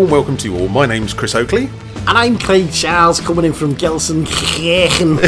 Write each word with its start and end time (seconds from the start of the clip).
warm 0.00 0.10
welcome 0.10 0.36
to 0.38 0.50
you 0.50 0.58
all. 0.58 0.68
My 0.68 0.86
name's 0.86 1.12
Chris 1.12 1.34
Oakley. 1.34 1.68
And 2.08 2.16
I'm 2.16 2.38
Craig 2.38 2.72
Charles 2.72 3.20
coming 3.20 3.44
in 3.44 3.52
from 3.52 3.74
Gelsenkirchen. 3.74 5.20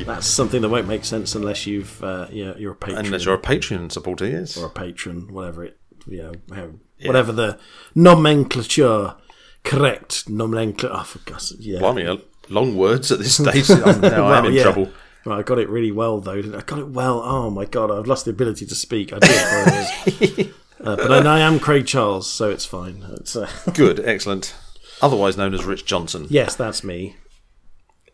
That's 0.06 0.26
something 0.26 0.62
that 0.62 0.70
won't 0.70 0.88
make 0.88 1.04
sense 1.04 1.34
unless 1.34 1.66
you've 1.66 2.02
uh, 2.02 2.28
you're, 2.30 2.56
you're 2.56 2.72
a 2.72 2.76
patron 2.76 3.04
Unless 3.04 3.26
you're 3.26 3.34
a 3.34 3.38
Patreon 3.38 3.92
supporter, 3.92 4.26
yes. 4.26 4.56
or 4.56 4.68
a 4.68 4.70
patron, 4.70 5.30
whatever 5.30 5.64
it 5.64 5.78
you 6.06 6.22
know, 6.22 6.32
how, 6.54 6.70
whatever 7.04 7.32
the 7.32 7.58
nomenclature, 7.94 9.14
correct 9.62 10.30
nomenclature. 10.30 10.90
Oh, 10.90 11.02
for 11.02 11.18
God's 11.30 11.54
yeah. 11.58 11.80
Blimey, 11.80 12.24
long 12.48 12.78
words 12.78 13.12
at 13.12 13.18
this 13.18 13.34
stage. 13.34 13.68
I'm, 13.84 14.00
now 14.00 14.26
I'm 14.28 14.46
in 14.46 14.54
yeah. 14.54 14.62
trouble. 14.62 14.90
Well, 15.26 15.38
I 15.38 15.42
got 15.42 15.58
it 15.58 15.68
really 15.68 15.92
well 15.92 16.20
though. 16.20 16.32
I? 16.32 16.56
I 16.56 16.62
got 16.62 16.78
it 16.78 16.88
well. 16.88 17.20
Oh 17.20 17.50
my 17.50 17.66
god, 17.66 17.90
I've 17.90 18.06
lost 18.06 18.24
the 18.24 18.30
ability 18.30 18.64
to 18.64 18.74
speak. 18.74 19.12
I. 19.12 20.50
uh, 20.84 20.96
but 20.96 21.26
I, 21.26 21.36
I 21.36 21.40
am 21.40 21.58
Craig 21.60 21.86
Charles, 21.86 22.30
so 22.30 22.50
it's 22.50 22.64
fine. 22.64 23.04
It's, 23.12 23.36
uh, 23.36 23.48
Good, 23.74 24.00
excellent. 24.00 24.54
Otherwise 25.02 25.36
known 25.36 25.54
as 25.54 25.64
Rich 25.64 25.86
Johnson. 25.86 26.26
yes, 26.28 26.54
that's 26.54 26.84
me. 26.84 27.16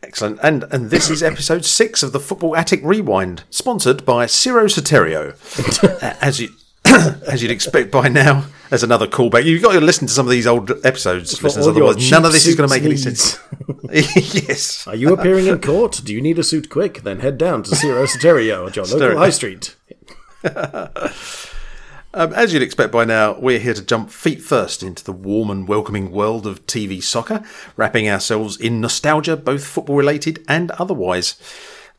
Excellent. 0.02 0.38
And 0.42 0.64
and 0.70 0.90
this 0.90 1.10
is 1.10 1.22
episode 1.22 1.64
six 1.64 2.02
of 2.02 2.12
the 2.12 2.20
Football 2.20 2.54
Attic 2.56 2.80
Rewind, 2.84 3.42
sponsored 3.50 4.04
by 4.04 4.26
Ciro 4.26 4.66
Citterio. 4.66 5.34
As 6.22 6.38
you 6.40 6.50
as 7.26 7.42
you'd 7.42 7.50
expect 7.50 7.90
by 7.90 8.08
now, 8.08 8.46
as 8.70 8.82
another 8.82 9.06
callback. 9.06 9.44
You've 9.44 9.62
got 9.62 9.72
to 9.72 9.80
listen 9.80 10.06
to 10.06 10.12
some 10.12 10.26
of 10.26 10.30
these 10.30 10.46
old 10.46 10.70
episodes, 10.84 11.42
listeners, 11.42 11.66
otherwise 11.66 12.10
none 12.10 12.24
of 12.24 12.32
this 12.32 12.46
is 12.46 12.54
going 12.54 12.68
to 12.68 12.74
make 12.74 12.84
any 12.84 12.96
sense. 12.96 13.38
yes. 13.92 14.86
Are 14.86 14.94
you 14.94 15.12
appearing 15.12 15.46
in 15.46 15.60
court? 15.60 16.00
Do 16.04 16.14
you 16.14 16.20
need 16.20 16.38
a 16.38 16.44
suit 16.44 16.70
quick? 16.70 17.02
Then 17.02 17.20
head 17.20 17.38
down 17.38 17.62
to 17.64 17.74
Ciro 17.74 18.04
Citterio 18.04 18.68
at 18.68 18.76
your 18.76 18.84
local 18.84 19.18
high 19.18 19.30
street. 19.30 19.74
Um, 22.16 22.32
as 22.32 22.50
you'd 22.54 22.62
expect 22.62 22.92
by 22.92 23.04
now, 23.04 23.38
we're 23.38 23.58
here 23.58 23.74
to 23.74 23.84
jump 23.84 24.08
feet 24.10 24.40
first 24.40 24.82
into 24.82 25.04
the 25.04 25.12
warm 25.12 25.50
and 25.50 25.68
welcoming 25.68 26.10
world 26.10 26.46
of 26.46 26.64
TV 26.66 27.02
soccer, 27.02 27.44
wrapping 27.76 28.08
ourselves 28.08 28.56
in 28.56 28.80
nostalgia, 28.80 29.36
both 29.36 29.66
football 29.66 29.96
related 29.96 30.42
and 30.48 30.70
otherwise. 30.72 31.34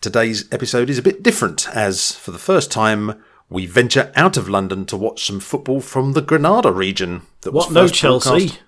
Today's 0.01 0.51
episode 0.51 0.89
is 0.89 0.97
a 0.97 1.03
bit 1.03 1.21
different, 1.21 1.67
as 1.69 2.13
for 2.13 2.31
the 2.31 2.39
first 2.39 2.71
time, 2.71 3.23
we 3.47 3.67
venture 3.67 4.11
out 4.15 4.37
of 4.37 4.49
London 4.49 4.87
to 4.87 4.97
watch 4.97 5.23
some 5.23 5.39
football 5.39 5.81
from 5.81 6.13
the 6.13 6.21
Granada 6.23 6.71
region. 6.71 7.21
That 7.41 7.53
What? 7.53 7.71
No 7.71 7.87
Chelsea? 7.87 8.29
broadcast- 8.47 8.59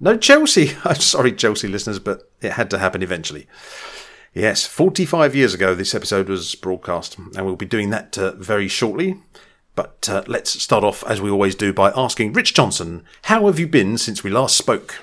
No 0.00 0.16
Chelsea. 0.16 0.70
I'm 0.84 0.94
sorry, 0.96 1.32
Chelsea 1.32 1.68
listeners, 1.68 1.98
but 1.98 2.30
it 2.40 2.52
had 2.52 2.70
to 2.70 2.78
happen 2.78 3.02
eventually. 3.02 3.46
Yes, 4.32 4.66
45 4.66 5.34
years 5.34 5.52
ago, 5.52 5.74
this 5.74 5.94
episode 5.94 6.30
was 6.30 6.54
broadcast, 6.54 7.18
and 7.18 7.44
we'll 7.44 7.56
be 7.56 7.66
doing 7.66 7.90
that 7.90 8.16
uh, 8.16 8.32
very 8.36 8.68
shortly. 8.68 9.20
But 9.74 10.08
uh, 10.08 10.22
let's 10.26 10.62
start 10.62 10.84
off, 10.84 11.02
as 11.04 11.20
we 11.20 11.30
always 11.30 11.54
do, 11.54 11.72
by 11.72 11.92
asking 11.96 12.34
Rich 12.34 12.54
Johnson, 12.54 13.04
how 13.22 13.46
have 13.46 13.58
you 13.58 13.66
been 13.66 13.96
since 13.96 14.22
we 14.22 14.30
last 14.30 14.56
spoke? 14.56 15.00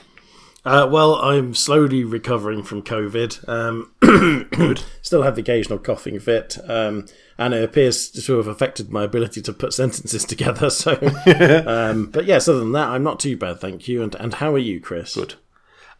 Uh, 0.66 0.88
well, 0.92 1.16
I'm 1.16 1.56
slowly 1.56 2.03
recovering 2.03 2.64
from 2.64 2.84
COVID. 2.84 3.47
Um, 3.47 3.92
Still 5.02 5.23
have 5.23 5.36
the 5.36 5.42
occasional 5.42 5.80
coughing 5.80 6.20
fit, 6.20 6.58
um, 6.70 7.08
and 7.38 7.53
it 7.53 7.64
appears 7.64 8.09
to 8.12 8.38
have 8.38 8.47
affected 8.47 8.92
my 8.92 9.03
ability 9.03 9.42
to 9.44 9.53
put 9.53 9.73
sentences 9.73 10.25
together. 10.25 10.70
So, 10.70 10.92
um, 11.66 12.08
but 12.08 12.25
yes, 12.25 12.47
other 12.47 12.59
than 12.59 12.73
that, 12.73 12.90
I'm 12.90 13.03
not 13.03 13.20
too 13.20 13.38
bad, 13.38 13.59
thank 13.59 13.88
you. 13.88 14.03
And 14.03 14.14
and 14.16 14.36
how 14.36 14.53
are 14.53 14.59
you, 14.59 14.80
Chris? 14.80 15.16
Good. 15.16 15.36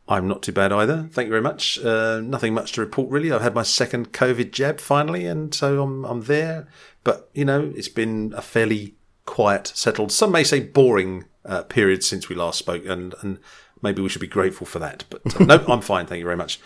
I'm 0.10 0.28
not 0.28 0.42
too 0.42 0.52
bad 0.52 0.74
either. 0.74 1.08
Thank 1.12 1.28
you 1.28 1.32
very 1.32 1.42
much. 1.42 1.80
Uh, 1.80 2.20
nothing 2.20 2.56
much 2.56 2.72
to 2.74 2.82
report, 2.82 3.12
really. 3.12 3.32
I've 3.32 3.44
had 3.44 3.54
my 3.54 3.62
second 3.62 4.12
COVID 4.12 4.52
jab 4.52 4.80
finally, 4.80 5.28
and 5.28 5.54
so 5.54 5.84
I'm, 5.84 6.04
I'm 6.04 6.22
there. 6.24 6.68
But, 7.04 7.30
you 7.36 7.46
know, 7.46 7.72
it's 7.76 7.88
been 7.90 8.34
a 8.36 8.42
fairly 8.42 8.96
quiet, 9.28 9.68
settled, 9.68 10.12
some 10.12 10.32
may 10.32 10.44
say 10.44 10.62
boring 10.62 11.26
uh, 11.46 11.62
period 11.62 12.04
since 12.04 12.28
we 12.28 12.36
last 12.36 12.58
spoke, 12.58 12.88
and, 12.88 13.14
and 13.22 13.38
maybe 13.84 14.02
we 14.02 14.10
should 14.10 14.20
be 14.20 14.28
grateful 14.28 14.66
for 14.66 14.80
that. 14.80 15.04
But 15.12 15.40
uh, 15.40 15.44
no, 15.46 15.64
I'm 15.68 15.82
fine. 15.82 16.08
Thank 16.08 16.20
you 16.20 16.26
very 16.26 16.36
much. 16.36 16.60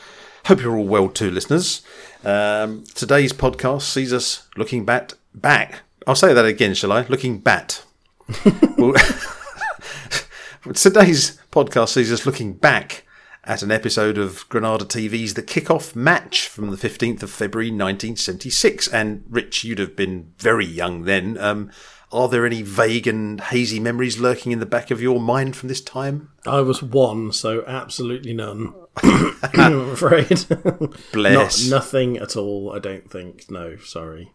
Hope 0.46 0.62
you're 0.62 0.78
all 0.78 0.88
well 0.88 1.10
too, 1.10 1.30
listeners. 1.30 1.82
Um, 2.24 2.86
today's 2.96 3.34
podcast 3.34 3.82
sees 3.84 4.14
us 4.14 4.48
looking 4.56 4.86
back. 4.86 5.14
Back. 5.36 5.82
I'll 6.08 6.16
say 6.16 6.34
that 6.34 6.46
again, 6.46 6.76
shall 6.76 6.94
I? 6.94 7.06
Looking 7.08 7.40
bat. 7.40 7.84
Well, 8.78 8.94
Today's 10.74 11.40
podcast 11.52 11.90
sees 11.90 12.12
us 12.12 12.26
looking 12.26 12.54
back 12.54 13.04
at 13.46 13.62
an 13.62 13.72
episode 13.72 14.18
of 14.18 14.48
Granada 14.50 14.86
TV's 14.86 15.34
The 15.34 15.44
Kickoff 15.44 15.96
Match 15.96 16.48
from 16.48 16.70
the 16.70 16.78
15th 16.78 17.24
of 17.24 17.30
February 17.30 17.68
1976. 17.68 18.88
And 18.88 19.24
Rich, 19.30 19.64
you'd 19.64 19.80
have 19.80 19.96
been 19.96 20.34
very 20.38 20.66
young 20.66 21.04
then. 21.04 21.38
Um, 21.38 21.70
are 22.12 22.30
there 22.30 22.46
any 22.46 22.62
vague 22.62 23.08
and 23.08 23.42
hazy 23.42 23.80
memories 23.80 24.20
lurking 24.20 24.52
in 24.52 24.60
the 24.60 24.66
back 24.66 24.92
of 24.92 25.02
your 25.02 25.20
mind 25.20 25.56
from 25.56 25.68
this 25.68 25.82
time? 25.82 26.30
I 26.46 26.62
was 26.62 26.82
one, 26.82 27.32
so 27.32 27.66
absolutely 27.66 28.34
none. 28.34 28.74
I'm 29.04 29.90
afraid. 29.90 30.46
Bless. 31.12 31.68
Not, 31.68 31.78
nothing 31.78 32.18
at 32.18 32.38
all. 32.38 32.72
I 32.74 32.80
don't 32.80 33.10
think. 33.10 33.50
No, 33.50 33.78
sorry. 33.78 34.32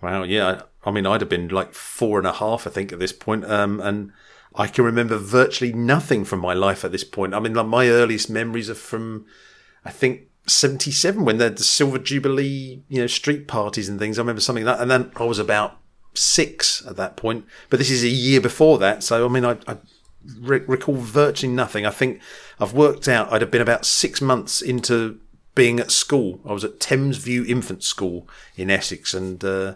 Wow, 0.00 0.22
yeah. 0.22 0.62
I, 0.84 0.88
I 0.88 0.92
mean, 0.92 1.04
I'd 1.04 1.20
have 1.20 1.28
been 1.28 1.48
like 1.48 1.74
four 1.74 2.18
and 2.18 2.26
a 2.26 2.32
half, 2.32 2.66
I 2.66 2.70
think, 2.70 2.92
at 2.92 3.00
this 3.00 3.12
point. 3.12 3.44
Um, 3.44 3.80
and 3.80 4.12
I 4.54 4.66
can 4.66 4.84
remember 4.84 5.16
virtually 5.16 5.72
nothing 5.72 6.24
from 6.24 6.40
my 6.40 6.54
life 6.54 6.84
at 6.84 6.92
this 6.92 7.04
point. 7.04 7.34
I 7.34 7.40
mean, 7.40 7.54
like 7.54 7.66
my 7.66 7.88
earliest 7.88 8.28
memories 8.28 8.68
are 8.68 8.74
from, 8.74 9.26
I 9.84 9.90
think, 9.90 10.22
77 10.46 11.24
when 11.24 11.38
had 11.38 11.56
the 11.56 11.62
Silver 11.62 11.98
Jubilee, 11.98 12.82
you 12.88 13.00
know, 13.00 13.06
street 13.06 13.46
parties 13.46 13.88
and 13.88 13.98
things. 13.98 14.18
I 14.18 14.22
remember 14.22 14.40
something 14.40 14.64
like 14.64 14.76
that. 14.76 14.82
And 14.82 14.90
then 14.90 15.12
I 15.16 15.24
was 15.24 15.38
about 15.38 15.78
six 16.14 16.84
at 16.86 16.96
that 16.96 17.16
point. 17.16 17.46
But 17.68 17.78
this 17.78 17.90
is 17.90 18.02
a 18.02 18.08
year 18.08 18.40
before 18.40 18.78
that. 18.78 19.04
So, 19.04 19.24
I 19.24 19.28
mean, 19.28 19.44
I, 19.44 19.56
I 19.68 19.76
re- 20.40 20.64
recall 20.66 20.96
virtually 20.96 21.52
nothing. 21.52 21.86
I 21.86 21.90
think 21.90 22.20
I've 22.58 22.74
worked 22.74 23.06
out 23.06 23.32
I'd 23.32 23.42
have 23.42 23.50
been 23.50 23.62
about 23.62 23.86
six 23.86 24.20
months 24.20 24.60
into 24.60 25.20
being 25.54 25.78
at 25.78 25.92
school. 25.92 26.40
I 26.44 26.52
was 26.52 26.64
at 26.64 26.80
Thames 26.80 27.18
View 27.18 27.44
Infant 27.44 27.84
School 27.84 28.28
in 28.56 28.70
Essex. 28.70 29.14
And, 29.14 29.44
uh, 29.44 29.74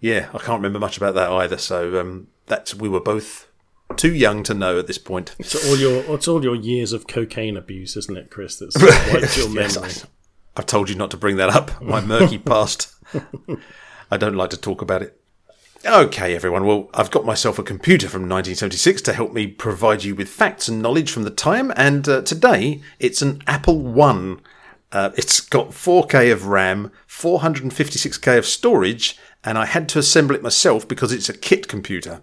yeah, 0.00 0.28
I 0.32 0.38
can't 0.38 0.58
remember 0.60 0.78
much 0.78 0.96
about 0.96 1.14
that 1.14 1.30
either. 1.30 1.58
So, 1.58 1.98
um, 2.00 2.28
that's, 2.46 2.74
we 2.74 2.88
were 2.88 3.00
both 3.00 3.48
too 3.98 4.14
young 4.14 4.42
to 4.44 4.54
know 4.54 4.78
at 4.78 4.86
this 4.86 4.98
point. 4.98 5.34
It's 5.38 5.54
all 5.68 5.76
your 5.76 6.02
it's 6.14 6.28
all 6.28 6.42
your 6.42 6.54
years 6.56 6.92
of 6.92 7.06
cocaine 7.06 7.56
abuse, 7.56 7.96
isn't 7.96 8.16
it, 8.16 8.30
Chris? 8.30 8.56
That's 8.56 8.76
wiped 9.12 9.36
your 9.36 9.48
Yes, 9.50 9.76
memory. 9.76 9.90
I- 9.90 10.08
I've 10.54 10.66
told 10.66 10.90
you 10.90 10.94
not 10.96 11.10
to 11.12 11.16
bring 11.16 11.36
that 11.36 11.48
up. 11.48 11.80
My 11.80 12.00
murky 12.02 12.36
past. 12.52 12.94
I 14.10 14.16
don't 14.18 14.36
like 14.36 14.50
to 14.50 14.58
talk 14.58 14.82
about 14.82 15.00
it. 15.00 15.18
Okay, 15.86 16.34
everyone. 16.36 16.66
Well, 16.66 16.90
I've 16.92 17.10
got 17.10 17.24
myself 17.24 17.58
a 17.58 17.62
computer 17.62 18.06
from 18.06 18.22
1976 18.28 19.00
to 19.02 19.14
help 19.14 19.32
me 19.32 19.46
provide 19.46 20.04
you 20.04 20.14
with 20.14 20.28
facts 20.28 20.68
and 20.68 20.82
knowledge 20.82 21.10
from 21.10 21.22
the 21.22 21.30
time, 21.30 21.72
and 21.74 22.06
uh, 22.06 22.20
today 22.20 22.82
it's 23.00 23.22
an 23.22 23.40
Apple 23.46 23.78
One. 23.80 24.40
Uh, 24.92 25.10
it's 25.16 25.40
got 25.40 25.70
4K 25.70 26.30
of 26.30 26.46
RAM, 26.46 26.92
456K 27.08 28.36
of 28.38 28.44
storage, 28.46 29.18
and 29.42 29.56
I 29.56 29.64
had 29.64 29.88
to 29.90 29.98
assemble 29.98 30.34
it 30.34 30.42
myself 30.42 30.86
because 30.86 31.12
it's 31.12 31.28
a 31.30 31.36
kit 31.36 31.66
computer. 31.66 32.20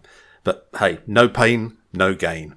But 0.49 0.67
hey, 0.79 0.97
no 1.05 1.29
pain, 1.29 1.77
no 1.93 2.15
gain. 2.15 2.55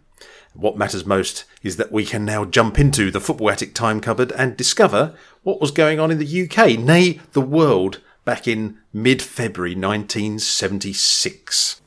What 0.54 0.78
matters 0.78 1.04
most 1.04 1.44
is 1.62 1.76
that 1.76 1.92
we 1.92 2.06
can 2.06 2.25
now 2.25 2.47
jump 2.47 2.78
into 2.78 3.10
the 3.10 3.20
Football 3.20 3.50
Attic 3.50 3.75
time 3.75 4.00
cupboard 4.00 4.32
and 4.32 4.56
discover 4.56 5.14
what 5.42 5.60
was 5.60 5.72
going 5.72 6.00
on 6.00 6.10
in 6.10 6.16
the 6.16 6.48
UK, 6.48 6.78
nay, 6.78 7.20
the 7.32 7.42
world, 7.42 8.00
back 8.25 8.48
in 8.48 8.78
mid 8.94 9.20
February 9.20 9.75
1976. 9.75 11.83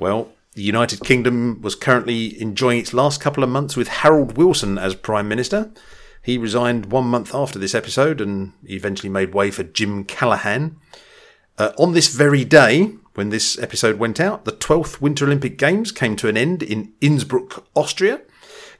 Well, 0.00 0.32
the 0.56 0.62
United 0.62 1.04
Kingdom 1.04 1.60
was 1.60 1.74
currently 1.74 2.40
enjoying 2.40 2.78
its 2.78 2.94
last 2.94 3.20
couple 3.20 3.44
of 3.44 3.50
months 3.50 3.76
with 3.76 3.88
Harold 3.88 4.38
Wilson 4.38 4.78
as 4.78 4.94
Prime 4.94 5.28
Minister. 5.28 5.70
He 6.22 6.38
resigned 6.38 6.86
one 6.86 7.04
month 7.04 7.34
after 7.34 7.58
this 7.58 7.74
episode 7.74 8.22
and 8.22 8.54
eventually 8.64 9.10
made 9.10 9.34
way 9.34 9.50
for 9.50 9.64
Jim 9.64 10.02
Callaghan. 10.04 10.78
Uh, 11.58 11.72
on 11.78 11.92
this 11.92 12.08
very 12.08 12.42
day, 12.42 12.94
when 13.14 13.28
this 13.28 13.58
episode 13.58 13.98
went 13.98 14.18
out, 14.18 14.46
the 14.46 14.52
12th 14.52 14.98
Winter 14.98 15.26
Olympic 15.26 15.58
Games 15.58 15.92
came 15.92 16.16
to 16.16 16.28
an 16.28 16.38
end 16.38 16.62
in 16.62 16.94
Innsbruck, 17.02 17.66
Austria. 17.74 18.22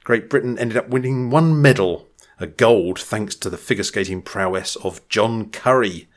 Great 0.02 0.30
Britain 0.30 0.58
ended 0.58 0.78
up 0.78 0.88
winning 0.88 1.28
one 1.28 1.60
medal, 1.60 2.08
a 2.40 2.46
gold, 2.46 2.98
thanks 2.98 3.34
to 3.34 3.50
the 3.50 3.58
figure 3.58 3.84
skating 3.84 4.22
prowess 4.22 4.76
of 4.76 5.06
John 5.10 5.50
Curry. 5.50 6.08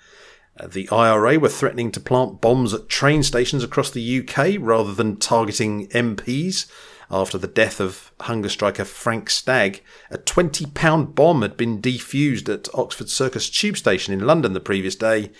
The 0.67 0.89
IRA 0.89 1.39
were 1.39 1.49
threatening 1.49 1.91
to 1.93 2.01
plant 2.01 2.41
bombs 2.41 2.73
at 2.73 2.89
train 2.89 3.23
stations 3.23 3.63
across 3.63 3.89
the 3.89 4.19
UK 4.19 4.57
rather 4.59 4.93
than 4.93 5.15
targeting 5.15 5.87
MPs. 5.87 6.69
After 7.09 7.37
the 7.37 7.47
death 7.47 7.79
of 7.79 8.11
hunger 8.19 8.49
striker 8.49 8.85
Frank 8.85 9.29
Stagg, 9.29 9.81
a 10.11 10.17
£20 10.17 11.15
bomb 11.15 11.41
had 11.41 11.55
been 11.55 11.81
defused 11.81 12.53
at 12.53 12.67
Oxford 12.73 13.09
Circus 13.09 13.49
tube 13.49 13.77
station 13.77 14.13
in 14.13 14.27
London 14.27 14.53
the 14.53 14.59
previous 14.59 14.95
day, 14.95 15.31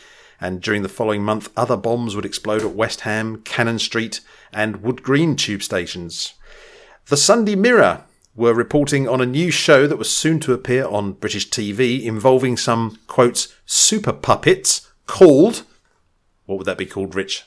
and 0.42 0.62
during 0.62 0.84
the 0.84 0.90
following 0.90 1.22
month, 1.22 1.50
other 1.58 1.78
bombs 1.78 2.16
would 2.16 2.26
explode 2.26 2.62
at 2.62 2.74
West 2.74 3.02
Ham, 3.02 3.42
Cannon 3.44 3.78
Street, 3.78 4.22
and 4.54 4.82
Wood 4.82 5.04
Green 5.04 5.36
tube 5.36 5.62
stations. 5.62 6.34
The 7.08 7.18
Sunday 7.18 7.56
Mirror 7.56 8.06
were 8.36 8.54
reporting 8.54 9.08
on 9.08 9.20
a 9.20 9.26
new 9.26 9.52
show 9.52 9.86
that 9.86 9.98
was 9.98 10.10
soon 10.10 10.40
to 10.40 10.54
appear 10.54 10.88
on 10.88 11.12
British 11.12 11.50
TV 11.50 12.04
involving 12.04 12.56
some, 12.56 12.98
quotes, 13.08 13.54
super 13.66 14.14
puppets 14.14 14.89
called. 15.10 15.64
What 16.46 16.60
would 16.60 16.68
that 16.68 16.78
be 16.78 16.86
called, 16.86 17.16
Rich? 17.16 17.46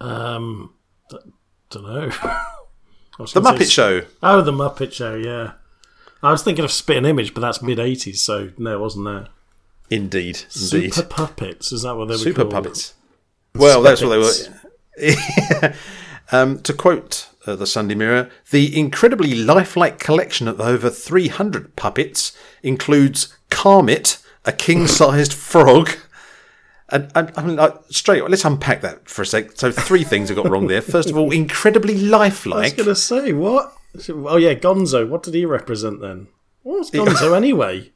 Um, 0.00 0.74
don't 1.70 1.84
know. 1.84 2.10
The 3.18 3.40
Muppet 3.40 3.72
Show. 3.72 4.02
Oh, 4.22 4.42
the 4.42 4.52
Muppet 4.52 4.92
Show. 4.92 5.14
Yeah, 5.14 5.52
I 6.22 6.30
was 6.32 6.42
thinking 6.42 6.66
of 6.66 6.70
Spitting 6.70 7.06
Image, 7.06 7.32
but 7.32 7.40
that's 7.40 7.62
mid 7.62 7.78
'80s, 7.78 8.16
so 8.18 8.50
no, 8.58 8.74
it 8.76 8.80
wasn't 8.80 9.06
there. 9.06 9.28
Indeed, 9.88 10.42
indeed. 10.54 10.92
Super 10.92 11.02
puppets. 11.02 11.72
Is 11.72 11.80
that 11.80 11.94
what 11.94 12.08
they 12.08 12.14
were 12.14 12.18
Super 12.18 12.42
called? 12.42 12.52
puppets. 12.52 12.92
Well, 13.54 13.80
that's 13.80 14.02
what 14.02 14.10
they 14.10 14.18
were. 14.18 15.74
um, 16.32 16.60
to 16.60 16.74
quote 16.74 17.28
uh, 17.46 17.56
the 17.56 17.66
Sunday 17.66 17.94
Mirror, 17.94 18.28
the 18.50 18.78
incredibly 18.78 19.34
lifelike 19.34 19.98
collection 19.98 20.46
of 20.46 20.60
over 20.60 20.90
300 20.90 21.74
puppets 21.74 22.36
includes 22.62 23.34
Carmit, 23.48 24.18
a 24.44 24.52
king-sized 24.52 25.32
frog. 25.52 25.88
And, 26.90 27.10
and 27.16 27.32
I 27.36 27.42
mean, 27.42 27.56
like, 27.56 27.74
straight. 27.90 28.22
Let's 28.28 28.44
unpack 28.44 28.80
that 28.82 29.08
for 29.08 29.22
a 29.22 29.26
sec. 29.26 29.52
So, 29.58 29.72
three 29.72 30.04
things 30.04 30.30
I 30.30 30.34
got 30.34 30.48
wrong 30.48 30.68
there. 30.68 30.80
First 30.82 31.10
of 31.10 31.16
all, 31.16 31.32
incredibly 31.32 31.98
lifelike. 31.98 32.58
I 32.58 32.62
was 32.62 32.72
going 32.74 32.88
to 32.88 32.94
say 32.94 33.32
what? 33.32 33.72
Oh 34.10 34.36
yeah, 34.36 34.54
Gonzo. 34.54 35.08
What 35.08 35.22
did 35.22 35.34
he 35.34 35.44
represent 35.46 36.00
then? 36.00 36.28
What 36.62 36.78
was 36.80 36.90
Gonzo 36.90 37.36
anyway? 37.36 37.92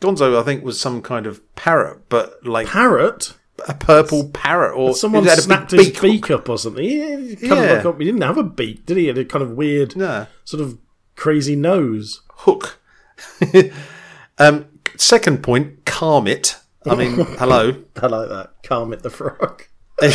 Gonzo, 0.00 0.38
I 0.38 0.42
think, 0.42 0.64
was 0.64 0.78
some 0.80 1.00
kind 1.00 1.26
of 1.26 1.40
parrot, 1.54 2.08
but 2.08 2.44
like 2.44 2.66
Parrot. 2.66 3.34
a 3.68 3.72
purple 3.74 4.28
parrot, 4.30 4.74
or 4.76 4.94
Someone 4.94 5.24
had 5.24 5.38
snapped 5.38 5.70
his 5.70 5.90
beak. 5.90 6.00
beak, 6.02 6.30
up 6.30 6.48
or 6.48 6.58
something. 6.58 6.82
He, 6.84 7.36
kind 7.36 7.60
Yeah. 7.60 7.72
of 7.78 7.86
up. 7.86 7.98
He 7.98 8.04
didn't 8.04 8.20
have 8.22 8.36
a 8.36 8.42
beak, 8.42 8.84
did 8.84 8.96
he? 8.96 9.04
He 9.04 9.08
had 9.08 9.16
a 9.18 9.24
kind 9.24 9.42
of 9.42 9.52
weird, 9.52 9.94
Yeah. 9.96 10.26
sort 10.44 10.60
of 10.62 10.76
crazy 11.16 11.54
nose. 11.56 12.20
hook. 12.38 12.80
um, 14.38 14.66
second 14.96 15.42
point, 15.42 15.84
Carmit. 15.84 16.56
I 16.86 16.94
mean, 16.94 17.14
hello. 17.38 17.82
I 17.96 18.06
like 18.06 18.28
that. 18.28 18.50
Kermit 18.62 19.02
the 19.02 19.10
Frog. 19.10 19.64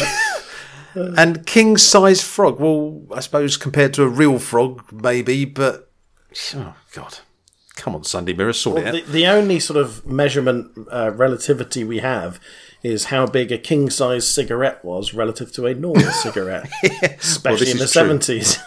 And 0.95 1.45
king 1.45 1.77
size 1.77 2.21
frog. 2.21 2.60
Well, 2.60 3.04
I 3.13 3.19
suppose 3.19 3.57
compared 3.57 3.94
to 3.94 4.04
a 4.04 4.07
real 4.07 4.39
frog, 4.39 4.83
maybe, 4.92 5.45
but 5.45 5.92
oh 6.56 6.75
god, 6.94 7.19
come 7.75 7.95
on, 7.95 8.04
Sunday 8.04 8.33
Mirror, 8.33 8.54
sort 8.54 8.80
it 8.80 8.88
out. 8.88 8.94
The, 8.94 9.01
the 9.01 9.27
only 9.27 9.60
sort 9.60 9.77
of 9.77 10.06
measurement 10.06 10.71
uh, 10.92 11.12
relativity 11.12 11.83
we 11.83 12.00
have 12.00 12.39
is 12.81 13.06
how 13.06 13.27
big 13.27 13.51
a 13.51 13.57
king 13.57 13.89
size 13.89 14.27
cigarette 14.27 14.83
was 14.83 15.13
relative 15.13 15.51
to 15.54 15.68
a 15.68 15.75
normal 15.75 16.12
cigarette, 16.12 16.69
especially 17.19 17.72
in 17.72 17.77
the 17.77 17.83
true. 17.83 17.88
seventies. 17.88 18.57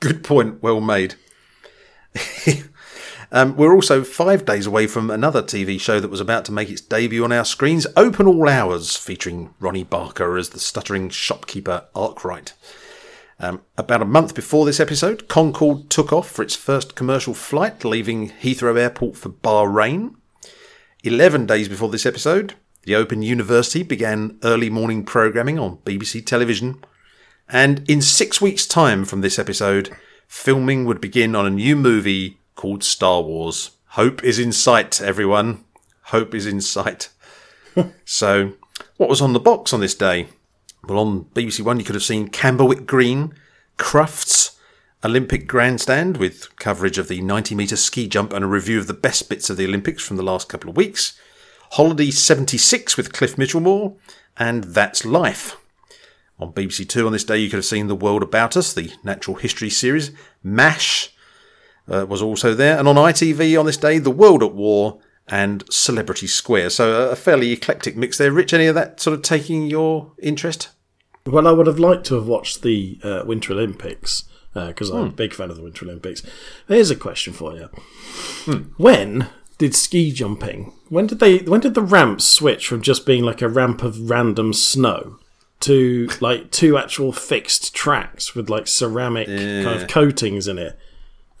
Good 0.00 0.22
point. 0.22 0.62
Well 0.62 0.80
made. 0.80 1.16
Um, 3.32 3.56
we're 3.56 3.74
also 3.74 4.04
five 4.04 4.44
days 4.44 4.66
away 4.66 4.86
from 4.86 5.10
another 5.10 5.42
TV 5.42 5.80
show 5.80 5.98
that 5.98 6.10
was 6.10 6.20
about 6.20 6.44
to 6.44 6.52
make 6.52 6.68
its 6.68 6.82
debut 6.82 7.24
on 7.24 7.32
our 7.32 7.46
screens, 7.46 7.86
Open 7.96 8.26
All 8.26 8.46
Hours, 8.46 8.94
featuring 8.94 9.54
Ronnie 9.58 9.84
Barker 9.84 10.36
as 10.36 10.50
the 10.50 10.60
stuttering 10.60 11.08
shopkeeper 11.08 11.86
Arkwright. 11.94 12.52
Um, 13.40 13.62
about 13.78 14.02
a 14.02 14.04
month 14.04 14.34
before 14.34 14.66
this 14.66 14.78
episode, 14.78 15.28
Concorde 15.28 15.88
took 15.88 16.12
off 16.12 16.30
for 16.30 16.42
its 16.42 16.54
first 16.54 16.94
commercial 16.94 17.32
flight, 17.32 17.84
leaving 17.84 18.28
Heathrow 18.28 18.78
Airport 18.78 19.16
for 19.16 19.30
Bahrain. 19.30 20.14
Eleven 21.02 21.46
days 21.46 21.70
before 21.70 21.88
this 21.88 22.06
episode, 22.06 22.54
the 22.82 22.94
Open 22.94 23.22
University 23.22 23.82
began 23.82 24.38
early 24.44 24.68
morning 24.68 25.04
programming 25.04 25.58
on 25.58 25.78
BBC 25.78 26.24
television. 26.26 26.84
And 27.48 27.88
in 27.88 28.02
six 28.02 28.42
weeks' 28.42 28.66
time 28.66 29.06
from 29.06 29.22
this 29.22 29.38
episode, 29.38 29.90
filming 30.28 30.84
would 30.84 31.00
begin 31.00 31.34
on 31.34 31.46
a 31.46 31.50
new 31.50 31.76
movie 31.76 32.38
called 32.54 32.84
Star 32.84 33.22
Wars. 33.22 33.72
Hope 33.88 34.24
is 34.24 34.38
in 34.38 34.52
sight, 34.52 35.00
everyone. 35.00 35.64
Hope 36.04 36.34
is 36.34 36.46
in 36.46 36.60
sight. 36.60 37.08
so, 38.04 38.52
what 38.96 39.08
was 39.08 39.20
on 39.20 39.32
the 39.32 39.40
box 39.40 39.72
on 39.72 39.80
this 39.80 39.94
day? 39.94 40.28
Well, 40.88 40.98
on 40.98 41.24
BBC 41.26 41.60
One, 41.60 41.78
you 41.78 41.84
could 41.84 41.94
have 41.94 42.02
seen 42.02 42.28
Camberwick 42.28 42.86
Green, 42.86 43.34
Crufts, 43.78 44.56
Olympic 45.04 45.46
Grandstand 45.46 46.16
with 46.16 46.54
coverage 46.56 46.98
of 46.98 47.08
the 47.08 47.20
90 47.20 47.54
metre 47.54 47.76
ski 47.76 48.06
jump 48.08 48.32
and 48.32 48.44
a 48.44 48.48
review 48.48 48.78
of 48.78 48.86
the 48.86 48.94
best 48.94 49.28
bits 49.28 49.50
of 49.50 49.56
the 49.56 49.66
Olympics 49.66 50.02
from 50.02 50.16
the 50.16 50.22
last 50.22 50.48
couple 50.48 50.70
of 50.70 50.76
weeks, 50.76 51.18
Holiday 51.72 52.10
76 52.10 52.96
with 52.96 53.12
Cliff 53.12 53.36
Michelmore, 53.36 53.96
and 54.36 54.64
That's 54.64 55.04
Life. 55.04 55.56
On 56.38 56.52
BBC 56.52 56.88
Two 56.88 57.06
on 57.06 57.12
this 57.12 57.24
day, 57.24 57.38
you 57.38 57.48
could 57.50 57.56
have 57.56 57.64
seen 57.64 57.86
The 57.86 57.94
World 57.94 58.22
About 58.22 58.56
Us, 58.56 58.72
the 58.72 58.92
natural 59.04 59.36
history 59.36 59.70
series. 59.70 60.10
MASH 60.42 61.14
uh, 61.90 62.06
was 62.06 62.22
also 62.22 62.54
there. 62.54 62.78
And 62.78 62.88
on 62.88 62.96
ITV 62.96 63.58
on 63.58 63.66
this 63.66 63.76
day, 63.76 63.98
The 63.98 64.10
World 64.10 64.42
at 64.42 64.54
War 64.54 65.00
and 65.28 65.64
Celebrity 65.70 66.26
Square. 66.26 66.70
So 66.70 67.10
a 67.10 67.16
fairly 67.16 67.52
eclectic 67.52 67.96
mix 67.96 68.18
there. 68.18 68.32
Rich, 68.32 68.52
any 68.52 68.66
of 68.66 68.74
that 68.74 69.00
sort 69.00 69.14
of 69.14 69.22
taking 69.22 69.66
your 69.66 70.12
interest? 70.18 70.70
Well, 71.26 71.46
I 71.46 71.52
would 71.52 71.66
have 71.68 71.78
liked 71.78 72.04
to 72.06 72.16
have 72.16 72.26
watched 72.26 72.62
the 72.62 72.98
uh, 73.02 73.22
Winter 73.24 73.52
Olympics 73.52 74.24
because 74.54 74.90
I'm 74.90 75.06
a 75.06 75.10
big 75.10 75.32
fan 75.32 75.50
of 75.50 75.56
the 75.56 75.62
Winter 75.62 75.84
Olympics. 75.86 76.22
Here's 76.68 76.90
a 76.90 76.96
question 76.96 77.32
for 77.32 77.54
you: 77.54 77.68
When 78.76 79.28
did 79.56 79.74
ski 79.74 80.12
jumping? 80.12 80.72
When 80.88 81.06
did 81.06 81.20
they? 81.20 81.38
When 81.38 81.60
did 81.60 81.74
the 81.74 81.82
ramps 81.82 82.24
switch 82.24 82.66
from 82.66 82.82
just 82.82 83.06
being 83.06 83.22
like 83.22 83.40
a 83.40 83.48
ramp 83.48 83.82
of 83.82 84.10
random 84.10 84.52
snow 84.52 85.18
to 85.60 86.08
like 86.20 86.50
two 86.50 86.76
actual 86.76 87.12
fixed 87.12 87.72
tracks 87.72 88.34
with 88.34 88.50
like 88.50 88.66
ceramic 88.66 89.28
kind 89.28 89.80
of 89.80 89.88
coatings 89.88 90.48
in 90.48 90.58
it? 90.58 90.76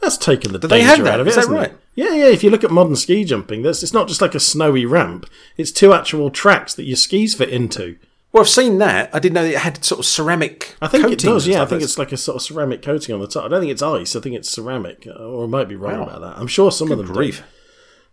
That's 0.02 0.18
taken 0.18 0.52
the 0.52 0.58
they 0.58 0.68
danger 0.80 0.86
have 0.86 1.04
that? 1.04 1.14
out 1.14 1.20
of 1.20 1.26
it, 1.26 1.30
Is 1.30 1.34
that 1.36 1.40
hasn't 1.42 1.56
right? 1.56 1.70
it? 1.70 1.78
Yeah, 1.94 2.12
yeah. 2.14 2.26
If 2.26 2.42
you 2.44 2.50
look 2.50 2.64
at 2.64 2.70
modern 2.70 2.96
ski 2.96 3.24
jumping, 3.24 3.62
that's 3.62 3.82
it's 3.82 3.92
not 3.92 4.08
just 4.08 4.20
like 4.20 4.34
a 4.34 4.40
snowy 4.40 4.84
ramp; 4.84 5.26
it's 5.56 5.70
two 5.70 5.92
actual 5.94 6.28
tracks 6.30 6.74
that 6.74 6.84
your 6.84 6.96
skis 6.96 7.34
fit 7.34 7.48
into. 7.50 7.96
Well, 8.32 8.42
I've 8.42 8.48
seen 8.48 8.78
that. 8.78 9.14
I 9.14 9.18
didn't 9.18 9.34
know 9.34 9.44
it 9.44 9.58
had 9.58 9.84
sort 9.84 9.98
of 10.00 10.06
ceramic. 10.06 10.74
I 10.80 10.88
think 10.88 11.10
it 11.10 11.18
does. 11.18 11.46
Yeah, 11.46 11.62
I 11.62 11.66
think 11.66 11.82
it's 11.82 11.98
like 11.98 12.12
a 12.12 12.16
sort 12.16 12.36
of 12.36 12.42
ceramic 12.42 12.82
coating 12.82 13.14
on 13.14 13.20
the 13.20 13.26
top. 13.28 13.44
I 13.44 13.48
don't 13.48 13.60
think 13.60 13.72
it's 13.72 13.82
ice. 13.82 14.16
I 14.16 14.20
think 14.20 14.34
it's 14.34 14.50
ceramic, 14.50 15.06
uh, 15.06 15.10
or 15.12 15.44
I 15.44 15.46
might 15.46 15.68
be 15.68 15.76
wrong 15.76 16.02
about 16.02 16.20
that. 16.22 16.38
I'm 16.38 16.46
sure 16.46 16.72
some 16.72 16.90
of 16.90 16.98
them 16.98 17.06
grief. 17.08 17.38
do. 17.38 17.44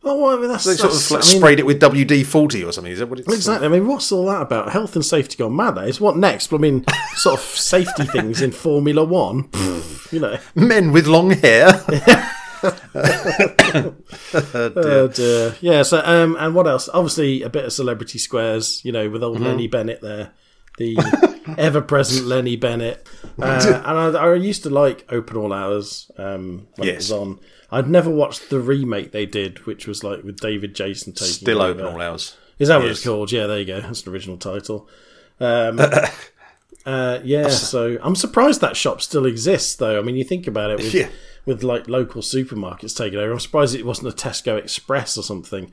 Oh, 0.02 0.18
well, 0.18 0.38
I 0.38 0.40
mean, 0.40 0.50
that's, 0.50 0.64
They 0.64 0.76
sort 0.76 0.94
of 0.94 1.12
like 1.12 1.24
I 1.24 1.28
mean, 1.28 1.38
sprayed 1.38 1.60
it 1.60 1.66
with 1.66 1.82
WD 1.82 2.26
forty 2.26 2.64
or 2.64 2.72
something. 2.72 2.92
Is 2.94 3.00
that 3.00 3.10
what 3.10 3.20
it's 3.20 3.34
Exactly. 3.34 3.68
I 3.68 3.70
mean, 3.70 3.86
what's 3.86 4.12
all 4.12 4.26
that 4.28 4.42
about? 4.42 4.72
Health 4.72 4.96
and 4.96 5.04
safety 5.06 5.36
gone 5.36 5.56
mad. 5.56 5.76
That 5.76 5.90
is. 5.90 6.00
What 6.00 6.16
next? 6.16 6.48
But, 6.48 6.58
I 6.58 6.60
mean, 6.60 6.86
sort 7.16 7.38
of 7.40 7.46
safety 7.46 8.06
things 8.06 8.42
in 8.42 8.52
Formula 8.52 9.04
One. 9.04 9.50
You 10.12 10.20
know. 10.20 10.40
Men 10.56 10.92
with 10.92 11.06
long 11.06 11.30
hair. 11.30 11.84
Oh 14.74 15.08
dear. 15.14 15.56
Yeah. 15.62 15.84
So, 15.84 16.02
um, 16.04 16.36
and 16.40 16.56
what 16.56 16.68
else? 16.68 16.90
Obviously, 16.94 17.44
a 17.44 17.50
bit 17.50 17.66
of 17.66 17.74
celebrity 17.74 18.18
squares. 18.18 18.84
You 18.84 18.92
know, 18.92 19.10
with 19.10 19.24
old 19.24 19.40
Lennie 19.40 19.68
Bennett 19.68 20.02
there, 20.02 20.32
the 20.78 20.96
ever-present 21.58 22.28
Lennie 22.28 22.56
Bennett. 22.56 23.08
Uh, 23.42 23.82
and 23.86 24.18
I, 24.18 24.26
I 24.26 24.34
used 24.36 24.64
to 24.64 24.70
like 24.70 25.06
Open 25.10 25.38
All 25.38 25.54
Hours 25.54 26.10
um, 26.18 26.68
when 26.76 26.90
it 26.90 26.96
was 26.98 27.12
on. 27.12 27.40
I'd 27.72 27.88
never 27.90 28.10
watched 28.10 28.50
the 28.50 28.60
remake 28.60 29.12
they 29.12 29.26
did, 29.26 29.66
which 29.66 29.88
was 29.88 30.04
like 30.04 30.24
with 30.24 30.40
David 30.40 30.76
Jason 30.76 31.14
taking 31.14 31.34
Still 31.34 31.62
over. 31.62 31.82
open 31.82 31.94
all 31.94 32.02
hours. 32.02 32.36
Is 32.58 32.68
that 32.70 32.78
what 32.80 32.90
it's 32.90 33.04
called? 33.04 33.32
Yeah, 33.32 33.46
there 33.48 33.60
you 33.60 33.66
go. 33.66 33.80
That's 33.80 34.06
an 34.06 34.12
original 34.14 34.38
title. 34.38 34.88
Um, 35.42 35.80
uh, 36.86 37.20
yeah, 37.24 37.48
so 37.48 37.98
I'm 38.02 38.16
surprised 38.16 38.60
that 38.60 38.76
shop 38.76 39.02
still 39.02 39.26
exists, 39.26 39.76
though. 39.76 39.98
I 39.98 40.02
mean, 40.02 40.16
you 40.18 40.24
think 40.26 40.48
about 40.48 40.72
it 40.72 40.80
with, 40.80 40.94
Yeah. 40.94 41.08
with 41.46 41.64
like 41.64 41.88
local 41.88 42.22
supermarkets 42.22 42.98
taking 42.98 43.20
over. 43.20 43.32
I'm 43.32 43.40
surprised 43.40 43.74
it 43.76 43.86
wasn't 43.86 44.10
a 44.14 44.16
Tesco 44.16 44.58
Express 44.58 45.18
or 45.18 45.24
something. 45.24 45.72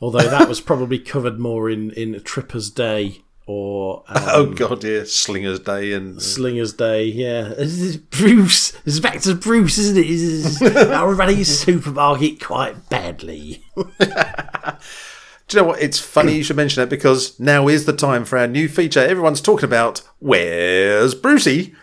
Although 0.00 0.28
that 0.28 0.48
was 0.48 0.60
probably 0.60 1.00
covered 1.00 1.40
more 1.40 1.68
in 1.68 1.90
in 1.90 2.20
Tripper's 2.22 2.70
Day 2.70 3.22
or 3.48 4.04
um, 4.08 4.22
Oh 4.28 4.46
god, 4.46 4.84
yeah, 4.84 5.02
Slingers 5.04 5.58
Day 5.60 5.92
and 5.94 6.20
Slinger's 6.22 6.74
Day. 6.74 7.04
Yeah, 7.04 7.54
Bruce. 8.10 8.74
Is 8.84 9.00
back 9.00 9.20
to 9.22 9.34
Bruce, 9.34 9.78
isn't 9.78 9.96
it? 9.96 10.06
Is- 10.08 10.60
running 10.62 11.42
supermarket 11.44 12.40
quite 12.40 12.88
badly. 12.88 13.64
Do 13.76 15.56
you 15.56 15.62
know 15.62 15.68
what? 15.68 15.80
It's 15.80 15.98
funny 15.98 16.34
you 16.36 16.42
should 16.42 16.56
mention 16.56 16.82
that 16.82 16.90
because 16.90 17.40
now 17.40 17.68
is 17.68 17.86
the 17.86 17.94
time 17.94 18.26
for 18.26 18.36
our 18.38 18.46
new 18.46 18.68
feature. 18.68 19.00
Everyone's 19.00 19.40
talking 19.40 19.64
about 19.64 20.02
where's 20.18 21.14
Brucey? 21.14 21.74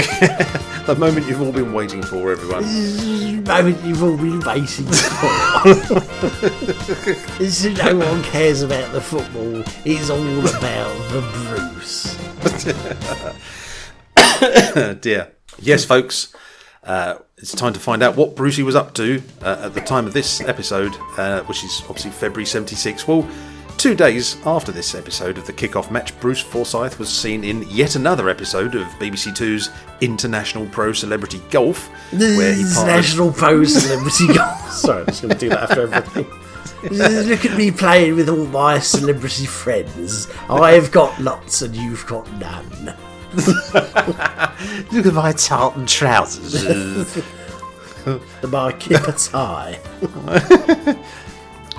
the 0.86 0.96
moment 0.98 1.26
you've 1.26 1.42
all 1.42 1.52
been 1.52 1.72
waiting 1.72 2.02
for, 2.02 2.32
everyone. 2.32 2.62
The 2.62 3.42
moment 3.46 3.84
you've 3.84 4.02
all 4.02 4.16
been 4.16 4.40
waiting 4.40 4.86
for. 4.86 5.30
No 7.84 7.96
one 7.96 8.22
cares 8.24 8.62
about 8.62 8.92
the 8.92 9.00
football. 9.00 9.62
It's 9.84 10.10
all 10.10 10.40
about 10.40 10.96
the 11.10 11.20
Bruce. 11.32 12.16
dear. 15.00 15.32
Yes, 15.58 15.84
folks. 15.84 16.34
Uh, 16.82 17.16
it's 17.36 17.52
time 17.52 17.72
to 17.72 17.80
find 17.80 18.02
out 18.02 18.16
what 18.16 18.34
Brucey 18.36 18.62
was 18.62 18.74
up 18.74 18.94
to 18.94 19.22
uh, 19.42 19.62
at 19.64 19.74
the 19.74 19.80
time 19.80 20.06
of 20.06 20.12
this 20.12 20.40
episode, 20.40 20.94
uh, 21.18 21.42
which 21.42 21.62
is 21.64 21.82
obviously 21.88 22.10
February 22.10 22.46
76. 22.46 23.06
Well, 23.06 23.28
two 23.80 23.94
days 23.94 24.36
after 24.44 24.70
this 24.70 24.94
episode 24.94 25.38
of 25.38 25.46
the 25.46 25.52
kickoff 25.54 25.90
match, 25.90 26.18
Bruce 26.20 26.40
Forsyth 26.40 26.98
was 26.98 27.08
seen 27.08 27.42
in 27.42 27.62
yet 27.70 27.96
another 27.96 28.28
episode 28.28 28.74
of 28.74 28.86
BBC 28.98 29.34
Two's 29.34 29.70
International 30.02 30.66
Pro 30.66 30.92
Celebrity 30.92 31.40
Golf, 31.50 31.88
where 32.12 32.52
he 32.52 32.62
partnered. 32.62 32.86
National 32.86 33.32
Pro 33.32 33.64
Celebrity 33.64 34.26
Golf. 34.34 34.70
Sorry, 34.70 35.00
I'm 35.00 35.06
just 35.06 35.22
going 35.22 35.32
to 35.32 35.38
do 35.40 35.48
that 35.48 35.70
after 35.70 35.90
everything. 35.94 36.26
Look 37.28 37.46
at 37.46 37.56
me 37.56 37.70
playing 37.70 38.16
with 38.16 38.28
all 38.28 38.44
my 38.48 38.78
celebrity 38.80 39.46
friends. 39.46 40.30
I've 40.50 40.92
got 40.92 41.18
lots 41.18 41.62
and 41.62 41.74
you've 41.74 42.06
got 42.06 42.30
none. 42.34 42.94
Look 44.92 45.06
at 45.06 45.14
my 45.14 45.32
tartan 45.32 45.86
trousers. 45.86 47.16
My 48.42 48.72
kipper 48.72 49.12
tie. 49.12 49.80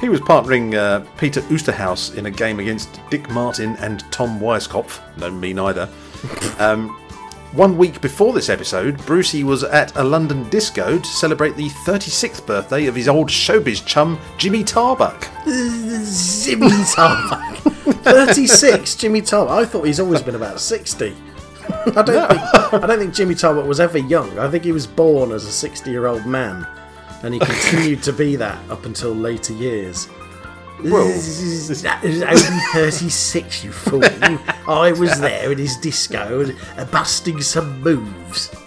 He 0.02 0.10
was 0.10 0.20
partnering 0.20 0.74
uh, 0.74 1.06
Peter 1.18 1.42
Oosterhuis 1.42 2.18
in 2.18 2.26
a 2.26 2.32
game 2.32 2.60
against 2.60 3.00
Dick 3.12 3.30
Martin 3.30 3.76
and 3.76 4.04
Tom 4.12 4.40
Weiskopf. 4.40 5.00
No, 5.18 5.30
me 5.30 5.54
neither. 5.54 5.88
um, 6.60 6.90
one 7.52 7.78
week 7.78 8.02
before 8.02 8.34
this 8.34 8.50
episode, 8.50 8.98
Brucey 9.06 9.44
was 9.44 9.64
at 9.64 9.96
a 9.98 10.04
London 10.04 10.50
disco 10.50 10.98
to 10.98 11.06
celebrate 11.06 11.56
the 11.56 11.70
36th 11.86 12.48
birthday 12.48 12.88
of 12.88 12.96
his 12.96 13.08
old 13.08 13.30
showbiz 13.30 13.86
chum, 13.86 14.20
Jimmy 14.40 14.64
Tarbuck. 14.64 15.22
Jimmy 16.46 16.70
Tarbuck. 16.96 17.58
36, 18.04 18.96
Jimmy 18.96 19.22
Tarbuck. 19.22 19.52
I 19.52 19.66
thought 19.66 19.86
he's 19.86 20.00
always 20.00 20.24
been 20.24 20.36
about 20.36 20.60
60. 20.60 21.16
I 21.70 22.02
don't, 22.02 22.06
think, 22.28 22.74
I 22.74 22.88
don't 22.88 22.98
think 22.98 23.14
Jimmy 23.14 23.36
Tarbuck 23.36 23.68
was 23.68 23.80
ever 23.80 24.00
young. 24.00 24.40
I 24.40 24.50
think 24.50 24.64
he 24.64 24.72
was 24.72 24.88
born 24.88 25.32
as 25.32 25.46
a 25.46 25.52
60 25.52 25.92
year 25.92 26.08
old 26.08 26.26
man 26.26 26.66
and 27.24 27.34
he 27.34 27.40
continued 27.40 28.04
to 28.04 28.14
be 28.14 28.36
that 28.36 28.58
up 28.70 28.86
until 28.86 29.14
later 29.14 29.54
years. 29.54 30.10
Well, 30.84 31.08
that 31.08 32.00
was 32.04 32.24
only 32.24 32.62
36, 32.74 33.64
you 33.64 33.72
fool. 33.72 34.04
I 34.68 34.92
was 34.94 35.20
there 35.22 35.52
in 35.52 35.60
his 35.60 35.78
disco 35.78 36.52
uh, 36.78 36.86
busting 36.86 37.40
some 37.42 37.82
moves. 37.82 38.50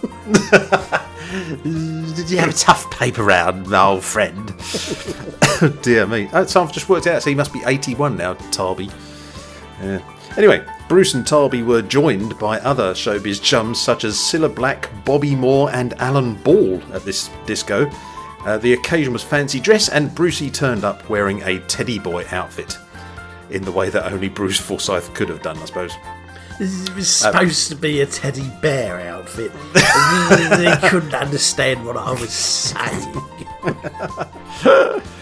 Did 2.14 2.30
you 2.30 2.38
have 2.38 2.50
a 2.50 2.52
tough 2.52 2.88
paper 2.92 3.25
round, 3.25 3.66
my 3.66 3.84
old 3.84 4.04
friend? 4.04 4.54
dear 5.82 6.06
me. 6.06 6.28
Oh, 6.32 6.46
so 6.46 6.62
I've 6.62 6.73
just 6.73 6.88
worked 6.88 7.08
out, 7.08 7.23
so 7.23 7.30
he 7.30 7.37
must 7.37 7.52
be 7.52 7.62
81 7.66 8.16
now, 8.16 8.34
Tarby. 8.34 8.92
Yeah. 9.82 10.00
Anyway, 10.37 10.64
Bruce 10.88 11.14
and 11.14 11.25
Tarby 11.25 11.64
were 11.64 11.82
joined 11.82 12.38
by 12.38 12.61
other 12.61 12.94
showbiz 12.94 13.42
chums 13.42 13.80
such 13.80 14.04
as 14.04 14.14
Cilla 14.16 14.54
Black, 14.54 14.88
Bobby 15.04 15.34
Moore, 15.34 15.70
and 15.73 15.94
Alan 15.94 16.34
Ball 16.42 16.80
at 16.92 17.04
this 17.04 17.28
disco. 17.46 17.90
Uh, 18.44 18.58
the 18.58 18.74
occasion 18.74 19.12
was 19.12 19.22
fancy 19.22 19.58
dress, 19.58 19.88
and 19.88 20.14
Brucey 20.14 20.50
turned 20.50 20.84
up 20.84 21.08
wearing 21.08 21.42
a 21.42 21.60
teddy 21.60 21.98
boy 21.98 22.24
outfit. 22.30 22.76
In 23.50 23.64
the 23.64 23.72
way 23.72 23.88
that 23.90 24.12
only 24.12 24.28
Bruce 24.28 24.58
Forsyth 24.58 25.12
could 25.14 25.28
have 25.28 25.42
done, 25.42 25.58
I 25.58 25.64
suppose. 25.64 25.92
It 26.60 26.94
was 26.94 27.08
supposed 27.08 27.68
to 27.68 27.74
be 27.74 28.00
a 28.00 28.06
teddy 28.06 28.48
bear 28.62 29.00
outfit. 29.00 29.52
they 29.72 30.76
couldn't 30.88 31.14
understand 31.14 31.84
what 31.84 31.96
I 31.96 32.12
was 32.12 32.32
saying. 32.32 33.22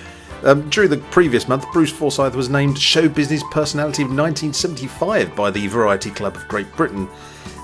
Um, 0.44 0.68
during 0.70 0.90
the 0.90 0.96
previous 0.96 1.46
month, 1.46 1.70
Bruce 1.72 1.92
Forsyth 1.92 2.34
was 2.34 2.48
named 2.48 2.76
Show 2.76 3.08
Business 3.08 3.44
Personality 3.52 4.02
of 4.02 4.08
1975 4.08 5.36
by 5.36 5.52
the 5.52 5.68
Variety 5.68 6.10
Club 6.10 6.34
of 6.34 6.48
Great 6.48 6.70
Britain, 6.74 7.08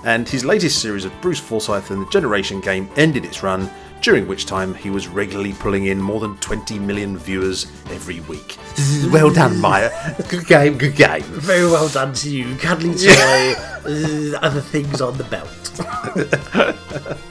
and 0.04 0.28
his 0.28 0.44
latest 0.44 0.80
series 0.80 1.04
of 1.04 1.12
Bruce 1.20 1.40
Forsyth 1.40 1.90
and 1.90 2.06
the 2.06 2.10
Generation 2.10 2.60
Game 2.60 2.88
ended 2.94 3.24
its 3.24 3.42
run, 3.42 3.68
during 4.00 4.26
which 4.28 4.47
time 4.47 4.75
he 4.75 4.90
was 4.90 5.09
regularly 5.09 5.52
pulling 5.55 5.87
in 5.87 6.00
more 6.00 6.21
than 6.21 6.37
20 6.38 6.78
million 6.78 7.17
viewers 7.19 7.67
every 7.90 8.21
week. 8.21 8.57
well 9.12 9.33
done, 9.33 9.61
Maya. 9.61 9.90
Good 10.28 10.47
game, 10.47 10.78
good 10.78 10.97
game. 10.97 11.23
Very 11.23 11.67
well 11.67 11.88
done 11.88 12.12
to 12.14 12.31
you, 12.31 12.55
cuddly 12.57 12.95
toy. 12.95 13.55
uh, 13.85 14.38
other 14.43 14.61
things 14.61 15.00
on 15.00 15.17
the 15.19 15.25
belt. 15.25 17.19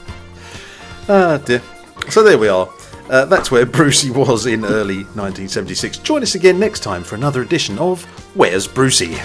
Ah, 1.10 1.38
dear. 1.38 1.62
So 2.10 2.22
there 2.22 2.36
we 2.36 2.48
are. 2.48 2.68
Uh, 3.08 3.24
that's 3.24 3.50
where 3.50 3.64
Brucey 3.64 4.10
was 4.10 4.44
in 4.44 4.62
early 4.62 5.04
1976. 5.14 5.98
Join 5.98 6.22
us 6.22 6.34
again 6.34 6.58
next 6.60 6.80
time 6.80 7.02
for 7.02 7.14
another 7.14 7.40
edition 7.40 7.78
of 7.78 8.04
Where's 8.36 8.68
Brucey? 8.68 9.16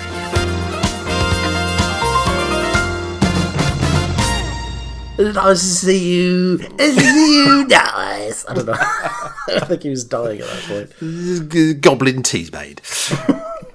Nice 5.31 5.61
to 5.61 5.67
see 5.67 6.13
you. 6.15 6.57
See 6.57 7.45
you 7.45 7.65
nice. 7.67 8.45
I 8.47 8.53
don't 8.53 8.65
know. 8.65 8.73
I 8.77 9.65
think 9.65 9.83
he 9.83 9.89
was 9.89 10.03
dying 10.03 10.41
at 10.41 10.47
that 10.47 10.89
point. 10.99 11.81
Goblin 11.81 12.23
Teasmade. 12.23 12.81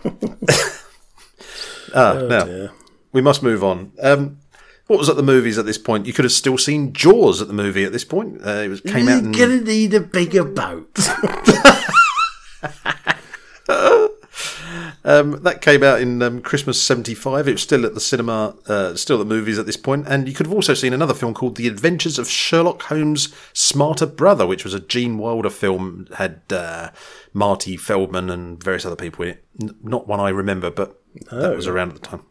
ah, 1.94 2.14
now, 2.14 2.44
dear. 2.44 2.72
we 3.12 3.20
must 3.20 3.42
move 3.42 3.64
on. 3.64 3.92
Um, 4.02 4.38
what 4.86 4.98
was 4.98 5.08
at 5.08 5.16
the 5.16 5.22
movies 5.22 5.58
at 5.58 5.66
this 5.66 5.78
point? 5.78 6.06
You 6.06 6.12
could 6.12 6.24
have 6.24 6.32
still 6.32 6.58
seen 6.58 6.92
Jaws 6.92 7.42
at 7.42 7.48
the 7.48 7.54
movie 7.54 7.84
at 7.84 7.92
this 7.92 8.04
point. 8.04 8.40
Uh, 8.44 8.62
it 8.62 8.68
was 8.68 8.80
came 8.80 9.08
out 9.08 9.22
You're 9.22 9.50
in 9.50 9.58
gonna 9.58 9.60
need 9.60 9.94
a 9.94 10.00
bigger 10.00 10.44
boat. 10.44 10.98
Um, 15.08 15.42
that 15.42 15.62
came 15.62 15.82
out 15.82 16.02
in 16.02 16.20
um, 16.20 16.42
Christmas 16.42 16.80
'75. 16.82 17.48
It 17.48 17.52
was 17.52 17.62
still 17.62 17.86
at 17.86 17.94
the 17.94 18.00
cinema, 18.00 18.54
uh, 18.66 18.94
still 18.94 19.18
at 19.18 19.26
the 19.26 19.34
movies 19.34 19.58
at 19.58 19.64
this 19.64 19.78
point. 19.78 20.06
And 20.06 20.28
you 20.28 20.34
could 20.34 20.44
have 20.44 20.52
also 20.52 20.74
seen 20.74 20.92
another 20.92 21.14
film 21.14 21.32
called 21.32 21.56
The 21.56 21.66
Adventures 21.66 22.18
of 22.18 22.28
Sherlock 22.28 22.82
Holmes' 22.82 23.34
Smarter 23.54 24.04
Brother, 24.04 24.46
which 24.46 24.64
was 24.64 24.74
a 24.74 24.80
Gene 24.80 25.16
Wilder 25.16 25.48
film. 25.48 26.08
Had 26.18 26.42
uh, 26.50 26.90
Marty 27.32 27.74
Feldman 27.78 28.28
and 28.28 28.62
various 28.62 28.84
other 28.84 28.96
people 28.96 29.24
in 29.24 29.30
it. 29.30 29.44
N- 29.58 29.76
not 29.82 30.06
one 30.06 30.20
I 30.20 30.28
remember, 30.28 30.70
but 30.70 31.00
that 31.30 31.56
was 31.56 31.66
around 31.66 31.88
at 31.88 32.02
the 32.02 32.06
time. 32.06 32.26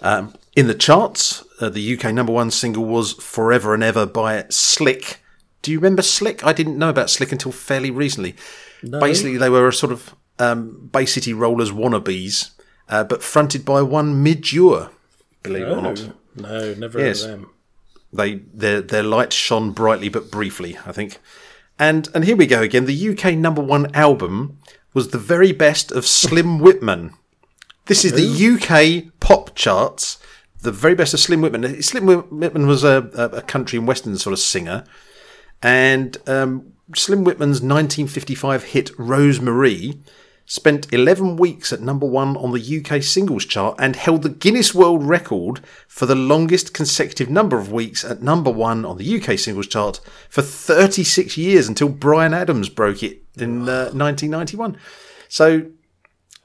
Um, 0.00 0.34
in 0.56 0.66
the 0.66 0.74
charts, 0.74 1.44
uh, 1.60 1.68
the 1.68 1.96
UK 1.96 2.12
number 2.12 2.32
one 2.32 2.50
single 2.50 2.86
was 2.86 3.12
"Forever 3.12 3.72
and 3.72 3.84
Ever" 3.84 4.04
by 4.04 4.42
Slik. 4.50 5.18
Do 5.62 5.70
you 5.70 5.78
remember 5.78 6.02
Slik? 6.02 6.42
I 6.42 6.52
didn't 6.52 6.76
know 6.76 6.90
about 6.90 7.06
Slik 7.06 7.30
until 7.30 7.52
fairly 7.52 7.92
recently. 7.92 8.34
Basically, 8.82 9.36
they 9.36 9.48
were 9.48 9.68
a 9.68 9.72
sort 9.72 9.92
of 9.92 10.16
um, 10.38 10.88
Bay 10.92 11.06
City 11.06 11.32
Rollers 11.32 11.70
wannabes, 11.70 12.50
uh, 12.88 13.04
but 13.04 13.22
fronted 13.22 13.64
by 13.64 13.82
one 13.82 14.22
Midge 14.22 14.52
Ure, 14.52 14.90
believe 15.42 15.62
it 15.62 15.70
or 15.70 15.82
not. 15.82 16.12
no, 16.36 16.74
never 16.74 16.98
Yes. 16.98 17.22
heard 17.22 17.34
of 17.34 17.40
them. 17.40 17.50
They 18.12 18.34
their 18.52 18.82
their 18.82 19.02
light 19.02 19.32
shone 19.32 19.70
brightly 19.72 20.08
but 20.10 20.30
briefly, 20.30 20.78
I 20.84 20.92
think. 20.92 21.18
And 21.78 22.08
and 22.14 22.24
here 22.24 22.36
we 22.36 22.46
go 22.46 22.60
again. 22.60 22.84
The 22.84 23.08
UK 23.10 23.36
number 23.36 23.62
one 23.62 23.94
album 23.94 24.58
was 24.92 25.08
the 25.08 25.18
very 25.18 25.52
best 25.52 25.90
of 25.90 26.06
Slim 26.06 26.58
Whitman. 26.64 27.14
This 27.86 28.04
is 28.04 28.12
the 28.12 28.28
UK 28.54 29.12
pop 29.20 29.54
charts. 29.54 30.18
The 30.60 30.70
very 30.70 30.94
best 30.94 31.14
of 31.14 31.20
Slim 31.20 31.40
Whitman. 31.40 31.82
Slim 31.82 32.06
Whitman 32.06 32.66
was 32.66 32.84
a, 32.84 33.10
a, 33.14 33.42
country 33.42 33.78
and 33.78 33.88
western 33.88 34.16
sort 34.16 34.32
of 34.32 34.38
singer, 34.38 34.84
and 35.60 36.16
um, 36.28 36.74
Slim 36.94 37.24
Whitman's 37.24 37.62
1955 37.62 38.64
hit 38.64 38.96
"Rosemarie" 38.96 39.98
spent 40.44 40.92
11 40.92 41.36
weeks 41.36 41.72
at 41.72 41.80
number 41.80 42.06
one 42.06 42.36
on 42.36 42.52
the 42.52 42.84
UK 42.84 43.02
singles 43.02 43.44
chart 43.44 43.76
and 43.78 43.96
held 43.96 44.22
the 44.22 44.28
Guinness 44.28 44.74
World 44.74 45.04
Record 45.04 45.60
for 45.88 46.06
the 46.06 46.14
longest 46.14 46.74
consecutive 46.74 47.30
number 47.30 47.58
of 47.58 47.72
weeks 47.72 48.04
at 48.04 48.22
number 48.22 48.50
one 48.50 48.84
on 48.84 48.98
the 48.98 49.22
UK 49.22 49.38
singles 49.38 49.66
chart 49.66 50.00
for 50.28 50.42
36 50.42 51.36
years 51.36 51.68
until 51.68 51.88
Bryan 51.88 52.34
Adams 52.34 52.68
broke 52.68 53.02
it 53.02 53.22
in 53.36 53.68
uh, 53.68 53.90
1991. 53.92 54.76
So, 55.28 55.66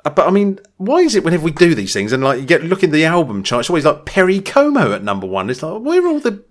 but 0.10 0.28
I 0.28 0.32
mean, 0.32 0.60
why 0.78 0.98
is 1.00 1.16
it 1.16 1.24
whenever 1.24 1.44
we 1.44 1.52
do 1.52 1.74
these 1.76 1.94
things 1.94 2.12
and 2.12 2.24
like 2.24 2.40
you 2.40 2.46
get 2.46 2.64
look 2.64 2.84
in 2.84 2.92
the 2.92 3.06
album 3.06 3.44
chart, 3.44 3.62
it's 3.62 3.70
always 3.70 3.86
like 3.86 4.06
Perry 4.06 4.40
Como 4.40 4.94
at 4.94 5.04
number 5.04 5.28
one? 5.28 5.50
It's 5.50 5.64
like 5.64 5.82
where 5.82 6.04
are 6.04 6.08
all 6.08 6.20
the 6.20 6.44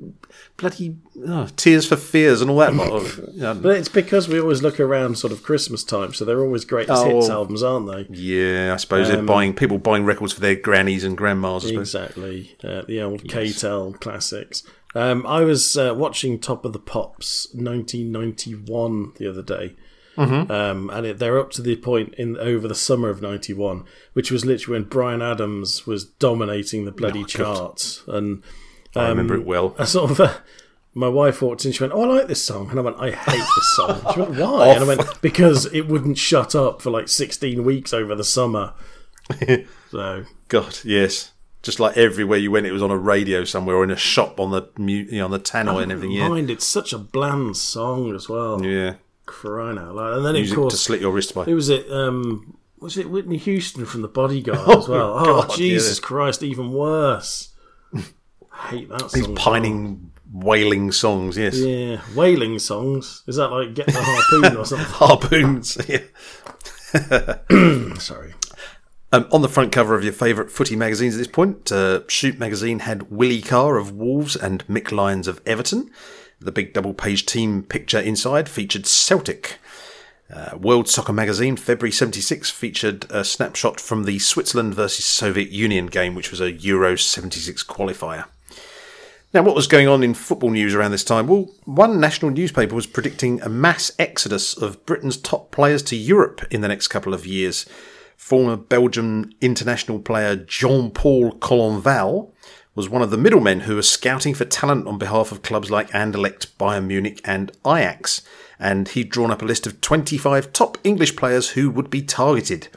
bloody 0.57 0.97
oh, 1.29 1.49
Tears 1.57 1.87
for 1.87 1.97
Fears 1.97 2.41
and 2.41 2.51
all 2.51 2.59
that 2.59 2.75
lot 2.75 2.91
of, 2.91 3.19
you 3.35 3.43
know, 3.43 3.55
But 3.55 3.77
it's 3.77 3.89
because 3.89 4.29
we 4.29 4.41
always 4.41 4.63
look 4.63 4.81
around 4.81 5.19
sort 5.19 5.33
of 5.33 5.43
Christmas 5.43 5.85
time, 5.85 6.15
so 6.15 6.25
they're 6.25 6.43
always 6.43 6.65
greatest 6.65 7.05
Oh. 7.05 7.17
hits 7.17 7.29
albums, 7.29 7.63
aren't 7.63 7.87
they? 7.87 8.07
Yeah, 8.15 8.73
I 8.73 8.77
suppose 8.77 9.09
they're 9.09 9.23
buying 9.23 9.55
people 9.55 9.79
buying 9.79 10.05
records 10.05 10.33
for 10.33 10.41
their 10.41 10.57
grannies 10.57 11.05
and 11.05 11.17
grandmas. 11.17 11.65
I 11.65 11.69
suppose. 11.69 11.95
Exactly. 11.95 12.57
Uh, 12.65 12.83
the 12.87 13.03
old 13.03 13.29
K-Tel 13.29 13.93
classics. 13.95 14.63
Um, 14.95 15.27
I 15.27 15.43
was 15.43 15.77
uh, 15.77 15.95
watching 15.95 16.39
Top 16.39 16.65
of 16.65 16.73
the 16.73 16.79
Pops 16.79 17.49
1991 17.53 19.13
the 19.17 19.29
other 19.29 19.43
day. 19.43 19.75
Um, 20.17 20.91
and 20.91 21.07
it, 21.07 21.19
they're 21.19 21.39
up 21.39 21.51
to 21.53 21.63
the 21.63 21.77
point 21.77 22.15
in 22.15 22.37
over 22.39 22.67
the 22.67 22.75
summer 22.75 23.09
of 23.09 23.21
'91, 23.23 23.85
which 24.15 24.31
was 24.31 24.45
literally 24.45 24.81
when 24.81 24.89
Bryan 24.89 25.23
Adams 25.23 25.87
was 25.87 26.05
dominating 26.05 26.85
the 26.85 26.93
bloody 26.93 27.25
charts. 27.25 28.03
And 28.07 28.43
I 28.95 29.09
remember 29.09 29.35
it 29.35 29.45
well. 29.45 29.75
I 29.79 29.85
sort 29.85 30.11
of, 30.11 30.21
uh, 30.21 30.35
my 30.95 31.09
wife 31.09 31.43
walked 31.43 31.65
in. 31.67 31.73
She 31.73 31.83
went, 31.83 31.93
"Oh, 31.93 32.05
I 32.05 32.07
like 32.19 32.29
this 32.29 32.43
song," 32.43 32.71
and 32.71 32.79
I 32.79 32.83
went, 32.83 32.97
"I 32.99 33.11
hate 33.11 33.37
this 33.39 33.77
song." 33.77 34.01
She 34.15 34.21
went, 34.21 34.37
"Why?" 34.39 34.69
And 34.69 34.85
I 34.85 34.87
went, 34.87 35.21
"Because 35.21 35.67
it 35.67 35.87
wouldn't 35.89 36.17
shut 36.19 36.55
up 36.55 36.81
for 36.81 36.91
like 36.91 37.09
16 37.09 37.63
weeks 37.65 37.93
over 37.93 38.15
the 38.15 38.25
summer." 38.25 38.73
So 39.91 40.25
God, 40.49 40.79
yes. 40.85 41.33
Just 41.63 41.81
like 41.81 41.97
everywhere 41.97 42.39
you 42.39 42.51
went, 42.51 42.67
it 42.67 42.73
was 42.73 42.83
on 42.83 42.91
a 42.91 42.97
radio 42.99 43.45
somewhere 43.45 43.77
or 43.77 43.85
in 43.85 43.91
a 43.91 43.97
shop 43.97 44.39
on 44.39 44.51
the 44.51 44.63
you 44.79 45.19
know, 45.19 45.25
on 45.27 45.31
the 45.31 45.39
tannoy 45.41 45.83
and 45.83 45.91
everything. 45.93 46.13
Yeah, 46.13 46.29
Mind, 46.29 46.51
it's 46.51 46.67
such 46.67 46.93
a 46.93 46.99
bland 46.99 47.57
song 47.57 48.15
as 48.15 48.29
well. 48.29 48.65
yeah. 48.65 48.95
Out 49.29 49.95
loud. 49.95 50.17
And 50.17 50.27
then, 50.27 50.35
Music 50.35 50.57
of 50.57 50.63
course, 50.63 50.75
to 50.75 50.79
slit 50.79 51.01
your 51.01 51.13
wrist 51.13 51.35
by. 51.35 51.45
Who 51.45 51.55
was 51.55 51.69
it? 51.69 51.91
Um, 51.91 52.57
was 52.79 52.97
it 52.97 53.11
Whitney 53.11 53.37
Houston 53.39 53.85
from 53.87 54.03
The 54.03 54.09
Bodyguard 54.09 54.69
as 54.79 54.89
well? 54.89 55.15
Oh, 55.17 55.57
Jesus 55.57 55.99
yeah. 55.99 56.07
Christ, 56.07 56.43
even 56.43 56.73
worse. 56.73 57.51
I 57.95 58.69
hate 58.69 58.89
that 58.89 59.11
These 59.13 59.29
pining, 59.29 60.13
wailing 60.33 60.93
songs. 60.93 61.37
Yes, 61.37 61.57
Yeah, 61.57 62.01
wailing 62.15 62.59
songs. 62.59 63.23
Is 63.27 63.37
that 63.37 63.49
like 63.49 63.75
getting 63.75 63.95
a 63.97 64.03
harpoon 64.03 64.57
or 64.57 64.65
something? 64.65 64.87
harpoons. 64.91 65.79
Yeah. 65.89 66.03
Sorry. 67.99 68.35
Um, 69.13 69.29
on 69.31 69.43
the 69.43 69.49
front 69.49 69.73
cover 69.73 69.95
of 69.95 70.03
your 70.05 70.13
favourite 70.13 70.51
footy 70.51 70.77
magazines 70.77 71.15
at 71.15 71.19
this 71.19 71.29
point, 71.29 71.71
uh, 71.71 72.01
Shoot 72.09 72.39
magazine 72.39 72.81
had 72.81 73.11
Willie 73.11 73.41
Carr 73.43 73.77
of 73.77 73.93
Wolves 73.93 74.37
and 74.37 74.67
Mick 74.67 74.91
Lyons 74.91 75.29
of 75.29 75.41
Everton. 75.47 75.91
The 76.41 76.53
big 76.53 76.73
double 76.73 76.95
page 76.95 77.27
team 77.27 77.63
picture 77.63 77.99
inside 77.99 78.49
featured 78.49 78.87
Celtic. 78.87 79.59
Uh, 80.33 80.57
World 80.59 80.89
Soccer 80.89 81.13
magazine, 81.13 81.57
February 81.57 81.93
76, 81.93 82.51
featured 82.51 83.07
a 83.11 83.25
snapshot 83.25 83.81
from 83.81 84.05
the 84.05 84.19
Switzerland 84.19 84.75
versus 84.75 85.05
Soviet 85.05 85.51
Union 85.51 85.87
game, 85.87 86.15
which 86.17 86.33
was 86.33 86.41
a 86.41 86.53
Euro 86.53 86.97
76 86.97 87.63
qualifier. 87.65 88.25
Now, 89.33 89.43
what 89.43 89.55
was 89.55 89.67
going 89.67 89.87
on 89.87 90.03
in 90.03 90.15
football 90.15 90.51
news 90.51 90.75
around 90.75 90.93
this 90.93 91.05
time? 91.05 91.27
Well, 91.27 91.51
one 91.65 92.01
national 92.01 92.31
newspaper 92.31 92.75
was 92.75 92.87
predicting 92.87 93.41
a 93.43 93.49
mass 93.49 93.93
exodus 93.99 94.57
of 94.57 94.85
Britain's 94.87 95.17
top 95.17 95.51
players 95.51 95.83
to 95.85 95.97
Europe 95.97 96.45
in 96.51 96.61
the 96.61 96.69
next 96.69 96.89
couple 96.89 97.13
of 97.13 97.27
years. 97.27 97.67
Former 98.17 98.57
Belgian 98.57 99.35
international 99.41 99.99
player 99.99 100.37
Jean 100.37 100.91
Paul 100.91 101.33
Colonval 101.33 102.33
was 102.77 102.91
one 102.91 103.01
of 103.01 103.11
the 103.11 103.17
middlemen 103.17 103.61
who 103.61 103.75
was 103.75 103.89
scouting 103.89 104.35
for 104.35 104.45
talent 104.45 104.87
on 104.87 104.99
behalf 104.99 105.33
of 105.33 105.41
clubs 105.43 105.71
like 105.71 105.91
Anderlecht, 105.91 106.49
Bayern 106.59 106.87
Munich, 106.87 107.23
and 107.25 107.51
Ajax. 107.67 108.21
And 108.59 108.87
he'd 108.89 109.09
drawn 109.09 109.31
up 109.31 109.41
a 109.41 109.47
list 109.47 109.67
of 109.67 109.81
25 109.81 110.53
top 110.53 110.77
English 110.85 111.17
players 111.17 111.51
who 111.51 111.71
would 111.71 111.89
be 111.89 112.03
targeted. 112.03 112.69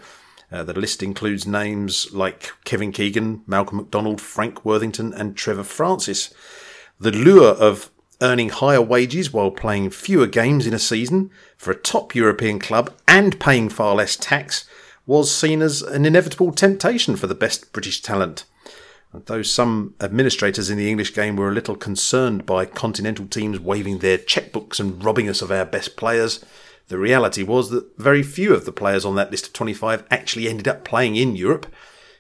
Uh, 0.52 0.64
the 0.64 0.74
list 0.74 1.04
includes 1.04 1.46
names 1.46 2.12
like 2.14 2.54
Kevin 2.64 2.94
Keegan, 2.94 3.44
Malcolm 3.46 3.78
McDonald, 3.78 4.22
Frank 4.22 4.64
Worthington, 4.64 5.14
and 5.14 5.36
Trevor 5.36 5.64
Francis. 5.64 6.34
The 6.98 7.12
lure 7.12 7.52
of 7.52 7.92
earning 8.22 8.50
higher 8.50 8.82
wages 8.82 9.34
while 9.34 9.52
playing 9.52 9.90
fewer 9.90 10.28
games 10.28 10.66
in 10.66 10.74
a 10.74 10.80
season 10.80 11.30
for 11.58 11.72
a 11.72 11.76
top 11.76 12.16
European 12.16 12.58
club 12.58 12.94
and 13.08 13.40
paying 13.40 13.68
far 13.68 13.96
less 13.96 14.16
tax 14.16 14.66
was 15.06 15.34
seen 15.34 15.62
as 15.62 15.82
an 15.82 16.06
inevitable 16.06 16.54
temptation 16.54 17.18
for 17.18 17.28
the 17.28 17.36
best 17.36 17.74
British 17.74 18.02
talent. 18.02 18.46
Though 19.12 19.42
some 19.42 19.96
administrators 20.00 20.70
in 20.70 20.78
the 20.78 20.90
English 20.90 21.16
game 21.16 21.36
were 21.36 21.50
a 21.50 21.54
little 21.54 21.76
concerned 21.76 22.46
by 22.46 22.66
continental 22.66 23.26
teams 23.26 23.60
waving 23.60 24.00
their 24.00 24.20
checkbooks 24.20 24.80
and 24.80 25.04
robbing 25.04 25.28
us 25.28 25.42
of 25.42 25.52
our 25.52 25.66
best 25.66 25.98
players, 25.98 26.46
the 26.90 27.00
reality 27.00 27.42
was 27.42 27.72
that 27.72 27.98
very 27.98 28.22
few 28.22 28.54
of 28.54 28.66
the 28.66 28.72
players 28.72 29.06
on 29.06 29.16
that 29.16 29.32
list 29.32 29.48
of 29.48 29.54
25 29.54 30.04
actually 30.12 30.48
ended 30.48 30.68
up 30.68 30.84
playing 30.84 31.16
in 31.16 31.36
Europe. 31.36 31.66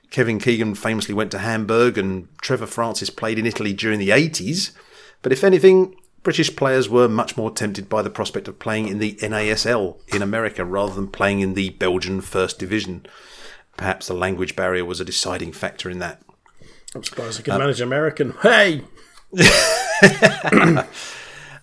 Kevin 0.09 0.39
Keegan 0.39 0.73
famously 0.73 1.13
went 1.13 1.29
to 1.31 1.39
Hamburg 1.39 1.97
and 1.97 2.27
Trevor 2.41 2.65
Francis 2.65 3.11
played 3.11 3.37
in 3.37 3.45
Italy 3.45 3.73
during 3.73 3.99
the 3.99 4.09
80s. 4.09 4.71
But 5.21 5.31
if 5.31 5.43
anything, 5.43 5.95
British 6.23 6.55
players 6.55 6.89
were 6.89 7.07
much 7.07 7.37
more 7.37 7.51
tempted 7.51 7.87
by 7.87 8.01
the 8.01 8.09
prospect 8.09 8.47
of 8.47 8.59
playing 8.59 8.87
in 8.87 8.97
the 8.97 9.13
NASL 9.21 9.97
in 10.13 10.21
America 10.21 10.65
rather 10.65 10.95
than 10.95 11.07
playing 11.07 11.41
in 11.41 11.53
the 11.53 11.69
Belgian 11.71 12.21
First 12.21 12.57
Division. 12.57 13.05
Perhaps 13.77 14.07
the 14.07 14.13
language 14.15 14.55
barrier 14.55 14.85
was 14.85 14.99
a 14.99 15.05
deciding 15.05 15.51
factor 15.51 15.89
in 15.89 15.99
that. 15.99 16.21
I'm 16.95 17.03
surprised 17.03 17.39
I 17.39 17.43
can 17.43 17.57
manage 17.59 17.81
American. 17.81 18.33
Hey! 18.41 18.83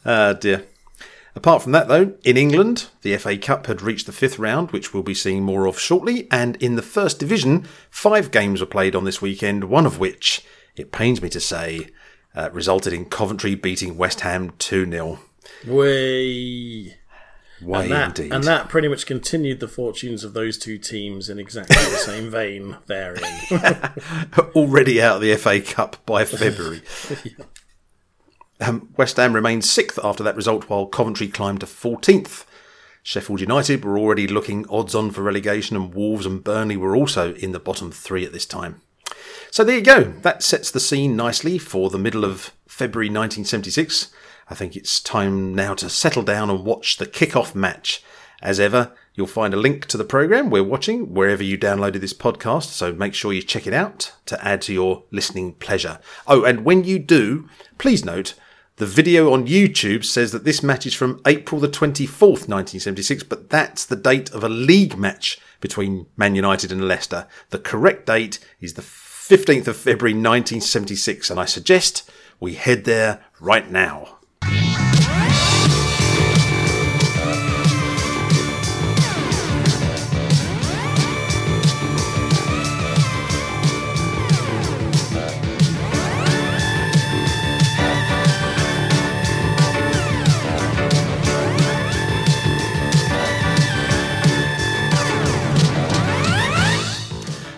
Ah, 0.05 0.33
dear. 0.41 0.67
Apart 1.35 1.63
from 1.63 1.73
that, 1.73 1.89
though, 1.89 2.15
in 2.25 2.37
England, 2.37 2.87
the 3.03 3.17
FA 3.19 3.37
Cup 3.37 3.67
had 3.67 3.83
reached 3.83 4.07
the 4.07 4.13
fifth 4.13 4.39
round, 4.39 4.71
which 4.71 4.95
we'll 4.95 5.03
be 5.03 5.15
seeing 5.15 5.43
more 5.43 5.67
of 5.67 5.79
shortly, 5.79 6.29
and 6.31 6.57
in 6.57 6.77
the 6.77 6.83
First 6.83 7.19
Division, 7.19 7.67
five 7.91 8.31
games 8.31 8.61
were 8.61 8.67
played 8.67 8.95
on 8.97 9.05
this 9.05 9.21
weekend, 9.21 9.65
one 9.65 9.85
of 9.85 9.99
which, 9.99 10.45
it 10.77 10.93
pains 10.93 11.21
me 11.21 11.29
to 11.29 11.41
say, 11.41 11.89
uh, 12.35 12.49
resulted 12.53 12.93
in 12.93 13.05
Coventry 13.05 13.55
beating 13.55 13.99
West 13.99 14.21
Ham 14.21 14.53
2 14.59 14.91
0. 14.91 15.19
Way. 15.67 16.97
Way 17.63 17.85
And 17.85 17.93
that, 17.93 18.19
indeed. 18.19 18.33
and 18.35 18.45
that 18.45 18.69
pretty 18.69 18.89
much 18.89 19.07
continued 19.07 19.61
the 19.61 19.69
fortunes 19.69 20.25
of 20.25 20.35
those 20.35 20.59
two 20.59 20.77
teams 20.79 21.31
in 21.31 21.39
exactly 21.39 21.77
the 21.77 21.97
same 21.97 22.31
vein 22.31 22.77
therein. 22.87 23.23
Already 24.55 25.01
out 25.01 25.17
of 25.17 25.23
the 25.23 25.35
FA 25.37 25.61
Cup 25.61 26.05
by 26.05 26.25
February. 26.27 26.83
um, 28.61 28.91
West 28.97 29.17
Ham 29.17 29.33
remained 29.35 29.65
sixth 29.65 29.99
after 30.03 30.23
that 30.23 30.37
result, 30.37 30.69
while 30.69 30.87
Coventry 30.87 31.29
climbed 31.29 31.61
to 31.61 31.67
14th. 31.67 32.45
Sheffield 33.03 33.41
United 33.41 33.85
were 33.85 33.99
already 33.99 34.27
looking 34.27 34.67
odds 34.69 34.95
on 34.95 35.11
for 35.11 35.23
relegation, 35.23 35.77
and 35.77 35.95
Wolves 35.95 36.27
and 36.27 36.43
Burnley 36.43 36.77
were 36.77 36.97
also 36.97 37.35
in 37.35 37.53
the 37.53 37.61
bottom 37.61 37.93
three 37.93 38.25
at 38.25 38.33
this 38.33 38.47
time. 38.47 38.81
So 39.51 39.63
there 39.63 39.77
you 39.77 39.83
go. 39.83 40.03
That 40.03 40.43
sets 40.43 40.71
the 40.71 40.81
scene 40.81 41.15
nicely 41.17 41.57
for 41.57 41.89
the 41.89 41.99
middle 41.99 42.25
of 42.25 42.53
February 42.67 43.07
1976. 43.07 44.13
I 44.49 44.55
think 44.55 44.77
it's 44.77 45.01
time 45.01 45.55
now 45.55 45.75
to 45.75 45.91
settle 45.91 46.23
down 46.23 46.51
and 46.51 46.65
watch 46.65 46.97
the 46.97 47.07
kick-off 47.07 47.55
match. 47.55 48.03
As 48.43 48.61
ever, 48.61 48.93
you'll 49.15 49.27
find 49.27 49.55
a 49.55 49.59
link 49.59 49.87
to 49.87 49.97
the 49.97 50.05
program 50.05 50.51
we're 50.51 50.63
watching 50.63 51.15
wherever 51.15 51.43
you 51.43 51.59
downloaded 51.59 52.01
this 52.01 52.13
podcast, 52.13 52.65
so 52.65 52.93
make 52.93 53.15
sure 53.15 53.33
you 53.33 53.43
check 53.43 53.67
it 53.67 53.75
out 53.75 54.13
to 54.27 54.43
add 54.47 54.63
to 54.63 54.73
your 54.73 55.05
listening 55.11 55.55
pleasure. 55.55 55.99
Oh, 56.27 56.45
and 56.45 56.65
when 56.65 56.85
you 56.85 56.99
do, 56.99 57.49
please 57.79 58.05
note 58.05 58.35
the 58.77 58.87
video 58.87 59.33
on 59.33 59.47
YouTube 59.47 60.05
says 60.05 60.33
that 60.33 60.45
this 60.45 60.63
match 60.63 60.87
is 60.87 60.93
from 60.93 61.21
April 61.27 61.61
the 61.61 61.69
24th, 61.69 62.47
1976, 62.47 63.23
but 63.23 63.49
that's 63.49 63.87
the 63.87 63.97
date 63.97 64.31
of 64.33 64.45
a 64.45 64.51
league 64.51 64.99
match 64.99 65.41
between 65.61 66.07
Man 66.17 66.35
United 66.35 66.71
and 66.71 66.87
Leicester. 66.87 67.27
The 67.51 67.59
correct 67.59 68.07
date 68.07 68.39
is 68.61 68.75
the 68.75 68.83
15th 68.83 69.67
of 69.67 69.79
February 69.79 70.13
1976, 70.13 71.31
and 71.31 71.41
I 71.41 71.47
suggest 71.47 72.11
we 72.39 72.55
head 72.55 72.85
there 72.85 73.25
right 73.41 73.71
now. 73.71 74.16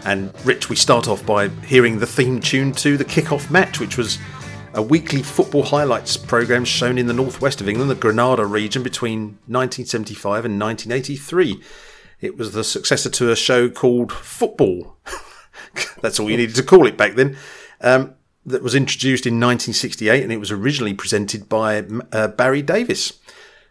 And 0.08 0.32
Rich, 0.42 0.70
we 0.70 0.76
start 0.76 1.06
off 1.06 1.26
by 1.26 1.48
hearing 1.66 1.98
the 1.98 2.06
theme 2.06 2.40
tune 2.40 2.72
to 2.72 2.96
the 2.96 3.04
kick-off 3.04 3.50
match, 3.50 3.78
which 3.78 3.98
was 3.98 4.18
a 4.72 4.80
weekly 4.80 5.22
football 5.22 5.62
highlights 5.62 6.16
program 6.16 6.64
shown 6.64 6.96
in 6.96 7.06
the 7.06 7.12
northwest 7.12 7.60
of 7.60 7.68
England, 7.68 7.90
the 7.90 7.94
Granada 7.94 8.46
region, 8.46 8.82
between 8.82 9.36
1975 9.48 10.46
and 10.46 10.58
1983. 10.58 11.62
It 12.22 12.38
was 12.38 12.52
the 12.52 12.64
successor 12.64 13.10
to 13.10 13.30
a 13.30 13.36
show 13.36 13.68
called 13.68 14.10
Football. 14.10 14.96
That's 16.00 16.18
all 16.18 16.30
you 16.30 16.38
needed 16.38 16.56
to 16.56 16.62
call 16.62 16.86
it 16.86 16.96
back 16.96 17.12
then. 17.12 17.36
Um, 17.82 18.14
that 18.46 18.62
was 18.62 18.74
introduced 18.74 19.26
in 19.26 19.34
1968, 19.34 20.22
and 20.22 20.32
it 20.32 20.40
was 20.40 20.50
originally 20.50 20.94
presented 20.94 21.50
by 21.50 21.84
uh, 22.12 22.28
Barry 22.28 22.62
Davies. 22.62 23.12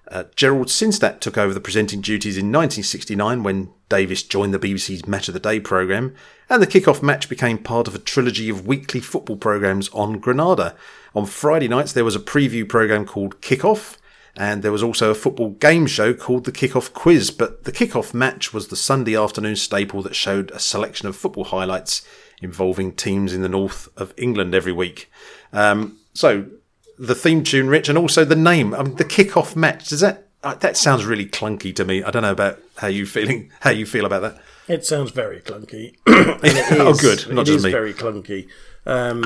Uh, 0.10 0.24
Gerald 0.36 0.68
Sinstadt 0.68 1.20
took 1.20 1.38
over 1.38 1.54
the 1.54 1.60
presenting 1.60 2.02
duties 2.02 2.38
in 2.38 2.46
1969 2.46 3.44
when 3.44 3.70
Davies 3.90 4.24
joined 4.24 4.54
the 4.54 4.60
BBC's 4.60 5.08
Match 5.08 5.28
of 5.28 5.34
the 5.34 5.40
Day 5.40 5.60
programme, 5.60 6.16
and 6.50 6.62
the 6.62 6.68
kick-off 6.68 7.04
match 7.04 7.28
became 7.28 7.58
part 7.58 7.88
of 7.88 7.96
a 7.96 8.00
trilogy 8.00 8.50
of 8.50 8.66
weekly 8.66 9.00
football 9.00 9.36
programmes 9.36 9.90
on 9.90 10.20
Granada. 10.20 10.76
On 11.14 11.26
Friday 11.26 11.68
nights, 11.68 11.94
there 11.94 12.06
was 12.06 12.16
a 12.16 12.22
preview 12.22 12.68
programme 12.68 13.06
called 13.06 13.42
Kick-Off, 13.42 13.98
and 14.36 14.64
there 14.64 14.72
was 14.72 14.84
also 14.84 15.10
a 15.10 15.16
football 15.16 15.52
game 15.52 15.88
show 15.88 16.14
called 16.14 16.46
the 16.46 16.52
Kick-Off 16.52 16.94
Quiz, 16.94 17.32
but 17.32 17.64
the 17.64 17.72
kick-off 17.72 18.14
match 18.14 18.54
was 18.54 18.68
the 18.68 18.76
Sunday 18.76 19.16
afternoon 19.16 19.56
staple 19.56 20.02
that 20.04 20.16
showed 20.16 20.52
a 20.52 20.60
selection 20.60 21.08
of 21.08 21.16
football 21.16 21.46
highlights 21.46 22.08
involving 22.42 22.94
teams 22.94 23.34
in 23.34 23.42
the 23.42 23.50
north 23.50 23.90
of 23.98 24.14
England 24.16 24.54
every 24.54 24.72
week. 24.72 25.12
Um, 25.52 25.98
so, 26.14 26.46
the 26.98 27.16
theme 27.16 27.44
tune, 27.44 27.68
Rich, 27.68 27.90
and 27.90 27.98
also 27.98 28.26
the 28.26 28.36
name. 28.36 28.74
I 28.74 28.84
mean, 28.84 28.96
the 28.96 29.06
kick-off 29.06 29.56
match. 29.56 29.90
Does 29.90 30.00
that 30.02 30.28
uh, 30.44 30.56
that 30.56 30.78
sounds 30.78 31.06
really 31.06 31.26
clunky 31.26 31.76
to 31.76 31.86
me? 31.86 32.04
I 32.04 32.12
don't 32.12 32.22
know 32.22 32.32
about 32.32 32.60
how 32.78 32.88
you 32.88 33.06
feeling. 33.06 33.52
How 33.62 33.72
you 33.72 33.86
feel 33.86 34.06
about 34.06 34.22
that? 34.22 34.42
It 34.68 34.86
sounds 34.86 35.12
very 35.12 35.40
clunky. 35.42 35.96
Oh, 36.80 36.94
good. 36.94 37.28
Not 37.34 37.44
it 37.44 37.46
just 37.46 37.58
is 37.58 37.64
me. 37.66 37.72
very 37.72 37.94
clunky. 37.94 38.48
Um, 38.86 39.24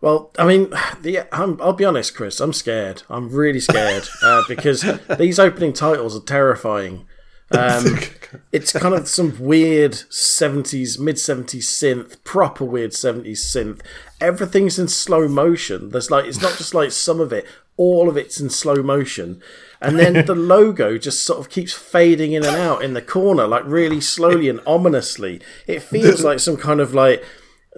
well, 0.00 0.32
I 0.38 0.46
mean, 0.46 0.70
the, 1.00 1.26
I'm, 1.32 1.60
I'll 1.62 1.72
be 1.72 1.84
honest, 1.84 2.14
Chris. 2.14 2.40
I'm 2.40 2.52
scared. 2.52 3.02
I'm 3.08 3.30
really 3.30 3.60
scared 3.60 4.08
uh, 4.22 4.42
because 4.48 4.84
these 5.18 5.38
opening 5.38 5.72
titles 5.72 6.16
are 6.16 6.24
terrifying. 6.24 7.06
Um, 7.54 7.98
it's 8.52 8.72
kind 8.72 8.94
of 8.94 9.06
some 9.06 9.38
weird 9.38 9.92
70s, 9.92 10.98
mid 10.98 11.16
70s 11.16 11.58
synth, 11.58 12.22
proper 12.24 12.64
weird 12.64 12.92
70s 12.92 13.32
synth. 13.32 13.80
Everything's 14.20 14.78
in 14.78 14.88
slow 14.88 15.28
motion. 15.28 15.90
There's 15.90 16.10
like, 16.10 16.24
it's 16.24 16.40
not 16.40 16.56
just 16.56 16.74
like 16.74 16.90
some 16.90 17.20
of 17.20 17.32
it, 17.32 17.46
all 17.76 18.08
of 18.08 18.16
it's 18.16 18.40
in 18.40 18.50
slow 18.50 18.82
motion. 18.82 19.42
And 19.80 19.98
then 19.98 20.14
the 20.26 20.34
logo 20.34 20.98
just 20.98 21.24
sort 21.24 21.38
of 21.38 21.50
keeps 21.50 21.72
fading 21.72 22.32
in 22.32 22.44
and 22.44 22.56
out 22.56 22.82
in 22.82 22.94
the 22.94 23.02
corner, 23.02 23.46
like 23.46 23.64
really 23.66 24.00
slowly 24.00 24.48
and 24.48 24.60
ominously. 24.66 25.40
It 25.66 25.80
feels 25.80 26.24
like 26.24 26.40
some 26.40 26.56
kind 26.56 26.80
of 26.80 26.94
like 26.94 27.24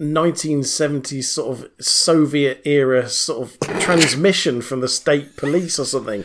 1970s 0.01 1.25
sort 1.25 1.59
of 1.59 1.71
Soviet 1.81 2.61
era 2.65 3.09
sort 3.09 3.49
of 3.49 3.81
transmission 3.81 4.61
from 4.61 4.81
the 4.81 4.89
state 4.89 5.37
police 5.37 5.79
or 5.79 5.85
something. 5.85 6.25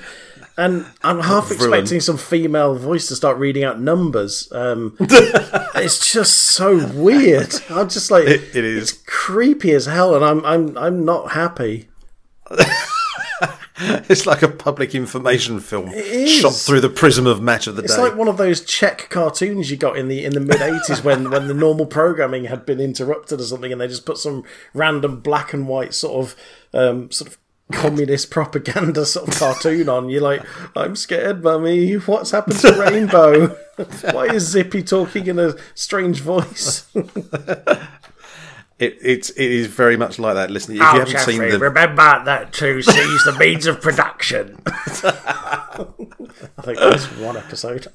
And 0.58 0.86
I'm 1.04 1.20
half 1.32 1.52
expecting 1.52 2.00
some 2.02 2.18
female 2.18 2.76
voice 2.76 3.08
to 3.08 3.16
start 3.16 3.38
reading 3.38 3.64
out 3.64 3.80
numbers. 3.80 4.52
Um, 4.52 4.96
it's 5.00 6.12
just 6.12 6.36
so 6.38 6.86
weird. 6.94 7.54
I'm 7.70 7.90
just 7.90 8.12
like, 8.12 8.26
It- 8.28 8.56
it 8.56 8.64
is. 8.66 8.92
It's 8.92 9.02
creepy 9.06 9.72
as 9.72 9.86
hell, 9.86 10.16
and 10.16 10.24
I'm 10.26 10.46
I'm 10.46 10.78
I'm 10.78 11.06
not 11.06 11.32
happy. 11.32 11.88
It's 13.84 14.28
like 14.28 14.44
a 14.44 14.48
public 14.48 14.94
information 14.94 15.60
film 15.60 15.92
shot 16.28 16.54
through 16.54 16.82
the 16.82 16.90
prism 16.90 17.26
of 17.26 17.42
match 17.42 17.66
of 17.66 17.76
the 17.76 17.82
It's 17.82 17.96
day. 17.96 18.00
It's 18.04 18.10
like 18.12 18.18
one 18.20 18.28
of 18.28 18.38
those 18.38 18.64
Czech 18.64 19.10
cartoons 19.10 19.72
you 19.72 19.78
got 19.78 19.98
in 19.98 20.08
the 20.08 20.24
in 20.24 20.34
the 20.34 20.40
mid 20.40 20.58
'80s 20.58 21.04
when 21.04 21.32
when 21.32 21.48
the 21.48 21.56
normal 21.56 21.88
programming 21.88 22.46
had 22.46 22.64
been 22.64 22.80
interrupted 22.80 23.40
or 23.40 23.44
something, 23.44 23.72
and 23.72 23.82
they 23.82 23.88
just 23.88 24.06
put 24.06 24.20
some 24.20 24.44
random 24.76 25.20
black 25.22 25.52
and 25.52 25.68
white 25.68 25.96
sort 25.96 26.24
of 26.24 26.36
um, 26.76 27.10
sort 27.10 27.32
of 27.32 27.38
communist 27.72 28.30
propaganda 28.32 29.06
sort 29.06 29.28
of 29.30 29.36
cartoon 29.36 29.90
on. 29.90 30.10
You're 30.10 30.22
like, 30.22 30.44
I'm 30.76 30.96
scared, 30.96 31.44
mummy. 31.44 31.94
What's 31.96 32.32
happened 32.32 32.58
to 32.60 32.74
Rainbow? 32.74 33.48
Why 34.12 34.26
is 34.28 34.48
Zippy 34.50 34.84
talking 34.84 35.28
in 35.28 35.40
a 35.40 35.56
strange 35.76 36.22
voice? 36.22 36.86
it, 36.96 38.98
it's 39.02 39.30
it 39.32 39.52
is 39.52 39.68
very 39.68 39.98
much 39.98 40.20
like 40.20 40.36
that. 40.36 40.52
Listen, 40.52 40.76
if 40.76 40.82
Oh, 40.82 40.94
you 40.94 41.00
haven't 41.00 41.20
seen 41.20 41.40
the 41.40 41.60
remember 41.60 42.24
that 42.26 42.54
to 42.54 42.82
seize 42.82 43.24
the 43.26 43.36
means 43.40 43.66
of 43.66 43.82
production. 43.82 44.62
I 44.66 45.86
think 46.64 46.80
that's 46.80 47.06
one 47.18 47.38
episode. 47.38 47.88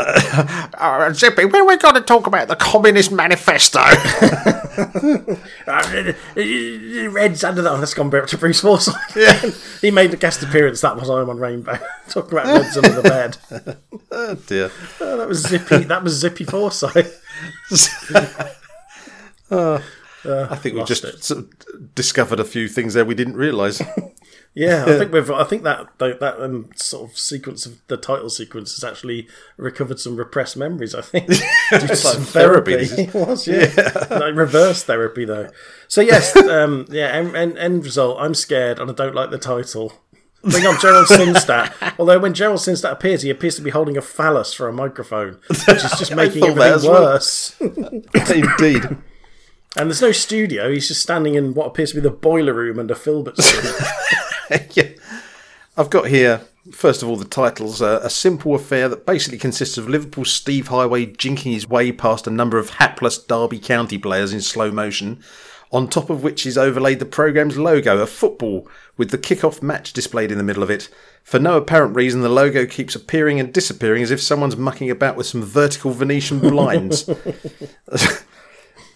Uh, 0.80 1.12
Zippy, 1.12 1.44
when 1.44 1.66
we're 1.66 1.74
we 1.74 1.76
going 1.76 1.94
to 1.94 2.00
talk 2.00 2.26
about 2.26 2.48
the 2.48 2.56
Communist 2.56 3.12
Manifesto? 3.12 3.80
Uh, 5.66 6.12
Reds 7.10 7.44
under 7.44 7.60
the. 7.60 7.70
Oh, 7.70 7.76
that's 7.78 7.92
gone 7.92 8.08
back 8.08 8.26
to 8.28 8.38
Bruce 8.38 8.60
Forsyth. 8.60 9.80
he 9.80 9.90
made 9.90 10.12
a 10.14 10.16
guest 10.16 10.42
appearance. 10.42 10.80
That 10.80 10.96
was 10.96 11.10
I'm 11.10 11.28
on 11.28 11.38
Rainbow. 11.38 11.78
Talking 12.08 12.38
about 12.38 12.46
Reds 12.46 12.76
under 12.76 13.00
the 13.00 13.02
bed. 13.02 13.36
oh 14.10 14.34
dear. 14.46 14.70
Oh, 15.00 15.18
that 15.18 15.28
was 15.28 15.42
Zippy. 15.42 15.84
That 15.84 16.02
was 16.02 16.14
Zippy 16.14 16.44
Forsyth. 16.44 17.22
I 19.50 20.56
think 20.56 20.76
we've 20.76 20.86
just 20.86 21.22
sort 21.22 21.40
of 21.40 21.94
discovered 21.94 22.40
a 22.40 22.44
few 22.44 22.68
things 22.68 22.94
there 22.94 23.04
we 23.04 23.14
didn't 23.14 23.36
realise. 23.36 23.82
Yeah, 24.52 24.84
I 24.84 24.98
think 24.98 25.12
we've. 25.12 25.30
I 25.30 25.44
think 25.44 25.62
that 25.62 25.86
that, 25.98 26.18
that 26.18 26.40
um, 26.42 26.70
sort 26.74 27.08
of 27.08 27.16
sequence 27.16 27.66
of 27.66 27.80
the 27.86 27.96
title 27.96 28.28
sequence 28.28 28.74
has 28.74 28.82
actually 28.82 29.28
recovered 29.56 30.00
some 30.00 30.16
repressed 30.16 30.56
memories. 30.56 30.92
I 30.92 31.02
think 31.02 31.28
due 31.28 31.36
to 31.70 31.86
like 31.86 31.96
some 31.96 32.22
therapy. 32.22 32.84
therapy. 32.84 33.02
it 33.02 33.14
was, 33.14 33.46
yeah, 33.46 33.72
like 34.10 34.34
reverse 34.34 34.82
therapy 34.82 35.24
though. 35.24 35.50
So 35.86 36.00
yes, 36.00 36.34
um, 36.36 36.86
yeah. 36.90 37.06
End, 37.06 37.36
end, 37.36 37.58
end 37.58 37.84
result. 37.84 38.16
I'm 38.20 38.34
scared 38.34 38.80
and 38.80 38.90
I 38.90 38.94
don't 38.94 39.14
like 39.14 39.30
the 39.30 39.38
title. 39.38 39.92
Bring 40.42 40.66
on 40.66 40.80
Gerald 40.80 41.06
Sinstadt. 41.06 41.94
Although 41.98 42.18
when 42.18 42.34
Gerald 42.34 42.60
Sinstadt 42.60 42.92
appears, 42.92 43.22
he 43.22 43.30
appears 43.30 43.56
to 43.56 43.62
be 43.62 43.70
holding 43.70 43.98
a 43.98 44.02
phallus 44.02 44.54
for 44.54 44.68
a 44.68 44.72
microphone, 44.72 45.38
which 45.48 45.84
is 45.84 45.92
just 45.98 46.16
making 46.16 46.44
everything 46.44 46.72
as 46.72 46.86
well. 46.86 47.02
worse. 47.02 47.60
Indeed. 47.60 48.84
And 49.76 49.88
there's 49.88 50.00
no 50.00 50.12
studio. 50.12 50.72
He's 50.72 50.88
just 50.88 51.02
standing 51.02 51.34
in 51.34 51.52
what 51.52 51.66
appears 51.66 51.90
to 51.90 51.96
be 51.96 52.00
the 52.00 52.10
boiler 52.10 52.54
room 52.54 52.78
under 52.78 52.94
Filbert's 52.94 53.54
room. 53.54 53.74
yeah. 54.72 54.88
I've 55.76 55.90
got 55.90 56.08
here, 56.08 56.42
first 56.72 57.02
of 57.02 57.08
all, 57.08 57.16
the 57.16 57.24
titles 57.24 57.80
uh, 57.80 58.00
A 58.02 58.10
simple 58.10 58.54
affair 58.54 58.88
that 58.88 59.06
basically 59.06 59.38
consists 59.38 59.78
of 59.78 59.88
Liverpool 59.88 60.24
Steve 60.24 60.68
Heighway 60.68 61.16
jinking 61.16 61.52
his 61.52 61.68
way 61.68 61.92
past 61.92 62.26
a 62.26 62.30
number 62.30 62.58
of 62.58 62.70
hapless 62.70 63.18
Derby 63.18 63.58
County 63.58 63.98
players 63.98 64.32
in 64.32 64.40
slow 64.40 64.70
motion, 64.70 65.22
on 65.72 65.88
top 65.88 66.10
of 66.10 66.22
which 66.22 66.44
is 66.44 66.58
overlaid 66.58 66.98
the 66.98 67.06
programme's 67.06 67.56
logo, 67.56 67.98
a 67.98 68.06
football, 68.06 68.68
with 68.96 69.10
the 69.10 69.18
kick-off 69.18 69.62
match 69.62 69.92
displayed 69.92 70.32
in 70.32 70.38
the 70.38 70.44
middle 70.44 70.62
of 70.62 70.70
it. 70.70 70.88
For 71.22 71.38
no 71.38 71.56
apparent 71.56 71.94
reason, 71.94 72.22
the 72.22 72.28
logo 72.28 72.66
keeps 72.66 72.96
appearing 72.96 73.38
and 73.38 73.52
disappearing 73.52 74.02
as 74.02 74.10
if 74.10 74.20
someone's 74.20 74.56
mucking 74.56 74.90
about 74.90 75.16
with 75.16 75.26
some 75.26 75.42
vertical 75.42 75.92
Venetian 75.92 76.40
blinds. 76.40 77.08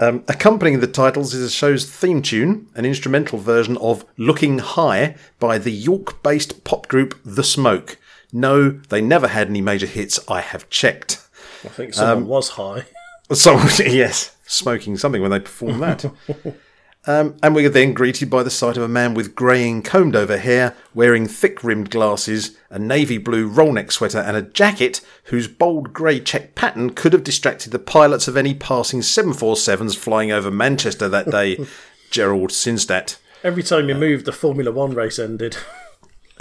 Um, 0.00 0.24
accompanying 0.28 0.80
the 0.80 0.86
titles 0.86 1.34
is 1.34 1.42
the 1.42 1.50
show's 1.50 1.88
theme 1.88 2.20
tune, 2.20 2.68
an 2.74 2.84
instrumental 2.84 3.38
version 3.38 3.76
of 3.78 4.04
Looking 4.16 4.58
High 4.58 5.14
by 5.38 5.58
the 5.58 5.70
York 5.70 6.22
based 6.22 6.64
pop 6.64 6.88
group 6.88 7.18
The 7.24 7.44
Smoke. 7.44 7.98
No, 8.32 8.70
they 8.70 9.00
never 9.00 9.28
had 9.28 9.48
any 9.48 9.60
major 9.60 9.86
hits, 9.86 10.18
I 10.28 10.40
have 10.40 10.68
checked. 10.68 11.26
I 11.64 11.68
think 11.68 11.94
someone 11.94 12.26
was 12.26 12.50
high. 12.50 12.86
So, 13.32 13.54
yes, 13.78 14.36
smoking 14.46 14.98
something 14.98 15.22
when 15.22 15.30
they 15.30 15.40
performed 15.40 15.82
that. 15.82 16.04
Um, 17.06 17.36
and 17.42 17.54
we 17.54 17.66
are 17.66 17.70
then 17.70 17.92
greeted 17.92 18.30
by 18.30 18.42
the 18.42 18.50
sight 18.50 18.78
of 18.78 18.82
a 18.82 18.88
man 18.88 19.12
with 19.12 19.34
greying, 19.34 19.82
combed 19.82 20.16
over 20.16 20.38
hair, 20.38 20.74
wearing 20.94 21.26
thick 21.26 21.62
rimmed 21.62 21.90
glasses, 21.90 22.56
a 22.70 22.78
navy 22.78 23.18
blue 23.18 23.46
roll 23.46 23.72
neck 23.72 23.92
sweater, 23.92 24.18
and 24.18 24.36
a 24.36 24.42
jacket 24.42 25.02
whose 25.24 25.46
bold 25.46 25.92
grey 25.92 26.18
check 26.18 26.54
pattern 26.54 26.90
could 26.90 27.12
have 27.12 27.24
distracted 27.24 27.72
the 27.72 27.78
pilots 27.78 28.26
of 28.26 28.36
any 28.36 28.54
passing 28.54 29.00
747s 29.00 29.96
flying 29.96 30.32
over 30.32 30.50
Manchester 30.50 31.08
that 31.08 31.30
day. 31.30 31.66
Gerald 32.10 32.50
Sinstadt. 32.50 33.16
Every 33.42 33.62
time 33.62 33.88
you 33.88 33.94
moved, 33.94 34.24
the 34.24 34.32
Formula 34.32 34.70
One 34.70 34.94
race 34.94 35.18
ended. 35.18 35.56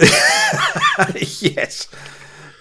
yes. 1.14 1.88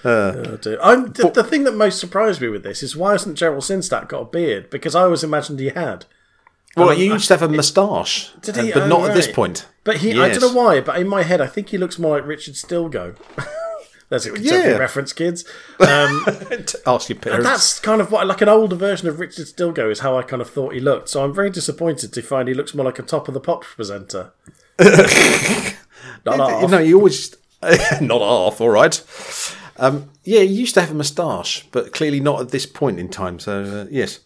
Oh, 0.06 0.58
dear. 0.58 0.78
I'm, 0.84 1.14
the, 1.14 1.32
the 1.32 1.46
thing 1.46 1.64
that 1.64 1.76
most 1.76 1.98
surprised 1.98 2.42
me 2.42 2.50
with 2.50 2.64
this 2.64 2.84
is 2.84 2.94
why 2.94 3.14
hasn't 3.14 3.38
Gerald 3.38 3.64
Sinstadt 3.64 4.10
got 4.10 4.20
a 4.20 4.26
beard? 4.26 4.70
Because 4.70 4.96
I 4.96 5.04
always 5.04 5.24
imagined 5.24 5.62
he 5.62 5.70
had. 5.70 6.06
Well, 6.76 6.90
he 6.90 7.06
used 7.06 7.28
to 7.28 7.38
have 7.38 7.44
a 7.44 7.54
moustache, 7.54 8.32
uh, 8.36 8.40
but 8.44 8.58
Oh, 8.58 8.88
not 8.88 9.10
at 9.10 9.14
this 9.16 9.28
point. 9.32 9.68
But 9.84 9.98
he, 9.98 10.20
I 10.20 10.30
don't 10.30 10.42
know 10.42 10.54
why, 10.60 10.82
but 10.82 10.98
in 11.00 11.08
my 11.08 11.24
head, 11.24 11.40
I 11.42 11.48
think 11.48 11.70
he 11.70 11.78
looks 11.78 12.00
more 12.00 12.18
like 12.18 12.26
Richard 12.28 12.56
Stilgoe. 12.56 13.16
There's 14.10 14.26
a 14.28 14.40
Yeah. 14.40 14.78
reference, 14.78 15.14
kids. 15.14 15.44
Um, 15.80 16.26
Ask 16.86 17.10
your 17.10 17.18
parents. 17.20 17.46
that's 17.46 17.80
kind 17.80 18.00
of 18.02 18.12
what, 18.12 18.26
like 18.28 18.42
an 18.42 18.50
older 18.50 18.76
version 18.76 19.08
of 19.08 19.20
Richard 19.20 19.46
Stilgoe 19.48 19.92
is 19.92 20.00
how 20.00 20.18
I 20.18 20.24
kind 20.24 20.42
of 20.42 20.50
thought 20.50 20.74
he 20.74 20.80
looked. 20.80 21.10
So 21.10 21.24
I'm 21.24 21.34
very 21.34 21.50
disappointed 21.50 22.14
to 22.14 22.22
find 22.22 22.48
he 22.48 22.54
looks 22.54 22.74
more 22.74 22.86
like 22.86 23.00
a 23.00 23.04
top 23.04 23.28
of 23.28 23.34
the 23.34 23.40
pops 23.40 23.68
presenter. 23.76 24.32
Not 26.26 26.40
half. 26.50 26.70
Know, 26.72 26.80
you 26.80 26.98
always 26.98 27.36
not 28.02 28.22
half. 28.22 28.62
All 28.62 28.70
right. 28.70 29.04
Um, 29.78 30.10
yeah, 30.24 30.42
he 30.42 30.54
used 30.54 30.74
to 30.76 30.82
have 30.82 30.92
a 30.92 30.94
moustache, 30.96 31.66
but 31.72 31.92
clearly 31.94 32.20
not 32.20 32.42
at 32.42 32.50
this 32.50 32.66
point 32.66 33.00
in 33.00 33.10
time. 33.10 33.40
So 33.40 33.64
uh, 33.64 33.86
yes, 33.90 34.20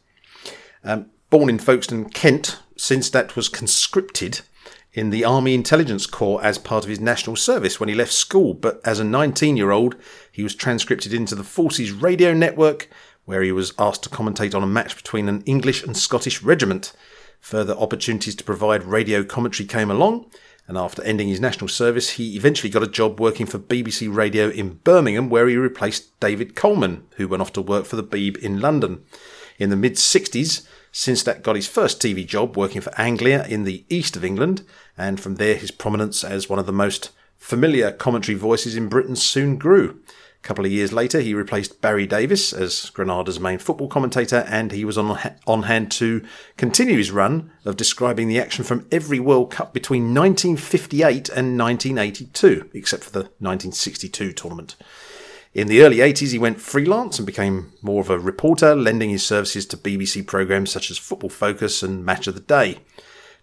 um, 0.84 1.08
born 1.30 1.50
in 1.50 1.60
Folkestone, 1.60 2.10
Kent, 2.10 2.60
Sinstadt 2.78 3.36
was 3.36 3.50
conscripted 3.50 4.42
in 4.94 5.10
the 5.10 5.24
Army 5.24 5.54
Intelligence 5.54 6.08
Corps 6.08 6.44
as 6.44 6.58
part 6.58 6.84
of 6.84 6.90
his 6.90 7.00
national 7.00 7.36
service 7.36 7.80
when 7.80 7.90
he 7.90 7.96
left 7.96 8.12
school. 8.12 8.54
But 8.54 8.82
as 8.84 9.00
a 9.00 9.04
19-year-old, 9.04 9.96
he 10.32 10.44
was 10.44 10.56
transcripted 10.56 11.14
into 11.14 11.36
the 11.36 11.44
forces 11.44 11.92
radio 11.92 12.34
network, 12.34 12.90
where 13.26 13.44
he 13.44 13.52
was 13.52 13.74
asked 13.78 14.04
to 14.04 14.10
commentate 14.10 14.56
on 14.56 14.64
a 14.64 14.68
match 14.68 14.96
between 14.96 15.28
an 15.28 15.44
English 15.44 15.84
and 15.84 15.96
Scottish 15.96 16.42
regiment. 16.42 16.94
Further 17.42 17.74
opportunities 17.74 18.36
to 18.36 18.44
provide 18.44 18.84
radio 18.84 19.24
commentary 19.24 19.68
came 19.68 19.92
along, 19.92 20.32
and 20.68 20.78
after 20.78 21.04
ending 21.04 21.28
his 21.28 21.40
national 21.40 21.68
service, 21.68 22.12
he 22.12 22.36
eventually 22.36 22.70
got 22.70 22.84
a 22.84 22.88
job 22.88 23.20
working 23.20 23.46
for 23.46 23.60
BBC 23.60 24.14
Radio 24.14 24.50
in 24.50 24.76
Birmingham, 24.84 25.30
where 25.30 25.48
he 25.48 25.56
replaced 25.56 26.20
David 26.20 26.56
Coleman, 26.56 27.06
who 27.18 27.28
went 27.28 27.42
off 27.42 27.54
to 27.54 27.62
work 27.62 27.86
for 27.86 27.96
the 27.98 28.04
Beeb 28.04 28.38
in 28.38 28.60
London. 28.60 29.04
In 29.60 29.70
the 29.70 29.76
mid 29.76 29.94
60s, 29.94 30.68
Sinstadt 30.98 31.44
got 31.44 31.56
his 31.56 31.68
first 31.68 32.02
TV 32.02 32.26
job 32.26 32.58
working 32.58 32.82
for 32.82 32.92
Anglia 33.00 33.46
in 33.46 33.66
the 33.66 33.86
east 33.88 34.18
of 34.18 34.26
England, 34.26 34.64
and 34.98 35.20
from 35.20 35.36
there 35.36 35.54
his 35.54 35.70
prominence 35.70 36.24
as 36.24 36.50
one 36.50 36.58
of 36.58 36.66
the 36.66 36.74
most 36.74 37.12
familiar 37.38 37.92
commentary 37.92 38.36
voices 38.36 38.76
in 38.76 38.90
Britain 38.90 39.16
soon 39.16 39.58
grew. 39.58 40.00
A 40.44 40.48
couple 40.48 40.66
of 40.66 40.72
years 40.72 40.92
later, 40.92 41.20
he 41.20 41.36
replaced 41.36 41.82
Barry 41.82 42.08
Davies 42.08 42.52
as 42.52 42.90
Granada's 42.90 43.40
main 43.40 43.60
football 43.60 43.88
commentator, 43.88 44.44
and 44.48 44.72
he 44.72 44.84
was 44.84 44.98
on, 44.98 45.20
on 45.46 45.64
hand 45.64 45.92
to 45.92 46.26
continue 46.58 46.98
his 46.98 47.12
run 47.12 47.52
of 47.64 47.78
describing 47.78 48.28
the 48.28 48.40
action 48.40 48.64
from 48.64 48.88
every 48.92 49.20
World 49.20 49.52
Cup 49.52 49.76
between 49.76 50.16
1958 50.16 51.30
and 51.30 51.60
1982, 51.60 52.72
except 52.74 53.04
for 53.04 53.12
the 53.12 53.20
1962 53.20 54.34
tournament. 54.34 54.76
In 55.54 55.68
the 55.68 55.82
early 55.82 55.98
80s, 55.98 56.32
he 56.32 56.40
went 56.40 56.62
freelance 56.62 57.18
and 57.18 57.26
became 57.26 57.72
more 57.82 58.02
of 58.02 58.10
a 58.10 58.20
reporter, 58.20 58.76
lending 58.76 59.10
his 59.10 59.26
services 59.26 59.66
to 59.68 59.78
BBC 59.78 60.26
programmes 60.26 60.72
such 60.72 60.92
as 60.92 60.98
Football 60.98 61.30
Focus 61.30 61.82
and 61.82 62.06
Match 62.06 62.28
of 62.28 62.36
the 62.36 62.42
Day. 62.42 62.80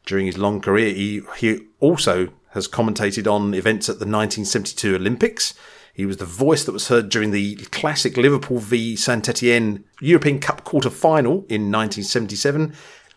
During 0.07 0.27
his 0.27 0.39
long 0.39 0.61
career, 0.61 0.93
he, 0.95 1.23
he 1.39 1.61
also 1.81 2.29
has 2.51 2.69
commentated 2.69 3.31
on 3.31 3.55
events 3.55 3.89
at 3.89 3.99
the 3.99 4.07
1972 4.07 4.95
Olympics. 4.95 5.55
He 5.93 6.07
was 6.07 6.19
the 6.19 6.25
voice 6.25 6.65
that 6.65 6.73
was 6.73 6.89
heard 6.89 7.09
during 7.09 7.31
the 7.31 7.57
classic 7.71 8.17
Liverpool 8.17 8.59
v 8.59 8.97
Saint 8.97 9.29
Etienne 9.29 9.85
European 10.01 10.41
Cup 10.41 10.65
quarter 10.65 10.91
final 10.91 11.47
in 11.49 11.71
1977. 11.71 12.75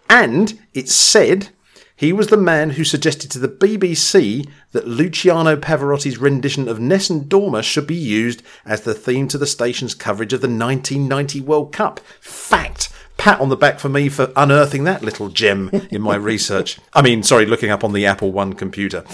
And 0.10 0.60
it's 0.74 0.94
said 0.94 1.50
he 1.98 2.14
was 2.14 2.28
the 2.28 2.38
man 2.38 2.70
who 2.72 2.84
suggested 2.84 3.32
to 3.32 3.40
the 3.40 3.50
BBC 3.50 4.48
that 4.72 4.88
Luciano 4.88 5.56
Pavarotti's 5.58 6.20
rendition 6.20 6.68
of 6.68 6.80
Nessun 6.80 7.26
Dorma 7.26 7.64
should 7.64 7.88
be 7.88 7.96
used 7.96 8.44
as 8.66 8.82
the 8.82 8.94
theme 8.94 9.28
to 9.30 9.38
the 9.38 9.48
station's 9.48 9.96
coverage 9.96 10.32
of 10.32 10.42
the 10.42 10.48
1990 10.48 11.42
World 11.42 11.74
Cup. 11.74 12.00
Fact! 12.22 12.90
Pat 13.18 13.42
on 13.42 13.50
the 13.50 13.58
back 13.58 13.80
for 13.80 13.90
me 13.90 14.10
for 14.10 14.32
unearthing 14.36 14.84
that 14.84 15.02
little 15.02 15.30
gem 15.30 15.70
in 15.90 16.04
my 16.04 16.16
research. 16.34 16.80
I 16.94 17.02
mean, 17.02 17.24
sorry, 17.24 17.48
looking 17.48 17.72
up 17.72 17.84
on 17.84 17.94
the 17.94 18.06
Apple 18.06 18.32
One 18.32 18.54
computer. 18.54 19.04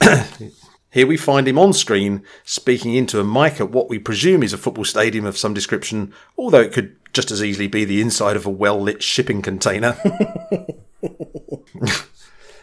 Here 0.90 1.06
we 1.06 1.18
find 1.18 1.46
him 1.46 1.58
on 1.58 1.74
screen 1.74 2.22
speaking 2.44 2.94
into 2.94 3.20
a 3.20 3.24
mic 3.24 3.60
at 3.60 3.70
what 3.70 3.90
we 3.90 3.98
presume 3.98 4.42
is 4.42 4.54
a 4.54 4.58
football 4.58 4.84
stadium 4.84 5.26
of 5.26 5.36
some 5.36 5.52
description, 5.52 6.14
although 6.36 6.62
it 6.62 6.72
could 6.72 6.96
just 7.12 7.30
as 7.30 7.42
easily 7.42 7.66
be 7.66 7.84
the 7.84 8.00
inside 8.00 8.36
of 8.36 8.46
a 8.46 8.50
well 8.50 8.80
lit 8.80 9.02
shipping 9.02 9.42
container. 9.42 9.92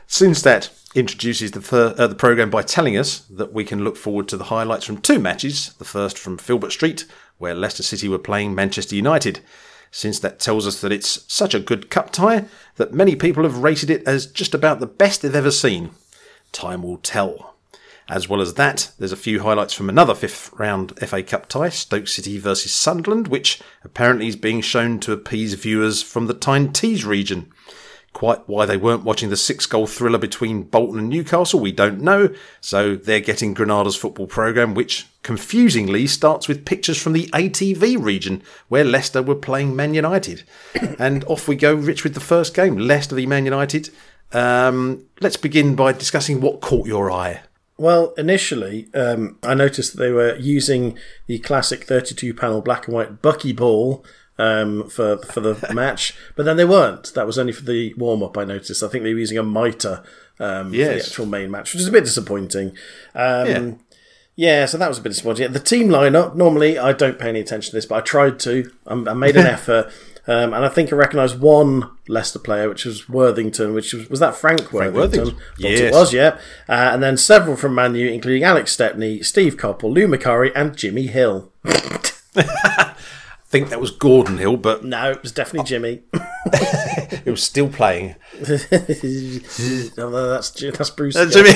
Sinstadt 0.08 0.70
introduces 0.96 1.52
the, 1.52 1.62
fir- 1.62 1.94
uh, 1.98 2.08
the 2.08 2.16
programme 2.16 2.50
by 2.50 2.62
telling 2.64 2.98
us 2.98 3.20
that 3.30 3.54
we 3.54 3.64
can 3.64 3.84
look 3.84 3.98
forward 3.98 4.28
to 4.30 4.38
the 4.38 4.46
highlights 4.46 4.86
from 4.86 4.98
two 4.98 5.20
matches. 5.20 5.74
The 5.74 5.86
first 5.86 6.18
from 6.18 6.38
Filbert 6.38 6.72
Street, 6.72 7.06
where 7.38 7.54
Leicester 7.54 7.84
City 7.84 8.08
were 8.08 8.18
playing 8.18 8.56
Manchester 8.56 8.96
United. 8.96 9.42
Sinstadt 9.92 10.40
tells 10.40 10.66
us 10.66 10.82
that 10.82 10.92
it's 10.92 11.32
such 11.32 11.54
a 11.54 11.60
good 11.60 11.90
cup 11.90 12.12
tie 12.12 12.46
that 12.76 12.94
many 12.94 13.16
people 13.16 13.44
have 13.44 13.60
rated 13.60 13.90
it 13.90 14.08
as 14.08 14.26
just 14.26 14.54
about 14.54 14.80
the 14.80 14.88
best 14.88 15.22
they've 15.22 15.36
ever 15.36 15.52
seen. 15.52 15.92
Time 16.52 16.82
will 16.82 16.98
tell. 16.98 17.55
As 18.08 18.30
well 18.30 18.40
as 18.40 18.54
that, 18.54 18.92
there's 19.00 19.12
a 19.12 19.18
few 19.18 19.42
highlights 19.42 19.74
from 19.74 19.90
another 19.90 20.14
fifth 20.14 20.54
round 20.54 20.98
FA 21.00 21.24
Cup 21.24 21.48
tie, 21.48 21.70
Stoke 21.70 22.08
City 22.08 22.38
versus 22.38 22.72
Sunderland, 22.72 23.28
which 23.28 23.62
apparently 23.84 24.28
is 24.28 24.36
being 24.36 24.62
shown 24.62 25.00
to 25.00 25.12
appease 25.12 25.56
viewers 25.56 26.04
from 26.04 26.28
the 26.28 26.36
Tyne 26.36 26.72
Tees 26.72 27.04
region. 27.04 27.52
Quite 28.14 28.48
why 28.48 28.66
they 28.66 28.78
weren't 28.78 29.04
watching 29.04 29.30
the 29.30 29.36
six 29.36 29.66
goal 29.66 29.88
thriller 29.88 30.20
between 30.20 30.64
Bolton 30.64 31.00
and 31.00 31.10
Newcastle, 31.10 31.60
we 31.60 31.72
don't 31.72 32.00
know. 32.00 32.34
So 32.62 32.96
they're 32.96 33.20
getting 33.20 33.56
Granada's 33.56 33.96
football 33.96 34.28
programme, 34.28 34.76
which 34.76 35.08
confusingly 35.24 36.06
starts 36.06 36.48
with 36.48 36.64
pictures 36.64 37.02
from 37.02 37.14
the 37.14 37.26
ATV 37.34 38.02
region 38.02 38.44
where 38.68 38.86
Leicester 38.86 39.24
were 39.24 39.36
playing 39.36 39.76
Man 39.76 39.96
United. 39.96 40.44
and 41.00 41.26
off 41.26 41.48
we 41.48 41.56
go, 41.56 41.74
Rich, 41.74 42.04
with 42.04 42.14
the 42.14 42.20
first 42.20 42.54
game 42.54 42.78
Leicester 42.78 43.16
v 43.16 43.26
Man 43.26 43.46
United. 43.46 43.90
Um, 44.32 45.08
let's 45.20 45.38
begin 45.38 45.76
by 45.76 45.92
discussing 45.92 46.40
what 46.40 46.62
caught 46.62 46.88
your 46.88 47.12
eye. 47.12 47.42
Well, 47.78 48.14
initially, 48.18 48.88
um, 48.94 49.38
I 49.44 49.54
noticed 49.54 49.94
that 49.94 50.00
they 50.00 50.12
were 50.12 50.36
using 50.38 50.98
the 51.28 51.40
classic 51.40 51.84
32 51.84 52.34
panel 52.34 52.62
black 52.62 52.88
and 52.88 52.96
white 52.96 53.22
buckyball 53.22 54.06
um, 54.38 54.90
for 54.90 55.18
for 55.18 55.42
the 55.42 55.56
match, 55.74 56.14
but 56.36 56.46
then 56.46 56.58
they 56.58 56.66
weren't. 56.66 57.14
That 57.14 57.28
was 57.28 57.38
only 57.38 57.52
for 57.52 57.64
the 57.64 57.94
warm 57.96 58.24
up. 58.24 58.38
I 58.38 58.46
noticed. 58.46 58.82
I 58.82 58.88
think 58.88 59.04
they 59.04 59.14
were 59.14 59.20
using 59.20 59.38
a 59.38 59.44
mitre 59.44 60.04
um, 60.40 60.74
yes. 60.74 60.88
for 60.88 60.94
the 60.94 61.06
actual 61.06 61.26
main 61.26 61.52
match, 61.52 61.74
which 61.74 61.82
is 61.82 61.88
a 61.88 61.92
bit 61.92 62.06
disappointing. 62.06 62.70
Um, 63.14 63.48
yeah. 63.48 63.72
yeah. 64.36 64.66
so 64.66 64.78
that 64.78 64.88
was 64.88 65.00
a 65.00 65.02
bit 65.02 65.10
disappointing. 65.10 65.52
The 65.52 65.60
team 65.60 65.90
lineup. 65.90 66.36
Normally, 66.36 66.78
I 66.78 66.94
don't 66.94 67.20
pay 67.20 67.30
any 67.30 67.42
attention 67.42 67.72
to 67.72 67.76
this, 67.76 67.86
but 67.86 67.96
I 67.96 68.02
tried 68.02 68.40
to. 68.42 68.72
I, 68.88 68.94
I 68.94 69.14
made 69.14 69.36
an 69.36 69.48
effort. 69.48 69.92
Um, 70.28 70.54
and 70.54 70.66
I 70.66 70.70
think 70.70 70.92
I 70.92 70.96
recognised 70.96 71.40
one 71.40 71.90
Leicester 72.08 72.40
player, 72.40 72.68
which 72.68 72.86
was 72.86 73.08
Worthington, 73.08 73.74
which 73.74 73.94
was, 73.94 74.10
was 74.10 74.20
that 74.20 74.36
Frank 74.36 74.74
Worthington? 74.74 74.80
Frank 74.80 74.96
Worthington. 74.96 75.42
Yes. 75.58 75.80
it 75.80 75.92
was, 75.94 76.14
yeah. 76.14 76.40
Uh, 76.68 76.90
and 76.94 77.04
then 77.04 77.16
several 77.16 77.56
from 77.56 77.76
Manu, 77.76 78.08
including 78.08 78.44
Alex 78.44 78.72
Stepney, 78.72 79.22
Steve 79.22 79.56
Coppell, 79.56 79.94
Lou 79.94 80.08
Macari, 80.08 80.52
and 80.56 80.76
Jimmy 80.76 81.08
Hill. 81.08 81.52
I 81.64 82.96
think 83.46 83.70
that 83.70 83.80
was 83.80 83.92
Gordon 83.92 84.40
Hill, 84.40 84.58
but 84.58 84.84
no, 84.84 85.12
it 85.12 85.22
was 85.22 85.32
definitely 85.32 85.68
Jimmy. 85.68 86.02
it 86.46 87.26
was 87.26 87.44
still 87.44 87.70
playing. 87.70 88.16
oh, 88.40 90.30
that's 90.30 90.52
that's 90.52 90.90
Bruce. 90.92 91.16
Uh, 91.16 91.26
Jimmy. 91.28 91.52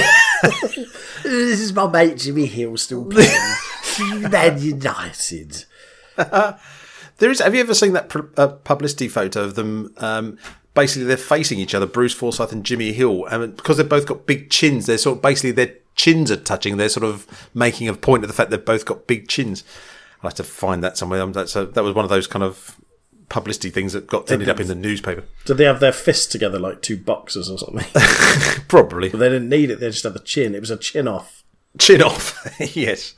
this 1.23 1.59
is 1.59 1.73
my 1.73 1.87
mate 1.87 2.17
Jimmy 2.17 2.45
Hill 2.45 2.77
still 2.77 3.05
playing. 3.05 3.31
Man 4.29 4.61
United. 4.61 5.65
There 7.19 7.31
is. 7.31 7.39
Have 7.39 7.53
you 7.53 7.61
ever 7.61 7.73
seen 7.73 7.93
that 7.93 8.13
uh, 8.37 8.47
publicity 8.47 9.07
photo 9.07 9.43
of 9.43 9.55
them? 9.55 9.93
Um, 9.97 10.37
basically, 10.73 11.05
they're 11.05 11.17
facing 11.17 11.59
each 11.59 11.75
other, 11.75 11.85
Bruce 11.85 12.13
Forsyth 12.13 12.51
and 12.51 12.63
Jimmy 12.63 12.91
Hill, 12.93 13.25
and 13.25 13.55
because 13.55 13.77
they've 13.77 13.87
both 13.87 14.05
got 14.05 14.25
big 14.25 14.49
chins, 14.49 14.85
they're 14.85 14.97
sort 14.97 15.17
of 15.17 15.21
basically 15.21 15.51
their 15.51 15.75
chins 15.95 16.31
are 16.31 16.37
touching. 16.37 16.77
They're 16.77 16.89
sort 16.89 17.05
of 17.05 17.27
making 17.53 17.87
a 17.87 17.93
point 17.93 18.23
of 18.23 18.27
the 18.27 18.33
fact 18.33 18.51
they've 18.51 18.63
both 18.63 18.85
got 18.85 19.07
big 19.07 19.27
chins. 19.27 19.63
I 20.23 20.27
have 20.27 20.35
to 20.35 20.43
find 20.43 20.83
that 20.83 20.97
somewhere. 20.97 21.25
That's 21.27 21.55
a, 21.55 21.65
that 21.65 21.83
was 21.83 21.93
one 21.93 22.05
of 22.05 22.09
those 22.09 22.27
kind 22.27 22.43
of 22.43 22.77
publicity 23.29 23.69
things 23.69 23.93
that 23.93 24.07
got 24.07 24.29
ended 24.31 24.49
up 24.49 24.59
in 24.59 24.67
the 24.67 24.75
newspaper. 24.75 25.23
Did 25.45 25.57
they 25.57 25.65
have 25.65 25.79
their 25.79 25.93
fists 25.93 26.25
together 26.25 26.59
like 26.59 26.81
two 26.81 26.97
boxers 26.97 27.49
or 27.49 27.57
something? 27.57 27.85
Probably. 28.67 29.09
But 29.09 29.19
they 29.19 29.29
didn't 29.29 29.49
need 29.49 29.69
it. 29.69 29.79
They 29.79 29.89
just 29.89 30.03
had 30.03 30.13
the 30.13 30.19
chin. 30.19 30.55
It 30.55 30.59
was 30.59 30.71
a 30.71 30.77
chin 30.77 31.07
off. 31.07 31.43
Chin 31.77 32.01
off. 32.01 32.35
yes. 32.75 33.13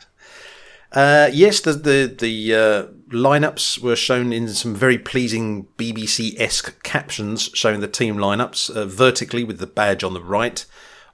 Uh, 0.91 1.29
yes, 1.31 1.61
the 1.61 1.73
the, 1.73 2.15
the 2.19 2.55
uh, 2.55 2.83
lineups 3.11 3.79
were 3.79 3.95
shown 3.95 4.33
in 4.33 4.47
some 4.49 4.75
very 4.75 4.97
pleasing 4.97 5.67
BBC 5.77 6.39
esque 6.39 6.81
captions 6.83 7.49
showing 7.53 7.79
the 7.79 7.87
team 7.87 8.17
lineups 8.17 8.69
uh, 8.75 8.85
vertically 8.85 9.43
with 9.43 9.59
the 9.59 9.67
badge 9.67 10.03
on 10.03 10.13
the 10.13 10.23
right 10.23 10.65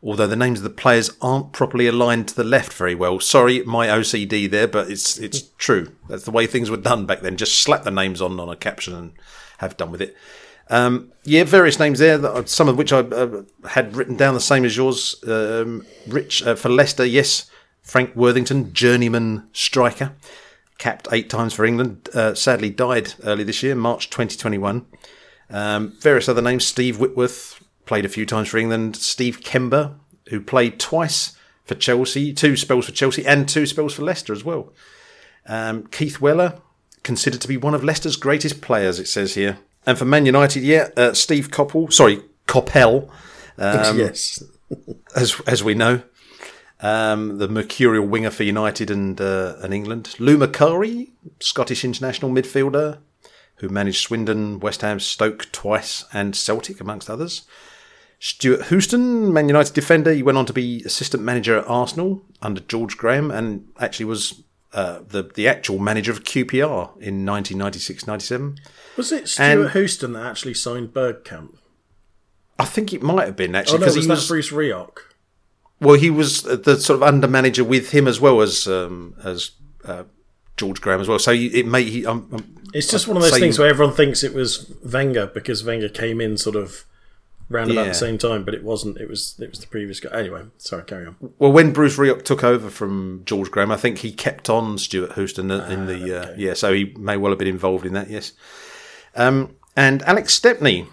although 0.04 0.28
the 0.28 0.36
names 0.36 0.60
of 0.60 0.64
the 0.64 0.70
players 0.70 1.12
aren't 1.22 1.52
properly 1.52 1.88
aligned 1.88 2.28
to 2.28 2.36
the 2.36 2.44
left 2.44 2.74
very 2.74 2.96
well. 2.96 3.20
Sorry, 3.20 3.64
my 3.64 3.88
OCD 3.88 4.50
there, 4.50 4.68
but 4.68 4.90
it's 4.90 5.18
it's 5.18 5.42
true. 5.58 5.92
That's 6.08 6.24
the 6.24 6.32
way 6.32 6.48
things 6.48 6.70
were 6.70 6.78
done 6.78 7.06
back 7.06 7.22
then. 7.22 7.38
Just 7.38 7.60
slap 7.60 7.84
the 7.84 7.92
names 7.92 8.22
on 8.22 8.40
on 8.40 8.50
a 8.50 8.56
caption 8.56 8.94
and 8.94 9.14
have 9.60 9.78
done 9.78 9.92
with 9.92 10.02
it. 10.02 10.16
Um, 10.70 11.14
yeah, 11.24 11.46
various 11.46 11.80
names 11.80 12.00
there, 12.00 12.46
some 12.46 12.68
of 12.68 12.78
which 12.78 12.92
I 12.92 13.00
uh, 13.00 13.44
had 13.70 13.96
written 13.96 14.18
down 14.18 14.34
the 14.34 14.42
same 14.42 14.66
as 14.66 14.76
yours. 14.76 15.16
Um, 15.26 15.86
Rich 16.08 16.44
uh, 16.44 16.56
for 16.56 16.70
Leicester, 16.70 17.06
yes. 17.06 17.50
Frank 17.82 18.14
Worthington, 18.18 18.74
journeyman 18.74 19.48
striker, 19.54 20.14
capped 20.78 21.08
eight 21.12 21.30
times 21.30 21.54
for 21.54 21.66
England. 21.66 22.10
Uh, 22.13 22.34
sadly, 22.34 22.70
died 22.70 23.13
early 23.24 23.44
this 23.44 23.63
year, 23.63 23.76
March 23.76 24.10
2021. 24.10 24.86
Um, 25.50 25.94
various 26.00 26.30
other 26.30 26.42
names: 26.42 26.66
Steve 26.66 27.00
Whitworth, 27.00 27.63
played 27.86 28.06
a 28.06 28.10
few 28.10 28.26
times 28.26 28.50
for 28.50 28.58
England. 28.58 28.96
Steve 28.96 29.42
Kember, 29.42 29.96
who 30.30 30.42
played 30.42 30.80
twice 30.80 31.38
for 31.66 31.76
Chelsea, 31.76 32.34
two 32.34 32.56
spells 32.56 32.86
for 32.86 32.92
Chelsea 32.92 33.26
and 33.26 33.48
two 33.48 33.66
spells 33.66 33.94
for 33.94 34.04
Leicester 34.04 34.34
as 34.34 34.44
well. 34.44 34.74
Um, 35.46 35.88
Keith 35.88 36.22
Weller, 36.22 36.62
considered 37.04 37.42
to 37.42 37.48
be 37.48 37.58
one 37.58 37.74
of 37.74 37.84
Leicester's 37.84 38.16
greatest 38.16 38.62
players, 38.62 39.00
it 39.00 39.08
says 39.08 39.36
here. 39.36 39.60
And 39.86 39.98
for 39.98 40.06
Man 40.06 40.26
United, 40.26 40.63
yeah, 40.63 40.90
uh, 40.98 41.13
Steve 41.13 41.50
Coppell, 41.50 41.92
sorry, 41.92 42.22
Coppell, 42.48 43.10
um, 43.58 43.98
yes, 43.98 44.44
as 45.16 45.40
as 45.48 45.63
we 45.63 45.74
know, 45.74 46.02
um, 46.80 47.38
the 47.38 47.48
mercurial 47.48 48.06
winger 48.06 48.30
for 48.30 48.44
United 48.44 48.92
and 48.92 49.20
uh, 49.20 49.56
and 49.62 49.74
England. 49.74 50.16
Lou 50.20 50.38
Macari, 50.38 51.12
Scottish 51.40 51.84
international 51.84 52.32
midfielder, 52.32 53.00
who 53.56 53.70
managed 53.70 54.02
Swindon, 54.02 54.60
West 54.60 54.82
Ham, 54.82 55.00
Stoke 55.00 55.52
twice, 55.52 56.06
and 56.13 56.36
Celtic, 56.36 56.80
amongst 56.80 57.10
others. 57.10 57.44
Stuart 58.20 58.66
Houston, 58.68 59.32
Man 59.32 59.48
United 59.48 59.74
defender, 59.74 60.12
he 60.12 60.24
went 60.24 60.38
on 60.38 60.46
to 60.48 60.54
be 60.54 60.82
assistant 60.86 61.24
manager 61.24 61.60
at 61.60 61.68
Arsenal 61.68 62.24
under 62.42 62.62
George 62.62 62.98
Graham 62.98 63.30
and 63.30 63.68
actually 63.80 64.06
was 64.06 64.42
uh, 64.74 65.00
the 65.08 65.24
the 65.24 65.48
actual 65.48 65.78
manager 65.80 66.12
of 66.12 66.24
QPR 66.24 67.00
in 67.00 67.26
1996-97. 67.26 68.58
Was 68.96 69.12
it 69.12 69.30
Stuart 69.30 69.46
and 69.46 69.72
Houston 69.72 70.13
that 70.13 70.26
actually 70.26 70.56
signed 70.56 70.94
Bergkamp? 70.94 71.58
I 72.60 72.66
think 72.66 72.92
it 72.92 73.04
might 73.04 73.26
have 73.26 73.36
been 73.36 73.54
actually 73.54 73.80
because 73.80 73.96
oh, 73.96 74.00
no, 74.00 74.06
he 74.06 74.10
was 74.10 74.28
Bruce 74.28 74.52
Rioch. 74.52 74.98
Well, 75.80 75.96
he 75.96 76.10
was 76.10 76.42
the 76.42 76.80
sort 76.80 76.98
of 76.98 77.04
under 77.04 77.28
manager 77.28 77.63
with 77.63 77.92
him 77.92 78.08
as 78.08 78.20
well 78.20 78.42
as 78.42 78.68
um, 78.68 79.16
as 79.24 79.52
uh, 79.86 80.04
George 80.58 80.82
Graham 80.82 81.00
as 81.00 81.08
well. 81.08 81.20
So 81.20 81.32
it 81.32 81.66
may. 81.66 81.84
He, 81.84 82.06
um, 82.06 82.46
it's 82.74 82.90
just 82.90 83.08
one 83.08 83.16
of 83.16 83.24
those 83.24 83.38
things 83.38 83.60
where 83.60 83.70
everyone 83.70 83.96
thinks 83.96 84.24
it 84.24 84.34
was 84.34 84.72
Wenger 84.84 85.28
because 85.28 85.63
Wenger 85.63 85.90
came 85.90 86.20
in 86.20 86.38
sort 86.38 86.56
of 86.56 86.86
round 87.50 87.72
about 87.72 87.84
yeah. 87.84 87.90
the 87.90 87.94
same 87.94 88.18
time, 88.18 88.44
but 88.44 88.54
it 88.54 88.63
wasn't. 88.63 88.98
It 88.98 89.08
was 89.08 89.40
it 89.40 89.50
was 89.50 89.60
the 89.60 89.68
previous 89.68 90.00
guy. 90.00 90.10
Anyway, 90.20 90.44
sorry, 90.58 90.84
carry 90.84 91.06
on. 91.06 91.16
Well, 91.38 91.52
when 91.52 91.74
Bruce 91.74 91.98
Rioch 91.98 92.24
took 92.24 92.44
over 92.44 92.70
from 92.70 93.22
George 93.26 93.52
Graham, 93.52 93.72
I 93.72 93.78
think 93.78 94.00
he 94.00 94.12
kept 94.12 94.50
on 94.50 94.78
Stuart 94.78 95.13
Houston 95.13 95.52
in, 95.52 95.72
in 95.72 95.86
the 95.86 96.22
uh, 96.22 96.34
yeah. 96.38 96.54
So 96.54 96.74
he 96.74 96.94
may 96.98 97.18
well 97.18 97.32
have 97.32 97.40
been 97.40 97.48
involved 97.48 97.86
in 97.86 97.94
that. 97.94 98.10
Yes. 98.10 98.34
Um, 99.16 99.56
and 99.76 100.02
Alex 100.04 100.34
Stepney, 100.34 100.88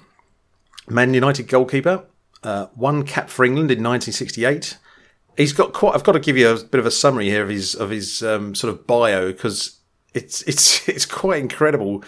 Man 0.89 1.15
United 1.15 1.49
goalkeeper, 1.49 2.05
uh, 2.45 2.67
one 2.75 3.03
cap 3.03 3.31
for 3.31 3.45
England 3.45 3.71
in 3.71 3.79
1968. 3.79 4.79
He's 5.37 5.53
got 5.53 5.73
quite. 5.73 5.95
I've 5.95 6.05
got 6.05 6.13
to 6.13 6.21
give 6.21 6.37
you 6.37 6.49
a 6.49 6.63
bit 6.63 6.79
of 6.79 6.87
a 6.87 6.91
summary 6.91 7.29
here 7.29 7.43
of 7.43 7.49
his 7.49 7.75
of 7.75 7.91
his 7.91 8.23
um, 8.23 8.55
sort 8.55 8.73
of 8.73 8.87
bio 8.87 9.33
because 9.33 9.81
it's 10.13 10.43
it's 10.43 10.89
it's 10.89 11.07
quite 11.07 11.41
incredible. 11.41 12.05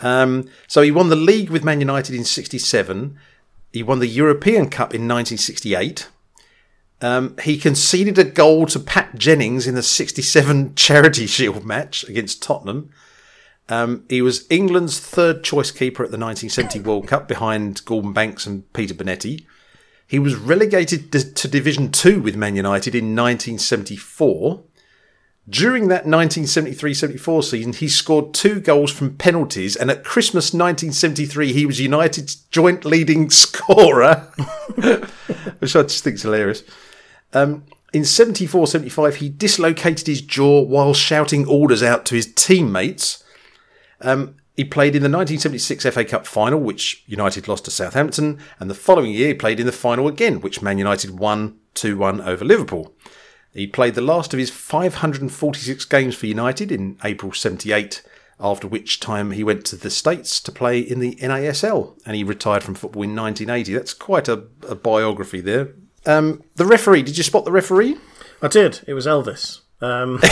Um, 0.00 0.48
so 0.68 0.82
he 0.82 0.92
won 0.92 1.08
the 1.08 1.16
league 1.16 1.50
with 1.50 1.64
Man 1.64 1.80
United 1.80 2.14
in 2.14 2.24
'67. 2.24 3.18
He 3.72 3.82
won 3.82 3.98
the 3.98 4.06
European 4.06 4.70
Cup 4.70 4.94
in 4.94 5.02
1968. 5.02 6.08
Um, 7.00 7.36
he 7.42 7.58
conceded 7.58 8.18
a 8.18 8.24
goal 8.24 8.66
to 8.66 8.80
Pat 8.80 9.16
Jennings 9.16 9.66
in 9.66 9.74
the 9.74 9.82
67 9.82 10.74
Charity 10.76 11.26
Shield 11.26 11.64
match 11.64 12.02
against 12.04 12.42
Tottenham. 12.42 12.90
Um, 13.68 14.04
he 14.08 14.22
was 14.22 14.46
England's 14.50 14.98
third 14.98 15.44
choice 15.44 15.70
keeper 15.70 16.02
at 16.02 16.10
the 16.10 16.18
1970 16.18 16.80
World 16.80 17.06
Cup 17.06 17.28
behind 17.28 17.84
Gordon 17.84 18.12
Banks 18.12 18.46
and 18.46 18.72
Peter 18.72 18.94
Bonetti. 18.94 19.44
He 20.08 20.18
was 20.18 20.36
relegated 20.36 21.12
to, 21.12 21.48
Division 21.48 21.92
2 21.92 22.22
with 22.22 22.34
Man 22.34 22.56
United 22.56 22.94
in 22.94 23.14
1974. 23.14 24.64
During 25.46 25.88
that 25.88 26.06
1973-74 26.06 27.44
season, 27.44 27.72
he 27.74 27.88
scored 27.88 28.32
two 28.32 28.58
goals 28.58 28.90
from 28.90 29.16
penalties, 29.16 29.76
and 29.76 29.90
at 29.90 30.04
Christmas 30.04 30.46
1973, 30.54 31.52
he 31.52 31.66
was 31.66 31.78
United's 31.78 32.36
joint 32.36 32.86
leading 32.86 33.28
scorer, 33.44 34.32
which 35.58 35.76
I 35.76 35.82
just 35.82 36.02
think 36.02 36.14
is 36.14 36.22
hilarious. 36.22 36.62
Um, 37.34 37.64
in 37.92 38.02
74-75, 38.02 39.16
he 39.16 39.28
dislocated 39.28 40.06
his 40.06 40.22
jaw 40.22 40.62
while 40.62 40.94
shouting 40.94 41.46
orders 41.46 41.82
out 41.82 42.06
to 42.06 42.14
his 42.14 42.32
teammates. 42.32 43.22
Um, 44.00 44.36
he 44.58 44.64
played 44.64 44.96
in 44.96 45.02
the 45.02 45.08
1976 45.08 45.86
FA 45.86 46.04
Cup 46.04 46.26
final, 46.26 46.58
which 46.58 47.04
United 47.06 47.46
lost 47.46 47.64
to 47.66 47.70
Southampton, 47.70 48.40
and 48.58 48.68
the 48.68 48.74
following 48.74 49.12
year 49.12 49.28
he 49.28 49.34
played 49.34 49.60
in 49.60 49.66
the 49.66 49.70
final 49.70 50.08
again, 50.08 50.40
which 50.40 50.60
Man 50.60 50.78
United 50.78 51.16
won 51.16 51.60
2-1 51.76 52.26
over 52.26 52.44
Liverpool. 52.44 52.92
He 53.54 53.68
played 53.68 53.94
the 53.94 54.00
last 54.00 54.34
of 54.34 54.40
his 54.40 54.50
546 54.50 55.84
games 55.84 56.16
for 56.16 56.26
United 56.26 56.72
in 56.72 56.98
April 57.04 57.32
78, 57.32 58.02
after 58.40 58.66
which 58.66 58.98
time 58.98 59.30
he 59.30 59.44
went 59.44 59.64
to 59.66 59.76
the 59.76 59.90
States 59.90 60.40
to 60.40 60.50
play 60.50 60.80
in 60.80 60.98
the 60.98 61.14
NASL 61.22 61.96
and 62.04 62.16
he 62.16 62.24
retired 62.24 62.64
from 62.64 62.74
football 62.74 63.04
in 63.04 63.14
1980. 63.14 63.72
That's 63.72 63.94
quite 63.94 64.26
a, 64.26 64.42
a 64.68 64.74
biography 64.74 65.40
there. 65.40 65.68
Um, 66.04 66.42
the 66.56 66.66
referee, 66.66 67.04
did 67.04 67.16
you 67.16 67.22
spot 67.22 67.44
the 67.44 67.52
referee? 67.52 67.96
I 68.42 68.48
did. 68.48 68.80
It 68.88 68.94
was 68.94 69.06
Elvis. 69.06 69.60
Um, 69.80 70.20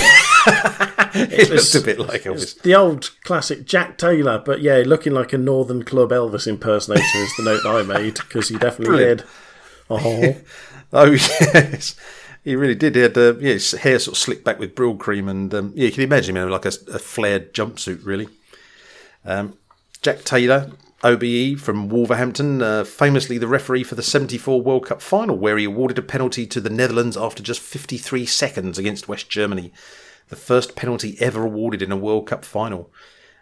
It 1.18 1.48
looked 1.50 1.74
a 1.74 1.80
bit 1.80 1.98
like 1.98 2.22
Elvis. 2.24 2.61
the 2.62 2.74
old 2.74 3.11
classic 3.24 3.64
Jack 3.64 3.96
Taylor, 3.96 4.38
but 4.44 4.61
yeah, 4.61 4.82
looking 4.85 5.12
like 5.14 5.32
a 5.32 5.38
Northern 5.38 5.82
Club 5.82 6.11
Elvis 6.11 6.46
impersonator 6.46 7.02
is 7.16 7.32
the 7.37 7.42
note 7.44 7.62
that 7.62 7.70
I 7.74 7.82
made 7.82 8.14
because 8.14 8.48
he 8.50 8.59
definitely 8.59 8.96
Brilliant. 8.96 9.20
did. 9.20 9.28
Oh, 9.90 10.37
Oh, 10.92 11.11
yes. 11.12 11.96
He 12.44 12.54
really 12.54 12.74
did. 12.74 12.94
He 12.94 13.00
had 13.02 13.16
uh, 13.18 13.35
yeah, 13.38 13.54
his 13.54 13.72
hair 13.72 13.98
sort 13.98 14.16
of 14.16 14.18
slicked 14.18 14.44
back 14.44 14.59
with 14.61 14.74
Brylcreem, 14.76 15.28
and 15.30 15.52
um, 15.54 15.72
yeah, 15.74 15.87
you 15.87 15.92
can 15.92 16.02
imagine 16.04 16.37
him 16.37 16.44
in 16.44 16.50
like 16.50 16.64
a, 16.66 16.72
a 16.92 16.98
flared 16.98 17.52
jumpsuit, 17.54 18.04
really. 18.04 18.28
Um, 19.24 19.56
Jack 20.02 20.22
Taylor, 20.22 20.70
OBE 21.04 21.59
from 21.61 21.88
Wolverhampton, 21.88 22.62
uh, 22.62 22.85
famously 22.85 23.38
the 23.38 23.46
referee 23.46 23.85
for 23.85 23.94
the 23.94 24.02
74 24.02 24.62
World 24.62 24.87
Cup 24.87 25.02
final, 25.02 25.37
where 25.37 25.59
he 25.59 25.64
awarded 25.64 25.98
a 25.98 26.02
penalty 26.02 26.46
to 26.46 26.61
the 26.61 26.70
Netherlands 26.70 27.16
after 27.16 27.42
just 27.42 27.61
53 27.61 28.24
seconds 28.24 28.78
against 28.78 29.09
West 29.09 29.28
Germany, 29.28 29.72
the 30.28 30.37
first 30.37 30.74
penalty 30.74 31.16
ever 31.20 31.44
awarded 31.44 31.82
in 31.82 31.92
a 31.92 31.96
World 31.96 32.26
Cup 32.26 32.44
final. 32.44 32.90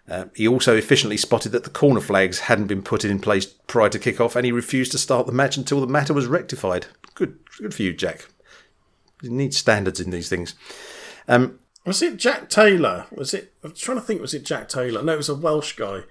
Uh, 0.09 0.27
he 0.35 0.47
also 0.47 0.77
efficiently 0.77 1.17
spotted 1.17 1.53
that 1.53 1.64
the 1.64 1.71
corner 1.71 2.01
flags 2.01 2.40
hadn't 2.40 2.67
been 2.67 2.83
put 2.83 3.05
in 3.05 3.19
place 3.19 3.47
prior 3.47 3.88
to 3.88 3.99
kick-off, 3.99 4.37
and 4.37 4.45
he 4.45 4.53
refused 4.53 4.93
to 4.93 4.99
start 4.99 5.27
the 5.27 5.33
match 5.33 5.57
until 5.57 5.81
the 5.81 5.87
matter 5.87 6.12
was 6.12 6.27
rectified. 6.27 6.87
Good, 7.14 7.38
good 7.59 7.73
for 7.73 7.83
you, 7.83 7.93
Jack. 7.93 8.27
You 9.23 9.31
need 9.31 9.55
standards 9.55 10.01
in 10.01 10.11
these 10.11 10.29
things. 10.29 10.55
Um, 11.29 11.61
was 11.87 12.03
it 12.03 12.17
Jack 12.17 12.51
Taylor? 12.51 13.07
Was 13.12 13.33
it? 13.33 13.53
I'm 13.62 13.73
trying 13.73 13.99
to 13.99 14.03
think. 14.03 14.21
Was 14.21 14.35
it 14.35 14.45
Jack 14.45 14.69
Taylor? 14.69 15.03
No, 15.03 15.14
it 15.14 15.19
was 15.19 15.29
a 15.29 15.35
Welsh 15.35 15.75
guy. 15.75 16.03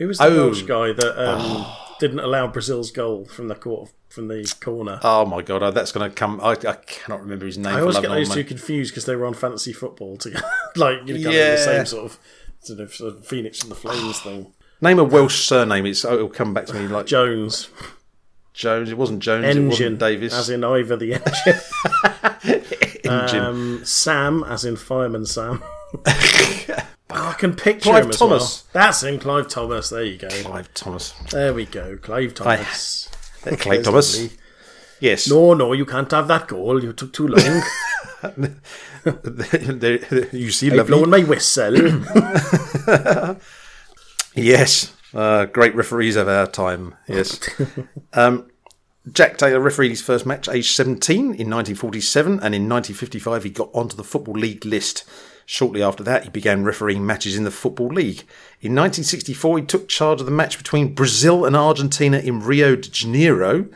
Who 0.00 0.08
was 0.08 0.18
the 0.18 0.24
Oh. 0.24 0.46
Welsh 0.46 0.62
guy 0.62 0.92
that 0.92 1.24
um, 1.24 1.64
didn't 2.00 2.18
allow 2.18 2.48
Brazil's 2.48 2.90
goal 2.90 3.26
from 3.26 3.46
the 3.46 3.54
court 3.54 3.92
from 4.08 4.26
the 4.26 4.52
corner? 4.60 4.98
oh 5.04 5.24
my 5.24 5.40
god, 5.42 5.62
uh, 5.62 5.70
that's 5.70 5.92
going 5.92 6.10
to 6.10 6.14
come. 6.14 6.40
I, 6.42 6.52
I 6.52 6.74
cannot 6.86 7.20
remember 7.20 7.46
his 7.46 7.56
name. 7.58 7.74
I 7.76 7.80
always 7.80 7.98
get 8.00 8.08
those 8.08 8.30
two 8.34 8.42
confused 8.42 8.90
because 8.92 9.04
they 9.04 9.14
were 9.14 9.26
on 9.26 9.34
fantasy 9.34 9.72
football 9.72 10.16
together, 10.16 10.44
like 10.76 10.98
you 11.06 11.14
know, 11.14 11.22
kind 11.22 11.26
of 11.26 11.32
Yeah. 11.34 11.50
the 11.52 11.58
same 11.58 11.86
sort 11.86 12.04
of 12.06 12.18
sort 12.60 12.80
of, 12.80 12.92
sort 12.94 13.14
of 13.14 13.26
Phoenix 13.26 13.62
and 13.62 13.70
the 13.70 13.76
Flames 13.76 14.18
thing. 14.22 14.52
Name 14.80 14.98
a 14.98 15.04
Welsh 15.04 15.44
surname. 15.44 15.86
It's 15.86 16.04
oh, 16.04 16.14
it'll 16.14 16.28
come 16.28 16.54
back 16.54 16.66
to 16.66 16.74
me 16.74 16.88
like 16.88 17.06
Jones 17.06 17.68
Jones. 18.54 18.90
It 18.90 18.96
wasn't 18.98 19.20
Jones. 19.20 19.44
It 19.44 19.48
engine, 19.50 19.68
wasn't 19.68 19.98
Davis. 19.98 20.32
as 20.32 20.48
in 20.50 20.64
Ivor 20.64 20.96
the 20.96 21.14
engine. 21.14 21.60
Engine. 23.04 23.40
Um, 23.44 23.84
Sam, 23.84 24.44
as 24.44 24.64
in 24.64 24.76
Fireman 24.76 25.26
Sam. 25.26 25.62
I 27.12 27.32
can 27.34 27.54
picture 27.54 27.90
Clive 27.90 28.04
him 28.04 28.10
as 28.10 28.18
Thomas. 28.18 28.64
well. 28.72 28.84
That's 28.84 29.02
him, 29.02 29.18
Clive 29.18 29.48
Thomas. 29.48 29.90
There 29.90 30.04
you 30.04 30.18
go. 30.18 30.28
Clive 30.28 30.72
Thomas. 30.74 31.12
There 31.30 31.54
we 31.54 31.66
go, 31.66 31.96
Clive 31.96 32.34
Thomas. 32.34 33.08
Clive 33.42 33.58
There's 33.64 33.84
Thomas. 33.84 34.20
lovely. 34.20 34.36
Yes. 35.00 35.28
No, 35.28 35.54
no, 35.54 35.72
you 35.72 35.86
can't 35.86 36.10
have 36.10 36.28
that 36.28 36.48
goal. 36.48 36.82
You 36.82 36.92
took 36.92 37.12
too 37.12 37.28
long. 37.28 37.62
You 40.32 40.50
see, 40.50 40.78
I've 40.78 40.86
blown 40.86 41.08
my 41.10 41.20
whistle. 41.24 41.74
Yes, 44.34 44.94
uh, 45.12 45.46
great 45.46 45.74
referees 45.74 46.14
of 46.16 46.28
our 46.28 46.46
time. 46.46 46.94
Yes. 47.08 47.40
um, 48.12 48.48
Jack 49.10 49.38
Taylor 49.38 49.58
refereed 49.58 49.88
his 49.88 50.02
first 50.02 50.24
match 50.24 50.48
aged 50.48 50.72
17 50.74 51.18
in 51.18 51.26
1947, 51.30 52.34
and 52.34 52.54
in 52.54 52.68
1955 52.68 53.44
he 53.44 53.50
got 53.50 53.70
onto 53.74 53.96
the 53.96 54.04
Football 54.04 54.34
League 54.34 54.64
list. 54.64 55.04
Shortly 55.52 55.82
after 55.82 56.04
that, 56.04 56.22
he 56.22 56.30
began 56.30 56.62
refereeing 56.62 57.04
matches 57.04 57.34
in 57.34 57.42
the 57.42 57.50
Football 57.50 57.88
League. 57.88 58.22
In 58.60 58.72
1964, 58.76 59.58
he 59.58 59.64
took 59.64 59.88
charge 59.88 60.20
of 60.20 60.26
the 60.26 60.30
match 60.30 60.56
between 60.56 60.94
Brazil 60.94 61.44
and 61.44 61.56
Argentina 61.56 62.18
in 62.18 62.38
Rio 62.38 62.76
de 62.76 62.88
Janeiro. 62.88 63.66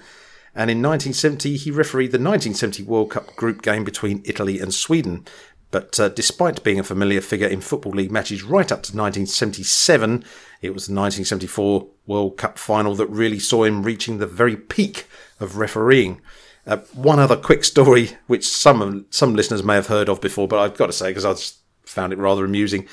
And 0.54 0.70
in 0.70 0.80
1970, 0.80 1.56
he 1.56 1.72
refereed 1.72 2.12
the 2.12 2.18
1970 2.18 2.84
World 2.84 3.10
Cup 3.10 3.34
group 3.34 3.60
game 3.60 3.82
between 3.82 4.22
Italy 4.24 4.60
and 4.60 4.72
Sweden. 4.72 5.24
But 5.72 5.98
uh, 5.98 6.10
despite 6.10 6.62
being 6.62 6.78
a 6.78 6.84
familiar 6.84 7.20
figure 7.20 7.48
in 7.48 7.60
Football 7.60 7.94
League 7.94 8.12
matches 8.12 8.44
right 8.44 8.70
up 8.70 8.84
to 8.84 8.96
1977, 8.96 10.24
it 10.62 10.70
was 10.70 10.86
the 10.86 10.94
1974 10.94 11.88
World 12.06 12.36
Cup 12.36 12.56
final 12.56 12.94
that 12.94 13.10
really 13.10 13.40
saw 13.40 13.64
him 13.64 13.82
reaching 13.82 14.18
the 14.18 14.28
very 14.28 14.56
peak 14.56 15.08
of 15.40 15.56
refereeing. 15.56 16.20
Uh, 16.68 16.76
one 16.92 17.18
other 17.18 17.36
quick 17.36 17.64
story, 17.64 18.10
which 18.28 18.46
some 18.46 19.06
some 19.10 19.34
listeners 19.34 19.64
may 19.64 19.74
have 19.74 19.88
heard 19.88 20.08
of 20.08 20.20
before, 20.20 20.46
but 20.46 20.60
I've 20.60 20.78
got 20.78 20.86
to 20.86 20.92
say 20.92 21.10
because 21.10 21.24
I 21.24 21.32
just 21.32 21.63
found 21.84 22.12
it 22.12 22.18
rather 22.18 22.44
amusing. 22.44 22.86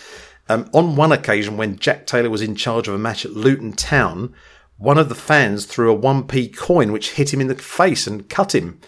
Um, 0.49 0.69
on 0.73 0.95
one 0.95 1.12
occasion, 1.12 1.58
when 1.58 1.80
Jack 1.80 2.06
Taylor 2.06 2.30
was 2.30 2.41
in 2.41 2.56
charge 2.56 2.88
of 2.88 2.93
a 2.93 2.99
match 2.99 3.25
at 3.25 3.32
Luton 3.32 3.73
Town, 3.73 4.34
one 4.77 4.97
of 4.97 5.10
the 5.10 5.15
fans 5.15 5.65
threw 5.65 5.93
a 5.93 5.97
1p 5.97 6.56
coin 6.58 6.91
which 6.91 7.12
hit 7.12 7.34
him 7.34 7.39
in 7.39 7.47
the 7.47 7.56
face 7.56 8.08
and 8.08 8.27
cut 8.30 8.56
him. 8.56 8.80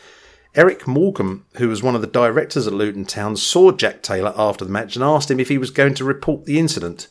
Eric 0.55 0.85
Morecambe, 0.87 1.45
who 1.55 1.69
was 1.69 1.81
one 1.81 1.95
of 1.95 2.01
the 2.01 2.07
directors 2.07 2.67
at 2.67 2.73
Luton 2.73 3.05
Town, 3.05 3.35
saw 3.35 3.71
Jack 3.71 4.01
Taylor 4.01 4.33
after 4.35 4.65
the 4.65 4.71
match 4.71 4.95
and 4.95 5.03
asked 5.03 5.31
him 5.31 5.39
if 5.39 5.49
he 5.49 5.57
was 5.57 5.71
going 5.71 5.93
to 5.95 6.03
report 6.03 6.45
the 6.45 6.59
incident. 6.59 7.07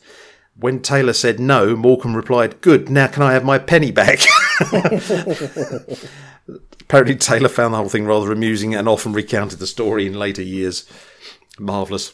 When 0.55 0.81
Taylor 0.81 1.13
said 1.13 1.39
no, 1.39 1.75
Morecambe 1.75 2.15
replied, 2.15 2.61
Good, 2.61 2.89
now 2.89 3.07
can 3.07 3.23
I 3.23 3.33
have 3.33 3.43
my 3.43 3.57
penny 3.57 3.91
back? 3.91 4.19
Apparently, 6.81 7.15
Taylor 7.15 7.49
found 7.49 7.73
the 7.73 7.77
whole 7.77 7.89
thing 7.89 8.05
rather 8.05 8.31
amusing 8.31 8.75
and 8.75 8.87
often 8.87 9.13
recounted 9.13 9.59
the 9.59 9.67
story 9.67 10.05
in 10.05 10.13
later 10.13 10.43
years. 10.43 10.87
Marvellous. 11.57 12.13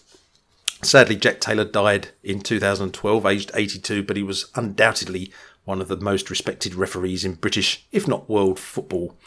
Sadly, 0.81 1.15
Jack 1.15 1.39
Taylor 1.39 1.65
died 1.65 2.09
in 2.23 2.39
2012, 2.41 3.25
aged 3.25 3.51
82, 3.53 4.03
but 4.03 4.15
he 4.15 4.23
was 4.23 4.49
undoubtedly 4.55 5.31
one 5.65 5.81
of 5.81 5.87
the 5.87 5.97
most 5.97 6.29
respected 6.29 6.73
referees 6.73 7.25
in 7.25 7.33
British, 7.33 7.85
if 7.91 8.07
not 8.07 8.29
world, 8.29 8.57
football. 8.57 9.17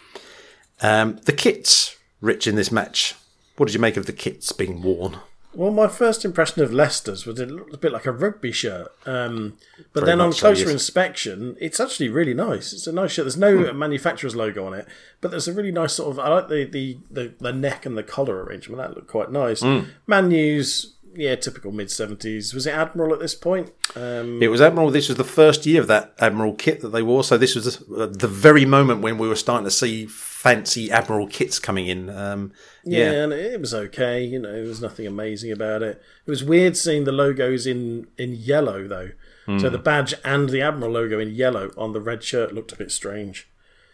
Um, 0.80 1.20
the 1.24 1.32
kits, 1.32 1.96
Rich, 2.20 2.46
in 2.46 2.56
this 2.56 2.72
match. 2.72 3.14
What 3.56 3.66
did 3.66 3.74
you 3.74 3.80
make 3.80 3.96
of 3.96 4.06
the 4.06 4.12
kits 4.12 4.50
being 4.52 4.82
worn? 4.82 5.18
well, 5.54 5.70
my 5.70 5.86
first 5.86 6.24
impression 6.24 6.62
of 6.62 6.72
Leicester's 6.72 7.26
was 7.26 7.38
it 7.38 7.50
looked 7.50 7.74
a 7.74 7.78
bit 7.78 7.92
like 7.92 8.06
a 8.06 8.12
rugby 8.12 8.52
shirt. 8.52 8.90
Um, 9.04 9.58
but 9.92 10.00
Very 10.00 10.06
then 10.06 10.20
on 10.20 10.28
much 10.28 10.36
so, 10.36 10.48
closer 10.48 10.62
yes. 10.62 10.72
inspection, 10.72 11.56
it's 11.60 11.78
actually 11.78 12.08
really 12.08 12.32
nice. 12.32 12.72
It's 12.72 12.86
a 12.86 12.92
nice 12.92 13.12
shirt. 13.12 13.24
There's 13.24 13.36
no 13.36 13.72
manufacturer's 13.74 14.34
logo 14.34 14.66
on 14.66 14.72
it, 14.72 14.86
but 15.20 15.30
there's 15.30 15.48
a 15.48 15.52
really 15.52 15.72
nice 15.72 15.94
sort 15.94 16.10
of. 16.10 16.18
I 16.18 16.28
like 16.28 16.48
the 16.48 16.64
the, 16.64 16.98
the, 17.10 17.34
the 17.38 17.52
neck 17.52 17.84
and 17.84 17.98
the 17.98 18.02
collar 18.02 18.42
arrangement. 18.42 18.78
That 18.78 18.94
looked 18.94 19.08
quite 19.08 19.30
nice. 19.30 19.62
Man 20.06 20.30
U's, 20.30 20.94
yeah, 21.14 21.34
typical 21.36 21.72
mid 21.72 21.88
70s. 21.88 22.54
Was 22.54 22.66
it 22.66 22.72
Admiral 22.72 23.12
at 23.12 23.20
this 23.20 23.34
point? 23.34 23.72
Um, 23.96 24.42
It 24.42 24.48
was 24.48 24.60
Admiral. 24.60 24.90
This 24.90 25.08
was 25.08 25.16
the 25.18 25.24
first 25.24 25.66
year 25.66 25.80
of 25.80 25.86
that 25.88 26.14
Admiral 26.18 26.54
kit 26.54 26.80
that 26.80 26.88
they 26.88 27.02
wore. 27.02 27.22
So 27.24 27.36
this 27.38 27.54
was 27.54 27.78
the, 27.78 28.06
the 28.06 28.28
very 28.28 28.64
moment 28.64 29.00
when 29.02 29.18
we 29.18 29.28
were 29.28 29.36
starting 29.36 29.64
to 29.64 29.70
see 29.70 30.06
fancy 30.06 30.90
Admiral 30.90 31.26
kits 31.28 31.58
coming 31.58 31.86
in. 31.86 32.08
Um, 32.10 32.52
Yeah, 32.84 33.12
yeah. 33.12 33.22
and 33.24 33.32
it 33.32 33.60
was 33.60 33.74
okay. 33.74 34.24
You 34.24 34.38
know, 34.40 34.52
there 34.52 34.62
was 34.64 34.80
nothing 34.80 35.06
amazing 35.06 35.52
about 35.52 35.82
it. 35.82 36.02
It 36.26 36.30
was 36.30 36.42
weird 36.42 36.76
seeing 36.76 37.04
the 37.04 37.12
logos 37.12 37.66
in 37.66 38.06
in 38.18 38.32
yellow 38.34 38.86
though. 38.88 39.10
So 39.46 39.52
Hmm. 39.68 39.72
the 39.72 39.78
badge 39.78 40.14
and 40.24 40.48
the 40.50 40.60
admiral 40.62 40.92
logo 40.92 41.18
in 41.18 41.30
yellow 41.34 41.70
on 41.76 41.92
the 41.92 42.00
red 42.00 42.22
shirt 42.22 42.52
looked 42.54 42.72
a 42.72 42.76
bit 42.76 42.92
strange. 42.92 43.48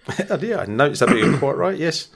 yeah, 0.40 0.60
I 0.60 0.66
noticed 0.66 1.00
that. 1.00 1.08
but 1.08 1.16
You're 1.18 1.38
quite 1.46 1.56
right. 1.56 1.78
Yes, 1.78 2.08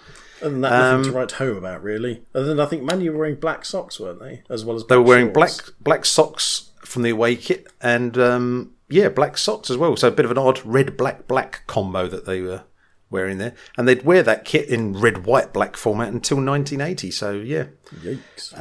Than 0.43 0.61
that, 0.63 0.71
nothing 0.71 1.13
to 1.13 1.19
write 1.19 1.33
home 1.33 1.57
about 1.57 1.83
really. 1.83 2.23
Other 2.35 2.47
than 2.47 2.61
I 2.61 2.67
think 2.67 2.83
Man 2.83 3.01
U 3.01 3.13
were 3.13 3.19
wearing 3.19 3.37
black 3.37 3.65
socks, 3.65 4.01
weren't 4.01 4.21
they? 4.21 4.43
As 4.51 4.65
well 4.65 4.77
as 4.77 4.85
they 4.87 4.97
were 4.97 5.03
wearing 5.03 5.33
shorts. 5.33 5.35
black 5.35 5.75
black 5.81 6.05
socks 6.05 6.71
from 6.85 7.03
the 7.03 7.11
away 7.11 7.37
kit, 7.37 7.69
and 7.81 8.19
um, 8.19 8.73
yeah, 8.89 9.09
black 9.09 9.39
socks 9.39 9.71
as 9.71 9.77
well. 9.77 9.97
So 9.97 10.09
a 10.09 10.11
bit 10.11 10.25
of 10.25 10.31
an 10.31 10.39
odd 10.39 10.61
red 10.65 10.97
black 10.97 11.27
black 11.27 11.63
combo 11.67 12.09
that 12.09 12.27
they 12.27 12.41
were 12.41 12.65
wearing 13.11 13.39
there, 13.39 13.55
and 13.77 13.87
they'd 13.87 14.05
wear 14.05 14.23
that 14.23 14.45
kit 14.45 14.69
in 14.69 14.95
red, 14.95 15.25
white, 15.27 15.53
black 15.53 15.77
format 15.77 16.09
until 16.09 16.39
1980. 16.39 17.11
So 17.11 17.33
yeah, 17.33 17.67
Yikes. 18.01 18.53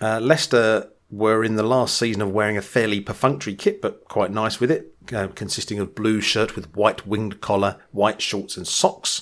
uh, 0.00 0.20
Leicester 0.20 0.90
were 1.10 1.42
in 1.42 1.56
the 1.56 1.62
last 1.62 1.96
season 1.98 2.22
of 2.22 2.30
wearing 2.30 2.56
a 2.56 2.62
fairly 2.62 3.00
perfunctory 3.00 3.54
kit, 3.54 3.82
but 3.82 4.04
quite 4.06 4.30
nice 4.30 4.60
with 4.60 4.70
it, 4.70 4.94
uh, 5.12 5.28
consisting 5.28 5.78
of 5.78 5.94
blue 5.94 6.20
shirt 6.20 6.54
with 6.54 6.74
white 6.74 7.06
winged 7.06 7.40
collar, 7.40 7.76
white 7.90 8.22
shorts, 8.22 8.56
and 8.56 8.66
socks. 8.66 9.20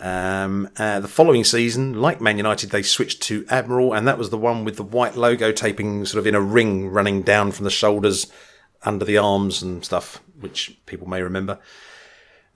Um, 0.00 0.68
uh, 0.76 1.00
the 1.00 1.08
following 1.08 1.44
season, 1.44 2.00
like 2.00 2.20
Man 2.20 2.36
United, 2.36 2.70
they 2.70 2.82
switched 2.82 3.22
to 3.22 3.44
Admiral, 3.48 3.92
and 3.92 4.06
that 4.06 4.18
was 4.18 4.30
the 4.30 4.38
one 4.38 4.64
with 4.64 4.76
the 4.76 4.82
white 4.82 5.16
logo 5.16 5.52
taping 5.52 6.04
sort 6.04 6.20
of 6.20 6.26
in 6.26 6.34
a 6.34 6.40
ring 6.40 6.88
running 6.88 7.22
down 7.22 7.52
from 7.52 7.64
the 7.64 7.70
shoulders 7.70 8.30
under 8.84 9.04
the 9.04 9.18
arms 9.18 9.62
and 9.62 9.84
stuff, 9.84 10.22
which 10.38 10.78
people 10.86 11.08
may 11.08 11.22
remember. 11.22 11.58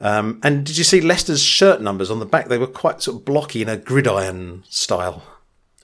Um, 0.00 0.40
and 0.42 0.66
did 0.66 0.76
you 0.76 0.84
see 0.84 1.00
Leicester's 1.00 1.42
shirt 1.42 1.80
numbers 1.80 2.10
on 2.10 2.18
the 2.18 2.26
back? 2.26 2.48
They 2.48 2.58
were 2.58 2.66
quite 2.66 3.02
sort 3.02 3.18
of 3.18 3.24
blocky 3.24 3.62
in 3.62 3.68
a 3.68 3.76
gridiron 3.76 4.64
style. 4.68 5.22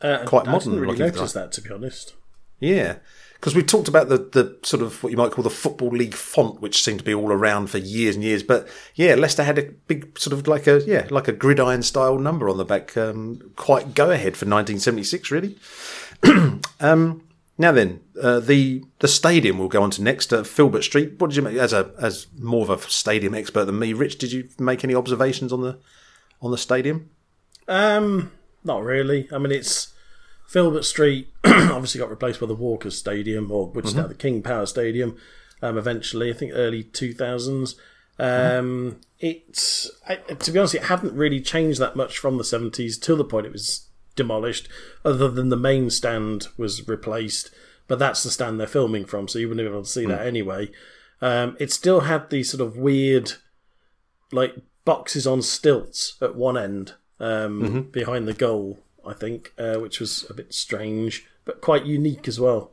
Uh, 0.01 0.25
quite 0.27 0.47
I 0.49 0.53
modern 0.53 0.73
didn't 0.73 0.87
really 0.87 0.99
notice 0.99 1.33
that, 1.33 1.53
to 1.53 1.61
be 1.61 1.71
honest. 1.71 2.15
Yeah. 2.61 2.97
Because 3.41 3.55
we've 3.55 3.67
talked 3.67 3.87
about 3.87 4.09
the, 4.09 4.19
the 4.19 4.59
sort 4.65 4.83
of 4.83 5.01
what 5.03 5.11
you 5.11 5.17
might 5.17 5.31
call 5.31 5.45
the 5.45 5.51
Football 5.51 5.91
League 5.91 6.15
font, 6.15 6.61
which 6.61 6.83
seemed 6.83 6.99
to 6.99 7.05
be 7.05 7.15
all 7.15 7.31
around 7.31 7.69
for 7.71 7.79
years 7.79 8.17
and 8.17 8.25
years. 8.25 8.43
But 8.43 8.67
yeah, 8.97 9.15
Leicester 9.15 9.45
had 9.45 9.59
a 9.59 9.63
big 9.63 10.19
sort 10.19 10.33
of 10.33 10.49
like 10.49 10.67
a 10.67 10.83
yeah 10.85 11.07
like 11.11 11.29
a 11.29 11.33
gridiron 11.33 11.83
style 11.83 12.19
number 12.19 12.49
on 12.49 12.57
the 12.57 12.65
back. 12.65 12.97
Um, 12.97 13.53
quite 13.55 13.95
go 13.95 14.11
ahead 14.11 14.37
for 14.37 14.45
1976, 14.45 15.31
really. 15.31 15.57
um, 16.81 17.23
now 17.59 17.71
then, 17.71 18.01
uh, 18.21 18.41
the 18.41 18.85
the 18.99 19.09
stadium 19.09 19.59
we'll 19.59 19.69
go 19.69 19.83
on 19.83 19.91
to 19.93 20.03
next. 20.03 20.33
Uh, 20.33 20.43
Filbert 20.43 20.83
Street. 20.83 21.15
What 21.19 21.31
did 21.31 21.37
you 21.37 21.43
make 21.43 21.57
as 21.57 21.73
a 21.73 21.93
as 22.01 22.27
more 22.39 22.63
of 22.63 22.71
a 22.71 22.91
stadium 22.91 23.35
expert 23.35 23.67
than 23.67 23.79
me, 23.79 23.93
Rich? 23.93 24.19
Did 24.19 24.33
you 24.33 24.49
make 24.59 24.83
any 24.83 24.95
observations 24.97 25.53
on 25.53 25.63
the 25.63 25.79
on 26.43 26.51
the 26.51 26.59
stadium? 26.59 27.11
Um, 27.69 28.33
not 28.65 28.83
really. 28.83 29.29
I 29.33 29.39
mean, 29.39 29.53
it's 29.53 29.93
Filbert 30.49 30.85
Street. 30.85 31.29
obviously, 31.45 32.01
got 32.01 32.11
replaced 32.11 32.41
by 32.41 32.47
the 32.47 32.55
Walker 32.55 32.91
Stadium, 32.91 33.53
or 33.53 33.69
which 33.69 33.87
is 33.87 33.95
now 33.95 34.07
the 34.07 34.15
King 34.15 34.43
Power 34.43 34.67
Stadium. 34.67 35.17
Um, 35.61 35.77
eventually, 35.77 36.31
I 36.31 36.33
think 36.33 36.53
early 36.55 36.83
two 36.83 37.13
thousands. 37.13 37.77
Um, 38.19 39.01
it's 39.21 39.91
I, 40.09 40.17
to 40.17 40.51
be 40.51 40.59
honest, 40.59 40.75
it 40.75 40.85
hadn't 40.85 41.15
really 41.15 41.41
changed 41.41 41.79
that 41.81 41.97
much 41.97 42.19
from 42.19 42.39
the 42.39 42.45
seventies 42.45 42.99
till 42.99 43.17
the 43.17 43.25
point 43.25 43.47
it 43.47 43.53
was 43.53 43.87
demolished. 44.17 44.69
Other 45.05 45.29
than 45.29 45.51
the 45.51 45.57
main 45.57 45.91
stand 45.91 46.49
was 46.57 46.89
replaced, 46.89 47.51
but 47.87 47.99
that's 47.99 48.23
the 48.23 48.31
stand 48.31 48.59
they're 48.59 48.67
filming 48.67 49.05
from, 49.05 49.29
so 49.29 49.39
you 49.39 49.49
wouldn't 49.49 49.67
be 49.67 49.71
able 49.71 49.83
to 49.83 49.89
see 49.89 50.07
that 50.07 50.27
anyway. 50.27 50.71
Um, 51.21 51.57
it 51.61 51.73
still 51.73 52.01
had 52.01 52.31
these 52.31 52.51
sort 52.51 52.61
of 52.61 52.77
weird, 52.77 53.33
like 54.33 54.55
boxes 54.85 55.27
on 55.27 55.43
stilts 55.43 56.17
at 56.23 56.37
one 56.37 56.57
end 56.57 56.95
um, 57.21 57.89
behind 57.93 58.27
the 58.27 58.35
goal, 58.35 58.79
I 59.09 59.15
think, 59.15 59.53
uh, 59.59 59.77
which 59.77 60.01
was 60.01 60.27
a 60.29 60.35
bit 60.35 60.53
strange 60.55 61.27
but 61.49 61.63
quite 61.63 61.87
unique 61.87 62.29
as 62.29 62.39
well. 62.39 62.71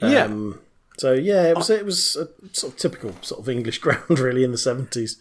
Yeah. 0.00 0.24
Um, 0.24 0.60
so 0.98 1.12
yeah, 1.12 1.48
it 1.48 1.56
was 1.56 1.70
it 1.70 1.84
was 1.84 2.16
a 2.16 2.28
sort 2.52 2.72
of 2.72 2.78
typical 2.78 3.14
sort 3.22 3.40
of 3.40 3.48
English 3.48 3.78
ground 3.84 4.18
really 4.18 4.44
in 4.44 4.52
the 4.52 4.58
seventies. 4.58 5.16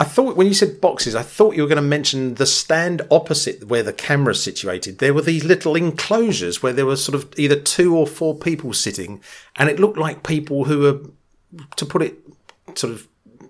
I 0.00 0.04
thought 0.04 0.36
when 0.36 0.46
you 0.46 0.54
said 0.54 0.80
boxes, 0.80 1.16
I 1.16 1.22
thought 1.22 1.56
you 1.56 1.62
were 1.62 1.68
going 1.68 1.82
to 1.82 1.82
mention 1.82 2.34
the 2.34 2.46
stand 2.46 3.02
opposite 3.10 3.64
where 3.64 3.82
the 3.82 3.92
camera's 3.92 4.40
situated. 4.40 4.98
There 4.98 5.12
were 5.12 5.22
these 5.22 5.44
little 5.44 5.74
enclosures 5.74 6.62
where 6.62 6.72
there 6.72 6.86
were 6.86 6.94
sort 6.94 7.16
of 7.16 7.36
either 7.36 7.58
two 7.58 7.96
or 7.96 8.06
four 8.06 8.36
people 8.36 8.72
sitting, 8.72 9.20
and 9.56 9.68
it 9.68 9.80
looked 9.80 9.98
like 9.98 10.22
people 10.22 10.66
who 10.66 10.78
were, 10.80 11.00
to 11.74 11.84
put 11.84 12.02
it 12.02 12.16
sort 12.76 12.92
of 12.92 13.08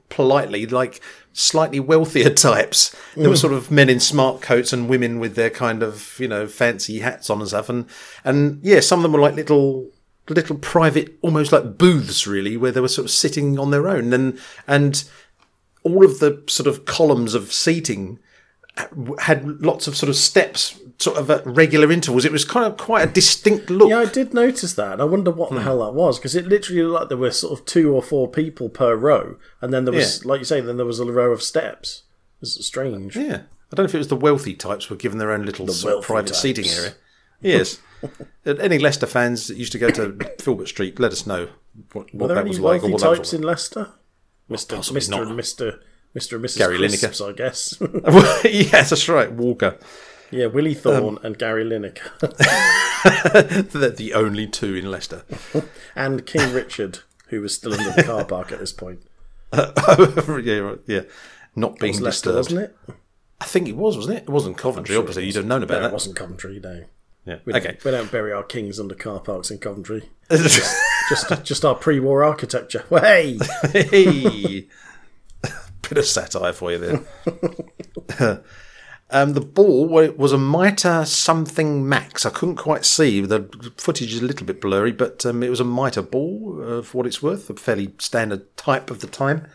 politely, 0.09 0.65
like 0.65 1.03
slightly 1.39 1.81
wealthier 1.81 2.31
types. 2.35 2.95
There 3.17 3.29
were 3.29 3.37
mm. 3.37 3.41
sort 3.41 3.53
of 3.53 3.71
men 3.71 3.89
in 3.89 4.01
smart 4.01 4.43
coats 4.43 4.73
and 4.73 4.89
women 4.89 5.21
with 5.21 5.35
their 5.35 5.51
kind 5.51 5.83
of 5.83 6.17
you 6.19 6.29
know 6.29 6.47
fancy 6.47 6.99
hats 6.99 7.31
on 7.31 7.41
and 7.41 7.49
stuff, 7.49 7.69
and 7.69 7.87
and 8.25 8.61
yeah, 8.63 8.81
some 8.81 8.99
of 8.99 9.03
them 9.03 9.13
were 9.13 9.21
like 9.21 9.35
little 9.35 9.91
little 10.29 10.59
private, 10.59 11.17
almost 11.23 11.53
like 11.53 11.79
booths, 11.79 12.27
really, 12.27 12.57
where 12.57 12.73
they 12.73 12.81
were 12.81 12.89
sort 12.89 13.07
of 13.07 13.11
sitting 13.11 13.59
on 13.59 13.71
their 13.71 13.89
own, 13.89 14.13
and 14.13 14.39
and 14.67 15.05
all 15.85 16.05
of 16.05 16.19
the 16.19 16.43
sort 16.49 16.67
of 16.67 16.85
columns 16.85 17.35
of 17.35 17.53
seating 17.53 18.19
had 19.21 19.45
lots 19.61 19.87
of 19.87 19.97
sort 19.97 20.11
of 20.11 20.17
steps, 20.17 20.79
sort 20.99 21.17
of 21.17 21.31
at 21.31 21.47
regular 21.47 21.93
intervals. 21.93 22.25
It 22.25 22.33
was 22.33 22.45
kind 22.45 22.67
of 22.67 22.77
quite 22.77 23.09
a 23.09 23.13
distinct 23.13 23.71
look. 23.71 23.91
Yeah, 23.91 23.99
I 24.01 24.07
did 24.07 24.35
notice 24.35 24.75
that. 24.75 24.95
and 24.95 25.03
I 25.03 25.05
wonder 25.05 25.31
what 25.31 25.49
Hmm. 25.51 25.57
the 25.57 25.63
hell 25.63 25.79
that 25.85 25.95
was 25.95 26.19
because 26.19 26.35
it 26.35 26.47
literally 26.47 26.83
looked 26.83 27.01
like 27.01 27.09
there 27.09 27.19
were 27.19 27.31
sort 27.31 27.59
of 27.59 27.65
two 27.67 27.93
or 27.95 28.03
four 28.03 28.29
people 28.29 28.69
per 28.69 28.97
row, 28.97 29.37
and 29.61 29.73
then 29.73 29.85
there 29.85 29.95
was, 29.95 30.25
like 30.25 30.41
you 30.41 30.45
say, 30.45 30.61
then 30.61 30.77
there 30.77 30.87
was 30.87 30.99
a 31.01 31.05
row 31.05 31.31
of 31.33 31.43
steps. 31.43 32.03
It 32.39 32.43
was 32.43 32.67
strange. 32.67 33.17
Yeah. 33.17 33.43
I 33.71 33.77
don't 33.77 33.85
know 33.85 33.89
if 33.89 33.95
it 33.95 33.99
was 33.99 34.09
the 34.09 34.17
wealthy 34.17 34.55
types 34.55 34.89
were 34.91 34.97
given 34.97 35.19
their 35.19 35.31
own 35.31 35.45
little 35.45 35.69
sort 35.69 35.95
of 35.99 36.05
private 36.05 36.29
types. 36.29 36.41
seating 36.41 36.67
area. 36.69 36.95
Yes. 37.41 37.79
Any 38.47 38.79
Leicester 38.79 39.07
fans 39.07 39.47
that 39.49 39.57
used 39.57 39.73
to 39.73 39.79
go 39.79 39.91
to 39.91 40.17
Filbert 40.41 40.69
Street, 40.69 40.99
let 40.99 41.13
us 41.13 41.27
know 41.27 41.49
what, 41.93 42.13
Were 42.15 42.21
what 42.21 42.27
there 42.29 42.35
that 42.37 42.41
any 42.41 42.51
was 42.51 42.61
like. 42.61 42.83
wealthy 42.83 42.93
what 42.93 43.01
that 43.03 43.17
types 43.17 43.33
in 43.35 43.43
Leicester? 43.43 43.89
Mister, 44.49 44.77
possibly 44.77 44.95
Mister, 44.97 45.23
and 45.23 45.37
Mister, 45.37 45.81
Mister 46.15 46.37
and 46.37 46.45
Mrs. 46.45 46.59
Gary 46.59 46.79
Crisps, 46.79 47.21
I 47.21 47.33
guess. 47.33 47.77
yes, 48.45 48.91
that's 48.91 49.09
right. 49.09 49.31
Walker. 49.31 49.77
Yeah, 50.31 50.47
Willie 50.47 50.79
Um, 50.85 51.19
and 51.23 51.39
Gary 51.39 51.65
Lineker 51.65 52.11
They're 53.73 53.91
the 53.91 54.13
only 54.15 54.47
two 54.47 54.75
in 54.75 54.91
Leicester. 54.91 55.25
and 55.97 56.27
King 56.27 56.53
Richard, 56.53 57.01
who 57.29 57.41
was 57.41 57.55
still 57.55 57.75
under 57.75 57.91
the 57.93 58.03
car 58.03 58.25
park 58.25 58.53
at 58.53 58.59
this 58.59 58.73
point. 58.73 59.03
yeah, 59.53 60.59
right, 60.59 60.79
yeah. 60.87 61.03
Not 61.57 61.79
being 61.79 61.99
Leicester, 62.01 62.33
disturbed. 62.33 62.37
wasn't 62.53 62.61
it? 62.61 62.95
I 63.41 63.45
think 63.45 63.69
it 63.69 63.77
was, 63.77 63.97
wasn't 63.97 64.19
it? 64.19 64.23
It 64.25 64.29
wasn't 64.31 64.59
Coventry, 64.59 64.95
sure 64.95 65.01
obviously. 65.01 65.27
You'd 65.27 65.37
have 65.37 65.47
known 65.47 65.63
about 65.63 65.83
No, 65.83 65.89
it 65.89 65.93
wasn't 65.93 66.17
Coventry. 66.17 66.61
No, 66.63 66.85
Yeah. 67.25 67.39
we 67.45 67.55
Okay. 67.55 67.69
don't, 67.69 67.85
we 67.85 67.91
don't 67.93 68.11
bury 68.11 68.33
our 68.33 68.43
kings 68.43 68.79
under 68.81 68.95
car 68.95 69.21
parks 69.21 69.51
in 69.51 69.59
Coventry. 69.59 70.11
Just, 70.31 71.45
just 71.45 71.65
our 71.65 71.75
pre-war 71.75 72.23
architecture. 72.25 72.85
Well, 72.91 73.03
hey, 73.03 73.39
hey, 73.73 74.67
bit 75.89 75.99
of 75.99 76.05
satire 76.05 76.53
for 76.53 76.73
you 76.73 76.79
there. 78.19 78.43
Um, 79.11 79.33
the 79.33 79.41
ball 79.41 79.87
was 79.87 80.33
a 80.33 80.39
Mitre 80.39 81.05
something 81.05 81.89
max. 81.89 82.27
I 82.27 82.31
couldn't 82.31 82.57
quite 82.57 82.85
see. 82.85 83.21
The 83.21 83.49
footage 83.77 84.13
is 84.13 84.21
a 84.21 84.25
little 84.25 84.47
bit 84.47 84.61
blurry, 84.61 84.93
but 84.93 85.25
um, 85.25 85.43
it 85.43 85.51
was 85.51 85.61
a 85.61 85.65
Mitre 85.65 86.03
ball 86.03 86.61
uh, 86.63 86.83
for 86.83 86.99
what 86.99 87.07
it's 87.07 87.23
worth, 87.23 87.49
a 87.49 87.55
fairly 87.55 87.93
standard 87.99 88.57
type 88.57 88.91
of 88.91 89.01
the 89.01 89.07
time. 89.07 89.47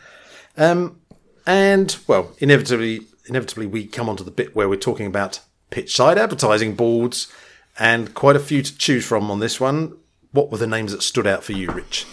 Um, 0.58 0.99
and 1.45 1.95
well, 2.08 2.32
inevitably, 2.39 3.01
inevitably, 3.28 3.68
we 3.68 3.86
come 3.86 4.10
on 4.10 4.18
to 4.18 4.24
the 4.24 4.32
bit 4.32 4.56
where 4.56 4.70
we're 4.70 4.76
talking 4.76 5.06
about 5.06 5.39
pitch 5.70 5.95
side 5.95 6.18
advertising 6.18 6.76
boards, 6.76 7.32
and 7.78 8.14
quite 8.14 8.36
a 8.36 8.39
few 8.39 8.62
to 8.62 8.78
choose 8.78 9.06
from 9.06 9.30
on 9.30 9.39
this 9.39 9.60
one. 9.60 9.97
What 10.32 10.51
were 10.51 10.58
the 10.58 10.68
names 10.68 10.91
that 10.91 11.04
stood 11.04 11.28
out 11.28 11.43
for 11.43 11.51
you, 11.51 11.70
Rich? 11.72 12.08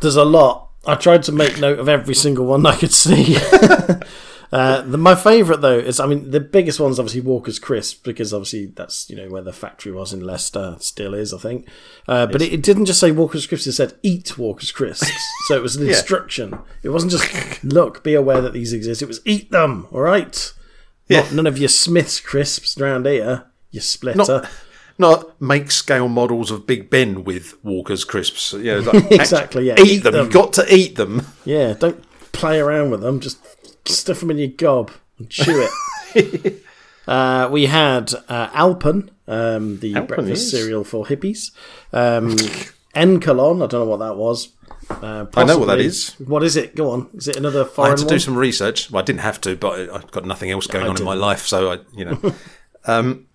there's 0.00 0.16
a 0.16 0.24
lot. 0.24 0.70
I 0.86 0.94
tried 0.94 1.24
to 1.24 1.32
make 1.32 1.58
note 1.58 1.78
of 1.78 1.88
every 1.88 2.14
single 2.14 2.46
one 2.46 2.64
I 2.64 2.76
could 2.76 2.92
see. 2.92 3.36
uh, 4.52 4.82
the, 4.82 4.96
my 4.98 5.14
favourite 5.14 5.60
though 5.60 5.78
is, 5.78 5.98
I 6.00 6.06
mean, 6.06 6.30
the 6.30 6.40
biggest 6.40 6.78
one's 6.80 6.98
obviously 6.98 7.20
Walker's 7.20 7.58
Crisp 7.58 8.04
because 8.04 8.32
obviously 8.32 8.66
that's 8.66 9.08
you 9.10 9.16
know 9.16 9.28
where 9.28 9.42
the 9.42 9.52
factory 9.52 9.92
was 9.92 10.12
in 10.12 10.20
Leicester, 10.20 10.76
still 10.80 11.14
is, 11.14 11.32
I 11.34 11.38
think. 11.38 11.68
Uh, 12.08 12.26
but 12.26 12.42
it, 12.42 12.52
it 12.52 12.62
didn't 12.62 12.86
just 12.86 13.00
say 13.00 13.10
Walker's 13.10 13.46
Crisps; 13.46 13.66
it 13.66 13.72
said 13.72 13.94
eat 14.02 14.38
Walker's 14.38 14.72
Crisps. 14.72 15.10
so 15.46 15.56
it 15.56 15.62
was 15.62 15.76
an 15.76 15.88
instruction. 15.88 16.58
It 16.82 16.90
wasn't 16.90 17.12
just 17.12 17.64
look, 17.64 18.02
be 18.04 18.14
aware 18.14 18.40
that 18.40 18.52
these 18.52 18.72
exist. 18.72 19.02
It 19.02 19.08
was 19.08 19.20
eat 19.24 19.50
them. 19.50 19.86
All 19.92 20.00
right. 20.00 20.52
Not, 21.08 21.32
none 21.32 21.46
of 21.46 21.56
your 21.58 21.68
Smith's 21.68 22.18
crisps 22.18 22.80
around 22.80 23.06
here. 23.06 23.44
You 23.70 23.80
splitter. 23.80 24.16
Not, 24.18 24.50
not 24.98 25.40
make 25.40 25.70
scale 25.70 26.08
models 26.08 26.50
of 26.50 26.66
Big 26.66 26.90
Ben 26.90 27.22
with 27.22 27.54
Walker's 27.64 28.04
crisps. 28.04 28.52
Yeah, 28.54 28.76
like, 28.78 29.04
Exactly, 29.12 29.68
yeah. 29.68 29.74
Eat, 29.78 29.86
Eat 29.86 30.02
them. 30.02 30.12
them. 30.14 30.24
You've 30.24 30.32
got 30.34 30.52
to 30.54 30.74
eat 30.74 30.96
them. 30.96 31.26
Yeah, 31.44 31.74
don't 31.74 32.02
play 32.32 32.58
around 32.58 32.90
with 32.90 33.02
them. 33.02 33.20
Just 33.20 33.38
stuff 33.94 34.20
them 34.20 34.30
in 34.30 34.38
your 34.38 34.48
gob 34.48 34.90
and 35.18 35.30
chew 35.30 35.68
it. 36.14 36.62
uh, 37.06 37.48
we 37.50 37.66
had 37.66 38.12
uh, 38.28 38.50
Alpen, 38.52 39.10
um, 39.28 39.78
the 39.80 39.94
Alpen, 39.94 40.06
breakfast 40.06 40.52
yes. 40.52 40.62
cereal 40.62 40.84
for 40.84 41.06
hippies. 41.06 41.50
Um, 41.92 42.36
I 43.62 43.66
don't 43.66 43.72
know 43.72 43.84
what 43.84 43.98
that 43.98 44.16
was. 44.16 44.48
Uh, 44.88 45.26
I 45.34 45.44
know 45.44 45.58
what 45.58 45.66
that 45.66 45.80
is. 45.80 46.14
What 46.18 46.42
is 46.42 46.56
it? 46.56 46.76
Go 46.76 46.90
on. 46.90 47.10
Is 47.14 47.28
it 47.28 47.36
another 47.36 47.68
I 47.78 47.88
had 47.88 47.98
to 47.98 48.04
one? 48.04 48.14
do 48.14 48.18
some 48.18 48.36
research. 48.36 48.90
Well, 48.90 49.02
I 49.02 49.04
didn't 49.04 49.20
have 49.20 49.40
to, 49.42 49.56
but 49.56 49.90
I've 49.90 50.10
got 50.10 50.24
nothing 50.24 50.50
else 50.50 50.66
going 50.66 50.86
I 50.86 50.88
on 50.88 50.96
in 50.96 51.04
my 51.04 51.14
life, 51.14 51.46
so 51.46 51.72
I, 51.72 51.78
you 51.92 52.04
know. 52.04 52.34
um, 52.86 53.26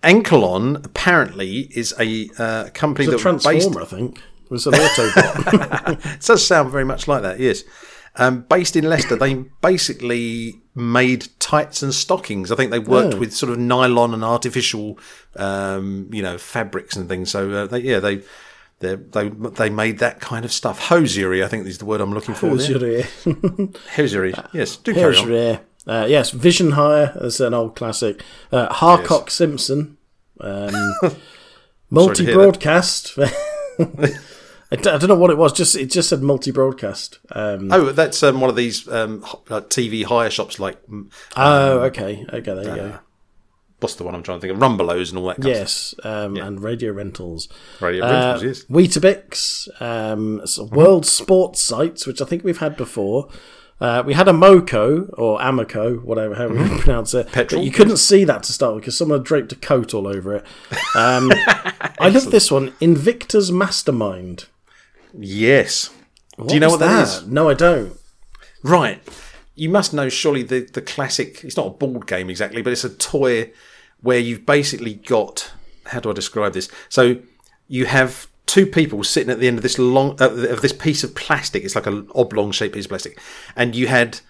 apparently 0.84 1.68
is 1.76 1.94
a 2.00 2.30
uh, 2.38 2.70
company 2.70 3.04
It's 3.06 3.14
a 3.14 3.16
that 3.18 3.34
based 3.34 3.42
transformer, 3.44 3.82
I 3.82 3.84
think. 3.84 4.18
It 4.18 4.50
was 4.50 4.66
an 4.66 4.74
Autobot. 4.74 6.14
It 6.14 6.20
does 6.22 6.46
sound 6.46 6.70
very 6.70 6.84
much 6.84 7.06
like 7.06 7.22
that, 7.22 7.38
yes. 7.38 7.64
Um, 8.16 8.42
based 8.42 8.76
in 8.76 8.84
Leicester, 8.84 9.16
they 9.16 9.34
basically 9.62 10.60
made 10.74 11.28
tights 11.38 11.82
and 11.82 11.94
stockings. 11.94 12.52
I 12.52 12.56
think 12.56 12.70
they 12.70 12.78
worked 12.78 13.14
Oh. 13.14 13.18
with 13.18 13.32
sort 13.32 13.50
of 13.52 13.58
nylon 13.58 14.12
and 14.12 14.22
artificial, 14.24 14.98
um, 15.36 16.08
you 16.12 16.22
know, 16.22 16.36
fabrics 16.36 16.94
and 16.96 17.08
things. 17.08 17.30
So 17.30 17.50
uh, 17.50 17.66
they, 17.66 17.78
yeah, 17.80 18.00
they, 18.00 18.22
they 18.80 18.96
they 18.96 19.28
they 19.30 19.70
made 19.70 19.98
that 20.00 20.20
kind 20.20 20.44
of 20.44 20.52
stuff. 20.52 20.88
Hosiery, 20.88 21.42
I 21.42 21.48
think 21.48 21.66
is 21.66 21.78
the 21.78 21.84
word 21.86 22.00
I'm 22.02 22.12
looking 22.12 22.34
for. 22.34 22.48
Hosiery. 22.50 23.04
Hosiery, 23.96 24.34
yes. 24.52 24.76
Do 24.76 24.92
carry 24.92 25.16
on. 25.16 25.22
Hosiery. 25.28 25.58
Uh, 25.86 26.06
yes, 26.08 26.30
Vision 26.30 26.72
Hire 26.72 27.16
is 27.20 27.40
an 27.40 27.54
old 27.54 27.74
classic. 27.76 28.22
Uh, 28.52 28.68
Harcock 28.72 29.30
Simpson, 29.30 29.96
um, 30.40 30.94
multi 31.90 32.32
broadcast. 32.32 33.18
I, 34.72 34.76
d- 34.76 34.90
I 34.90 34.98
don't 34.98 35.08
know 35.08 35.14
what 35.16 35.30
it 35.30 35.36
was. 35.38 35.52
Just 35.52 35.76
it 35.76 35.86
just 35.90 36.08
said 36.08 36.22
multi 36.22 36.50
broadcast. 36.50 37.18
Um, 37.30 37.70
Oh, 37.72 37.92
that's 37.92 38.22
um, 38.22 38.40
one 38.40 38.50
of 38.50 38.56
these 38.56 38.88
um, 38.88 39.22
TV 39.22 40.04
hire 40.04 40.30
shops, 40.30 40.58
like 40.58 40.84
mm, 40.86 41.10
oh, 41.36 41.80
okay, 41.80 42.24
okay, 42.32 42.54
there 42.54 42.64
you 42.76 42.82
go. 42.82 42.98
what's 43.80 43.94
the 43.96 44.04
one 44.04 44.14
I'm 44.14 44.22
trying 44.22 44.38
to 44.38 44.40
think 44.46 44.54
of? 44.54 44.60
Rumbelows 44.60 45.10
and 45.10 45.18
all 45.18 45.26
that. 45.28 45.36
Kind 45.36 45.48
of 45.48 45.56
Yes, 45.56 45.94
um, 46.04 46.36
and 46.36 46.62
radio 46.62 46.92
rentals. 46.92 47.48
radio 47.80 48.04
Uh, 48.04 48.10
rentals. 48.10 48.42
Yes. 48.42 48.64
Weetabix, 48.66 49.68
um, 49.82 50.40
so 50.46 50.64
world 50.64 51.04
sports 51.06 51.60
sites, 51.62 52.06
which 52.06 52.20
I 52.20 52.24
think 52.24 52.42
we've 52.44 52.58
had 52.58 52.76
before. 52.76 53.28
Uh, 53.80 54.00
we 54.06 54.14
had 54.14 54.28
a 54.28 54.32
Moco 54.32 55.06
or 55.14 55.40
Amoco, 55.40 56.00
whatever 56.04 56.36
how 56.36 56.46
we 56.46 56.56
pronounce 56.78 57.14
it. 57.14 57.26
Petrol, 57.32 57.60
But 57.60 57.64
you 57.66 57.72
couldn't 57.72 57.96
see 57.96 58.22
that 58.22 58.44
to 58.44 58.52
start 58.52 58.74
with 58.76 58.82
because 58.84 58.96
someone 58.96 59.18
had 59.18 59.26
draped 59.26 59.50
a 59.50 59.56
coat 59.56 59.92
all 59.92 60.06
over 60.06 60.36
it. 60.36 60.44
Um, 60.94 61.32
I 61.98 62.08
love 62.08 62.30
this 62.30 62.48
one, 62.48 62.72
Invicta's 62.80 63.50
Mastermind. 63.50 64.44
Yes. 65.18 65.90
What 66.36 66.48
Do 66.48 66.54
you 66.54 66.60
know 66.60 66.70
what 66.70 66.80
that 66.80 67.02
is? 67.02 67.26
No, 67.26 67.48
I 67.48 67.54
don't. 67.54 67.96
Right. 68.62 69.02
You 69.54 69.68
must 69.68 69.92
know 69.92 70.08
surely 70.08 70.42
the 70.42 70.60
the 70.60 70.80
classic. 70.82 71.44
It's 71.44 71.56
not 71.56 71.66
a 71.66 71.70
board 71.70 72.06
game 72.06 72.30
exactly, 72.30 72.62
but 72.62 72.72
it's 72.72 72.84
a 72.84 72.88
toy 72.90 73.52
where 74.00 74.18
you've 74.18 74.46
basically 74.46 74.94
got. 74.94 75.52
How 75.86 76.00
do 76.00 76.10
I 76.10 76.12
describe 76.12 76.54
this? 76.54 76.70
So 76.88 77.16
you 77.68 77.86
have 77.86 78.28
two 78.46 78.66
people 78.66 79.04
sitting 79.04 79.30
at 79.30 79.40
the 79.40 79.48
end 79.48 79.58
of 79.58 79.62
this 79.62 79.78
long 79.78 80.16
uh, 80.20 80.30
of 80.30 80.62
this 80.62 80.72
piece 80.72 81.04
of 81.04 81.14
plastic. 81.14 81.64
It's 81.64 81.74
like 81.74 81.86
an 81.86 82.08
oblong 82.14 82.50
shaped 82.52 82.74
piece 82.74 82.86
of 82.86 82.90
plastic, 82.90 83.18
and 83.56 83.74
you 83.76 83.86
had. 83.88 84.20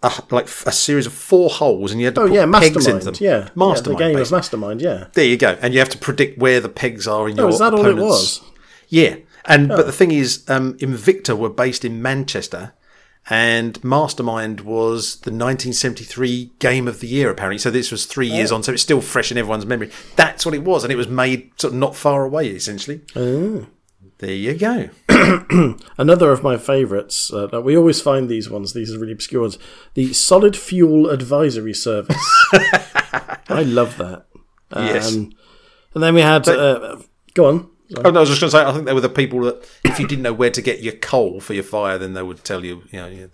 A, 0.00 0.12
like 0.30 0.44
a 0.64 0.70
series 0.70 1.06
of 1.08 1.12
four 1.12 1.50
holes, 1.50 1.90
and 1.90 2.00
you 2.00 2.06
had 2.06 2.14
to 2.14 2.20
Oh 2.20 2.26
put 2.28 2.34
yeah, 2.34 2.46
pegs 2.52 2.86
into 2.86 3.06
them. 3.06 3.14
Yeah, 3.18 3.48
Mastermind. 3.56 3.58
Yeah, 3.58 3.74
the 3.82 3.94
game 3.96 3.98
basically. 4.14 4.22
of 4.22 4.30
Mastermind. 4.30 4.80
Yeah. 4.80 5.06
There 5.14 5.24
you 5.24 5.36
go, 5.36 5.58
and 5.60 5.74
you 5.74 5.80
have 5.80 5.88
to 5.88 5.98
predict 5.98 6.38
where 6.38 6.60
the 6.60 6.68
pegs 6.68 7.08
are 7.08 7.28
in 7.28 7.36
your. 7.36 7.46
Oh, 7.46 7.48
is 7.48 7.58
that 7.58 7.72
all 7.74 7.80
it 7.80 7.94
opponent's- 7.94 8.00
was? 8.04 8.40
Yeah, 8.86 9.16
and 9.48 9.68
but 9.68 9.86
the 9.86 9.92
thing 9.92 10.12
is, 10.12 10.44
um, 10.48 10.74
Invicta 10.78 11.36
were 11.36 11.48
based 11.50 11.84
in 11.84 12.00
Manchester, 12.00 12.74
and 13.30 13.82
Mastermind 13.82 14.60
was 14.60 15.16
the 15.16 15.30
1973 15.30 16.52
Game 16.60 16.86
of 16.88 17.00
the 17.00 17.08
Year 17.08 17.30
apparently. 17.30 17.58
So 17.58 17.70
this 17.70 17.90
was 17.90 18.06
three 18.06 18.30
Oh. 18.30 18.34
years 18.36 18.52
on, 18.52 18.62
so 18.62 18.72
it's 18.72 18.82
still 18.82 19.00
fresh 19.00 19.30
in 19.32 19.38
everyone's 19.38 19.66
memory. 19.66 19.90
That's 20.16 20.46
what 20.46 20.54
it 20.54 20.62
was, 20.64 20.84
and 20.84 20.92
it 20.92 20.96
was 20.96 21.08
made 21.08 21.50
sort 21.56 21.72
of 21.74 21.78
not 21.80 21.96
far 21.96 22.24
away, 22.24 22.48
essentially. 22.48 23.00
Oh. 23.16 23.66
There 24.18 24.32
you 24.32 24.54
go. 24.54 24.88
Another 25.96 26.32
of 26.32 26.42
my 26.42 26.56
favourites. 26.56 27.32
Uh, 27.32 27.46
that 27.48 27.60
we 27.60 27.76
always 27.76 28.00
find 28.00 28.28
these 28.28 28.50
ones. 28.50 28.72
These 28.72 28.92
are 28.92 28.98
really 28.98 29.12
obscure 29.12 29.42
ones. 29.42 29.58
The 29.94 30.12
Solid 30.12 30.56
Fuel 30.56 31.08
Advisory 31.08 31.72
Service. 31.74 32.16
I 33.48 33.62
love 33.64 33.96
that. 33.98 34.26
Um, 34.72 34.86
Yes. 34.86 35.14
And 35.14 35.34
then 35.94 36.14
we 36.14 36.20
had. 36.20 36.48
Uh, 36.48 36.96
go 37.34 37.44
on. 37.46 37.70
Oh, 37.96 38.10
no, 38.10 38.18
I 38.18 38.20
was 38.20 38.28
just 38.28 38.40
going 38.40 38.50
to 38.50 38.56
say, 38.56 38.64
I 38.64 38.72
think 38.72 38.84
they 38.86 38.92
were 38.92 39.00
the 39.00 39.08
people 39.08 39.40
that, 39.42 39.66
if 39.84 39.98
you 39.98 40.06
didn't 40.06 40.22
know 40.22 40.32
where 40.34 40.50
to 40.50 40.60
get 40.60 40.82
your 40.82 40.92
coal 40.94 41.40
for 41.40 41.54
your 41.54 41.62
fire, 41.64 41.96
then 41.98 42.12
they 42.12 42.22
would 42.22 42.44
tell 42.44 42.64
you, 42.64 42.82
you 42.90 42.98
know, 43.00 43.28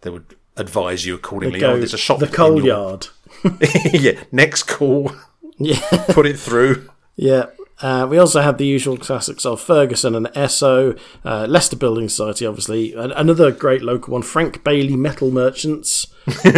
they 0.00 0.10
would 0.10 0.34
advise 0.56 1.04
you 1.04 1.14
accordingly. 1.14 1.60
Go, 1.60 1.72
oh, 1.72 1.76
there's 1.78 1.94
a 1.94 1.98
shop. 1.98 2.18
the 2.18 2.26
coal 2.26 2.64
yard. 2.64 3.08
yeah, 3.92 4.12
next 4.32 4.62
call, 4.64 5.12
Yeah. 5.58 5.80
put 6.10 6.26
it 6.26 6.38
through. 6.38 6.88
Yeah. 7.16 7.46
Uh, 7.80 8.06
we 8.10 8.18
also 8.18 8.40
had 8.40 8.58
the 8.58 8.66
usual 8.66 8.96
classics 8.96 9.46
of 9.46 9.60
Ferguson 9.60 10.14
and 10.16 10.26
Esso, 10.28 10.98
uh, 11.24 11.46
Leicester 11.48 11.76
Building 11.76 12.08
Society, 12.08 12.44
obviously. 12.44 12.92
An- 12.94 13.12
another 13.12 13.52
great 13.52 13.82
local 13.82 14.14
one, 14.14 14.22
Frank 14.22 14.64
Bailey 14.64 14.96
Metal 14.96 15.30
Merchants, 15.30 16.06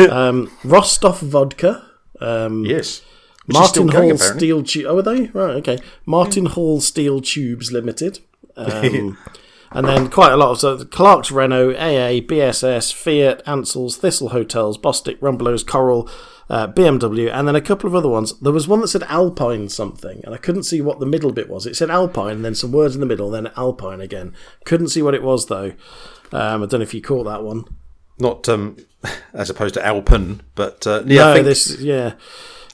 um, 0.08 0.50
Rostov 0.64 1.20
Vodka, 1.20 1.84
um, 2.20 2.64
Yes. 2.64 3.02
Which 3.50 3.54
Martin 3.58 3.88
going, 3.88 4.10
Hall 4.10 4.16
apparently. 4.16 4.38
Steel 4.38 4.62
Tube. 4.62 4.86
Oh, 4.86 4.98
are 4.98 5.02
they? 5.02 5.26
Right, 5.26 5.56
okay. 5.56 5.78
Martin 6.06 6.46
Hall 6.46 6.80
Steel 6.80 7.20
Tubes 7.20 7.72
Limited. 7.72 8.20
Um, 8.56 9.18
and 9.72 9.88
then 9.88 10.08
quite 10.08 10.30
a 10.30 10.36
lot 10.36 10.50
of 10.50 10.60
so 10.60 10.84
Clark's 10.84 11.32
Renault, 11.32 11.72
AA, 11.72 12.20
BSS, 12.20 12.92
Fiat, 12.94 13.42
Ansell's, 13.46 13.96
Thistle 13.96 14.28
Hotels, 14.28 14.78
Bostik, 14.78 15.18
Rumbelows, 15.18 15.66
Coral, 15.66 16.08
uh, 16.48 16.68
BMW, 16.68 17.28
and 17.28 17.48
then 17.48 17.56
a 17.56 17.60
couple 17.60 17.88
of 17.88 17.96
other 17.96 18.08
ones. 18.08 18.38
There 18.38 18.52
was 18.52 18.68
one 18.68 18.82
that 18.82 18.88
said 18.88 19.02
Alpine 19.08 19.68
something, 19.68 20.20
and 20.24 20.32
I 20.32 20.38
couldn't 20.38 20.62
see 20.62 20.80
what 20.80 21.00
the 21.00 21.06
middle 21.06 21.32
bit 21.32 21.50
was. 21.50 21.66
It 21.66 21.74
said 21.74 21.90
Alpine, 21.90 22.36
and 22.36 22.44
then 22.44 22.54
some 22.54 22.70
words 22.70 22.94
in 22.94 23.00
the 23.00 23.06
middle, 23.06 23.30
then 23.30 23.50
Alpine 23.56 24.00
again. 24.00 24.32
Couldn't 24.64 24.90
see 24.90 25.02
what 25.02 25.16
it 25.16 25.24
was 25.24 25.46
though. 25.46 25.72
Um, 26.32 26.62
I 26.62 26.66
don't 26.66 26.74
know 26.74 26.82
if 26.82 26.94
you 26.94 27.02
caught 27.02 27.24
that 27.24 27.42
one. 27.42 27.64
Not 28.20 28.48
um, 28.48 28.76
as 29.34 29.50
opposed 29.50 29.74
to 29.74 29.84
Alpen, 29.84 30.42
but 30.54 30.86
uh, 30.86 31.02
yeah, 31.04 31.24
no, 31.24 31.30
I 31.30 31.34
think, 31.34 31.46
this 31.46 31.80
yeah. 31.80 32.14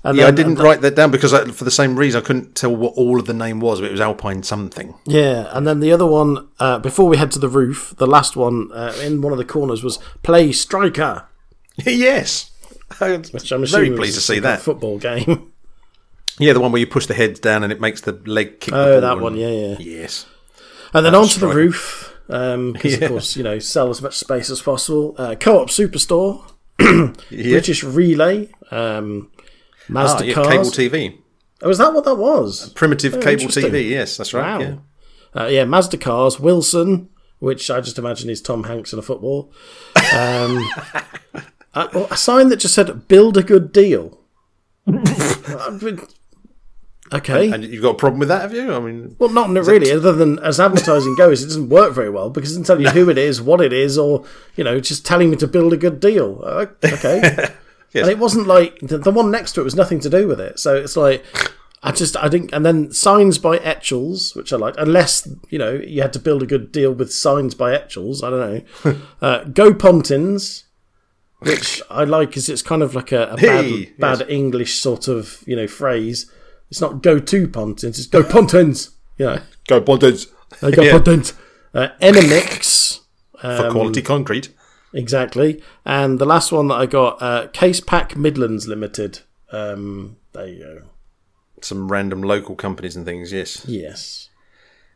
And 0.07 0.17
yeah, 0.17 0.27
I 0.29 0.31
didn't 0.31 0.55
write 0.57 0.81
that 0.83 0.95
down 0.95 1.11
because 1.11 1.35
I, 1.35 1.45
for 1.47 1.65
the 1.65 1.71
same 1.71 1.97
reason 1.97 2.23
I 2.23 2.25
couldn't 2.25 2.55
tell 2.55 2.75
what 2.75 2.95
all 2.95 3.19
of 3.19 3.27
the 3.27 3.35
name 3.35 3.59
was, 3.61 3.81
but 3.81 3.89
it 3.89 3.93
was 3.93 4.01
Alpine 4.01 4.43
something. 4.43 4.95
Yeah, 5.05 5.49
and 5.51 5.67
then 5.67 5.81
the 5.81 5.91
other 5.93 6.07
one, 6.07 6.49
uh, 6.61 6.79
before 6.79 7.09
we 7.09 7.17
head 7.17 7.33
to 7.33 7.39
the 7.41 7.49
roof, 7.49 7.93
the 7.99 8.07
last 8.07 8.37
one 8.37 8.71
uh, 8.73 8.95
in 9.03 9.21
one 9.21 9.33
of 9.33 9.39
the 9.39 9.45
corners 9.45 9.83
was 9.83 9.99
play 10.23 10.53
striker, 10.53 11.25
yes, 11.85 12.51
which 12.99 13.51
I'm 13.51 13.67
very 13.67 13.91
pleased 13.91 14.15
to 14.15 14.21
see 14.21 14.39
that. 14.39 14.61
football 14.61 14.99
game. 14.99 15.53
Yeah, 16.39 16.53
the 16.53 16.61
one 16.61 16.71
where 16.71 16.81
you 16.81 16.87
push 16.87 17.07
the 17.07 17.15
heads 17.15 17.41
down 17.41 17.63
and 17.63 17.73
it 17.73 17.81
makes 17.81 18.03
the 18.03 18.13
leg 18.27 18.61
kick. 18.61 18.75
Oh, 18.75 19.01
that 19.01 19.21
one, 19.21 19.37
yeah, 19.39 19.49
yeah. 19.49 19.77
Yes, 19.79 20.27
And 20.93 21.03
then 21.07 21.15
That's 21.15 21.35
onto 21.35 21.41
the 21.49 21.55
roof, 21.55 22.15
because 22.27 22.85
Yeah. 22.85 23.05
of 23.07 23.11
course 23.11 23.37
you 23.39 23.43
know 23.43 23.59
sell 23.59 23.89
as 23.89 24.03
much 24.03 24.17
space 24.19 24.51
as 24.51 24.61
possible. 24.61 25.15
Uh, 25.17 25.35
Co-op 25.35 25.71
Superstore, 25.71 26.45
yeah. 26.79 27.51
British 27.53 27.83
Relay, 27.83 28.51
um, 28.71 29.31
Mazda 29.89 30.19
Ah, 30.19 30.27
yeah, 30.27 30.35
cars. 30.35 30.49
cable 30.49 30.65
TV, 30.71 31.19
Oh, 31.63 31.71
is 31.71 31.79
that 31.79 31.95
what 31.95 32.05
that 32.05 32.17
was? 32.17 32.71
primitive 32.71 33.15
Oh, 33.15 33.21
cable. 33.21 33.45
TV. 33.47 33.89
Yes, 33.89 34.17
that's 34.17 34.35
right. 34.35 34.59
Wow. 34.59 34.61
Yeah. 35.35 35.43
Uh, 35.43 35.47
yeah, 35.47 35.65
Mazda 35.65 35.97
cars, 35.99 36.39
Wilson, 36.41 37.09
which 37.39 37.71
I 37.71 37.81
just 37.81 37.99
imagine 37.99 38.31
is 38.31 38.41
Tom 38.43 38.65
Hanks 38.65 38.93
in 38.93 38.99
a 38.99 39.03
football. 39.03 39.53
Um, 40.15 40.67
a, 41.75 42.07
a 42.11 42.17
sign 42.17 42.49
that 42.49 42.57
just 42.57 42.75
said 42.75 43.07
"Build 43.09 43.37
a 43.37 43.43
good 43.43 43.73
deal." 43.73 44.21
Okay, 47.13 47.53
And 47.53 47.63
you've 47.65 47.83
got 47.85 47.91
a 47.91 47.99
problem 47.99 48.19
with 48.19 48.27
that, 48.31 48.41
have 48.43 48.53
you? 48.53 48.73
I 48.75 48.81
mean, 48.81 49.15
well, 49.21 49.31
not 49.31 49.49
really. 49.51 49.93
Other 49.93 50.11
than 50.11 50.41
as 50.41 50.59
advertising 50.59 51.15
goes, 51.15 51.41
it 51.41 51.47
doesn't 51.47 51.69
work 51.69 51.93
very 51.95 52.11
well 52.11 52.31
because 52.31 52.51
it 52.51 52.55
doesn't 52.55 52.65
tell 52.65 52.81
you 52.83 52.89
who 52.91 53.09
it 53.09 53.17
is, 53.17 53.41
what 53.41 53.61
it 53.61 53.73
is, 53.73 53.97
or 53.97 54.25
you 54.57 54.65
know, 54.65 54.81
just 54.81 55.07
telling 55.07 55.31
me 55.31 55.37
to 55.37 55.47
build 55.47 55.73
a 55.73 55.77
good 55.77 56.01
deal. 56.01 56.41
Uh, 56.45 56.67
Okay, 56.83 57.49
Yes. 57.97 58.03
and 58.05 58.11
it 58.13 58.19
wasn't 58.19 58.47
like 58.47 58.79
the, 58.81 58.99
the 58.99 59.11
one 59.11 59.31
next 59.31 59.53
to 59.53 59.61
it 59.61 59.65
was 59.65 59.75
nothing 59.75 60.01
to 60.01 60.11
do 60.11 60.29
with 60.29 60.41
it. 60.41 60.59
So 60.59 60.75
it's 60.77 60.97
like. 60.97 61.25
I 61.83 61.93
just, 61.93 62.17
I 62.17 62.27
didn't. 62.29 62.53
and 62.53 62.67
then 62.67 62.91
signs 62.91 63.39
by 63.39 63.59
Etchells, 63.59 64.35
which 64.35 64.53
I 64.53 64.57
liked, 64.57 64.77
unless, 64.79 65.29
you 65.51 65.59
know, 65.59 65.75
you 65.75 66.03
had 66.03 66.13
to 66.15 66.19
build 66.19 66.43
a 66.43 66.47
good 66.47 66.73
deal 66.73 66.91
with 66.93 67.13
signs 67.13 67.55
by 67.55 67.75
Etchells, 67.75 68.25
I 68.25 68.31
don't 68.31 68.41
know. 68.85 68.97
uh, 69.23 69.45
Go 69.45 69.73
Pontins, 69.73 70.65
which 71.41 71.81
I 71.89 72.03
like 72.05 72.31
because 72.31 72.49
it's 72.49 72.63
kind 72.63 72.83
of 72.83 72.97
like 72.97 73.13
a, 73.13 73.29
a 73.29 73.37
bad, 73.37 73.65
Hey, 73.67 73.93
bad 73.99 74.25
English 74.29 74.75
sort 74.81 75.07
of, 75.07 75.45
you 75.47 75.55
know, 75.55 75.69
phrase. 75.69 76.29
It's 76.71 76.81
not 76.81 77.03
go 77.05 77.21
to 77.21 77.47
Pontins, 77.47 77.99
it's 77.99 78.07
go 78.07 78.25
Pontins, 78.25 78.91
Yeah. 79.19 79.43
go 79.69 79.81
Pontins 79.81 80.27
I 80.63 80.71
go 80.73 80.83
Yeah. 80.83 80.93
Pontins. 80.93 81.35
Uh, 81.73 81.89
Enemix, 82.01 83.01
for 83.41 83.71
quality 83.71 84.03
concrete. 84.03 84.49
Exactly. 84.97 85.63
And 85.85 86.19
the 86.19 86.25
last 86.27 86.51
one 86.53 86.69
that 86.69 86.75
I 86.75 86.87
got, 86.87 87.21
uh, 87.23 87.47
Case 87.53 87.81
Pack 87.81 88.17
Midlands 88.17 88.67
Limited. 88.67 89.21
Um, 89.53 90.17
there 90.33 90.49
you 90.49 90.59
go. 90.59 90.83
Some 91.63 91.89
random 91.91 92.23
local 92.23 92.55
companies 92.57 92.97
and 92.97 93.05
things. 93.07 93.33
Yes. 93.33 93.65
Yes. 93.67 94.29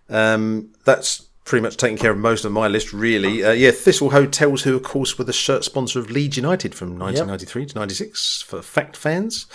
Um, 0.08 0.72
that's 0.84 1.26
pretty 1.44 1.62
much 1.62 1.76
taken 1.76 1.96
care 1.98 2.10
of 2.10 2.18
most 2.18 2.44
of 2.44 2.52
my 2.52 2.68
list, 2.68 2.92
really. 2.92 3.42
Uh, 3.44 3.52
yeah, 3.52 3.70
Thistle 3.70 4.10
Hotels, 4.10 4.62
who 4.62 4.76
of 4.76 4.82
course 4.82 5.18
were 5.18 5.24
the 5.24 5.32
shirt 5.32 5.64
sponsor 5.64 5.98
of 5.98 6.10
Leeds 6.10 6.36
United 6.36 6.74
from 6.74 6.98
1993 6.98 7.66
to 7.66 7.78
96 7.78 8.42
for 8.42 8.62
fact 8.62 8.96
fans. 8.96 9.46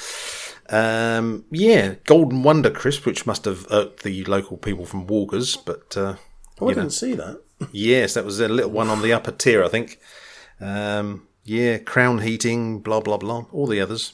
Um, 0.70 1.46
yeah, 1.52 1.96
Golden 2.06 2.42
Wonder 2.44 2.72
Crisp, 2.72 3.06
which 3.06 3.26
must 3.28 3.46
have 3.46 3.68
irked 3.70 4.04
the 4.04 4.24
local 4.26 4.58
people 4.58 4.86
from 4.86 5.06
Walkers, 5.08 5.56
but 5.58 5.96
uh, 5.96 6.16
Oh, 6.60 6.70
I 6.70 6.74
didn't 6.74 6.92
see 6.92 7.14
that. 7.16 7.42
yes, 7.72 8.14
that 8.16 8.26
was 8.26 8.40
a 8.40 8.48
little 8.48 8.72
one 8.72 8.90
on 8.90 9.02
the 9.02 9.14
upper 9.14 9.32
tier, 9.32 9.64
I 9.64 9.68
think. 9.68 10.00
Um, 10.60 11.28
yeah, 11.44 11.78
Crown 11.78 12.20
Heating, 12.20 12.80
blah 12.80 13.02
blah 13.02 13.18
blah, 13.18 13.46
all 13.52 13.68
the 13.68 13.82
others. 13.82 14.14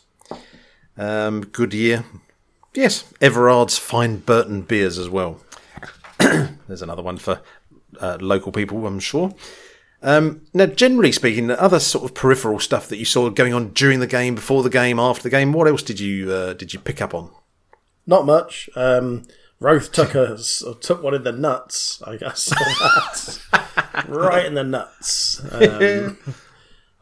Um, 0.98 1.42
Goodyear, 1.42 2.04
yes, 2.74 3.06
Everard's 3.22 3.78
Fine 3.78 4.18
Burton 4.18 4.62
beers 4.62 4.98
as 4.98 5.10
well. 5.10 5.42
There's 6.20 6.82
another 6.82 7.02
one 7.02 7.18
for 7.18 7.42
uh, 8.00 8.18
local 8.20 8.52
people, 8.52 8.86
I'm 8.86 9.00
sure. 9.00 9.34
Um, 10.04 10.42
now, 10.54 10.66
generally 10.66 11.12
speaking, 11.12 11.48
the 11.48 11.62
other 11.62 11.80
sort 11.80 12.06
of 12.06 12.16
peripheral 12.16 12.60
stuff 12.60 12.88
that 12.90 12.98
you 12.98 13.06
saw 13.06 13.30
going 13.30 13.54
on 13.54 13.70
during 13.70 14.00
the 14.00 14.08
game, 14.08 14.34
before 14.36 14.64
the 14.64 14.70
game, 14.70 15.00
after 15.00 15.24
the 15.24 15.30
game, 15.30 15.54
what 15.54 15.68
else 15.68 15.84
did 15.84 16.00
you 16.00 16.32
uh, 16.32 16.54
did 16.54 16.74
you 16.74 16.80
pick 16.80 17.02
up 17.02 17.14
on? 17.14 17.30
Not 18.08 18.26
much. 18.26 18.70
Um, 18.76 19.24
Rofe 19.62 19.92
took 19.92 20.16
a, 20.16 20.38
took 20.82 21.04
one 21.04 21.14
in 21.14 21.24
the 21.24 21.32
nuts, 21.32 22.02
I 22.04 22.18
guess. 22.18 22.52
right 24.08 24.46
in 24.46 24.56
the 24.56 24.64
nuts. 24.64 25.40
Um, 25.52 26.18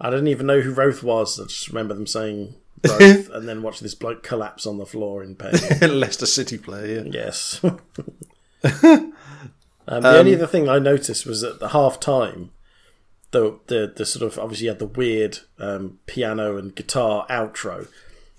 I 0.01 0.09
didn't 0.09 0.27
even 0.27 0.45
know 0.45 0.59
who 0.59 0.75
Rofe 0.75 1.01
was. 1.01 1.39
I 1.39 1.43
just 1.45 1.69
remember 1.69 1.93
them 1.93 2.05
saying 2.07 2.55
Rofe 2.81 3.29
and 3.33 3.47
then 3.47 3.61
watching 3.61 3.85
this 3.85 3.95
bloke 3.95 4.23
collapse 4.23 4.65
on 4.67 4.77
the 4.77 4.85
floor 4.85 5.23
in 5.23 5.35
pain. 5.35 5.53
Leicester 5.99 6.25
City 6.25 6.57
player. 6.57 7.03
Yeah. 7.05 7.11
Yes. 7.11 7.61
um, 7.63 7.83
the 9.87 10.17
only 10.17 10.35
other 10.35 10.47
thing 10.47 10.67
I 10.69 10.79
noticed 10.79 11.25
was 11.25 11.43
at 11.43 11.59
the 11.59 11.69
half 11.69 11.99
time, 11.99 12.51
the, 13.31 13.59
the 13.67 13.93
the 13.95 14.05
sort 14.05 14.29
of 14.31 14.37
obviously 14.39 14.65
you 14.65 14.71
had 14.71 14.79
the 14.79 14.85
weird 14.85 15.39
um, 15.59 15.99
piano 16.07 16.57
and 16.57 16.75
guitar 16.75 17.25
outro, 17.29 17.87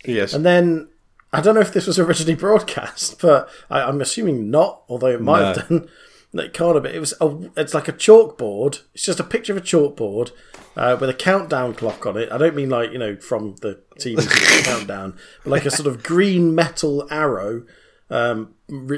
Yes. 0.04 0.34
and 0.34 0.44
then 0.44 0.88
I 1.32 1.40
don't 1.40 1.54
know 1.54 1.60
if 1.60 1.72
this 1.72 1.86
was 1.86 1.98
originally 1.98 2.34
broadcast, 2.34 3.20
but 3.22 3.48
I, 3.70 3.82
I'm 3.82 4.00
assuming 4.00 4.50
not. 4.50 4.82
Although 4.88 5.08
it 5.08 5.20
might 5.20 5.42
have 5.42 5.68
done. 5.68 5.88
It 6.32 6.52
can't 6.52 6.74
have 6.74 6.84
been. 6.84 6.94
It 6.94 7.00
was. 7.00 7.14
A, 7.20 7.50
it's 7.56 7.74
like 7.74 7.88
a 7.88 7.92
chalkboard. 7.92 8.82
It's 8.94 9.04
just 9.04 9.18
a 9.18 9.24
picture 9.24 9.52
of 9.52 9.58
a 9.58 9.60
chalkboard 9.62 10.30
uh, 10.76 10.96
with 11.00 11.10
a 11.10 11.14
countdown 11.14 11.74
clock 11.74 12.06
on 12.06 12.16
it. 12.16 12.30
I 12.30 12.38
don't 12.38 12.54
mean 12.54 12.70
like 12.70 12.92
you 12.92 12.98
know 12.98 13.16
from 13.16 13.56
the 13.56 13.80
TV 13.98 14.28
countdown, 14.64 15.16
but 15.42 15.50
like 15.50 15.64
a 15.64 15.70
sort 15.72 15.88
of 15.88 16.04
green 16.04 16.54
metal 16.54 17.08
arrow, 17.10 17.64
um, 18.10 18.54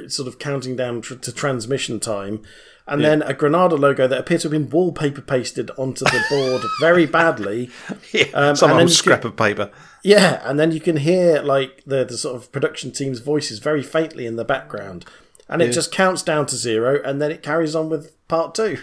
sort 0.09 0.29
of 0.29 0.39
counting 0.39 0.77
down 0.77 1.01
tr- 1.01 1.15
to 1.15 1.33
transmission 1.33 2.01
time. 2.01 2.43
And 2.87 3.05
then 3.05 3.23
a 3.23 3.33
Granada 3.33 3.77
logo 3.77 4.07
that 4.09 4.19
appears 4.19 4.43
to 4.43 4.49
have 4.49 4.53
been 4.53 4.69
wallpaper 4.69 5.21
pasted 5.21 5.71
onto 5.79 6.05
the 6.05 6.23
board 6.29 6.63
very 6.81 7.07
badly. 7.07 7.71
Um, 8.35 8.57
Some 8.57 8.73
old 8.73 8.91
scrap 8.91 9.25
of 9.25 9.37
paper. 9.37 9.71
yeah, 10.03 10.41
and 10.45 10.59
then 10.59 10.73
you 10.73 10.81
can 10.81 10.97
hear 10.97 11.41
like 11.43 11.83
the, 11.87 12.05
the 12.05 12.19
sort 12.19 12.37
of 12.37 12.51
production 12.51 12.91
team's 12.91 13.21
voices 13.21 13.61
very 13.61 13.83
faintly 13.83 14.27
in 14.27 14.37
the 14.37 14.45
background. 14.45 15.05
And 15.49 15.61
it 15.61 15.73
just 15.73 15.93
counts 15.93 16.23
down 16.23 16.47
to 16.47 16.57
zero 16.57 17.01
and 17.05 17.21
then 17.21 17.31
it 17.31 17.43
carries 17.43 17.75
on 17.77 17.89
with 17.91 18.17
part 18.27 18.55
two. 18.55 18.79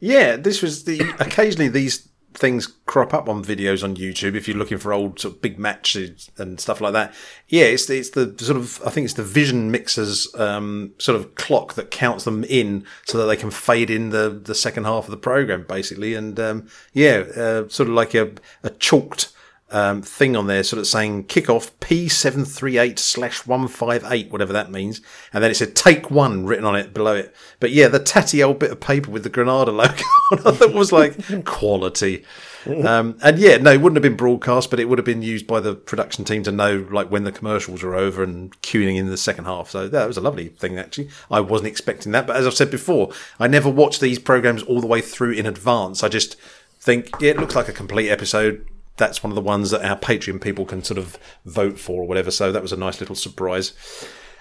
Yeah, 0.00 0.36
this 0.36 0.62
was 0.62 0.84
the 0.84 1.00
occasionally 1.20 1.68
these 1.68 2.08
things 2.34 2.66
crop 2.86 3.14
up 3.14 3.28
on 3.28 3.44
videos 3.44 3.82
on 3.84 3.96
YouTube 3.96 4.34
if 4.34 4.46
you're 4.46 4.56
looking 4.56 4.78
for 4.78 4.92
old 4.92 5.20
sort 5.20 5.34
of 5.34 5.42
big 5.42 5.58
matches 5.58 6.30
and 6.36 6.60
stuff 6.60 6.80
like 6.80 6.92
that. 6.92 7.14
Yeah, 7.48 7.64
it's 7.64 7.86
the, 7.86 7.98
it's 7.98 8.10
the 8.10 8.34
sort 8.38 8.56
of 8.56 8.82
I 8.84 8.90
think 8.90 9.04
it's 9.04 9.14
the 9.14 9.22
Vision 9.22 9.70
Mixer's 9.70 10.34
um, 10.34 10.92
sort 10.98 11.16
of 11.16 11.34
clock 11.36 11.74
that 11.74 11.90
counts 11.90 12.24
them 12.24 12.44
in 12.44 12.84
so 13.06 13.18
that 13.18 13.26
they 13.26 13.36
can 13.36 13.50
fade 13.50 13.90
in 13.90 14.10
the 14.10 14.28
the 14.30 14.54
second 14.54 14.84
half 14.84 15.04
of 15.04 15.10
the 15.10 15.16
program 15.16 15.64
basically. 15.68 16.14
And 16.14 16.38
um, 16.40 16.68
yeah, 16.92 17.24
uh, 17.36 17.68
sort 17.68 17.88
of 17.88 17.94
like 17.94 18.14
a 18.14 18.32
a 18.62 18.70
chalked 18.70 19.32
um, 19.74 20.02
thing 20.02 20.36
on 20.36 20.46
there, 20.46 20.62
sort 20.62 20.78
of 20.78 20.86
saying 20.86 21.24
kickoff 21.24 21.72
P738 21.80 22.96
slash 22.96 23.44
158, 23.44 24.30
whatever 24.30 24.52
that 24.52 24.70
means. 24.70 25.00
And 25.32 25.42
then 25.42 25.50
it 25.50 25.56
said 25.56 25.74
take 25.74 26.12
one 26.12 26.46
written 26.46 26.64
on 26.64 26.76
it 26.76 26.94
below 26.94 27.16
it. 27.16 27.34
But 27.58 27.72
yeah, 27.72 27.88
the 27.88 27.98
tatty 27.98 28.40
old 28.40 28.60
bit 28.60 28.70
of 28.70 28.78
paper 28.78 29.10
with 29.10 29.24
the 29.24 29.30
Granada 29.30 29.72
logo 29.72 30.04
on 30.30 30.38
it 30.38 30.44
that 30.60 30.72
was 30.72 30.92
like 30.92 31.44
quality. 31.44 32.24
Um, 32.66 33.18
and 33.20 33.36
yeah, 33.36 33.56
no, 33.56 33.72
it 33.72 33.80
wouldn't 33.80 33.96
have 33.96 34.02
been 34.04 34.16
broadcast, 34.16 34.70
but 34.70 34.78
it 34.78 34.88
would 34.88 34.98
have 34.98 35.04
been 35.04 35.22
used 35.22 35.46
by 35.48 35.58
the 35.58 35.74
production 35.74 36.24
team 36.24 36.44
to 36.44 36.52
know 36.52 36.86
like 36.92 37.10
when 37.10 37.24
the 37.24 37.32
commercials 37.32 37.82
were 37.82 37.96
over 37.96 38.22
and 38.22 38.58
queuing 38.62 38.96
in 38.96 39.10
the 39.10 39.16
second 39.16 39.46
half. 39.46 39.70
So 39.70 39.88
that 39.88 40.06
was 40.06 40.16
a 40.16 40.22
lovely 40.22 40.50
thing, 40.50 40.78
actually. 40.78 41.08
I 41.32 41.40
wasn't 41.40 41.68
expecting 41.68 42.12
that. 42.12 42.28
But 42.28 42.36
as 42.36 42.46
I've 42.46 42.54
said 42.54 42.70
before, 42.70 43.10
I 43.40 43.48
never 43.48 43.68
watch 43.68 43.98
these 43.98 44.20
programs 44.20 44.62
all 44.62 44.80
the 44.80 44.86
way 44.86 45.00
through 45.00 45.32
in 45.32 45.46
advance. 45.46 46.04
I 46.04 46.08
just 46.08 46.36
think 46.78 47.10
yeah, 47.20 47.32
it 47.32 47.38
looks 47.38 47.56
like 47.56 47.68
a 47.68 47.72
complete 47.72 48.08
episode 48.08 48.66
that's 48.96 49.22
one 49.22 49.30
of 49.30 49.34
the 49.34 49.40
ones 49.40 49.70
that 49.70 49.84
our 49.84 49.98
Patreon 49.98 50.40
people 50.40 50.64
can 50.64 50.82
sort 50.82 50.98
of 50.98 51.18
vote 51.44 51.78
for 51.78 52.02
or 52.02 52.06
whatever. 52.06 52.30
So 52.30 52.52
that 52.52 52.62
was 52.62 52.72
a 52.72 52.76
nice 52.76 53.00
little 53.00 53.16
surprise. 53.16 53.72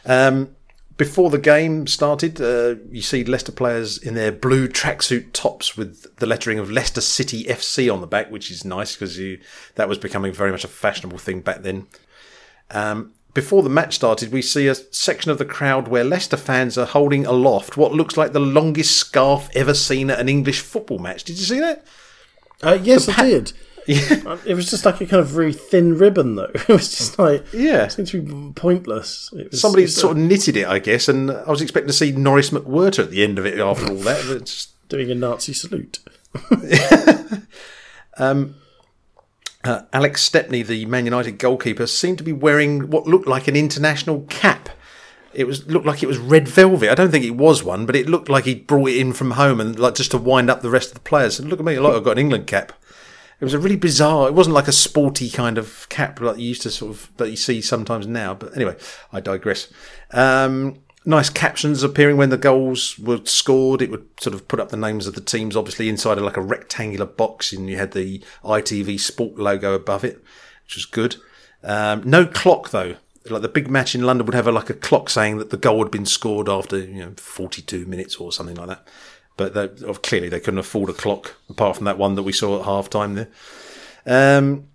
Um, 0.06 0.56
before 0.96 1.32
the 1.32 1.40
game 1.40 1.88
started, 1.88 2.40
uh, 2.40 2.76
you 2.92 3.02
see 3.02 3.24
Leicester 3.24 3.52
players 3.52 3.98
in 3.98 4.14
their 4.14 4.32
blue 4.32 4.68
tracksuit 4.68 5.34
tops 5.34 5.76
with 5.76 6.16
the 6.18 6.28
lettering 6.28 6.60
of 6.60 6.70
Leicester 6.70 7.02
City 7.02 7.46
FC 7.46 7.92
on 7.92 8.02
the 8.02 8.08
back, 8.08 8.30
which 8.30 8.52
is 8.52 8.64
nice 8.64 8.96
because 8.96 9.20
that 9.76 9.90
was 9.90 9.98
becoming 9.98 10.32
very 10.32 10.52
much 10.52 10.64
a 10.64 10.68
fashionable 10.68 11.18
thing 11.18 11.42
back 11.42 11.64
then. 11.64 11.88
Um, 12.70 13.14
before 13.34 13.64
the 13.64 13.70
match 13.70 13.96
started, 13.96 14.32
we 14.32 14.44
see 14.44 14.68
a 14.68 14.76
section 14.76 15.32
of 15.32 15.40
the 15.40 15.46
crowd 15.46 15.88
where 15.88 16.04
Leicester 16.04 16.38
fans 16.38 16.78
are 16.78 16.86
holding 16.86 17.26
aloft 17.26 17.76
what 17.76 17.92
looks 17.92 18.16
like 18.16 18.32
the 18.32 18.40
longest 18.40 18.96
scarf 18.96 19.50
ever 19.56 19.74
seen 19.74 20.12
at 20.12 20.20
an 20.20 20.30
English 20.30 20.62
football 20.62 21.00
match. 21.00 21.24
Did 21.24 21.40
you 21.40 21.46
see 21.46 21.60
that? 21.60 21.84
Uh, 22.62 22.78
yes, 22.82 23.10
I 23.10 23.26
did. 23.26 23.54
Uh, 23.88 24.38
It 24.46 24.54
was 24.56 24.70
just 24.70 24.86
like 24.86 25.02
a 25.02 25.06
kind 25.06 25.20
of 25.22 25.28
very 25.28 25.54
thin 25.54 25.98
ribbon, 25.98 26.36
though. 26.36 26.52
It 26.54 26.68
was 26.70 26.90
just 26.96 27.20
like 27.20 27.46
Yeah. 27.54 27.86
it 27.86 27.92
seemed 27.92 28.08
to 28.10 28.22
be 28.22 28.54
pointless. 28.54 29.30
It 29.38 29.52
was, 29.52 29.60
Somebody 29.62 29.86
uh, 29.86 29.88
sort 29.88 30.18
of 30.18 30.24
knitted 30.24 30.56
it, 30.58 30.68
I 30.68 30.80
guess, 30.80 31.08
and 31.10 31.30
I 31.32 31.50
was 31.50 31.62
expecting 31.62 31.88
to 31.88 31.94
see 31.94 32.12
Norris 32.12 32.50
McWhirter 32.52 33.00
at 33.04 33.12
the 33.12 33.24
end 33.24 33.38
of 33.40 33.46
it 33.46 33.60
after 33.60 33.88
all 33.90 33.98
that. 33.98 34.26
It's, 34.26 34.68
doing 34.90 35.10
a 35.12 35.16
Nazi 35.16 35.54
salute. 35.54 36.00
uh, 38.18 39.82
Alex 39.94 40.22
Stepney, 40.22 40.62
the 40.64 40.86
Man 40.86 41.06
United 41.06 41.38
goalkeeper, 41.40 41.88
seemed 41.88 42.18
to 42.18 42.24
be 42.24 42.34
wearing 42.34 42.90
what 42.90 43.08
looked 43.08 43.28
like 43.28 43.48
an 43.48 43.56
international 43.56 44.22
cap. 44.30 44.70
It 45.34 45.48
was 45.48 45.66
looked 45.68 45.86
like 45.88 46.04
it 46.04 46.08
was 46.08 46.20
red 46.20 46.48
velvet. 46.48 46.90
I 46.92 46.96
don't 46.96 47.10
think 47.10 47.26
it 47.26 47.32
was 47.36 47.64
one, 47.64 47.86
but 47.88 47.96
it 47.96 48.08
looked 48.08 48.30
like 48.30 48.44
he 48.46 48.54
brought 48.56 48.90
it 48.90 48.98
in 48.98 49.14
from 49.14 49.32
home 49.32 49.60
and 49.60 49.80
like 49.80 49.96
just 49.96 50.12
to 50.12 50.18
wind 50.20 50.50
up 50.50 50.62
the 50.62 50.70
rest 50.70 50.90
of 50.90 50.94
the 50.96 51.00
players. 51.00 51.40
And 51.40 51.50
look 51.50 51.60
at 51.60 51.66
me, 51.66 51.80
like 51.80 51.96
I've 51.96 52.04
got 52.04 52.12
an 52.14 52.20
England 52.20 52.46
cap. 52.46 52.74
It 53.44 53.48
was 53.48 53.54
a 53.54 53.60
really 53.60 53.76
bizarre. 53.76 54.30
It 54.30 54.36
wasn't 54.36 54.54
like 54.54 54.70
a 54.70 54.72
sporty 54.72 55.30
kind 55.30 55.58
of 55.58 55.90
cap 55.90 56.22
like 56.22 56.38
you 56.38 56.46
used 56.46 56.62
to 56.62 56.72
sort 56.72 56.92
of 56.92 57.12
that 57.18 57.30
you 57.30 57.36
see 57.36 57.60
sometimes 57.60 58.08
now. 58.08 58.34
But 58.34 58.56
anyway, 58.56 58.78
I 59.12 59.20
digress. 59.20 59.68
Um, 60.12 60.80
nice 61.04 61.30
captions 61.30 61.84
appearing 61.84 62.16
when 62.16 62.30
the 62.30 62.38
goals 62.38 62.98
were 62.98 63.20
scored. 63.26 63.82
It 63.82 63.92
would 63.92 64.08
sort 64.18 64.34
of 64.34 64.48
put 64.48 64.62
up 64.62 64.70
the 64.70 64.78
names 64.78 65.08
of 65.08 65.16
the 65.16 65.20
teams, 65.20 65.58
obviously 65.58 65.90
inside 65.90 66.18
of 66.18 66.24
like 66.24 66.38
a 66.38 66.42
rectangular 66.42 67.06
box, 67.06 67.52
and 67.52 67.70
you 67.70 67.76
had 67.76 67.92
the 67.92 68.24
ITV 68.46 68.98
Sport 68.98 69.36
logo 69.38 69.74
above 69.74 70.06
it, 70.06 70.24
which 70.64 70.76
was 70.76 70.86
good. 70.86 71.18
Um, 71.66 72.02
no 72.06 72.26
clock 72.26 72.70
though. 72.70 72.96
Like 73.30 73.42
the 73.42 73.50
big 73.50 73.70
match 73.70 73.94
in 73.94 74.04
London 74.04 74.26
would 74.26 74.36
have 74.36 74.48
a, 74.48 74.54
like 74.54 74.70
a 74.70 74.74
clock 74.74 75.10
saying 75.10 75.40
that 75.40 75.50
the 75.50 75.58
goal 75.58 75.84
had 75.84 75.92
been 75.92 76.06
scored 76.06 76.48
after 76.48 76.80
you 76.80 77.04
know 77.04 77.14
42 77.18 77.86
minutes 77.88 78.16
or 78.16 78.32
something 78.32 78.56
like 78.56 78.70
that. 78.70 78.88
But 79.36 79.54
they, 79.54 79.68
clearly 79.68 80.30
they 80.30 80.40
couldn't 80.40 80.60
afford 80.60 80.90
a 80.90 80.94
clock 80.94 81.36
apart 81.50 81.76
from 81.76 81.86
that 81.86 81.98
one 81.98 82.16
that 82.16 82.24
we 82.24 82.32
saw 82.32 82.60
at 82.60 82.66
halftime 82.66 83.16
there. 83.16 83.30
Um, 84.06 84.68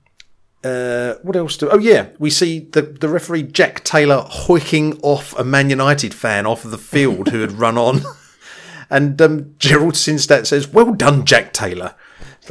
uh, 0.64 1.14
what 1.22 1.36
else 1.36 1.56
do? 1.56 1.68
Oh 1.70 1.78
yeah, 1.78 2.08
we 2.18 2.30
see 2.30 2.60
the 2.60 2.82
the 2.82 3.08
referee 3.08 3.44
Jack 3.44 3.84
Taylor 3.84 4.24
hoiking 4.26 4.98
off 5.02 5.38
a 5.38 5.44
Man 5.44 5.70
United 5.70 6.12
fan 6.12 6.46
off 6.46 6.64
of 6.64 6.72
the 6.72 6.78
field 6.78 7.28
who 7.28 7.40
had 7.40 7.52
run 7.52 7.78
on, 7.78 8.00
and 8.90 9.20
um, 9.22 9.54
Gerald 9.58 9.94
Sinstadt 9.94 10.46
says, 10.46 10.66
"Well 10.66 10.92
done, 10.92 11.24
Jack 11.24 11.52
Taylor," 11.52 11.94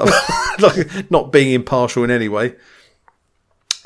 like 0.59 1.11
not 1.11 1.33
being 1.33 1.51
impartial 1.51 2.05
in 2.05 2.11
any 2.11 2.29
way. 2.29 2.55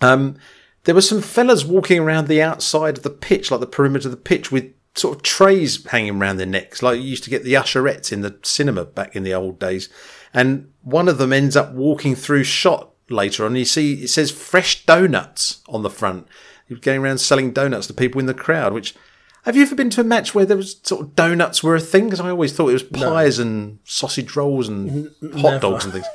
Um, 0.01 0.37
there 0.83 0.95
were 0.95 1.01
some 1.01 1.21
fellas 1.21 1.65
walking 1.65 1.99
around 1.99 2.27
the 2.27 2.41
outside 2.41 2.97
of 2.97 3.03
the 3.03 3.09
pitch, 3.09 3.49
like 3.49 3.59
the 3.59 3.67
perimeter 3.67 4.07
of 4.07 4.11
the 4.11 4.17
pitch, 4.17 4.51
with 4.51 4.71
sort 4.95 5.17
of 5.17 5.23
trays 5.23 5.85
hanging 5.85 6.19
around 6.19 6.37
their 6.37 6.45
necks, 6.45 6.83
like 6.83 6.97
you 6.97 7.03
used 7.03 7.23
to 7.23 7.29
get 7.29 7.43
the 7.43 7.53
usherettes 7.53 8.11
in 8.11 8.21
the 8.21 8.37
cinema 8.43 8.85
back 8.85 9.15
in 9.15 9.23
the 9.23 9.33
old 9.33 9.59
days. 9.59 9.89
And 10.33 10.71
one 10.81 11.07
of 11.07 11.17
them 11.17 11.33
ends 11.33 11.55
up 11.55 11.73
walking 11.73 12.15
through 12.15 12.43
shot 12.43 12.91
later 13.09 13.45
on. 13.45 13.55
You 13.55 13.65
see, 13.65 14.03
it 14.03 14.09
says 14.09 14.31
fresh 14.31 14.85
donuts 14.85 15.61
on 15.67 15.83
the 15.83 15.89
front. 15.89 16.27
Was 16.69 16.79
going 16.79 17.01
around 17.01 17.17
selling 17.17 17.51
donuts 17.51 17.87
to 17.87 17.93
people 17.93 18.19
in 18.19 18.27
the 18.27 18.33
crowd. 18.33 18.71
Which 18.71 18.95
have 19.43 19.57
you 19.57 19.63
ever 19.63 19.75
been 19.75 19.89
to 19.89 20.01
a 20.01 20.05
match 20.05 20.33
where 20.33 20.45
there 20.45 20.55
was 20.55 20.79
sort 20.83 21.01
of 21.01 21.15
donuts 21.15 21.61
were 21.61 21.75
a 21.75 21.81
thing? 21.81 22.05
Because 22.05 22.21
I 22.21 22.29
always 22.29 22.53
thought 22.53 22.69
it 22.69 22.73
was 22.73 22.83
pies 22.83 23.39
and 23.39 23.79
sausage 23.83 24.37
rolls 24.37 24.69
and 24.69 25.11
hot 25.35 25.61
dogs 25.61 25.83
and 25.83 25.93
things. 25.93 26.05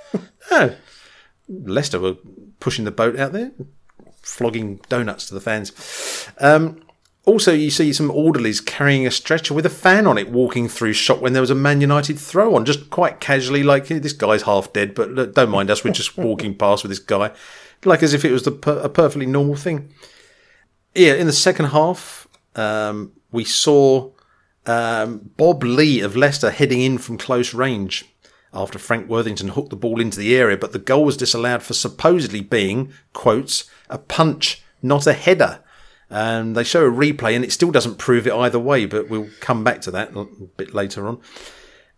no, 0.50 0.74
Leicester 1.48 2.00
were 2.00 2.16
pushing 2.58 2.86
the 2.86 2.90
boat 2.90 3.18
out 3.18 3.32
there, 3.32 3.52
flogging 4.22 4.76
donuts 4.88 5.28
to 5.28 5.34
the 5.34 5.42
fans. 5.42 6.30
Um, 6.38 6.80
also, 7.26 7.52
you 7.52 7.70
see 7.70 7.92
some 7.92 8.10
orderlies 8.10 8.60
carrying 8.60 9.04
a 9.04 9.10
stretcher 9.10 9.52
with 9.52 9.66
a 9.66 9.70
fan 9.70 10.06
on 10.06 10.16
it 10.16 10.30
walking 10.30 10.68
through 10.68 10.92
shot 10.92 11.20
when 11.20 11.32
there 11.32 11.42
was 11.42 11.50
a 11.50 11.56
Man 11.56 11.80
United 11.80 12.20
throw 12.20 12.54
on, 12.54 12.64
just 12.64 12.88
quite 12.88 13.18
casually, 13.18 13.64
like 13.64 13.88
this 13.88 14.12
guy's 14.12 14.42
half 14.42 14.72
dead, 14.72 14.94
but 14.94 15.10
look, 15.10 15.34
don't 15.34 15.50
mind 15.50 15.68
us, 15.68 15.82
we're 15.82 15.92
just 15.92 16.16
walking 16.18 16.56
past 16.56 16.84
with 16.84 16.90
this 16.90 17.00
guy, 17.00 17.32
like 17.84 18.04
as 18.04 18.14
if 18.14 18.24
it 18.24 18.30
was 18.30 18.44
the, 18.44 18.52
per- 18.52 18.78
a 18.78 18.88
perfectly 18.88 19.26
normal 19.26 19.56
thing. 19.56 19.92
Yeah, 20.94 21.14
in 21.14 21.26
the 21.26 21.32
second 21.32 21.66
half, 21.66 22.28
um, 22.54 23.12
we 23.32 23.44
saw 23.44 24.12
um, 24.64 25.30
Bob 25.36 25.64
Lee 25.64 26.00
of 26.00 26.14
Leicester 26.14 26.52
heading 26.52 26.80
in 26.80 26.96
from 26.96 27.18
close 27.18 27.52
range 27.52 28.04
after 28.54 28.78
Frank 28.78 29.08
Worthington 29.08 29.48
hooked 29.48 29.70
the 29.70 29.76
ball 29.76 30.00
into 30.00 30.20
the 30.20 30.36
area, 30.36 30.56
but 30.56 30.70
the 30.70 30.78
goal 30.78 31.04
was 31.04 31.16
disallowed 31.16 31.64
for 31.64 31.74
supposedly 31.74 32.40
being, 32.40 32.92
quotes, 33.12 33.68
a 33.90 33.98
punch, 33.98 34.62
not 34.80 35.08
a 35.08 35.12
header. 35.12 35.58
And 36.08 36.56
they 36.56 36.62
show 36.62 36.86
a 36.86 36.90
replay, 36.90 37.34
and 37.34 37.44
it 37.44 37.52
still 37.52 37.72
doesn't 37.72 37.98
prove 37.98 38.26
it 38.26 38.32
either 38.32 38.60
way, 38.60 38.86
but 38.86 39.08
we'll 39.08 39.28
come 39.40 39.64
back 39.64 39.80
to 39.82 39.90
that 39.90 40.14
a 40.16 40.24
bit 40.56 40.72
later 40.72 41.08
on. 41.08 41.20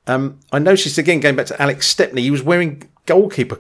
Um, 0.07 0.41
I 0.51 0.59
noticed 0.59 0.97
again, 0.97 1.21
going 1.21 1.37
back 1.37 1.47
to 1.47 1.63
Alex 1.63 1.87
Stepney, 1.87 2.23
he 2.23 2.31
was 2.31 2.43
wearing 2.43 2.89
goalkeeper 3.05 3.59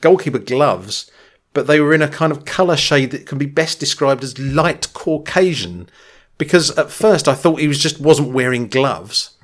goalkeeper 0.00 0.38
gloves, 0.38 1.10
but 1.52 1.66
they 1.66 1.80
were 1.80 1.92
in 1.92 2.02
a 2.02 2.08
kind 2.08 2.30
of 2.30 2.44
colour 2.44 2.76
shade 2.76 3.10
that 3.10 3.26
can 3.26 3.38
be 3.38 3.46
best 3.46 3.80
described 3.80 4.22
as 4.22 4.38
light 4.38 4.92
Caucasian. 4.92 5.88
Because 6.38 6.70
at 6.78 6.90
first 6.90 7.26
I 7.26 7.34
thought 7.34 7.60
he 7.60 7.68
was 7.68 7.80
just 7.80 8.00
wasn't 8.00 8.32
wearing 8.32 8.68
gloves, 8.68 9.36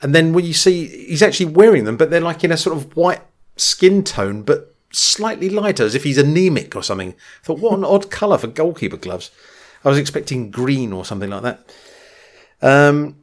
and 0.00 0.14
then 0.14 0.32
when 0.32 0.44
you 0.44 0.54
see 0.54 0.86
he's 0.86 1.22
actually 1.22 1.52
wearing 1.52 1.84
them, 1.84 1.96
but 1.96 2.10
they're 2.10 2.20
like 2.20 2.44
in 2.44 2.52
a 2.52 2.56
sort 2.56 2.76
of 2.76 2.96
white 2.96 3.20
skin 3.56 4.04
tone, 4.04 4.42
but 4.42 4.74
slightly 4.92 5.50
lighter, 5.50 5.84
as 5.84 5.94
if 5.94 6.04
he's 6.04 6.16
anemic 6.16 6.74
or 6.74 6.82
something. 6.82 7.10
I 7.10 7.44
thought, 7.44 7.58
what 7.58 7.76
an 7.76 7.84
odd 7.84 8.10
colour 8.10 8.38
for 8.38 8.46
goalkeeper 8.46 8.96
gloves. 8.96 9.30
I 9.84 9.88
was 9.88 9.98
expecting 9.98 10.50
green 10.50 10.92
or 10.92 11.04
something 11.04 11.30
like 11.30 11.42
that. 11.42 11.74
Um, 12.60 13.16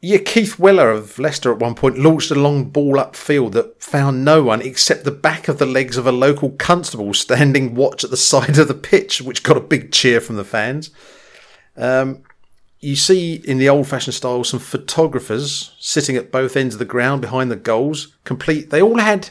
yeah, 0.00 0.18
Keith 0.18 0.58
Weller 0.58 0.90
of 0.90 1.18
Leicester 1.18 1.52
at 1.52 1.58
one 1.58 1.74
point 1.74 1.98
launched 1.98 2.30
a 2.30 2.34
long 2.34 2.70
ball 2.70 2.94
upfield 2.94 3.52
that 3.52 3.82
found 3.82 4.24
no 4.24 4.42
one 4.42 4.60
except 4.60 5.04
the 5.04 5.10
back 5.10 5.48
of 5.48 5.58
the 5.58 5.66
legs 5.66 5.96
of 5.96 6.06
a 6.06 6.12
local 6.12 6.50
constable 6.50 7.14
standing 7.14 7.74
watch 7.74 8.04
at 8.04 8.10
the 8.10 8.16
side 8.16 8.58
of 8.58 8.68
the 8.68 8.74
pitch, 8.74 9.22
which 9.22 9.42
got 9.42 9.56
a 9.56 9.60
big 9.60 9.92
cheer 9.92 10.20
from 10.20 10.36
the 10.36 10.44
fans. 10.44 10.90
Um, 11.76 12.22
you 12.80 12.94
see 12.94 13.34
in 13.34 13.58
the 13.58 13.68
old 13.68 13.88
fashioned 13.88 14.14
style 14.14 14.44
some 14.44 14.60
photographers 14.60 15.74
sitting 15.80 16.14
at 16.16 16.30
both 16.30 16.56
ends 16.56 16.74
of 16.74 16.78
the 16.78 16.84
ground 16.84 17.22
behind 17.22 17.50
the 17.50 17.56
goals, 17.56 18.16
complete. 18.24 18.70
They 18.70 18.82
all 18.82 18.98
had 18.98 19.30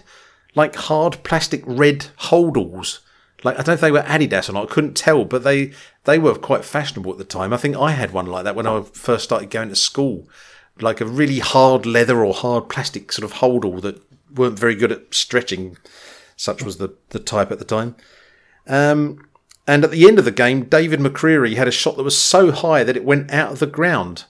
like 0.56 0.76
hard 0.76 1.24
plastic 1.24 1.64
red 1.66 2.08
holdalls. 2.18 3.00
Like 3.44 3.56
I 3.56 3.58
don't 3.58 3.68
know 3.68 3.74
if 3.74 3.82
they 3.82 3.92
were 3.92 4.02
Adidas 4.02 4.50
or 4.50 4.54
not. 4.54 4.70
I 4.70 4.74
couldn't 4.74 4.96
tell, 4.96 5.26
but 5.26 5.44
they 5.44 5.74
they 6.06 6.18
were 6.18 6.36
quite 6.36 6.66
fashionable 6.66 7.12
at 7.12 7.18
the 7.18 7.24
time. 7.24 7.54
I 7.54 7.58
think 7.58 7.76
I 7.76 7.92
had 7.92 8.12
one 8.12 8.26
like 8.26 8.44
that 8.44 8.56
when 8.56 8.68
I 8.68 8.82
first 8.82 9.24
started 9.24 9.50
going 9.50 9.70
to 9.70 9.76
school, 9.76 10.28
like 10.80 11.02
a 11.02 11.06
really 11.06 11.40
hard 11.40 11.86
leather 11.86 12.24
or 12.24 12.34
hard 12.34 12.70
plastic 12.70 13.12
sort 13.12 13.30
of 13.30 13.40
holdall 13.40 13.82
that 13.82 14.02
weren't 14.34 14.60
very 14.60 14.76
good 14.76 14.92
at 14.92 15.14
stretching. 15.14 15.78
Such 16.36 16.64
was 16.64 16.78
the 16.78 16.96
the 17.10 17.20
type 17.20 17.52
at 17.52 17.60
the 17.60 17.66
time. 17.66 17.96
Um, 18.68 19.28
and 19.68 19.84
at 19.84 19.92
the 19.92 20.08
end 20.08 20.20
of 20.20 20.26
the 20.26 20.32
game, 20.32 20.66
David 20.66 21.00
McCreery 21.00 21.56
had 21.56 21.68
a 21.68 21.72
shot 21.72 21.98
that 21.98 22.04
was 22.04 22.18
so 22.18 22.52
high 22.52 22.84
that 22.84 22.98
it 22.98 23.06
went 23.06 23.32
out 23.32 23.52
of 23.52 23.60
the 23.60 23.68
ground. 23.68 24.26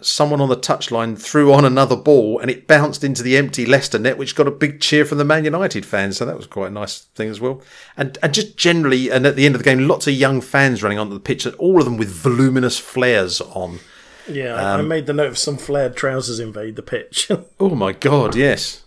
Someone 0.00 0.40
on 0.40 0.48
the 0.48 0.56
touchline 0.56 1.18
threw 1.20 1.52
on 1.52 1.64
another 1.64 1.96
ball 1.96 2.38
and 2.38 2.50
it 2.50 2.66
bounced 2.66 3.04
into 3.04 3.22
the 3.22 3.36
empty 3.36 3.66
Leicester 3.66 3.98
net, 3.98 4.16
which 4.16 4.34
got 4.34 4.46
a 4.48 4.50
big 4.50 4.80
cheer 4.80 5.04
from 5.04 5.18
the 5.18 5.24
Man 5.24 5.44
United 5.44 5.84
fans. 5.84 6.16
So 6.16 6.24
that 6.24 6.36
was 6.36 6.46
quite 6.46 6.68
a 6.68 6.74
nice 6.74 7.00
thing 7.14 7.28
as 7.28 7.40
well. 7.40 7.60
And, 7.96 8.16
and 8.22 8.32
just 8.32 8.56
generally, 8.56 9.10
and 9.10 9.26
at 9.26 9.36
the 9.36 9.44
end 9.44 9.54
of 9.54 9.58
the 9.62 9.64
game, 9.64 9.86
lots 9.86 10.06
of 10.06 10.14
young 10.14 10.40
fans 10.40 10.82
running 10.82 10.98
onto 10.98 11.14
the 11.14 11.20
pitch, 11.20 11.44
and 11.44 11.54
all 11.56 11.78
of 11.78 11.84
them 11.84 11.96
with 11.98 12.08
voluminous 12.10 12.78
flares 12.78 13.40
on. 13.40 13.80
Yeah, 14.28 14.54
I- 14.54 14.78
I 14.78 14.82
made 14.82 15.06
the 15.06 15.12
note 15.12 15.28
of 15.28 15.38
some 15.38 15.56
flared 15.58 15.96
trousers 15.96 16.38
invade 16.40 16.76
the 16.76 16.82
pitch. 16.82 17.28
Oh 17.60 17.74
my 17.74 17.92
God, 17.92 18.34
yes. 18.34 18.84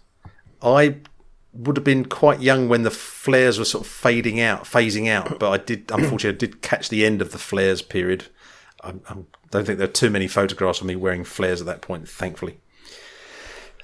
I 0.62 0.98
would 1.54 1.78
have 1.78 1.84
been 1.86 2.06
quite 2.06 2.42
young 2.42 2.68
when 2.68 2.84
the 2.84 2.92
flares 2.92 3.58
were 3.60 3.64
sort 3.66 3.86
of 3.86 3.92
fading 3.92 4.42
out, 4.42 4.64
phasing 4.66 5.08
out, 5.10 5.40
but 5.40 5.50
I 5.52 5.58
did, 5.58 5.90
unfortunately, 5.90 6.30
I 6.36 6.52
did 6.52 6.62
catch 6.62 6.90
the 6.90 7.06
end 7.06 7.22
of 7.22 7.32
the 7.32 7.38
flares 7.38 7.82
period. 7.82 8.26
I, 8.86 8.94
I 9.10 9.18
don't 9.52 9.66
think 9.66 9.78
there 9.78 9.88
are 9.88 9.92
too 9.92 10.10
many 10.10 10.28
photographs 10.28 10.80
of 10.80 10.88
me 10.88 10.96
wearing 10.96 11.24
flares 11.24 11.60
at 11.60 11.68
that 11.68 11.82
point, 11.82 12.08
thankfully. 12.08 12.60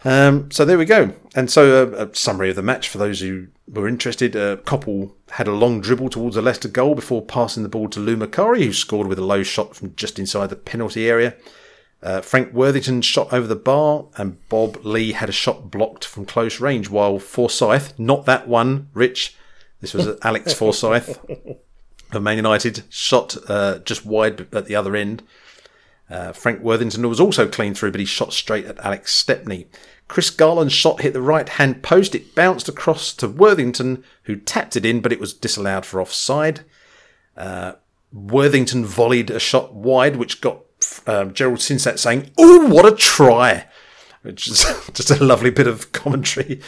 Um, 0.04 0.50
so 0.50 0.66
there 0.66 0.78
we 0.78 0.86
go. 0.86 1.14
And 1.36 1.52
so 1.52 1.84
uh, 1.84 2.08
a 2.08 2.16
summary 2.16 2.50
of 2.50 2.56
the 2.56 2.64
match 2.64 2.90
for 2.90 2.98
those 2.98 3.20
who 3.20 3.48
were 3.68 3.88
interested. 3.88 4.36
Uh, 4.36 4.58
Coppell 4.58 5.14
had 5.32 5.48
a 5.48 5.54
long 5.54 5.80
dribble 5.82 6.10
towards 6.10 6.36
a 6.36 6.42
Leicester 6.42 6.68
goal 6.68 6.96
before 6.96 7.22
passing 7.22 7.64
the 7.64 7.70
ball 7.70 7.88
to 7.90 8.00
Lou 8.00 8.18
Macari, 8.18 8.66
who 8.66 8.74
scored 8.74 9.08
with 9.08 9.20
a 9.20 9.26
low 9.26 9.44
shot 9.44 9.76
from 9.76 9.96
just 9.96 10.18
inside 10.18 10.50
the 10.50 10.56
penalty 10.56 11.08
area. 11.08 11.36
Uh, 12.02 12.20
Frank 12.20 12.52
Worthington 12.52 13.04
shot 13.04 13.32
over 13.32 13.46
the 13.46 13.56
bar, 13.56 14.06
and 14.18 14.38
Bob 14.50 14.84
Lee 14.84 15.12
had 15.12 15.30
a 15.30 15.34
shot 15.34 15.70
blocked 15.70 16.04
from 16.04 16.26
close 16.26 16.60
range. 16.60 16.90
While 16.90 17.20
Forsyth, 17.20 17.98
not 18.00 18.26
that 18.26 18.48
one, 18.48 18.90
Rich, 18.96 19.38
this 19.82 19.94
was 19.94 20.18
Alex 20.24 20.52
Forsyth 20.52 21.20
of 22.12 22.22
Man 22.22 22.38
United, 22.38 22.84
shot 22.90 23.38
uh, 23.48 23.80
just 23.80 24.06
wide 24.06 24.54
at 24.54 24.66
the 24.66 24.76
other 24.76 24.96
end. 24.96 25.24
Uh, 26.10 26.34
Frank 26.34 26.62
Worthington 26.62 27.08
was 27.08 27.22
also 27.22 27.48
clean 27.48 27.74
through, 27.74 27.92
but 27.92 28.02
he 28.02 28.06
shot 28.06 28.34
straight 28.34 28.66
at 28.66 28.80
Alex 28.80 29.14
Stepney. 29.14 29.68
Chris 30.10 30.30
Garland's 30.30 30.74
shot 30.74 31.00
hit 31.00 31.14
the 31.14 31.22
right 31.22 31.48
hand 31.48 31.84
post. 31.84 32.14
It 32.14 32.36
bounced 32.36 32.68
across 32.68 33.14
to 33.14 33.30
Worthington, 33.30 34.04
who 34.24 34.36
tapped 34.36 34.76
it 34.76 34.86
in, 34.86 35.00
but 35.00 35.14
it 35.14 35.22
was 35.22 35.34
disallowed 35.34 35.86
for 35.86 36.02
offside. 36.02 36.66
Uh, 37.38 37.74
Worthington 38.12 38.84
volleyed 38.84 39.30
a 39.30 39.40
shot 39.40 39.74
wide, 39.74 40.18
which 40.18 40.42
got 40.42 40.64
um, 41.08 41.34
Gerald 41.34 41.60
Sinstadt 41.60 41.98
saying, 41.98 42.30
"Oh, 42.38 42.68
what 42.68 42.86
a 42.86 42.94
try!" 42.94 43.68
Which 44.22 44.50
is 44.50 44.66
just 44.94 45.12
a 45.12 45.24
lovely 45.24 45.50
bit 45.50 45.68
of 45.68 45.94
commentary. 45.94 46.60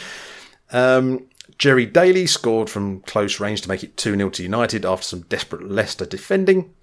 Um, 0.72 1.26
Gerry 1.58 1.86
Daly 1.86 2.26
scored 2.26 2.68
from 2.68 3.00
close 3.00 3.40
range 3.40 3.62
to 3.62 3.68
make 3.68 3.84
it 3.84 3.96
2 3.96 4.16
0 4.16 4.30
to 4.30 4.42
United 4.42 4.84
after 4.84 5.04
some 5.04 5.22
desperate 5.22 5.68
Leicester 5.68 6.04
defending. 6.04 6.74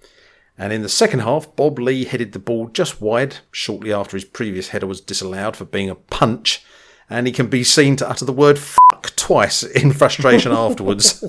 And 0.58 0.72
in 0.72 0.82
the 0.82 0.88
second 0.88 1.20
half, 1.20 1.54
Bob 1.56 1.78
Lee 1.78 2.04
headed 2.04 2.32
the 2.32 2.38
ball 2.38 2.68
just 2.68 3.00
wide 3.00 3.36
shortly 3.50 3.92
after 3.92 4.16
his 4.16 4.24
previous 4.24 4.68
header 4.68 4.86
was 4.86 5.00
disallowed 5.00 5.56
for 5.56 5.64
being 5.64 5.90
a 5.90 5.94
punch. 5.94 6.64
And 7.08 7.26
he 7.26 7.32
can 7.32 7.48
be 7.48 7.64
seen 7.64 7.96
to 7.96 8.08
utter 8.08 8.24
the 8.24 8.32
word 8.32 8.58
fuck 8.58 9.14
twice 9.16 9.62
in 9.62 9.92
frustration 9.92 10.52
afterwards, 10.56 11.24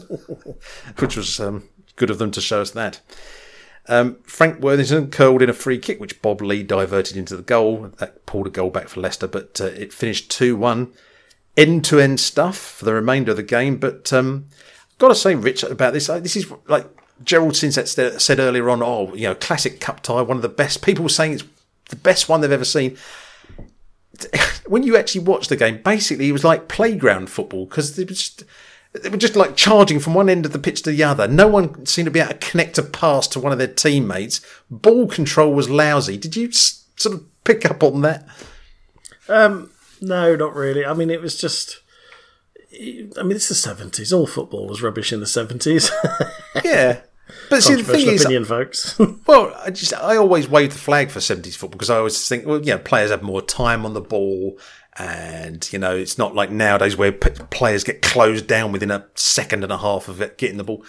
which 0.99 1.17
was 1.17 1.39
um, 1.39 1.67
good 1.95 2.09
of 2.09 2.19
them 2.19 2.31
to 2.31 2.41
show 2.41 2.61
us 2.61 2.71
that. 2.71 3.01
Um, 3.87 4.17
Frank 4.23 4.61
Worthington 4.61 5.11
curled 5.11 5.41
in 5.41 5.49
a 5.49 5.53
free 5.53 5.77
kick, 5.77 5.99
which 5.99 6.21
Bob 6.21 6.41
Lee 6.41 6.63
diverted 6.63 7.17
into 7.17 7.35
the 7.35 7.43
goal. 7.43 7.91
That 7.97 8.25
pulled 8.25 8.47
a 8.47 8.51
goal 8.51 8.69
back 8.69 8.87
for 8.87 9.01
Leicester, 9.01 9.27
but 9.27 9.59
uh, 9.59 9.65
it 9.65 9.91
finished 9.91 10.31
2 10.31 10.55
1. 10.55 10.93
End 11.55 11.85
to 11.85 11.99
end 11.99 12.19
stuff 12.19 12.57
for 12.57 12.85
the 12.85 12.93
remainder 12.93 13.31
of 13.31 13.37
the 13.37 13.43
game. 13.43 13.77
But 13.77 14.11
um, 14.11 14.47
got 14.97 15.09
to 15.09 15.15
say, 15.15 15.35
Rich, 15.35 15.63
about 15.63 15.93
this, 15.93 16.09
uh, 16.09 16.19
this 16.19 16.35
is 16.35 16.51
like 16.67 16.87
Gerald 17.23 17.53
Sinstadt 17.53 18.19
said- 18.19 18.39
earlier 18.39 18.69
on, 18.69 18.81
oh, 18.81 19.13
you 19.13 19.27
know, 19.27 19.35
classic 19.35 19.79
cup 19.79 20.01
tie, 20.01 20.21
one 20.21 20.37
of 20.37 20.43
the 20.43 20.49
best. 20.49 20.81
People 20.81 21.03
were 21.03 21.09
saying 21.09 21.33
it's 21.33 21.43
the 21.89 21.95
best 21.95 22.27
one 22.27 22.41
they've 22.41 22.51
ever 22.51 22.65
seen. 22.65 22.97
When 24.65 24.83
you 24.83 24.95
actually 24.95 25.25
watch 25.25 25.49
the 25.49 25.57
game, 25.57 25.81
basically 25.83 26.29
it 26.29 26.31
was 26.31 26.45
like 26.45 26.69
playground 26.69 27.29
football 27.29 27.65
because 27.65 27.95
they 27.97 28.03
were 28.03 28.09
just 28.11 28.43
they 28.93 29.09
were 29.09 29.17
just 29.17 29.35
like 29.35 29.57
charging 29.57 29.99
from 29.99 30.13
one 30.13 30.29
end 30.29 30.45
of 30.45 30.53
the 30.53 30.59
pitch 30.59 30.83
to 30.83 30.91
the 30.91 31.03
other. 31.03 31.27
No 31.27 31.47
one 31.47 31.85
seemed 31.85 32.05
to 32.05 32.11
be 32.11 32.21
able 32.21 32.31
to 32.31 32.37
connect 32.37 32.77
a 32.77 32.83
pass 32.83 33.27
to 33.29 33.39
one 33.41 33.51
of 33.51 33.57
their 33.57 33.67
teammates. 33.67 34.39
Ball 34.71 35.07
control 35.07 35.53
was 35.53 35.69
lousy. 35.69 36.15
Did 36.17 36.37
you 36.37 36.49
sort 36.53 37.13
of 37.15 37.25
pick 37.43 37.69
up 37.69 37.83
on 37.83 38.01
that? 38.01 38.25
um, 39.27 39.69
no, 40.03 40.35
not 40.35 40.55
really. 40.55 40.85
I 40.85 40.93
mean, 40.93 41.09
it 41.09 41.21
was 41.21 41.39
just. 41.39 41.81
I 42.71 43.21
mean, 43.23 43.33
it's 43.33 43.49
the 43.49 43.55
seventies. 43.55 44.11
All 44.11 44.27
football 44.27 44.67
was 44.67 44.81
rubbish 44.81 45.13
in 45.13 45.19
the 45.19 45.27
seventies. 45.27 45.91
Yeah. 46.63 47.01
But 47.49 47.63
see, 47.63 47.75
the 47.75 47.83
thing 47.83 48.05
Controversial 48.05 48.13
is, 48.13 48.21
opinion, 48.21 48.45
folks. 48.45 48.99
Well, 49.27 49.55
I 49.65 49.71
just 49.71 49.93
I 49.93 50.17
always 50.17 50.47
wave 50.47 50.71
the 50.71 50.79
flag 50.79 51.09
for 51.09 51.19
seventies 51.19 51.55
football 51.55 51.77
because 51.77 51.89
I 51.89 51.97
always 51.97 52.27
think, 52.27 52.45
well, 52.45 52.59
you 52.59 52.73
know, 52.73 52.77
players 52.77 53.09
have 53.09 53.23
more 53.23 53.41
time 53.41 53.85
on 53.85 53.93
the 53.93 54.01
ball, 54.01 54.59
and 54.97 55.67
you 55.73 55.79
know, 55.79 55.95
it's 55.95 56.17
not 56.17 56.35
like 56.35 56.51
nowadays 56.51 56.95
where 56.95 57.11
p- 57.11 57.31
players 57.49 57.83
get 57.83 58.01
closed 58.01 58.45
down 58.47 58.71
within 58.71 58.91
a 58.91 59.07
second 59.15 59.63
and 59.63 59.71
a 59.71 59.77
half 59.77 60.07
of 60.07 60.21
it 60.21 60.37
getting 60.37 60.57
the 60.57 60.63
ball. 60.63 60.85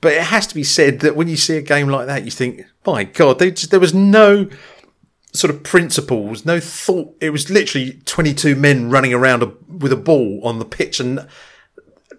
But 0.00 0.14
it 0.14 0.22
has 0.24 0.48
to 0.48 0.54
be 0.54 0.64
said 0.64 1.00
that 1.00 1.14
when 1.14 1.28
you 1.28 1.36
see 1.36 1.56
a 1.56 1.62
game 1.62 1.88
like 1.88 2.06
that, 2.08 2.24
you 2.24 2.32
think, 2.32 2.62
my 2.84 3.04
God, 3.04 3.38
they 3.38 3.52
just, 3.52 3.70
there 3.70 3.78
was 3.78 3.94
no 3.94 4.48
sort 5.32 5.52
of 5.54 5.62
principles, 5.62 6.44
no 6.44 6.60
thought. 6.60 7.14
It 7.20 7.30
was 7.30 7.50
literally 7.50 8.00
twenty-two 8.04 8.54
men 8.56 8.90
running 8.90 9.12
around 9.14 9.42
a, 9.42 9.52
with 9.68 9.92
a 9.92 9.96
ball 9.96 10.40
on 10.44 10.58
the 10.58 10.64
pitch, 10.64 11.00
and 11.00 11.26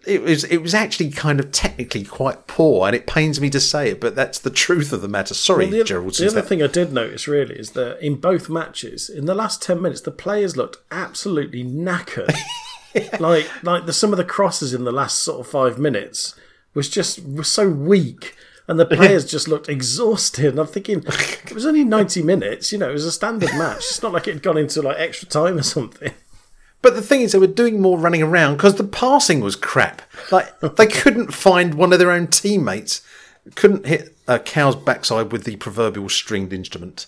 it 0.05 0.22
was 0.22 0.43
it 0.45 0.57
was 0.57 0.74
actually 0.74 1.11
kind 1.11 1.39
of 1.39 1.51
technically 1.51 2.03
quite 2.03 2.47
poor, 2.47 2.88
and 2.88 2.95
it 2.95 3.07
pains 3.07 3.39
me 3.39 3.49
to 3.51 3.59
say 3.59 3.89
it, 3.89 4.01
but 4.01 4.16
that's 4.16 4.39
the 4.39 4.49
truth 4.49 4.91
of 4.91 5.01
the 5.01 5.07
matter. 5.07 5.34
Sorry, 5.34 5.68
the, 5.68 5.84
Gerald. 5.84 6.16
the 6.16 6.26
other 6.28 6.41
that- 6.41 6.47
thing 6.47 6.61
I 6.64 6.68
did 6.68 6.91
notice 6.91 7.28
really 7.28 7.55
is 7.55 7.72
that 7.72 8.01
in 8.05 8.16
both 8.16 8.49
matches, 8.49 9.09
in 9.09 9.26
the 9.26 9.36
last 9.36 9.61
ten 9.61 9.82
minutes, 9.82 10.01
the 10.01 10.11
players 10.11 10.57
looked 10.57 10.78
absolutely 10.91 11.64
knackered. 11.64 12.34
Like 13.20 13.49
like 13.64 13.88
the 13.88 13.91
some 13.91 14.11
of 14.14 14.18
the 14.18 14.24
crosses 14.24 14.72
in 14.72 14.84
the 14.84 14.91
last 14.91 15.18
sort 15.18 15.39
of 15.39 15.47
five 15.47 15.80
minutes 15.80 16.36
was 16.76 16.88
just 16.89 17.26
was 17.26 17.47
so 17.51 17.68
weak. 17.68 18.36
And 18.68 18.80
the 18.80 18.86
players 18.86 19.30
just 19.30 19.47
looked 19.47 19.68
exhausted. 19.68 20.45
And 20.45 20.59
I'm 20.59 20.68
thinking, 20.68 20.99
it 21.07 21.53
was 21.53 21.66
only 21.66 21.84
90 21.84 22.24
minutes, 22.24 22.72
you 22.72 22.78
know, 22.78 22.89
it 22.89 22.93
was 22.93 23.05
a 23.05 23.11
standard 23.11 23.53
match. 23.55 23.78
It's 23.78 24.01
not 24.01 24.14
like 24.14 24.28
it 24.28 24.36
had 24.36 24.43
gone 24.43 24.57
into 24.57 24.82
like 24.82 24.97
extra 24.97 25.28
time 25.28 25.57
or 25.57 25.64
something. 25.64 26.14
But 26.82 26.95
the 26.95 27.01
thing 27.01 27.22
is, 27.22 27.32
they 27.32 27.39
were 27.39 27.47
doing 27.47 27.82
more 27.82 27.97
running 27.97 28.22
around 28.22 28.57
because 28.57 28.76
the 28.76 28.84
passing 28.84 29.39
was 29.39 29.55
crap. 29.55 30.01
Like 30.32 30.59
they 30.59 30.88
couldn't 30.88 31.34
find 31.34 31.74
one 31.74 31.93
of 31.93 31.99
their 31.99 32.11
own 32.11 32.28
teammates, 32.28 33.01
couldn't 33.55 33.86
hit 33.86 34.16
a 34.28 34.38
cow's 34.38 34.76
backside 34.76 35.32
with 35.32 35.45
the 35.45 35.55
proverbial 35.55 36.09
stringed 36.09 36.51
instrument. 36.51 37.07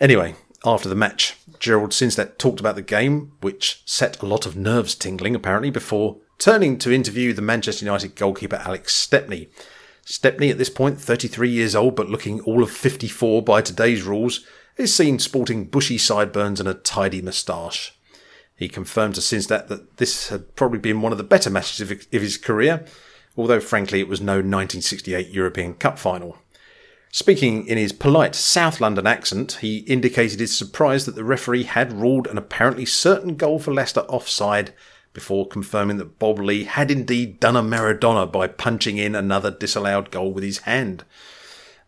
Anyway, 0.00 0.34
after 0.66 0.88
the 0.88 0.94
match, 0.94 1.36
Gerald 1.58 1.90
Sinstadt 1.90 2.36
talked 2.36 2.60
about 2.60 2.74
the 2.74 2.82
game, 2.82 3.32
which 3.40 3.82
set 3.86 4.20
a 4.20 4.26
lot 4.26 4.44
of 4.44 4.56
nerves 4.56 4.94
tingling 4.94 5.34
apparently 5.34 5.70
before 5.70 6.18
turning 6.38 6.78
to 6.78 6.92
interview 6.92 7.32
the 7.32 7.42
Manchester 7.42 7.86
United 7.86 8.16
goalkeeper 8.16 8.56
Alex 8.56 8.94
Stepney. 8.94 9.48
Stepney, 10.04 10.50
at 10.50 10.58
this 10.58 10.70
point 10.70 11.00
33 11.00 11.48
years 11.48 11.74
old 11.74 11.96
but 11.96 12.08
looking 12.08 12.40
all 12.40 12.62
of 12.62 12.70
54 12.70 13.42
by 13.42 13.60
today's 13.60 14.02
rules, 14.02 14.46
is 14.76 14.94
seen 14.94 15.18
sporting 15.18 15.64
bushy 15.64 15.98
sideburns 15.98 16.60
and 16.60 16.68
a 16.68 16.74
tidy 16.74 17.22
moustache. 17.22 17.96
He 18.56 18.68
confirmed 18.68 19.16
to 19.16 19.20
Sinstadt 19.20 19.68
that 19.68 19.96
this 19.96 20.28
had 20.28 20.54
probably 20.56 20.78
been 20.78 21.00
one 21.00 21.12
of 21.12 21.18
the 21.18 21.24
better 21.24 21.50
matches 21.50 21.80
of, 21.80 21.90
of 21.90 22.22
his 22.22 22.36
career, 22.36 22.84
although 23.36 23.60
frankly 23.60 24.00
it 24.00 24.08
was 24.08 24.20
no 24.20 24.34
1968 24.34 25.28
European 25.28 25.74
Cup 25.74 25.98
final. 25.98 26.38
Speaking 27.10 27.66
in 27.66 27.78
his 27.78 27.92
polite 27.92 28.34
South 28.34 28.80
London 28.80 29.06
accent, 29.06 29.58
he 29.60 29.78
indicated 29.78 30.40
his 30.40 30.56
surprise 30.56 31.06
that 31.06 31.14
the 31.14 31.22
referee 31.22 31.62
had 31.62 31.92
ruled 31.92 32.26
an 32.26 32.36
apparently 32.36 32.84
certain 32.84 33.36
goal 33.36 33.60
for 33.60 33.72
Leicester 33.72 34.00
offside, 34.00 34.74
before 35.14 35.48
confirming 35.48 35.96
that 35.96 36.18
Bob 36.18 36.38
Lee 36.38 36.64
had 36.64 36.90
indeed 36.90 37.40
done 37.40 37.56
a 37.56 37.62
Maradona 37.62 38.30
by 38.30 38.46
punching 38.46 38.98
in 38.98 39.14
another 39.14 39.50
disallowed 39.50 40.10
goal 40.10 40.32
with 40.32 40.44
his 40.44 40.58
hand. 40.58 41.04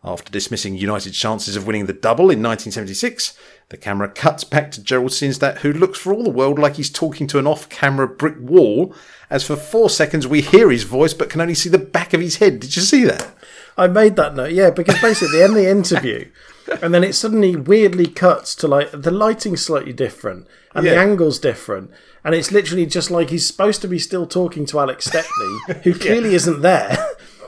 After 0.03 0.31
dismissing 0.31 0.77
United's 0.77 1.17
chances 1.17 1.55
of 1.57 1.67
winning 1.67 1.85
the 1.85 1.93
double 1.93 2.31
in 2.31 2.41
1976, 2.41 3.37
the 3.69 3.77
camera 3.77 4.07
cuts 4.07 4.45
back 4.45 4.71
to 4.71 4.81
Gerald 4.81 5.11
Sinstadt, 5.11 5.57
who 5.57 5.73
looks 5.73 5.99
for 5.99 6.13
all 6.13 6.23
the 6.23 6.29
world 6.29 6.57
like 6.57 6.75
he's 6.75 6.89
talking 6.89 7.27
to 7.27 7.39
an 7.39 7.47
off 7.47 7.67
camera 7.67 8.07
brick 8.07 8.37
wall, 8.39 8.95
as 9.29 9.45
for 9.45 9.57
four 9.57 9.89
seconds 9.89 10.25
we 10.25 10.41
hear 10.41 10.69
his 10.69 10.83
voice 10.83 11.13
but 11.13 11.29
can 11.29 11.41
only 11.41 11.55
see 11.55 11.67
the 11.67 11.77
back 11.77 12.13
of 12.13 12.21
his 12.21 12.37
head. 12.37 12.61
Did 12.61 12.75
you 12.75 12.81
see 12.81 13.03
that? 13.03 13.35
I 13.77 13.87
made 13.87 14.15
that 14.15 14.35
note, 14.35 14.53
yeah, 14.53 14.69
because 14.69 14.99
basically 15.01 15.41
in 15.41 15.53
the 15.53 15.69
interview, 15.69 16.29
and 16.81 16.93
then 16.93 17.03
it 17.03 17.13
suddenly 17.13 17.55
weirdly 17.55 18.07
cuts 18.07 18.55
to 18.55 18.67
like 18.67 18.89
the 18.91 19.11
lighting's 19.11 19.61
slightly 19.63 19.93
different 19.93 20.47
and 20.75 20.85
the 20.85 20.95
angle's 20.97 21.39
different, 21.39 21.91
and 22.23 22.35
it's 22.35 22.51
literally 22.51 22.85
just 22.85 23.09
like 23.09 23.29
he's 23.29 23.47
supposed 23.47 23.81
to 23.81 23.87
be 23.87 23.97
still 23.99 24.27
talking 24.27 24.65
to 24.67 24.79
Alex 24.79 25.05
Stepney, 25.05 25.57
who 25.83 25.93
clearly 25.93 26.35
isn't 26.35 26.61
there, 26.61 26.97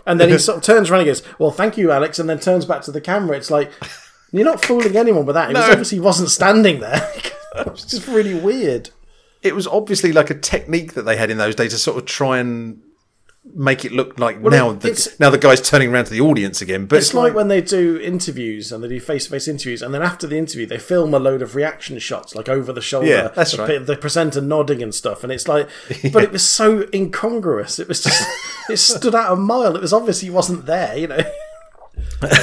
and 0.05 0.19
then 0.19 0.29
he 0.29 0.37
sort 0.39 0.57
of 0.57 0.63
turns 0.63 0.89
around 0.89 1.01
and 1.01 1.07
goes, 1.07 1.21
"Well, 1.37 1.51
thank 1.51 1.77
you, 1.77 1.91
Alex," 1.91 2.17
and 2.19 2.29
then 2.29 2.39
turns 2.39 2.65
back 2.65 2.81
to 2.83 2.91
the 2.91 3.01
camera. 3.01 3.37
It's 3.37 3.51
like 3.51 3.71
you're 4.31 4.45
not 4.45 4.63
fooling 4.63 4.95
anyone 4.95 5.25
with 5.25 5.35
that. 5.35 5.49
He 5.49 5.53
was 5.55 5.65
No. 5.65 5.71
obviously 5.71 5.99
wasn't 5.99 6.29
standing 6.29 6.79
there. 6.79 7.11
it's 7.55 7.85
just 7.85 8.07
really 8.07 8.33
weird. 8.35 8.89
It 9.41 9.55
was 9.55 9.67
obviously 9.67 10.11
like 10.11 10.29
a 10.29 10.35
technique 10.35 10.93
that 10.93 11.03
they 11.03 11.17
had 11.17 11.29
in 11.29 11.37
those 11.37 11.55
days 11.55 11.71
to 11.71 11.77
sort 11.77 11.97
of 11.97 12.05
try 12.05 12.39
and 12.39 12.81
make 13.45 13.85
it 13.85 13.91
look 13.91 14.19
like 14.19 14.39
now 14.41 14.73
the, 14.73 15.15
now 15.19 15.29
the 15.29 15.37
guy's 15.37 15.61
turning 15.61 15.91
around 15.91 16.05
to 16.05 16.11
the 16.11 16.21
audience 16.21 16.61
again. 16.61 16.85
But 16.85 16.99
It's 16.99 17.13
like 17.13 17.33
when 17.33 17.47
they 17.47 17.61
do 17.61 17.99
interviews 17.99 18.71
and 18.71 18.83
they 18.83 18.87
do 18.87 18.99
face 18.99 19.25
to 19.25 19.31
face 19.31 19.47
interviews, 19.47 19.81
and 19.81 19.93
then 19.93 20.01
after 20.01 20.27
the 20.27 20.37
interview, 20.37 20.65
they 20.65 20.77
film 20.77 21.13
a 21.13 21.19
load 21.19 21.41
of 21.41 21.55
reaction 21.55 21.97
shots, 21.99 22.35
like 22.35 22.49
over 22.49 22.71
the 22.73 22.81
shoulder. 22.81 23.07
Yeah, 23.07 23.27
that's 23.29 23.53
the, 23.53 23.63
right. 23.63 23.85
The 23.85 23.95
presenter 23.95 24.41
nodding 24.41 24.83
and 24.83 24.93
stuff, 24.93 25.23
and 25.23 25.31
it's 25.31 25.47
like, 25.47 25.69
but 26.13 26.23
it 26.23 26.31
was 26.31 26.47
so 26.47 26.87
incongruous. 26.93 27.79
It 27.79 27.87
was 27.87 28.03
just, 28.03 28.23
it 28.69 28.77
stood 28.77 29.15
out 29.15 29.33
a 29.33 29.35
mile. 29.35 29.75
It 29.75 29.81
was 29.81 29.93
obvious 29.93 30.21
he 30.21 30.29
wasn't 30.29 30.65
there, 30.65 30.97
you 30.97 31.07
know. 31.07 31.23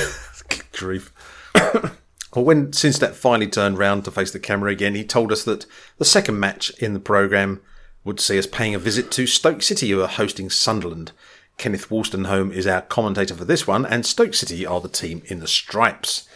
grief. 0.72 1.12
well, 1.55 2.44
when 2.44 2.68
Sinstadt 2.68 3.14
finally 3.14 3.49
turned 3.49 3.78
round 3.78 4.05
to 4.05 4.11
face 4.11 4.30
the 4.30 4.38
camera 4.38 4.70
again, 4.70 4.94
he 4.94 5.05
told 5.05 5.32
us 5.32 5.42
that 5.44 5.66
the 5.99 6.05
second 6.05 6.38
match 6.38 6.70
in 6.78 6.94
the 6.94 7.01
programme 7.01 7.61
would 8.07 8.20
see 8.20 8.38
us 8.38 8.46
paying 8.46 8.74
a 8.74 8.78
visit 8.78 9.11
to 9.11 9.26
Stoke 9.26 9.62
City, 9.62 9.90
who 9.90 10.00
are 10.00 10.07
hosting 10.07 10.48
Sunderland. 10.48 11.12
Kenneth 11.59 11.88
Wolstenholme 11.88 12.52
is 12.52 12.66
our 12.66 12.82
commentator 12.82 13.34
for 13.34 13.44
this 13.44 13.66
one, 13.66 13.84
and 13.84 14.07
Stoke 14.07 14.34
City 14.34 14.64
are 14.64 14.80
the 14.80 14.88
team 14.88 15.22
in 15.26 15.40
the 15.40 15.48
stripes. 15.48 16.28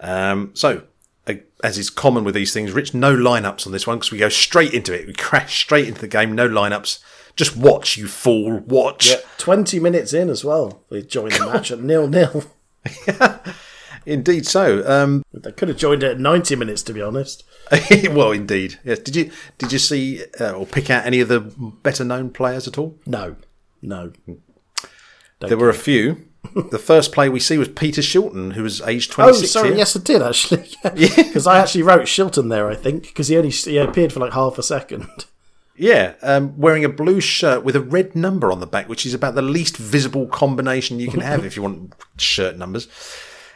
Um, 0.00 0.50
so, 0.54 0.82
as 1.62 1.78
is 1.78 1.88
common 1.88 2.24
with 2.24 2.34
these 2.34 2.52
things, 2.52 2.72
Rich, 2.72 2.92
no 2.92 3.16
lineups 3.16 3.66
on 3.66 3.72
this 3.72 3.86
one 3.86 3.98
because 3.98 4.12
we 4.12 4.18
go 4.18 4.28
straight 4.28 4.74
into 4.74 4.92
it. 4.92 5.06
We 5.06 5.14
crash 5.14 5.60
straight 5.60 5.88
into 5.88 6.00
the 6.02 6.08
game, 6.08 6.32
no 6.32 6.48
lineups. 6.48 6.98
Just 7.36 7.56
watch, 7.56 7.96
you 7.96 8.06
fool, 8.06 8.58
watch. 8.60 9.08
Yeah. 9.08 9.16
Twenty 9.38 9.80
minutes 9.80 10.12
in 10.12 10.28
as 10.28 10.44
well, 10.44 10.82
they 10.90 11.02
joined 11.02 11.32
the 11.32 11.46
match 11.46 11.70
at 11.70 11.80
nil 11.80 12.06
nil. 12.06 12.44
Indeed, 14.06 14.46
so. 14.46 14.86
Um, 14.86 15.24
They 15.32 15.50
could 15.52 15.68
have 15.68 15.78
joined 15.78 16.02
it 16.02 16.12
at 16.12 16.20
ninety 16.20 16.54
minutes, 16.54 16.82
to 16.82 16.92
be 16.92 17.00
honest. 17.00 17.42
well, 18.10 18.32
indeed. 18.32 18.78
Yes. 18.84 18.98
Did 18.98 19.16
you 19.16 19.30
did 19.58 19.72
you 19.72 19.78
see 19.78 20.24
uh, 20.40 20.52
or 20.52 20.66
pick 20.66 20.90
out 20.90 21.06
any 21.06 21.20
of 21.20 21.28
the 21.28 21.40
better 21.40 22.04
known 22.04 22.30
players 22.30 22.68
at 22.68 22.78
all? 22.78 22.98
No, 23.06 23.36
no. 23.82 24.12
There 25.40 25.58
were 25.58 25.70
a 25.70 25.74
few. 25.74 26.28
the 26.70 26.78
first 26.78 27.12
player 27.12 27.30
we 27.30 27.40
see 27.40 27.56
was 27.56 27.68
Peter 27.68 28.02
Shilton, 28.02 28.52
who 28.52 28.62
was 28.62 28.82
aged 28.82 29.14
Oh, 29.18 29.32
sorry. 29.32 29.68
here. 29.68 29.78
Yes, 29.78 29.96
I 29.96 30.00
did 30.00 30.20
actually. 30.22 30.68
Because 30.82 31.46
I 31.46 31.58
actually 31.58 31.82
wrote 31.82 32.02
Shilton 32.02 32.50
there. 32.50 32.68
I 32.68 32.74
think 32.74 33.04
because 33.04 33.28
he 33.28 33.36
only 33.36 33.50
he 33.50 33.78
appeared 33.78 34.12
for 34.12 34.20
like 34.20 34.32
half 34.34 34.58
a 34.58 34.62
second. 34.62 35.08
Yeah, 35.76 36.14
um, 36.22 36.56
wearing 36.56 36.84
a 36.84 36.88
blue 36.88 37.20
shirt 37.20 37.64
with 37.64 37.74
a 37.74 37.80
red 37.80 38.14
number 38.14 38.52
on 38.52 38.60
the 38.60 38.66
back, 38.66 38.88
which 38.88 39.04
is 39.04 39.12
about 39.14 39.34
the 39.34 39.42
least 39.42 39.76
visible 39.76 40.28
combination 40.28 41.00
you 41.00 41.10
can 41.10 41.20
have 41.20 41.44
if 41.44 41.56
you 41.56 41.62
want 41.62 41.94
shirt 42.16 42.56
numbers. 42.56 42.86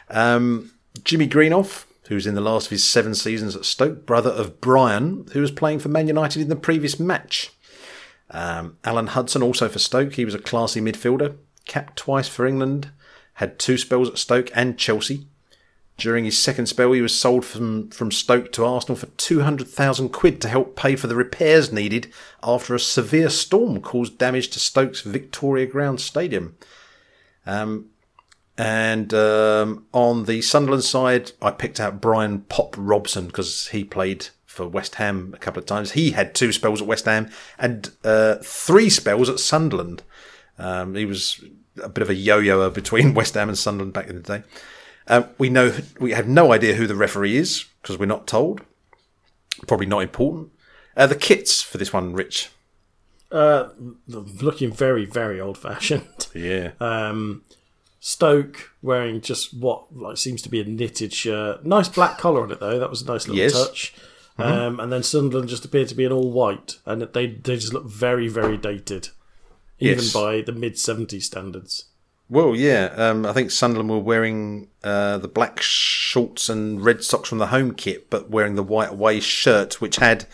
Um, 0.09 0.71
Jimmy 1.03 1.29
Greenoff, 1.29 1.85
who's 2.09 2.25
in 2.25 2.33
the 2.33 2.41
last 2.41 2.65
of 2.65 2.71
his 2.71 2.83
seven 2.83 3.13
seasons 3.13 3.55
at 3.55 3.63
Stoke, 3.63 4.05
brother 4.05 4.31
of 4.31 4.59
Brian, 4.59 5.27
who 5.33 5.41
was 5.41 5.51
playing 5.51 5.77
for 5.77 5.89
Man 5.89 6.07
United 6.07 6.41
in 6.41 6.49
the 6.49 6.55
previous 6.55 6.99
match. 6.99 7.51
Um, 8.31 8.77
Alan 8.83 9.07
Hudson, 9.07 9.43
also 9.43 9.69
for 9.69 9.77
Stoke, 9.77 10.13
he 10.13 10.25
was 10.25 10.33
a 10.33 10.39
classy 10.39 10.81
midfielder, 10.81 11.37
capped 11.65 11.97
twice 11.97 12.27
for 12.27 12.47
England, 12.47 12.91
had 13.33 13.59
two 13.59 13.77
spells 13.77 14.09
at 14.09 14.17
Stoke 14.17 14.49
and 14.55 14.77
Chelsea. 14.77 15.27
During 15.97 16.25
his 16.25 16.41
second 16.41 16.65
spell, 16.65 16.93
he 16.93 17.01
was 17.01 17.17
sold 17.17 17.45
from, 17.45 17.91
from 17.91 18.11
Stoke 18.11 18.51
to 18.53 18.65
Arsenal 18.65 18.95
for 18.95 19.05
200,000 19.05 20.09
quid 20.09 20.41
to 20.41 20.49
help 20.49 20.75
pay 20.75 20.95
for 20.95 21.05
the 21.05 21.15
repairs 21.15 21.71
needed 21.71 22.11
after 22.41 22.73
a 22.73 22.79
severe 22.79 23.29
storm 23.29 23.81
caused 23.81 24.17
damage 24.17 24.47
to 24.49 24.59
Stoke's 24.59 25.01
Victoria 25.01 25.67
Ground 25.67 26.01
Stadium. 26.01 26.57
Um, 27.45 27.89
and 28.59 29.13
um, 29.13 29.85
on 29.93 30.25
the 30.25 30.41
Sunderland 30.41 30.83
side, 30.83 31.31
I 31.41 31.49
picked 31.49 31.79
out 31.79 32.01
Brian 32.01 32.41
Pop 32.41 32.75
Robson 32.77 33.27
because 33.27 33.69
he 33.69 33.85
played 33.85 34.27
for 34.45 34.67
West 34.67 34.95
Ham 34.95 35.31
a 35.33 35.37
couple 35.39 35.61
of 35.61 35.65
times. 35.65 35.93
He 35.93 36.11
had 36.11 36.35
two 36.35 36.51
spells 36.51 36.81
at 36.81 36.87
West 36.87 37.05
Ham 37.05 37.29
and 37.57 37.89
uh, 38.03 38.35
three 38.43 38.89
spells 38.89 39.29
at 39.29 39.39
Sunderland. 39.39 40.03
Um, 40.57 40.95
he 40.95 41.05
was 41.05 41.41
a 41.81 41.87
bit 41.87 42.01
of 42.01 42.09
a 42.09 42.13
yo-yoer 42.13 42.69
between 42.69 43.13
West 43.15 43.35
Ham 43.35 43.47
and 43.47 43.57
Sunderland 43.57 43.93
back 43.93 44.09
in 44.09 44.17
the 44.17 44.21
day. 44.21 44.43
Um, 45.07 45.29
we 45.37 45.49
know 45.49 45.73
we 45.97 46.11
have 46.11 46.27
no 46.27 46.51
idea 46.51 46.75
who 46.75 46.85
the 46.85 46.95
referee 46.95 47.37
is 47.37 47.63
because 47.81 47.97
we're 47.97 48.07
not 48.07 48.27
told. 48.27 48.59
Probably 49.67 49.85
not 49.85 49.99
important. 49.99 50.51
Uh, 50.97 51.07
the 51.07 51.15
kits 51.15 51.61
for 51.61 51.77
this 51.77 51.93
one, 51.93 52.11
Rich. 52.11 52.49
Uh, 53.31 53.69
looking 54.07 54.73
very 54.73 55.05
very 55.05 55.39
old 55.39 55.57
fashioned. 55.57 56.27
Yeah. 56.35 56.71
Um, 56.81 57.43
Stoke 57.99 58.71
wearing 58.81 59.19
just 59.21 59.53
what 59.53 59.95
like 59.95 60.17
seems 60.17 60.41
to 60.43 60.49
be 60.49 60.61
a 60.61 60.63
knitted 60.63 61.13
shirt. 61.13 61.65
Nice 61.65 61.89
black 61.89 62.17
collar 62.17 62.43
on 62.43 62.51
it 62.51 62.59
though. 62.59 62.79
That 62.79 62.89
was 62.89 63.01
a 63.01 63.05
nice 63.05 63.27
little 63.27 63.35
Yes. 63.41 63.53
touch. 63.53 63.93
Um, 64.37 64.79
and 64.79 64.89
then 64.89 65.03
Sunderland 65.03 65.49
just 65.49 65.65
appeared 65.65 65.89
to 65.89 65.95
be 65.95 66.05
in 66.05 66.13
all 66.13 66.31
white, 66.31 66.77
and 66.85 67.01
they 67.01 67.27
they 67.27 67.55
just 67.57 67.73
look 67.73 67.85
very 67.85 68.29
very 68.29 68.55
dated, 68.57 69.09
even 69.79 70.03
Yes. 70.03 70.13
by 70.13 70.39
the 70.41 70.53
mid 70.53 70.75
'70s 70.75 71.23
standards. 71.23 71.85
Well, 72.29 72.55
yeah. 72.55 72.93
Um, 72.95 73.25
I 73.25 73.33
think 73.33 73.51
Sunderland 73.51 73.89
were 73.89 73.99
wearing 73.99 74.69
uh, 74.83 75.17
the 75.17 75.27
black 75.27 75.59
shorts 75.61 76.47
and 76.47 76.81
red 76.85 77.03
socks 77.03 77.27
from 77.27 77.39
the 77.39 77.47
home 77.47 77.73
kit, 77.73 78.09
but 78.09 78.29
wearing 78.29 78.55
the 78.55 78.63
white 78.63 78.91
away 78.91 79.19
shirt, 79.19 79.81
which 79.81 79.97
had 79.97 80.25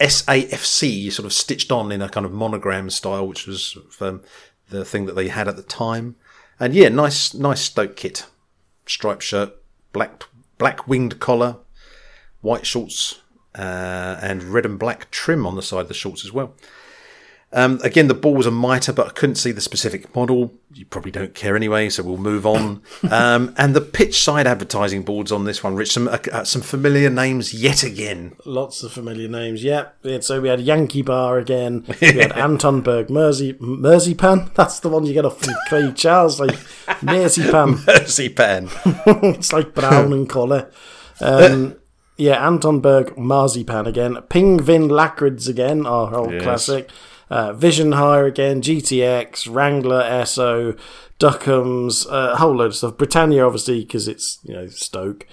SAFC 0.00 1.10
sort 1.12 1.26
of 1.26 1.32
stitched 1.32 1.70
on 1.70 1.92
in 1.92 2.02
a 2.02 2.08
kind 2.08 2.24
of 2.24 2.32
monogram 2.32 2.88
style, 2.90 3.26
which 3.26 3.46
was 3.46 3.76
um, 4.00 4.22
the 4.70 4.84
thing 4.84 5.06
that 5.06 5.14
they 5.16 5.28
had 5.28 5.48
at 5.48 5.56
the 5.56 5.62
time. 5.62 6.16
And 6.60 6.74
yeah, 6.74 6.90
nice, 6.90 7.32
nice 7.32 7.62
Stoke 7.62 7.96
kit, 7.96 8.26
striped 8.84 9.22
shirt, 9.22 9.56
black 9.94 10.24
black 10.58 10.86
winged 10.86 11.18
collar, 11.18 11.56
white 12.42 12.66
shorts, 12.66 13.22
uh, 13.54 14.18
and 14.22 14.42
red 14.42 14.66
and 14.66 14.78
black 14.78 15.10
trim 15.10 15.46
on 15.46 15.56
the 15.56 15.62
side 15.62 15.80
of 15.80 15.88
the 15.88 15.94
shorts 15.94 16.22
as 16.22 16.32
well. 16.32 16.54
Um, 17.52 17.80
again, 17.82 18.06
the 18.06 18.14
ball 18.14 18.34
was 18.34 18.46
a 18.46 18.50
mitre, 18.52 18.92
but 18.92 19.08
I 19.08 19.10
couldn't 19.10 19.34
see 19.34 19.50
the 19.50 19.60
specific 19.60 20.14
model. 20.14 20.52
You 20.72 20.84
probably 20.86 21.10
don't 21.10 21.34
care 21.34 21.56
anyway, 21.56 21.88
so 21.88 22.04
we'll 22.04 22.16
move 22.16 22.46
on. 22.46 22.80
um, 23.10 23.52
and 23.58 23.74
the 23.74 23.80
pitch 23.80 24.22
side 24.22 24.46
advertising 24.46 25.02
boards 25.02 25.32
on 25.32 25.46
this 25.46 25.64
one, 25.64 25.74
Rich, 25.74 25.90
some 25.92 26.06
uh, 26.06 26.18
uh, 26.32 26.44
some 26.44 26.62
familiar 26.62 27.10
names 27.10 27.52
yet 27.52 27.82
again. 27.82 28.36
Lots 28.44 28.84
of 28.84 28.92
familiar 28.92 29.26
names. 29.26 29.64
Yep. 29.64 29.96
Yeah, 30.04 30.20
so 30.20 30.40
we 30.40 30.48
had 30.48 30.60
Yankee 30.60 31.02
Bar 31.02 31.38
again. 31.38 31.84
We 32.00 32.12
had 32.12 32.32
Anton 32.38 32.82
Berg 32.82 33.10
Mersey 33.10 33.54
Merseypan. 33.54 34.52
That's 34.54 34.78
the 34.78 34.88
one 34.88 35.04
you 35.04 35.12
get 35.12 35.24
off 35.24 35.42
from 35.42 35.54
Craig 35.68 35.96
Charles, 35.96 36.38
like 36.38 36.56
Merseypan. 37.00 37.84
Mercy 37.84 38.28
pan. 38.28 38.68
it's 39.34 39.52
like 39.52 39.74
brown 39.74 40.12
in 40.12 40.28
colour. 40.28 40.70
Um, 41.20 41.76
yeah, 42.16 42.46
Anton 42.46 42.80
Berg 42.80 43.16
Marzipan 43.18 43.86
again. 43.86 44.14
Pingvin 44.28 44.88
Lakrids 44.88 45.48
again, 45.48 45.86
our 45.86 46.14
old 46.14 46.32
Yes. 46.32 46.42
classic. 46.42 46.90
Uh, 47.30 47.52
Vision 47.52 47.92
Hire 47.92 48.26
again, 48.26 48.60
GTX, 48.60 49.48
Wrangler, 49.54 50.02
Esso, 50.02 50.76
Duckham's, 51.20 52.06
uh, 52.06 52.30
a 52.32 52.36
whole 52.36 52.56
load 52.56 52.66
of 52.66 52.74
stuff. 52.76 52.96
Britannia, 52.96 53.44
obviously, 53.46 53.80
because 53.80 54.08
it's 54.08 54.38
you 54.44 54.54
know 54.54 54.66
Stoke. 54.66 55.26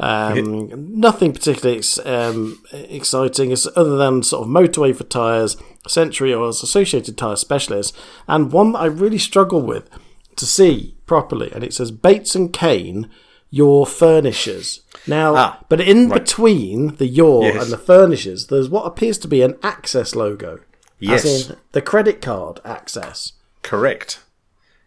Um, 0.00 1.00
nothing 1.00 1.32
particularly 1.32 1.78
ex- 1.78 1.98
um, 2.06 2.62
exciting, 2.72 3.52
other 3.74 3.96
than 3.96 4.22
sort 4.22 4.46
of 4.46 4.48
motorway 4.52 4.94
for 4.94 5.04
tyres, 5.04 5.56
Century 5.88 6.32
Oils, 6.34 6.62
Associated 6.62 7.18
Tyre 7.18 7.34
Specialists, 7.36 7.96
and 8.28 8.52
one 8.52 8.72
that 8.72 8.78
I 8.80 8.86
really 8.86 9.18
struggle 9.18 9.60
with 9.62 9.88
to 10.36 10.46
see 10.46 10.94
properly, 11.06 11.50
and 11.52 11.64
it 11.64 11.74
says 11.74 11.90
Bates 11.90 12.36
and 12.36 12.52
Kane, 12.52 13.10
your 13.50 13.86
furnishers. 13.86 14.82
Now, 15.06 15.34
Ah, 15.34 15.64
but 15.68 15.80
in 15.80 16.08
between 16.10 16.94
the 16.96 17.06
your 17.06 17.44
Yes. 17.44 17.64
and 17.64 17.72
the 17.72 17.78
furnishers, 17.78 18.46
there's 18.48 18.68
what 18.68 18.84
appears 18.86 19.18
to 19.18 19.28
be 19.28 19.42
an 19.42 19.56
access 19.64 20.14
logo. 20.14 20.60
Yes. 20.98 21.24
As 21.24 21.50
in 21.50 21.56
the 21.72 21.82
credit 21.82 22.20
card 22.20 22.60
access. 22.64 23.32
Correct. 23.62 24.20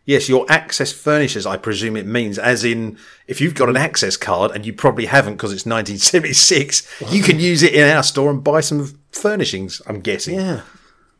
Yes, 0.03 0.27
your 0.27 0.45
access 0.51 0.91
furnishes, 0.91 1.45
I 1.45 1.57
presume 1.57 1.95
it 1.95 2.07
means, 2.07 2.39
as 2.39 2.63
in, 2.65 2.97
if 3.27 3.39
you've 3.39 3.53
got 3.53 3.69
an 3.69 3.77
access 3.77 4.17
card 4.17 4.51
and 4.51 4.65
you 4.65 4.73
probably 4.73 5.05
haven't 5.05 5.35
because 5.35 5.53
it's 5.53 5.65
1976, 5.65 7.11
you 7.11 7.21
can 7.21 7.39
use 7.51 7.61
it 7.61 7.75
in 7.75 7.87
our 7.87 8.01
store 8.01 8.31
and 8.31 8.43
buy 8.43 8.61
some 8.61 8.99
furnishings, 9.11 9.81
I'm 9.85 10.01
guessing. 10.01 10.35
Yeah. 10.35 10.61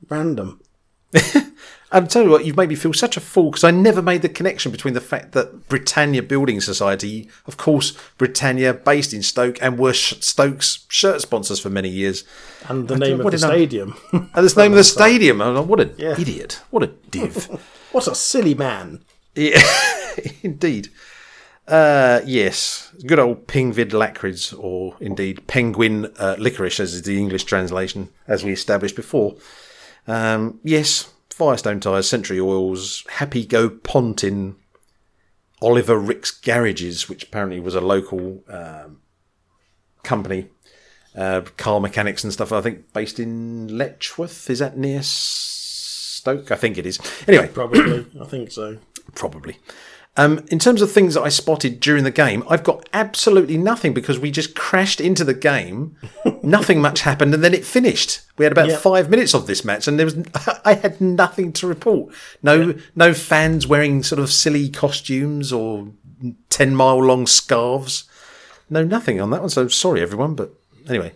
random. 0.09 0.61
I'm 1.93 2.07
telling 2.07 2.27
you 2.29 2.31
what, 2.31 2.45
you've 2.45 2.55
made 2.55 2.69
me 2.69 2.75
feel 2.75 2.93
such 2.93 3.17
a 3.17 3.19
fool 3.19 3.51
because 3.51 3.65
I 3.65 3.71
never 3.71 4.01
made 4.01 4.21
the 4.21 4.29
connection 4.29 4.71
between 4.71 4.93
the 4.93 5.01
fact 5.01 5.33
that 5.33 5.67
Britannia 5.67 6.23
Building 6.23 6.61
Society, 6.61 7.29
of 7.45 7.57
course, 7.57 7.91
Britannia, 8.17 8.73
based 8.73 9.13
in 9.13 9.21
Stoke, 9.21 9.57
and 9.61 9.77
were 9.77 9.91
Sh- 9.93 10.15
Stoke's 10.21 10.85
shirt 10.87 11.21
sponsors 11.21 11.59
for 11.59 11.69
many 11.69 11.89
years. 11.89 12.23
And 12.69 12.87
the 12.87 12.97
name 12.97 13.19
of 13.19 13.25
the 13.31 13.45
I- 13.45 13.51
stadium. 13.51 13.95
And 14.13 14.47
the 14.49 14.53
name 14.61 14.71
of 14.71 14.77
the 14.77 14.83
stadium. 14.85 15.39
Like, 15.39 15.65
what 15.65 15.81
an 15.81 15.93
Yeah. 15.97 16.15
idiot. 16.19 16.61
What 16.69 16.83
a 16.83 16.87
div. 16.87 17.45
what 17.91 18.07
a 18.07 18.15
silly 18.15 18.53
man. 18.55 19.03
yeah, 19.35 19.61
indeed. 20.43 20.87
Uh, 21.67 22.21
yes, 22.25 22.91
good 23.05 23.19
old 23.19 23.47
Pingvin 23.47 23.91
Lakrids, 23.91 24.57
or 24.57 24.95
indeed 24.99 25.45
Penguin 25.47 26.05
uh, 26.17 26.35
Licorice, 26.37 26.79
as 26.79 26.93
is 26.93 27.03
the 27.03 27.17
English 27.17 27.43
translation, 27.45 28.09
as 28.27 28.43
we 28.43 28.51
established 28.51 28.95
before. 28.95 29.35
Um, 30.07 30.59
yes, 30.63 31.11
Firestone 31.41 31.79
tyres, 31.79 32.07
Century 32.07 32.39
Oils, 32.39 33.03
Happy 33.13 33.47
Go 33.47 33.67
Pontin, 33.67 34.57
Oliver 35.59 35.97
Rick's 35.97 36.29
Garages, 36.29 37.09
which 37.09 37.23
apparently 37.23 37.59
was 37.59 37.73
a 37.73 37.81
local 37.81 38.43
um, 38.47 39.01
company, 40.03 40.49
uh, 41.15 41.41
car 41.57 41.79
mechanics 41.79 42.23
and 42.23 42.31
stuff. 42.31 42.51
I 42.51 42.61
think 42.61 42.93
based 42.93 43.19
in 43.19 43.75
Letchworth. 43.75 44.51
Is 44.51 44.59
that 44.59 44.77
near 44.77 44.99
Stoke? 45.01 46.51
I 46.51 46.55
think 46.57 46.77
it 46.77 46.85
is. 46.85 46.99
Anyway, 47.27 47.47
Probably. 47.47 48.05
I 48.21 48.25
think 48.25 48.51
so. 48.51 48.77
probably. 49.15 49.57
Um, 50.17 50.45
in 50.51 50.59
terms 50.59 50.83
of 50.83 50.91
things 50.91 51.15
that 51.15 51.23
I 51.23 51.29
spotted 51.29 51.79
during 51.79 52.03
the 52.03 52.11
game, 52.11 52.43
I've 52.49 52.63
got 52.63 52.87
absolutely 52.93 53.57
nothing 53.57 53.95
because 53.95 54.19
we 54.19 54.29
just 54.29 54.53
crashed 54.53 55.01
into 55.01 55.23
the 55.23 55.33
game. 55.33 55.95
nothing 56.43 56.81
much 56.81 57.01
happened, 57.01 57.33
and 57.33 57.43
then 57.43 57.53
it 57.53 57.65
finished. 57.65 58.21
We 58.37 58.45
had 58.45 58.51
about 58.51 58.69
Yep. 58.69 58.79
five 58.81 59.09
minutes 59.09 59.33
of 59.33 59.47
this 59.47 59.63
match, 59.65 59.87
and 59.87 59.97
there 59.99 60.05
was 60.05 60.17
I 60.65 60.73
had 60.75 60.99
nothing 61.01 61.53
to 61.53 61.67
report. 61.67 62.13
No, 62.41 62.73
no 62.95 63.13
fans 63.13 63.67
wearing 63.67 64.03
sort 64.03 64.19
of 64.19 64.31
silly 64.31 64.69
costumes 64.69 65.51
or 65.53 65.89
ten 66.49 66.75
mile 66.75 67.03
long 67.03 67.27
scarves. 67.27 68.05
No, 68.69 68.83
nothing 68.83 69.19
on 69.19 69.29
that 69.31 69.41
one. 69.41 69.49
So 69.49 69.67
sorry, 69.67 70.01
everyone. 70.01 70.35
But 70.35 70.53
anyway, 70.87 71.13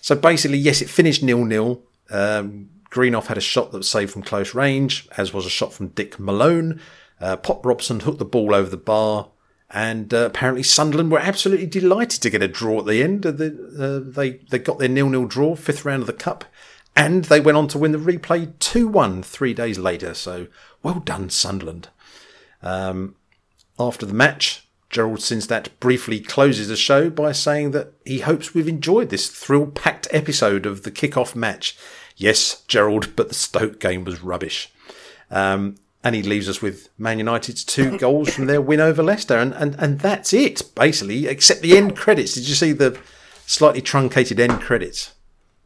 so 0.00 0.14
basically, 0.14 0.58
yes, 0.58 0.82
it 0.82 0.88
finished 0.90 1.22
nil 1.22 1.44
nil. 1.44 1.82
Um, 2.10 2.70
Greenhoff 2.90 3.26
had 3.26 3.36
a 3.36 3.42
shot 3.42 3.70
that 3.72 3.78
was 3.78 3.88
saved 3.88 4.12
from 4.12 4.22
close 4.22 4.54
range, 4.54 5.08
as 5.16 5.32
was 5.34 5.44
a 5.44 5.50
shot 5.50 5.72
from 5.74 5.88
Dick 5.88 6.18
Malone. 6.18 6.80
Uh, 7.20 7.36
Pop 7.36 7.66
Robson 7.66 8.00
hooked 8.00 8.18
the 8.18 8.24
ball 8.24 8.54
over 8.54 8.70
the 8.70 8.76
bar, 8.78 9.28
and 9.70 10.14
uh, 10.14 10.26
apparently 10.26 10.62
Sunderland 10.62 11.10
were 11.10 11.18
absolutely 11.18 11.66
delighted 11.66 12.22
to 12.22 12.30
get 12.30 12.42
a 12.42 12.48
draw 12.48 12.80
at 12.80 12.86
the 12.86 13.02
end. 13.02 13.22
The, 13.22 14.04
uh, 14.06 14.10
they 14.10 14.30
they 14.50 14.58
got 14.58 14.78
their 14.78 14.88
nil 14.88 15.08
nil 15.08 15.26
draw, 15.26 15.54
fifth 15.56 15.84
round 15.84 16.02
of 16.02 16.06
the 16.06 16.12
cup, 16.12 16.44
and 16.96 17.24
they 17.24 17.40
went 17.40 17.58
on 17.58 17.68
to 17.68 17.78
win 17.78 17.92
the 17.92 17.98
replay 17.98 18.52
two 18.58 18.88
one 18.88 19.22
three 19.22 19.54
days 19.54 19.78
later. 19.78 20.14
So 20.14 20.46
well 20.82 21.00
done, 21.00 21.30
Sunderland. 21.30 21.88
Um, 22.62 23.14
after 23.78 24.06
the 24.06 24.14
match, 24.14 24.66
Gerald 24.90 25.18
Sinstadt 25.18 25.68
briefly 25.80 26.18
closes 26.18 26.68
the 26.68 26.76
show 26.76 27.10
by 27.10 27.32
saying 27.32 27.72
that 27.72 27.92
he 28.04 28.20
hopes 28.20 28.54
we've 28.54 28.66
enjoyed 28.68 29.10
this 29.10 29.28
thrill 29.28 29.66
packed 29.66 30.08
episode 30.10 30.66
of 30.66 30.82
the 30.82 30.90
kick-off 30.90 31.36
match. 31.36 31.76
Yes, 32.16 32.62
Gerald, 32.66 33.14
but 33.14 33.28
the 33.28 33.34
Stoke 33.34 33.78
game 33.78 34.04
was 34.04 34.22
rubbish. 34.22 34.72
Um, 35.30 35.76
and 36.08 36.16
he 36.16 36.22
leaves 36.22 36.48
us 36.48 36.62
with 36.62 36.88
Man 36.96 37.18
United's 37.18 37.62
two 37.64 37.98
goals 38.04 38.30
from 38.32 38.46
their 38.46 38.62
win 38.62 38.80
over 38.80 39.02
Leicester. 39.02 39.36
And, 39.36 39.52
and, 39.52 39.74
and 39.78 40.00
that's 40.00 40.32
it, 40.32 40.62
basically, 40.74 41.26
except 41.26 41.60
the 41.60 41.76
end 41.76 41.96
credits. 41.96 42.32
Did 42.32 42.48
you 42.48 42.54
see 42.54 42.72
the 42.72 42.98
slightly 43.46 43.82
truncated 43.82 44.40
end 44.40 44.60
credits? 44.62 45.12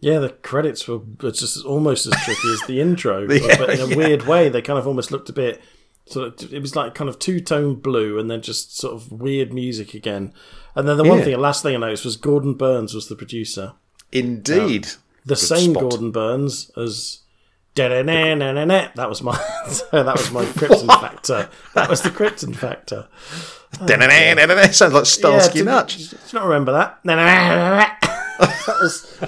Yeah, 0.00 0.18
the 0.18 0.30
credits 0.30 0.88
were 0.88 0.98
just 1.20 1.64
almost 1.64 2.06
as 2.06 2.14
tricky 2.24 2.52
as 2.52 2.60
the 2.66 2.80
intro, 2.80 3.28
but 3.28 3.70
in 3.70 3.80
a 3.80 3.86
yeah. 3.86 3.96
weird 3.96 4.22
way, 4.26 4.48
they 4.48 4.60
kind 4.60 4.80
of 4.80 4.86
almost 4.88 5.12
looked 5.12 5.28
a 5.28 5.32
bit 5.32 5.62
sort 6.06 6.42
of. 6.42 6.52
It 6.52 6.60
was 6.60 6.74
like 6.74 6.96
kind 6.96 7.08
of 7.08 7.20
two 7.20 7.38
tone 7.40 7.76
blue, 7.76 8.18
and 8.18 8.28
then 8.28 8.42
just 8.42 8.76
sort 8.76 8.94
of 8.94 9.12
weird 9.12 9.52
music 9.52 9.94
again. 9.94 10.34
And 10.74 10.88
then 10.88 10.96
the 10.96 11.04
one 11.04 11.18
Yeah. 11.18 11.24
thing, 11.24 11.32
the 11.34 11.38
last 11.38 11.62
thing 11.62 11.76
I 11.76 11.78
noticed 11.78 12.04
was 12.04 12.16
Gordon 12.16 12.54
Burns 12.54 12.94
was 12.94 13.06
the 13.08 13.14
producer, 13.14 13.74
Indeed. 14.10 14.86
Um, 14.86 14.92
the 15.24 15.36
same 15.36 15.70
spot. 15.70 15.82
Gordon 15.82 16.10
Burns 16.10 16.72
as. 16.76 17.20
That 18.96 19.08
was 19.08 19.22
my 19.22 19.32
that 19.92 20.14
was 20.16 20.30
my 20.30 20.44
Krypton 20.44 20.86
factor. 21.00 21.48
That 21.74 21.88
was 21.88 22.02
the 22.02 22.10
Krypton 22.10 22.54
factor. 22.54 23.08
Sounds 24.72 24.92
like 24.92 25.06
Starsky 25.06 25.60
did, 25.60 25.64
Nutch. 25.66 25.96
did 25.96 26.12
you 26.12 26.38
not 26.38 26.44
remember 26.44 26.72
that? 26.72 26.98
that 28.66 28.76
was 28.80 29.18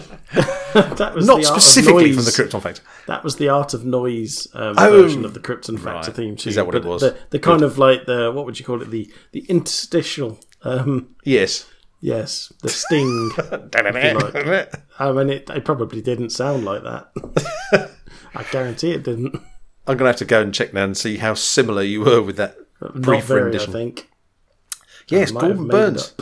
that 0.98 1.12
was 1.14 1.26
Not 1.26 1.40
the 1.40 1.46
art 1.46 1.56
of 1.56 1.62
specifically 1.62 2.12
from 2.12 2.24
the 2.24 2.30
Krypton 2.30 2.60
Factor. 2.62 2.82
That 3.06 3.24
was 3.24 3.36
the 3.36 3.48
Art 3.48 3.72
of 3.74 3.84
Noise 3.86 4.48
um, 4.54 4.74
Oh, 4.76 4.90
version 5.02 5.24
of 5.24 5.32
the 5.34 5.40
Krypton 5.40 5.78
Factor 5.78 6.10
right. 6.10 6.16
theme 6.16 6.36
tune. 6.36 6.50
Is 6.50 6.56
that 6.56 6.66
what 6.66 6.74
it 6.74 6.84
was? 6.84 7.00
The, 7.00 7.16
the 7.30 7.38
kind 7.38 7.62
of 7.62 7.78
like 7.78 8.04
the 8.06 8.30
what 8.32 8.44
would 8.44 8.58
you 8.58 8.64
call 8.66 8.82
it? 8.82 8.90
The 8.90 9.10
the 9.32 9.40
interstitial. 9.48 10.38
Um, 10.62 11.14
Yes. 11.24 11.66
yes, 12.00 12.52
the 12.62 12.68
sting. 12.68 13.30
I 14.98 15.12
mean, 15.12 15.30
it, 15.30 15.48
it 15.50 15.64
probably 15.64 16.02
didn't 16.02 16.30
sound 16.30 16.64
like 16.64 16.82
that. 16.82 17.90
I 18.34 18.42
guarantee 18.44 18.92
it 18.92 19.04
didn't. 19.04 19.34
I'm 19.86 19.96
going 19.96 19.98
to 19.98 20.06
have 20.06 20.16
to 20.16 20.24
go 20.24 20.40
and 20.40 20.54
check 20.54 20.72
now 20.72 20.84
and 20.84 20.96
see 20.96 21.18
how 21.18 21.34
similar 21.34 21.82
you 21.82 22.00
were 22.00 22.22
with 22.22 22.36
that 22.36 22.56
Not 22.80 22.94
brief 23.02 23.24
very, 23.24 23.42
rendition. 23.42 23.70
I 23.70 23.72
think. 23.72 24.10
Yes, 25.08 25.30
have 25.30 25.40
Gordon 25.40 25.68
Burns. 25.68 26.14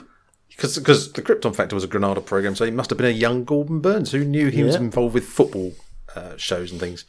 Because 0.48 0.78
because 0.78 1.12
the 1.12 1.22
Krypton 1.22 1.54
Factor 1.54 1.74
was 1.74 1.84
a 1.84 1.88
Granada 1.88 2.20
program, 2.20 2.54
so 2.54 2.64
he 2.64 2.70
must 2.70 2.90
have 2.90 2.98
been 2.98 3.06
a 3.06 3.10
young 3.10 3.44
Gordon 3.44 3.80
Burns 3.80 4.12
who 4.12 4.24
knew 4.24 4.48
he 4.48 4.62
was 4.62 4.74
involved 4.74 5.14
with 5.14 5.24
football 5.24 5.72
uh, 6.14 6.36
shows 6.36 6.70
and 6.70 6.78
things. 6.78 7.04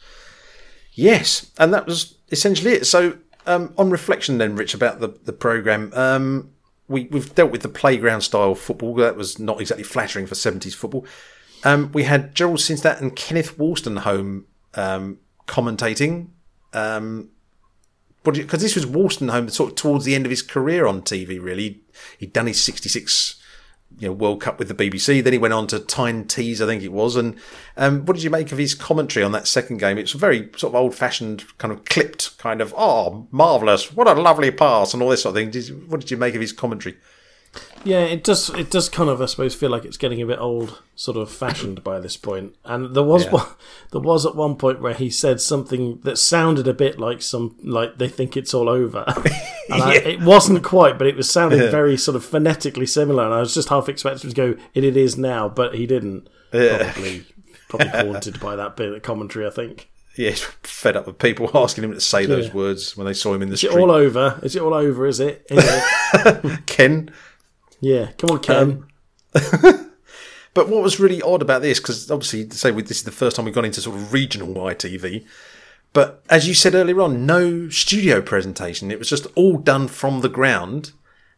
Yes, 0.92 1.50
and 1.58 1.74
that 1.74 1.86
was 1.86 2.16
essentially 2.30 2.72
it. 2.72 2.86
So 2.86 3.18
um, 3.46 3.74
on 3.76 3.90
reflection, 3.90 4.38
then, 4.38 4.56
Rich, 4.56 4.74
about 4.74 5.00
the 5.00 5.08
the 5.08 5.32
program, 5.32 5.92
um, 5.94 6.52
we 6.88 7.04
we've 7.10 7.34
dealt 7.34 7.52
with 7.52 7.62
the 7.62 7.68
playground 7.68 8.22
style 8.22 8.54
football 8.54 8.94
that 8.94 9.16
was 9.16 9.38
not 9.38 9.60
exactly 9.60 9.84
flattering 9.84 10.26
for 10.26 10.34
seventies 10.34 10.74
football. 10.74 11.06
Um, 11.64 11.92
we 11.92 12.04
had 12.04 12.34
Gerald 12.34 12.58
Sinstadt 12.58 13.00
and 13.00 13.14
Kenneth 13.14 13.58
Wolstenholme 13.58 14.44
um, 14.76 15.18
commentating. 15.46 16.28
Um, 16.72 17.30
because 18.22 18.62
this 18.62 18.74
was 18.74 18.86
Wolstenholme 18.86 19.50
sort 19.50 19.70
of 19.70 19.76
towards 19.76 20.06
the 20.06 20.14
end 20.14 20.24
of 20.24 20.30
his 20.30 20.40
career 20.40 20.86
on 20.86 21.02
TV. 21.02 21.40
Really, 21.42 21.82
he'd 22.18 22.32
done 22.32 22.46
his 22.46 22.62
'66 22.62 23.40
you 23.98 24.08
know, 24.08 24.12
World 24.12 24.40
Cup 24.40 24.58
with 24.58 24.68
the 24.68 24.74
BBC. 24.74 25.22
Then 25.22 25.32
he 25.32 25.38
went 25.38 25.54
on 25.54 25.66
to 25.68 25.78
Tyne 25.78 26.26
Tees, 26.26 26.60
I 26.60 26.66
think 26.66 26.82
it 26.82 26.92
was. 26.92 27.16
And 27.16 27.36
um, 27.76 28.04
what 28.04 28.14
did 28.14 28.22
you 28.22 28.30
make 28.30 28.50
of 28.50 28.58
his 28.58 28.74
commentary 28.74 29.24
on 29.24 29.32
that 29.32 29.46
second 29.46 29.78
game? 29.78 29.98
It's 29.98 30.12
very 30.12 30.50
sort 30.56 30.72
of 30.72 30.74
old-fashioned, 30.74 31.58
kind 31.58 31.72
of 31.72 31.84
clipped, 31.84 32.36
kind 32.38 32.60
of 32.60 32.74
oh, 32.76 33.28
marvelous, 33.30 33.92
what 33.92 34.08
a 34.08 34.14
lovely 34.14 34.50
pass, 34.50 34.94
and 34.94 35.02
all 35.02 35.10
this 35.10 35.22
sort 35.22 35.36
of 35.36 35.42
thing. 35.42 35.50
Did 35.50 35.90
what 35.90 36.00
did 36.00 36.10
you 36.10 36.16
make 36.16 36.34
of 36.34 36.40
his 36.40 36.52
commentary? 36.52 36.96
Yeah, 37.84 38.00
it 38.00 38.24
does. 38.24 38.48
It 38.50 38.70
does 38.70 38.88
kind 38.88 39.10
of, 39.10 39.20
I 39.20 39.26
suppose, 39.26 39.54
feel 39.54 39.68
like 39.70 39.84
it's 39.84 39.98
getting 39.98 40.22
a 40.22 40.26
bit 40.26 40.38
old, 40.38 40.80
sort 40.96 41.18
of 41.18 41.30
fashioned 41.30 41.84
by 41.84 42.00
this 42.00 42.16
point. 42.16 42.54
And 42.64 42.94
there 42.96 43.02
was 43.02 43.24
Yeah. 43.26 43.32
one, 43.32 43.46
there 43.92 44.00
was 44.00 44.24
at 44.24 44.34
one 44.34 44.56
point 44.56 44.80
where 44.80 44.94
he 44.94 45.10
said 45.10 45.40
something 45.40 46.00
that 46.02 46.16
sounded 46.16 46.66
a 46.66 46.72
bit 46.72 46.98
like 46.98 47.20
some, 47.20 47.56
like 47.62 47.98
they 47.98 48.08
think 48.08 48.36
it's 48.38 48.54
all 48.54 48.70
over. 48.70 49.04
and 49.70 49.82
I, 49.82 49.94
it 49.96 50.22
wasn't 50.22 50.64
quite, 50.64 50.96
but 50.96 51.06
it 51.06 51.14
was 51.16 51.28
sounding 51.28 51.58
very 51.70 51.98
sort 51.98 52.16
of 52.16 52.24
phonetically 52.24 52.86
similar. 52.86 53.24
And 53.24 53.34
I 53.34 53.40
was 53.40 53.52
just 53.52 53.68
half 53.68 53.88
expecting 53.90 54.30
to 54.30 54.36
go, 54.36 54.54
"It, 54.72 54.82
it 54.84 54.96
is 54.96 55.18
now," 55.18 55.48
but 55.50 55.74
he 55.74 55.86
didn't. 55.86 56.26
Probably, 56.50 57.26
probably 57.68 57.88
haunted 57.88 58.40
by 58.40 58.56
that 58.56 58.76
bit 58.76 58.92
of 58.94 59.02
commentary. 59.02 59.46
I 59.46 59.50
think. 59.50 59.90
Yeah, 60.16 60.30
he's 60.30 60.42
fed 60.62 60.96
up 60.96 61.06
with 61.06 61.18
people 61.18 61.50
asking 61.54 61.84
him 61.84 61.92
to 61.92 62.00
say 62.00 62.24
those 62.24 62.54
words 62.54 62.96
when 62.96 63.04
they 63.06 63.12
saw 63.14 63.34
him 63.34 63.42
in 63.42 63.48
the 63.48 63.54
Is 63.54 63.64
it 63.64 63.70
street. 63.72 63.82
all 63.82 63.90
over? 63.90 64.38
Is 64.42 64.54
it 64.56 64.62
all 64.62 64.72
over? 64.72 65.06
Is 65.06 65.18
it? 65.20 65.44
Is 65.50 65.64
it? 65.66 66.60
Ken, 66.66 67.10
yeah. 67.84 68.12
Come 68.18 68.30
on, 68.30 68.40
Ken. 68.40 68.84
But 70.54 70.68
what 70.68 70.82
was 70.82 71.00
really 71.00 71.20
odd 71.20 71.42
about 71.42 71.62
this, 71.62 71.80
because 71.80 72.10
obviously, 72.10 72.48
say 72.50 72.70
this 72.70 72.98
is 72.98 73.02
the 73.02 73.10
first 73.10 73.34
time 73.34 73.44
we've 73.44 73.54
gone 73.54 73.64
into 73.64 73.80
sort 73.80 73.96
of 73.96 74.12
regional 74.12 74.54
ITV, 74.54 75.26
but 75.92 76.22
as 76.30 76.46
you 76.46 76.54
said 76.54 76.74
earlier 76.74 77.00
on, 77.00 77.26
no 77.26 77.68
studio 77.68 78.22
presentation. 78.22 78.90
It 78.90 78.98
was 78.98 79.10
just 79.10 79.26
all 79.34 79.58
done 79.58 79.88
from 79.88 80.20
the 80.20 80.28
ground, 80.28 80.92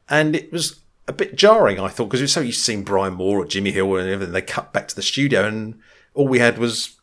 and 0.09 0.37
it 0.37 0.53
was 0.53 0.81
a 1.09 1.15
bit 1.15 1.35
jarring. 1.35 1.81
I 1.81 1.89
thought 1.89 2.07
because 2.07 2.21
we 2.21 2.25
were 2.25 2.29
so 2.29 2.41
used 2.41 2.65
to 2.65 2.83
Brian 2.83 3.15
Moore 3.15 3.41
or 3.41 3.47
Jimmy 3.47 3.73
Hill 3.73 3.97
and 3.97 4.09
everything. 4.09 4.35
They 4.35 4.43
cut 4.43 4.73
back 4.75 4.89
to 4.89 4.97
the 4.97 5.03
studio, 5.03 5.47
and 5.47 5.81
all 6.13 6.29
we 6.29 6.39
had 6.39 6.59
was 6.59 6.97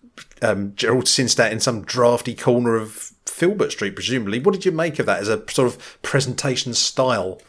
um, 0.43 0.73
Gerald 0.75 1.05
Sinstadt 1.05 1.51
in 1.51 1.59
some 1.59 1.83
drafty 1.83 2.35
corner 2.35 2.75
of 2.75 3.11
Filbert 3.25 3.71
Street, 3.71 3.95
presumably. 3.95 4.39
What 4.39 4.53
did 4.53 4.65
you 4.65 4.71
make 4.71 4.99
of 4.99 5.07
that 5.07 5.21
as 5.21 5.29
a 5.29 5.43
sort 5.49 5.67
of 5.67 5.99
presentation 6.03 6.75
style? 6.75 7.41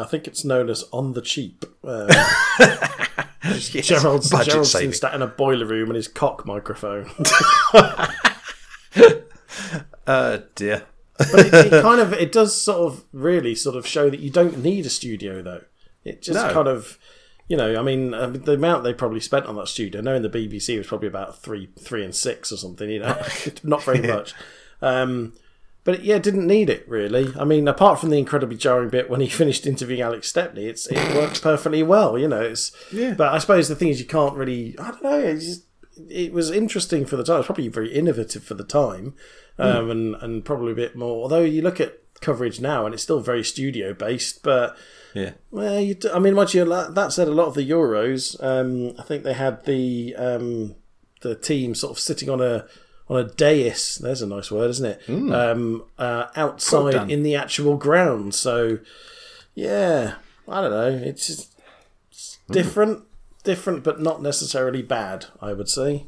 I 0.00 0.04
think 0.04 0.26
it's 0.26 0.44
known 0.44 0.70
as 0.70 0.84
on 0.92 1.12
the 1.12 1.20
cheap. 1.22 1.64
Uh, 1.84 2.06
Gerald's 3.60 4.30
budget 4.30 4.48
Gerald's 4.52 4.70
saving. 4.70 4.92
sat 4.92 5.14
in 5.14 5.22
a 5.22 5.26
boiler 5.26 5.66
room 5.66 5.88
and 5.88 5.96
his 5.96 6.08
cock 6.08 6.46
microphone. 6.46 7.10
Uh, 10.06 10.38
dear. 10.54 10.84
but 11.18 11.46
it, 11.46 11.54
it 11.72 11.82
kind 11.82 12.00
of 12.00 12.12
it 12.12 12.32
does 12.32 12.58
sort 12.60 12.92
of 12.92 13.04
really 13.12 13.54
sort 13.54 13.76
of 13.76 13.86
show 13.86 14.08
that 14.10 14.20
you 14.20 14.30
don't 14.30 14.62
need 14.62 14.86
a 14.86 14.90
studio 14.90 15.42
though. 15.42 15.62
It 16.04 16.22
just 16.22 16.40
No. 16.46 16.52
kind 16.52 16.68
of 16.68 16.98
you 17.48 17.56
know, 17.56 17.78
I 17.78 17.82
mean, 17.82 18.14
uh, 18.14 18.28
the 18.28 18.52
amount 18.54 18.82
they 18.84 18.94
probably 18.94 19.20
spent 19.20 19.44
on 19.46 19.56
that 19.56 19.68
studio, 19.68 20.00
knowing 20.00 20.22
the 20.22 20.30
BBC 20.30 20.78
was 20.78 20.86
probably 20.86 21.08
about 21.08 21.42
three, 21.42 21.68
three 21.78 22.02
and 22.02 22.14
six 22.14 22.50
or 22.50 22.56
something. 22.56 22.88
You 22.88 23.00
know, 23.00 23.20
not 23.62 23.82
very 23.82 24.00
much. 24.00 24.32
Um, 24.80 25.34
but 25.84 26.04
yeah, 26.04 26.18
didn't 26.18 26.46
need 26.46 26.70
it 26.70 26.88
really. 26.88 27.32
I 27.38 27.44
mean, 27.44 27.66
apart 27.66 27.98
from 27.98 28.10
the 28.10 28.18
incredibly 28.18 28.56
jarring 28.56 28.90
bit 28.90 29.10
when 29.10 29.20
he 29.20 29.28
finished 29.28 29.66
interviewing 29.66 30.02
Alex 30.02 30.28
Stepney, 30.28 30.66
it's 30.66 30.86
it 30.86 31.14
works 31.14 31.40
perfectly 31.40 31.82
well. 31.82 32.18
You 32.18 32.28
know, 32.28 32.42
it's 32.42 32.72
Yeah. 32.92 33.14
But 33.14 33.32
I 33.32 33.38
suppose 33.38 33.68
the 33.68 33.76
thing 33.76 33.88
is, 33.88 34.00
you 34.00 34.06
can't 34.06 34.36
really. 34.36 34.76
I 34.78 34.90
don't 34.90 35.02
know. 35.02 35.34
Just, 35.34 35.64
it 36.08 36.32
was 36.32 36.50
interesting 36.50 37.04
for 37.04 37.16
the 37.16 37.24
time. 37.24 37.38
It's 37.38 37.46
probably 37.46 37.68
very 37.68 37.92
innovative 37.92 38.44
for 38.44 38.54
the 38.54 38.64
time, 38.64 39.14
um, 39.58 39.90
and 39.90 40.14
and 40.16 40.44
probably 40.44 40.72
a 40.72 40.76
bit 40.76 40.96
more. 40.96 41.22
Although 41.22 41.42
you 41.42 41.62
look 41.62 41.80
at 41.80 41.98
coverage 42.20 42.60
now, 42.60 42.86
and 42.86 42.94
it's 42.94 43.02
still 43.02 43.20
very 43.20 43.44
studio 43.44 43.92
based, 43.92 44.42
but. 44.42 44.76
Yeah. 45.14 45.32
Well, 45.50 45.78
you 45.78 45.94
I 46.14 46.18
mean, 46.18 46.32
much 46.32 46.54
you, 46.54 46.64
that 46.64 47.12
said, 47.12 47.28
a 47.28 47.32
lot 47.32 47.46
of 47.46 47.52
the 47.52 47.68
Euros, 47.68 48.42
um, 48.42 48.94
I 48.98 49.02
think 49.02 49.24
they 49.24 49.34
had 49.34 49.66
the 49.66 50.14
um, 50.16 50.76
the 51.20 51.34
team 51.34 51.74
sort 51.74 51.90
of 51.90 51.98
sitting 51.98 52.30
on 52.30 52.40
a 52.40 52.66
on 53.08 53.20
a 53.20 53.24
dais. 53.24 53.96
There's 53.96 54.22
a 54.22 54.26
nice 54.26 54.50
word, 54.50 54.70
isn't 54.70 54.86
it? 54.86 55.00
Um, 55.32 55.84
uh, 55.98 56.26
outside 56.36 56.94
in 57.10 57.22
the 57.22 57.34
actual 57.34 57.76
ground. 57.76 58.34
So, 58.34 58.78
yeah, 59.54 60.14
I 60.48 60.60
don't 60.60 60.70
know. 60.70 61.02
It's, 61.06 61.28
it's 61.30 62.38
different, 62.50 63.04
different, 63.44 63.84
but 63.84 64.00
not 64.00 64.22
necessarily 64.22 64.82
bad. 64.82 65.26
I 65.40 65.52
would 65.52 65.68
say. 65.68 66.06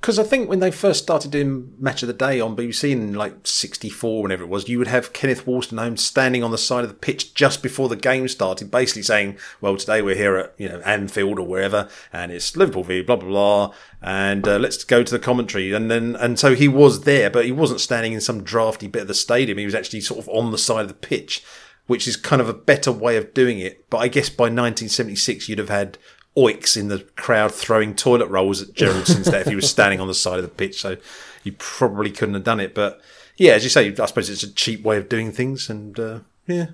Because 0.00 0.18
I 0.18 0.24
think 0.24 0.48
when 0.48 0.60
they 0.60 0.70
first 0.70 1.02
started 1.02 1.30
doing 1.30 1.72
Match 1.78 2.02
of 2.02 2.06
the 2.06 2.12
Day 2.12 2.40
on 2.40 2.54
BBC 2.54 2.92
in 2.92 3.14
like 3.14 3.34
64, 3.44 4.22
whenever 4.22 4.44
it 4.44 4.48
was, 4.48 4.68
you 4.68 4.78
would 4.78 4.86
have 4.86 5.12
Kenneth 5.12 5.46
Wolstenholme 5.46 5.98
standing 5.98 6.44
on 6.44 6.50
the 6.50 6.58
side 6.58 6.84
of 6.84 6.90
the 6.90 6.94
pitch 6.94 7.34
just 7.34 7.62
before 7.62 7.88
the 7.88 7.96
game 7.96 8.28
started, 8.28 8.70
basically 8.70 9.02
saying, 9.02 9.38
well, 9.60 9.76
today 9.76 10.02
we're 10.02 10.14
here 10.14 10.36
at, 10.36 10.54
you 10.58 10.68
know, 10.68 10.80
Anfield 10.80 11.38
or 11.38 11.46
wherever, 11.46 11.88
and 12.12 12.30
it's 12.30 12.56
Liverpool 12.56 12.84
v 12.84 13.02
blah, 13.02 13.16
blah, 13.16 13.28
blah, 13.28 13.74
and 14.02 14.46
uh, 14.46 14.58
let's 14.58 14.84
go 14.84 15.02
to 15.02 15.12
the 15.12 15.18
commentary. 15.18 15.72
And 15.72 15.90
then, 15.90 16.14
and 16.16 16.38
so 16.38 16.54
he 16.54 16.68
was 16.68 17.00
there, 17.00 17.30
but 17.30 17.46
he 17.46 17.52
wasn't 17.52 17.80
standing 17.80 18.12
in 18.12 18.20
some 18.20 18.44
drafty 18.44 18.86
bit 18.86 19.02
of 19.02 19.08
the 19.08 19.14
stadium. 19.14 19.58
He 19.58 19.64
was 19.64 19.74
actually 19.74 20.02
sort 20.02 20.20
of 20.20 20.28
on 20.28 20.52
the 20.52 20.58
side 20.58 20.82
of 20.82 20.88
the 20.88 20.94
pitch, 20.94 21.42
which 21.86 22.06
is 22.06 22.16
kind 22.16 22.42
of 22.42 22.48
a 22.48 22.54
better 22.54 22.92
way 22.92 23.16
of 23.16 23.34
doing 23.34 23.58
it. 23.58 23.88
But 23.90 23.98
I 23.98 24.08
guess 24.08 24.28
by 24.28 24.44
1976, 24.44 25.48
you'd 25.48 25.58
have 25.58 25.68
had 25.68 25.98
oiks 26.36 26.76
in 26.76 26.88
the 26.88 27.00
crowd 27.16 27.52
throwing 27.52 27.94
toilet 27.94 28.28
rolls 28.28 28.62
at 28.62 28.74
Gerald 28.74 29.04
Sinstadt 29.04 29.42
if 29.42 29.46
he 29.48 29.56
was 29.56 29.68
standing 29.68 30.00
on 30.00 30.08
the 30.08 30.14
side 30.14 30.38
of 30.38 30.42
the 30.42 30.48
pitch. 30.48 30.80
So 30.80 30.96
you 31.42 31.52
probably 31.52 32.10
couldn't 32.10 32.34
have 32.34 32.44
done 32.44 32.60
it. 32.60 32.74
But 32.74 33.00
yeah, 33.36 33.52
as 33.52 33.64
you 33.64 33.70
say, 33.70 33.94
I 33.96 34.06
suppose 34.06 34.28
it's 34.28 34.42
a 34.42 34.52
cheap 34.52 34.82
way 34.82 34.96
of 34.96 35.08
doing 35.08 35.32
things, 35.32 35.70
and 35.70 35.98
uh, 35.98 36.18
yeah, 36.46 36.66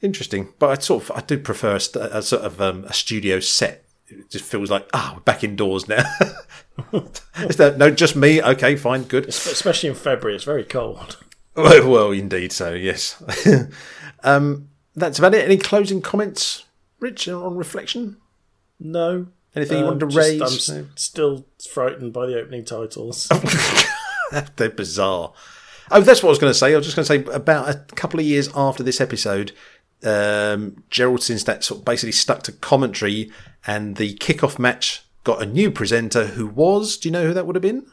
interesting. 0.00 0.52
But 0.58 0.70
I 0.70 0.80
sort 0.80 1.04
of 1.04 1.12
I 1.16 1.20
do 1.20 1.38
prefer 1.38 1.76
a, 1.76 1.80
st- 1.80 2.04
a 2.04 2.22
sort 2.22 2.42
of 2.42 2.60
um, 2.60 2.84
a 2.84 2.92
studio 2.92 3.40
set. 3.40 3.84
It 4.08 4.30
just 4.30 4.44
feels 4.44 4.70
like 4.70 4.88
ah, 4.92 5.12
we're 5.14 5.22
back 5.22 5.44
indoors 5.44 5.88
now. 5.88 6.02
Is 7.38 7.56
that 7.56 7.76
no, 7.78 7.90
just 7.90 8.16
me? 8.16 8.42
Okay, 8.42 8.76
fine, 8.76 9.04
good. 9.04 9.28
Especially 9.28 9.88
in 9.88 9.94
February, 9.94 10.36
it's 10.36 10.44
very 10.44 10.64
cold. 10.64 11.18
Well, 11.54 11.90
well 11.90 12.10
indeed. 12.12 12.52
So 12.52 12.74
yes, 12.74 13.22
um, 14.22 14.68
that's 14.94 15.18
about 15.18 15.34
it. 15.34 15.44
Any 15.44 15.56
closing 15.56 16.02
comments, 16.02 16.64
Rich, 16.98 17.28
on 17.28 17.56
reflection? 17.56 18.16
No. 18.80 19.26
Anything 19.54 19.78
you 19.78 19.84
Um, 19.84 19.90
wanted 19.98 20.00
to 20.00 20.14
just- 20.14 20.28
raise? 20.30 20.40
I'm 20.70 20.84
s- 20.86 20.86
still 20.96 21.44
frightened 21.68 22.12
by 22.12 22.26
the 22.26 22.38
opening 22.40 22.64
titles. 22.64 23.28
They're 24.56 24.70
bizarre. 24.70 25.32
Oh, 25.90 26.00
that's 26.00 26.22
what 26.22 26.28
I 26.28 26.30
was 26.30 26.38
going 26.38 26.52
to 26.52 26.58
say. 26.58 26.72
I 26.72 26.76
was 26.76 26.86
just 26.86 26.96
going 26.96 27.04
to 27.24 27.30
say 27.30 27.34
about 27.34 27.68
a 27.68 27.74
couple 27.96 28.20
of 28.20 28.26
years 28.26 28.48
after 28.54 28.84
this 28.84 29.00
episode, 29.00 29.50
um, 30.04 30.84
Gerald 30.88 31.18
Sinstadt 31.20 31.64
sort 31.64 31.80
of 31.80 31.84
basically 31.84 32.12
stuck 32.12 32.44
to 32.44 32.52
commentary, 32.52 33.30
and 33.66 33.96
the 33.96 34.14
kickoff 34.18 34.56
match 34.58 35.02
got 35.24 35.42
a 35.42 35.46
new 35.46 35.70
presenter 35.72 36.26
who 36.28 36.46
was. 36.46 36.96
Do 36.96 37.08
you 37.08 37.12
know 37.12 37.26
who 37.26 37.34
that 37.34 37.44
would 37.44 37.56
have 37.56 37.62
been? 37.62 37.86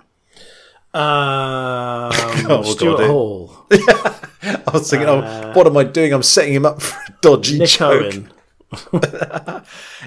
Um, 0.93 2.11
God, 2.47 2.65
Stuart 2.67 3.01
it- 3.01 3.07
Hall, 3.09 3.65
I 3.71 4.61
was 4.73 4.89
thinking, 4.89 5.09
oh, 5.09 5.51
what 5.55 5.65
am 5.67 5.75
I 5.77 5.83
doing? 5.83 6.13
I'm 6.13 6.23
setting 6.23 6.53
him 6.53 6.65
up 6.65 6.81
for 6.81 6.95
a 7.11 7.15
dodgy 7.21 7.57
Nick 7.59 7.69
joke. 7.69 8.13
Owen. 8.13 8.31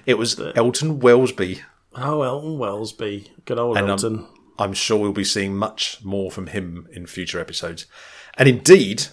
It 0.07 0.15
was 0.19 0.41
Elton 0.55 1.01
Wellesby. 1.01 1.61
Oh, 1.95 2.23
Elton 2.23 2.59
Wellesby. 2.59 3.29
Good 3.45 3.59
old 3.59 3.77
And, 3.77 3.89
Elton. 3.89 4.27
I'm 4.59 4.73
sure 4.73 4.99
we'll 4.99 5.13
be 5.13 5.25
seeing 5.25 5.57
much 5.57 5.99
more 6.05 6.31
from 6.31 6.49
him 6.49 6.87
in 6.93 7.07
future 7.07 7.41
episodes. 7.41 7.87
And 8.35 8.49
indeed, 8.49 9.07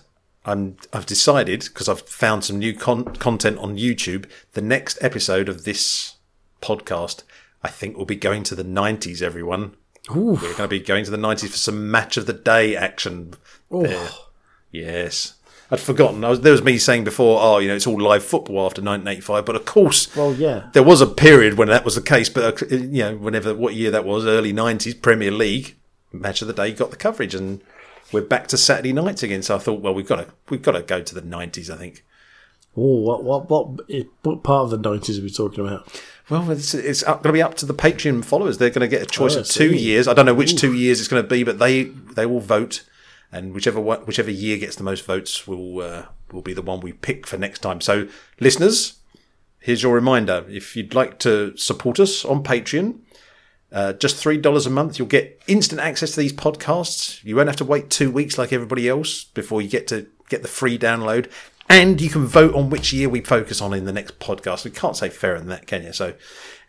I'm, 0.46 0.78
I've 0.94 1.06
decided, 1.06 1.62
because 1.62 1.90
I've 1.90 2.02
found 2.02 2.44
some 2.44 2.60
new 2.60 2.74
con- 2.74 3.16
content 3.16 3.58
on 3.60 3.78
YouTube, 3.78 4.30
the 4.54 4.62
next 4.62 4.98
episode 5.02 5.50
of 5.50 5.64
this 5.64 6.16
podcast, 6.62 7.24
I 7.64 7.70
think 7.70 7.98
will 7.98 8.06
be 8.06 8.16
going 8.16 8.44
to 8.44 8.56
the 8.56 8.64
90s, 8.64 9.22
everyone. 9.22 9.76
We're 10.10 10.36
going 10.38 10.56
to 10.56 10.68
be 10.68 10.80
going 10.80 11.04
to 11.06 11.12
the 11.12 11.18
90s 11.18 11.50
for 11.50 11.58
some 11.58 11.90
match 11.92 12.16
of 12.18 12.28
the 12.28 12.34
day 12.34 12.76
action. 12.76 13.34
Oh. 13.72 13.84
there. 13.84 14.10
Yes. 14.72 15.34
I'd 15.70 15.80
forgotten. 15.82 16.24
I 16.24 16.30
was, 16.30 16.42
there 16.42 16.54
was 16.54 16.64
me 16.64 16.78
saying 16.78 17.04
before, 17.04 17.40
oh, 17.42 17.58
you 17.58 17.68
know, 17.68 17.76
it's 17.76 17.86
all 17.88 18.00
live 18.02 18.24
football 18.24 18.66
after 18.66 18.82
1985. 18.82 19.46
But 19.46 19.56
of 19.58 19.66
course, 19.66 20.16
Well, 20.16 20.34
yeah. 20.34 20.70
there 20.74 20.84
was 20.84 21.02
a 21.02 21.08
period 21.08 21.56
when 21.58 21.68
that 21.68 21.84
was 21.84 21.96
the 21.96 22.02
case, 22.02 22.30
but 22.30 22.62
uh, 22.64 22.66
you 22.76 23.04
know, 23.04 23.16
whenever 23.18 23.54
what 23.54 23.74
year 23.76 23.92
that 23.92 24.06
was, 24.06 24.26
early 24.26 24.54
nineties, 24.54 24.94
Premier 24.94 25.32
League 25.32 25.76
match 26.14 26.42
of 26.42 26.48
the 26.48 26.54
day 26.54 26.72
got 26.72 26.90
the 26.92 26.96
coverage, 26.96 27.36
and 27.36 27.62
we're 28.14 28.22
back 28.22 28.48
to 28.48 28.58
Saturday 28.58 28.94
nights 28.94 29.24
again. 29.24 29.42
So 29.44 29.56
I 29.56 29.60
thought, 29.60 29.82
well, 29.82 29.94
we've 29.94 30.08
got 30.08 30.16
to 30.18 30.28
we've 30.50 30.62
got 30.62 30.72
to 30.72 30.82
go 30.82 31.02
to 31.02 31.14
the 31.16 31.22
nineties. 31.22 31.70
I 31.70 31.76
think. 31.76 32.06
Oh, 32.80 33.00
what, 33.02 33.24
what, 33.24 33.50
what, 33.50 33.90
what 34.22 34.44
part 34.44 34.66
of 34.66 34.70
the 34.70 34.78
90s 34.78 35.18
are 35.20 35.24
we 35.24 35.32
talking 35.32 35.66
about? 35.66 36.00
Well, 36.30 36.52
it's, 36.52 36.76
it's 36.76 37.02
going 37.02 37.24
to 37.24 37.32
be 37.32 37.42
up 37.42 37.56
to 37.56 37.66
the 37.66 37.74
Patreon 37.74 38.24
followers. 38.24 38.60
They're 38.60 38.70
going 38.70 38.88
to 38.88 38.88
get 38.88 39.02
a 39.02 39.08
choice 39.08 39.36
Oh, 39.36 39.40
of 39.40 39.48
two 39.48 39.74
years. 39.74 40.08
I 40.08 40.14
don't 40.14 40.28
know 40.28 40.36
which 40.36 40.56
two 40.58 40.74
years 40.76 41.00
it's 41.00 41.08
going 41.10 41.24
to 41.24 41.28
be, 41.28 41.42
but 41.44 41.58
they 41.58 41.86
they 41.86 42.28
will 42.28 42.40
vote, 42.40 42.84
and 43.32 43.54
whichever 43.54 43.80
one, 43.80 44.00
whichever 44.02 44.32
year 44.32 44.58
gets 44.58 44.76
the 44.76 44.84
most 44.84 45.06
votes 45.06 45.48
will 45.48 45.82
uh, 45.82 46.06
will 46.32 46.42
be 46.42 46.54
the 46.54 46.62
one 46.62 46.80
we 46.80 46.94
pick 46.94 47.28
for 47.28 47.38
next 47.38 47.60
time. 47.60 47.82
So, 47.82 48.08
listeners, 48.40 49.00
here's 49.60 49.84
your 49.84 49.94
reminder: 49.94 50.46
if 50.48 50.76
you'd 50.76 50.96
like 50.96 51.20
to 51.20 51.56
support 51.58 52.00
us 52.00 52.24
on 52.26 52.44
Patreon. 52.44 53.00
Uh, 53.70 53.92
just 53.92 54.16
three 54.16 54.38
dollars 54.38 54.66
a 54.66 54.70
month, 54.70 54.98
you'll 54.98 55.10
get 55.10 55.42
instant 55.46 55.82
access 55.82 56.12
to 56.12 56.22
these 56.22 56.32
podcasts. 56.32 57.22
You 57.26 57.36
won't 57.36 57.50
have 57.50 57.58
to 57.58 57.66
wait 57.66 57.90
two 57.90 58.10
weeks 58.10 58.38
like 58.38 58.54
everybody 58.54 58.88
else 58.88 59.26
before 59.26 59.62
you 59.62 59.68
get 59.68 59.88
to 59.88 60.08
get 60.30 60.42
the 60.42 60.48
free 60.48 60.80
download, 60.80 61.30
and 61.68 62.00
you 62.00 62.10
can 62.10 62.26
vote 62.26 62.56
on 62.56 62.70
which 62.70 62.94
year 62.94 63.10
we 63.10 63.20
focus 63.20 63.62
on 63.62 63.74
in 63.74 63.84
the 63.84 63.92
next 63.92 64.20
podcast. 64.20 64.64
We 64.64 64.72
can't 64.72 64.96
say 64.96 65.10
fairer 65.10 65.38
than 65.38 65.50
that, 65.50 65.68
can 65.68 65.84
you? 65.84 65.92
So, 65.92 66.14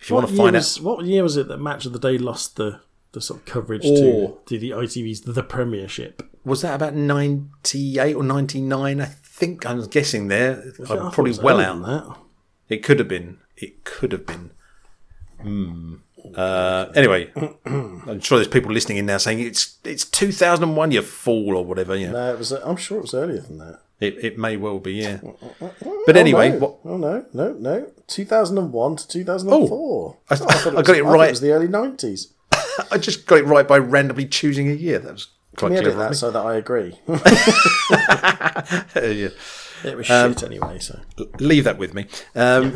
if 0.00 0.10
you 0.10 0.16
want 0.16 0.28
to 0.28 0.34
find 0.34 0.56
out, 0.56 0.78
What 0.82 1.04
year 1.04 1.22
was 1.22 1.36
it 1.36 1.46
that 1.46 1.58
Match 1.58 1.86
of 1.86 1.92
the 1.92 2.00
Day 2.00 2.18
lost 2.18 2.56
the, 2.56 2.80
the 3.12 3.20
sort 3.20 3.40
of 3.40 3.46
coverage 3.46 3.82
Oh. 3.84 4.38
to, 4.46 4.54
to 4.54 4.58
the 4.58 4.70
ITV's 4.70 5.22
The 5.22 5.42
Premiership? 5.42 6.22
was 6.44 6.62
that 6.62 6.74
about 6.74 6.94
ninety 6.94 7.98
eight 7.98 8.14
or 8.14 8.22
ninety 8.22 8.60
nine? 8.60 9.00
I 9.00 9.06
think 9.06 9.66
I'm 9.66 9.84
guessing 9.88 10.28
there. 10.28 10.62
I 10.88 10.94
I'm 10.96 11.10
probably 11.10 11.32
well 11.42 11.60
out. 11.60 11.82
that. 11.86 12.16
It 12.68 12.82
could 12.82 12.98
have 12.98 13.08
been. 13.08 13.38
It 13.56 13.84
could 13.84 14.12
have 14.12 14.26
been. 14.26 14.50
Hmm. 15.40 15.94
Uh, 16.34 16.86
anyway, 16.94 17.30
I'm 17.64 18.20
sure 18.20 18.38
there's 18.38 18.48
people 18.48 18.72
listening 18.72 18.98
in 18.98 19.06
now 19.06 19.18
saying 19.18 19.40
it's 19.40 19.78
it's 19.84 20.04
2001, 20.04 20.90
you 20.90 21.02
fool, 21.02 21.56
or 21.56 21.64
whatever. 21.64 21.94
Yeah, 21.96 22.10
No, 22.10 22.32
it 22.32 22.38
was. 22.38 22.52
I'm 22.52 22.76
sure 22.76 22.98
it 22.98 23.02
was 23.02 23.14
earlier 23.14 23.40
than 23.40 23.58
that. 23.58 23.80
it, 24.00 24.22
it 24.24 24.38
may 24.38 24.56
well 24.56 24.78
be. 24.80 24.94
Yeah, 24.94 25.20
but 26.06 26.16
anyway, 26.16 26.50
oh, 26.50 26.52
no. 26.52 26.58
what, 26.58 26.78
oh 26.84 26.96
no, 26.96 27.26
no, 27.32 27.52
no. 27.52 27.90
2001 28.08 28.96
to 28.96 29.08
2004. 29.08 30.16
I- 30.30 30.34
Oh, 30.34 30.36
thought 30.36 30.76
I 30.76 30.82
got 30.82 30.96
it 30.96 31.04
was- 31.04 31.14
right. 31.14 31.28
It 31.28 31.32
was 31.32 31.40
the 31.40 31.52
early 31.52 31.68
90s. 31.68 32.32
I 32.90 32.98
just 32.98 33.26
got 33.26 33.38
it 33.38 33.44
right 33.44 33.66
by 33.66 33.78
randomly 33.78 34.26
choosing 34.26 34.68
a 34.70 34.74
year. 34.74 34.98
That 34.98 35.12
was 35.12 35.28
quite 35.56 35.68
Can 35.68 35.78
edit 35.78 35.94
clever. 35.94 36.08
that 36.10 36.14
so 36.16 36.30
that 36.30 36.44
I 36.44 36.54
agree? 36.56 36.98
Yeah. 38.96 39.28
it 39.84 39.96
was 39.96 40.10
Um, 40.10 40.32
shit 40.34 40.42
anyway. 40.44 40.78
So 40.78 40.98
leave 41.38 41.64
that 41.64 41.78
with 41.78 41.94
me. 41.94 42.06
Um, 42.34 42.74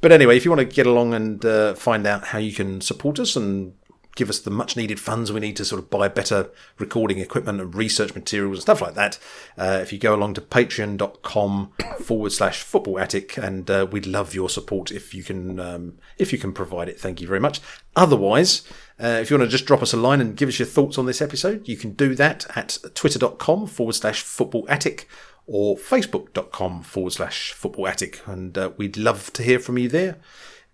but 0.00 0.12
anyway, 0.12 0.36
if 0.36 0.44
you 0.44 0.50
want 0.50 0.60
to 0.60 0.64
get 0.74 0.86
along 0.86 1.14
and 1.14 1.44
uh, 1.44 1.74
find 1.74 2.06
out 2.06 2.26
how 2.28 2.38
you 2.38 2.52
can 2.52 2.80
support 2.80 3.18
us 3.18 3.36
and 3.36 3.74
give 4.16 4.28
us 4.28 4.40
the 4.40 4.50
much 4.50 4.76
needed 4.76 4.98
funds 4.98 5.30
we 5.30 5.38
need 5.38 5.56
to 5.56 5.64
sort 5.64 5.78
of 5.80 5.88
buy 5.88 6.08
better 6.08 6.50
recording 6.78 7.18
equipment 7.20 7.60
and 7.60 7.74
research 7.76 8.12
materials 8.14 8.56
and 8.56 8.62
stuff 8.62 8.82
like 8.82 8.94
that, 8.94 9.18
uh, 9.56 9.78
if 9.80 9.92
you 9.92 9.98
go 10.00 10.14
along 10.14 10.34
to 10.34 10.40
patreon.com 10.40 11.70
forward 12.00 12.32
slash 12.32 12.60
football 12.62 12.98
attic 12.98 13.36
and 13.38 13.70
uh, 13.70 13.86
we'd 13.90 14.06
love 14.06 14.34
your 14.34 14.48
support 14.50 14.90
if 14.90 15.14
you 15.14 15.22
can 15.22 15.60
um, 15.60 15.98
if 16.18 16.32
you 16.32 16.38
can 16.38 16.52
provide 16.52 16.88
it. 16.88 16.98
Thank 16.98 17.20
you 17.20 17.28
very 17.28 17.40
much. 17.40 17.60
Otherwise, 17.94 18.62
uh, 19.02 19.18
if 19.20 19.30
you 19.30 19.38
want 19.38 19.48
to 19.48 19.50
just 19.50 19.66
drop 19.66 19.82
us 19.82 19.92
a 19.92 19.96
line 19.96 20.20
and 20.20 20.36
give 20.36 20.48
us 20.48 20.58
your 20.58 20.66
thoughts 20.66 20.98
on 20.98 21.06
this 21.06 21.22
episode, 21.22 21.66
you 21.66 21.76
can 21.76 21.92
do 21.92 22.14
that 22.14 22.46
at 22.56 22.78
twitter.com 22.94 23.66
forward 23.66 23.94
slash 23.94 24.22
football 24.22 24.66
attic 24.68 25.08
or 25.46 25.76
facebook.com 25.76 26.82
forward 26.82 27.12
slash 27.12 27.52
football 27.52 27.88
attic. 27.88 28.20
And 28.26 28.56
uh, 28.58 28.72
we'd 28.76 28.96
love 28.96 29.32
to 29.32 29.42
hear 29.42 29.58
from 29.58 29.78
you 29.78 29.88
there 29.88 30.16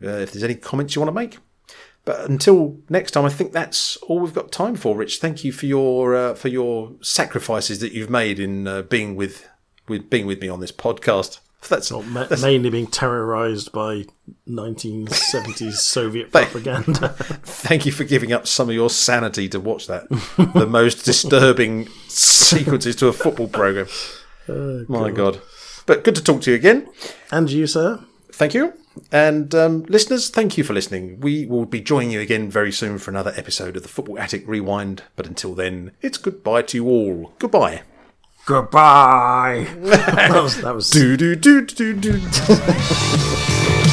uh, 0.02 0.08
if 0.08 0.32
there's 0.32 0.42
any 0.42 0.56
comments 0.56 0.94
you 0.94 1.02
want 1.02 1.10
to 1.10 1.20
make. 1.20 1.38
But 2.04 2.28
until 2.28 2.78
next 2.88 3.12
time, 3.12 3.24
I 3.24 3.30
think 3.30 3.52
that's 3.52 3.96
all 3.98 4.20
we've 4.20 4.34
got 4.34 4.52
time 4.52 4.76
for. 4.76 4.96
Rich, 4.96 5.18
thank 5.18 5.42
you 5.44 5.50
for 5.50 5.66
your 5.66 6.14
uh, 6.14 6.34
for 6.34 6.48
your 6.48 6.92
sacrifices 7.00 7.80
that 7.80 7.92
you've 7.92 8.10
made 8.10 8.38
in 8.38 8.68
uh, 8.68 8.82
being 8.82 9.16
with 9.16 9.48
with 9.88 10.08
being 10.08 10.24
with 10.24 10.40
me 10.40 10.48
on 10.48 10.60
this 10.60 10.70
podcast. 10.70 11.40
That's 11.70 11.90
Ma- 11.90 12.26
mainly 12.40 12.70
being 12.70 12.86
terrorized 12.86 13.72
by 13.72 14.04
1970s 14.48 15.72
Soviet 15.76 16.32
propaganda. 16.32 17.08
Thank 17.42 17.86
you 17.86 17.92
for 17.92 18.04
giving 18.04 18.32
up 18.32 18.46
some 18.46 18.68
of 18.68 18.74
your 18.74 18.90
sanity 18.90 19.48
to 19.50 19.60
watch 19.60 19.86
that. 19.86 20.08
the 20.54 20.66
most 20.66 21.04
disturbing 21.04 21.88
sequences 22.08 22.96
to 22.96 23.08
a 23.08 23.12
football 23.12 23.48
program. 23.48 23.86
My 24.88 25.10
God. 25.10 25.40
But 25.86 26.04
good 26.04 26.16
to 26.16 26.22
talk 26.22 26.42
to 26.42 26.50
you 26.50 26.56
again. 26.56 26.88
and 27.30 27.50
you, 27.50 27.66
sir? 27.66 28.04
Thank 28.32 28.54
you. 28.54 28.74
And 29.12 29.54
um, 29.54 29.82
listeners, 29.84 30.30
thank 30.30 30.56
you 30.56 30.64
for 30.64 30.72
listening. 30.72 31.20
We 31.20 31.46
will 31.46 31.66
be 31.66 31.80
joining 31.80 32.10
you 32.10 32.20
again 32.20 32.50
very 32.50 32.72
soon 32.72 32.98
for 32.98 33.10
another 33.10 33.32
episode 33.36 33.76
of 33.76 33.82
the 33.82 33.88
Football 33.88 34.18
Attic 34.18 34.44
Rewind. 34.46 35.02
But 35.16 35.26
until 35.26 35.54
then, 35.54 35.92
it's 36.00 36.18
goodbye 36.18 36.62
to 36.62 36.76
you 36.78 36.86
all. 36.88 37.32
Goodbye. 37.38 37.82
Goodbye. 38.46 39.66
that 39.80 40.40
was. 40.40 40.60
That 40.60 40.74
was 40.76 40.88
Do 40.90 41.16
do 41.16 41.34
do 41.34 41.62
do 41.62 41.94
do. 41.94 42.12
do. 42.12 42.20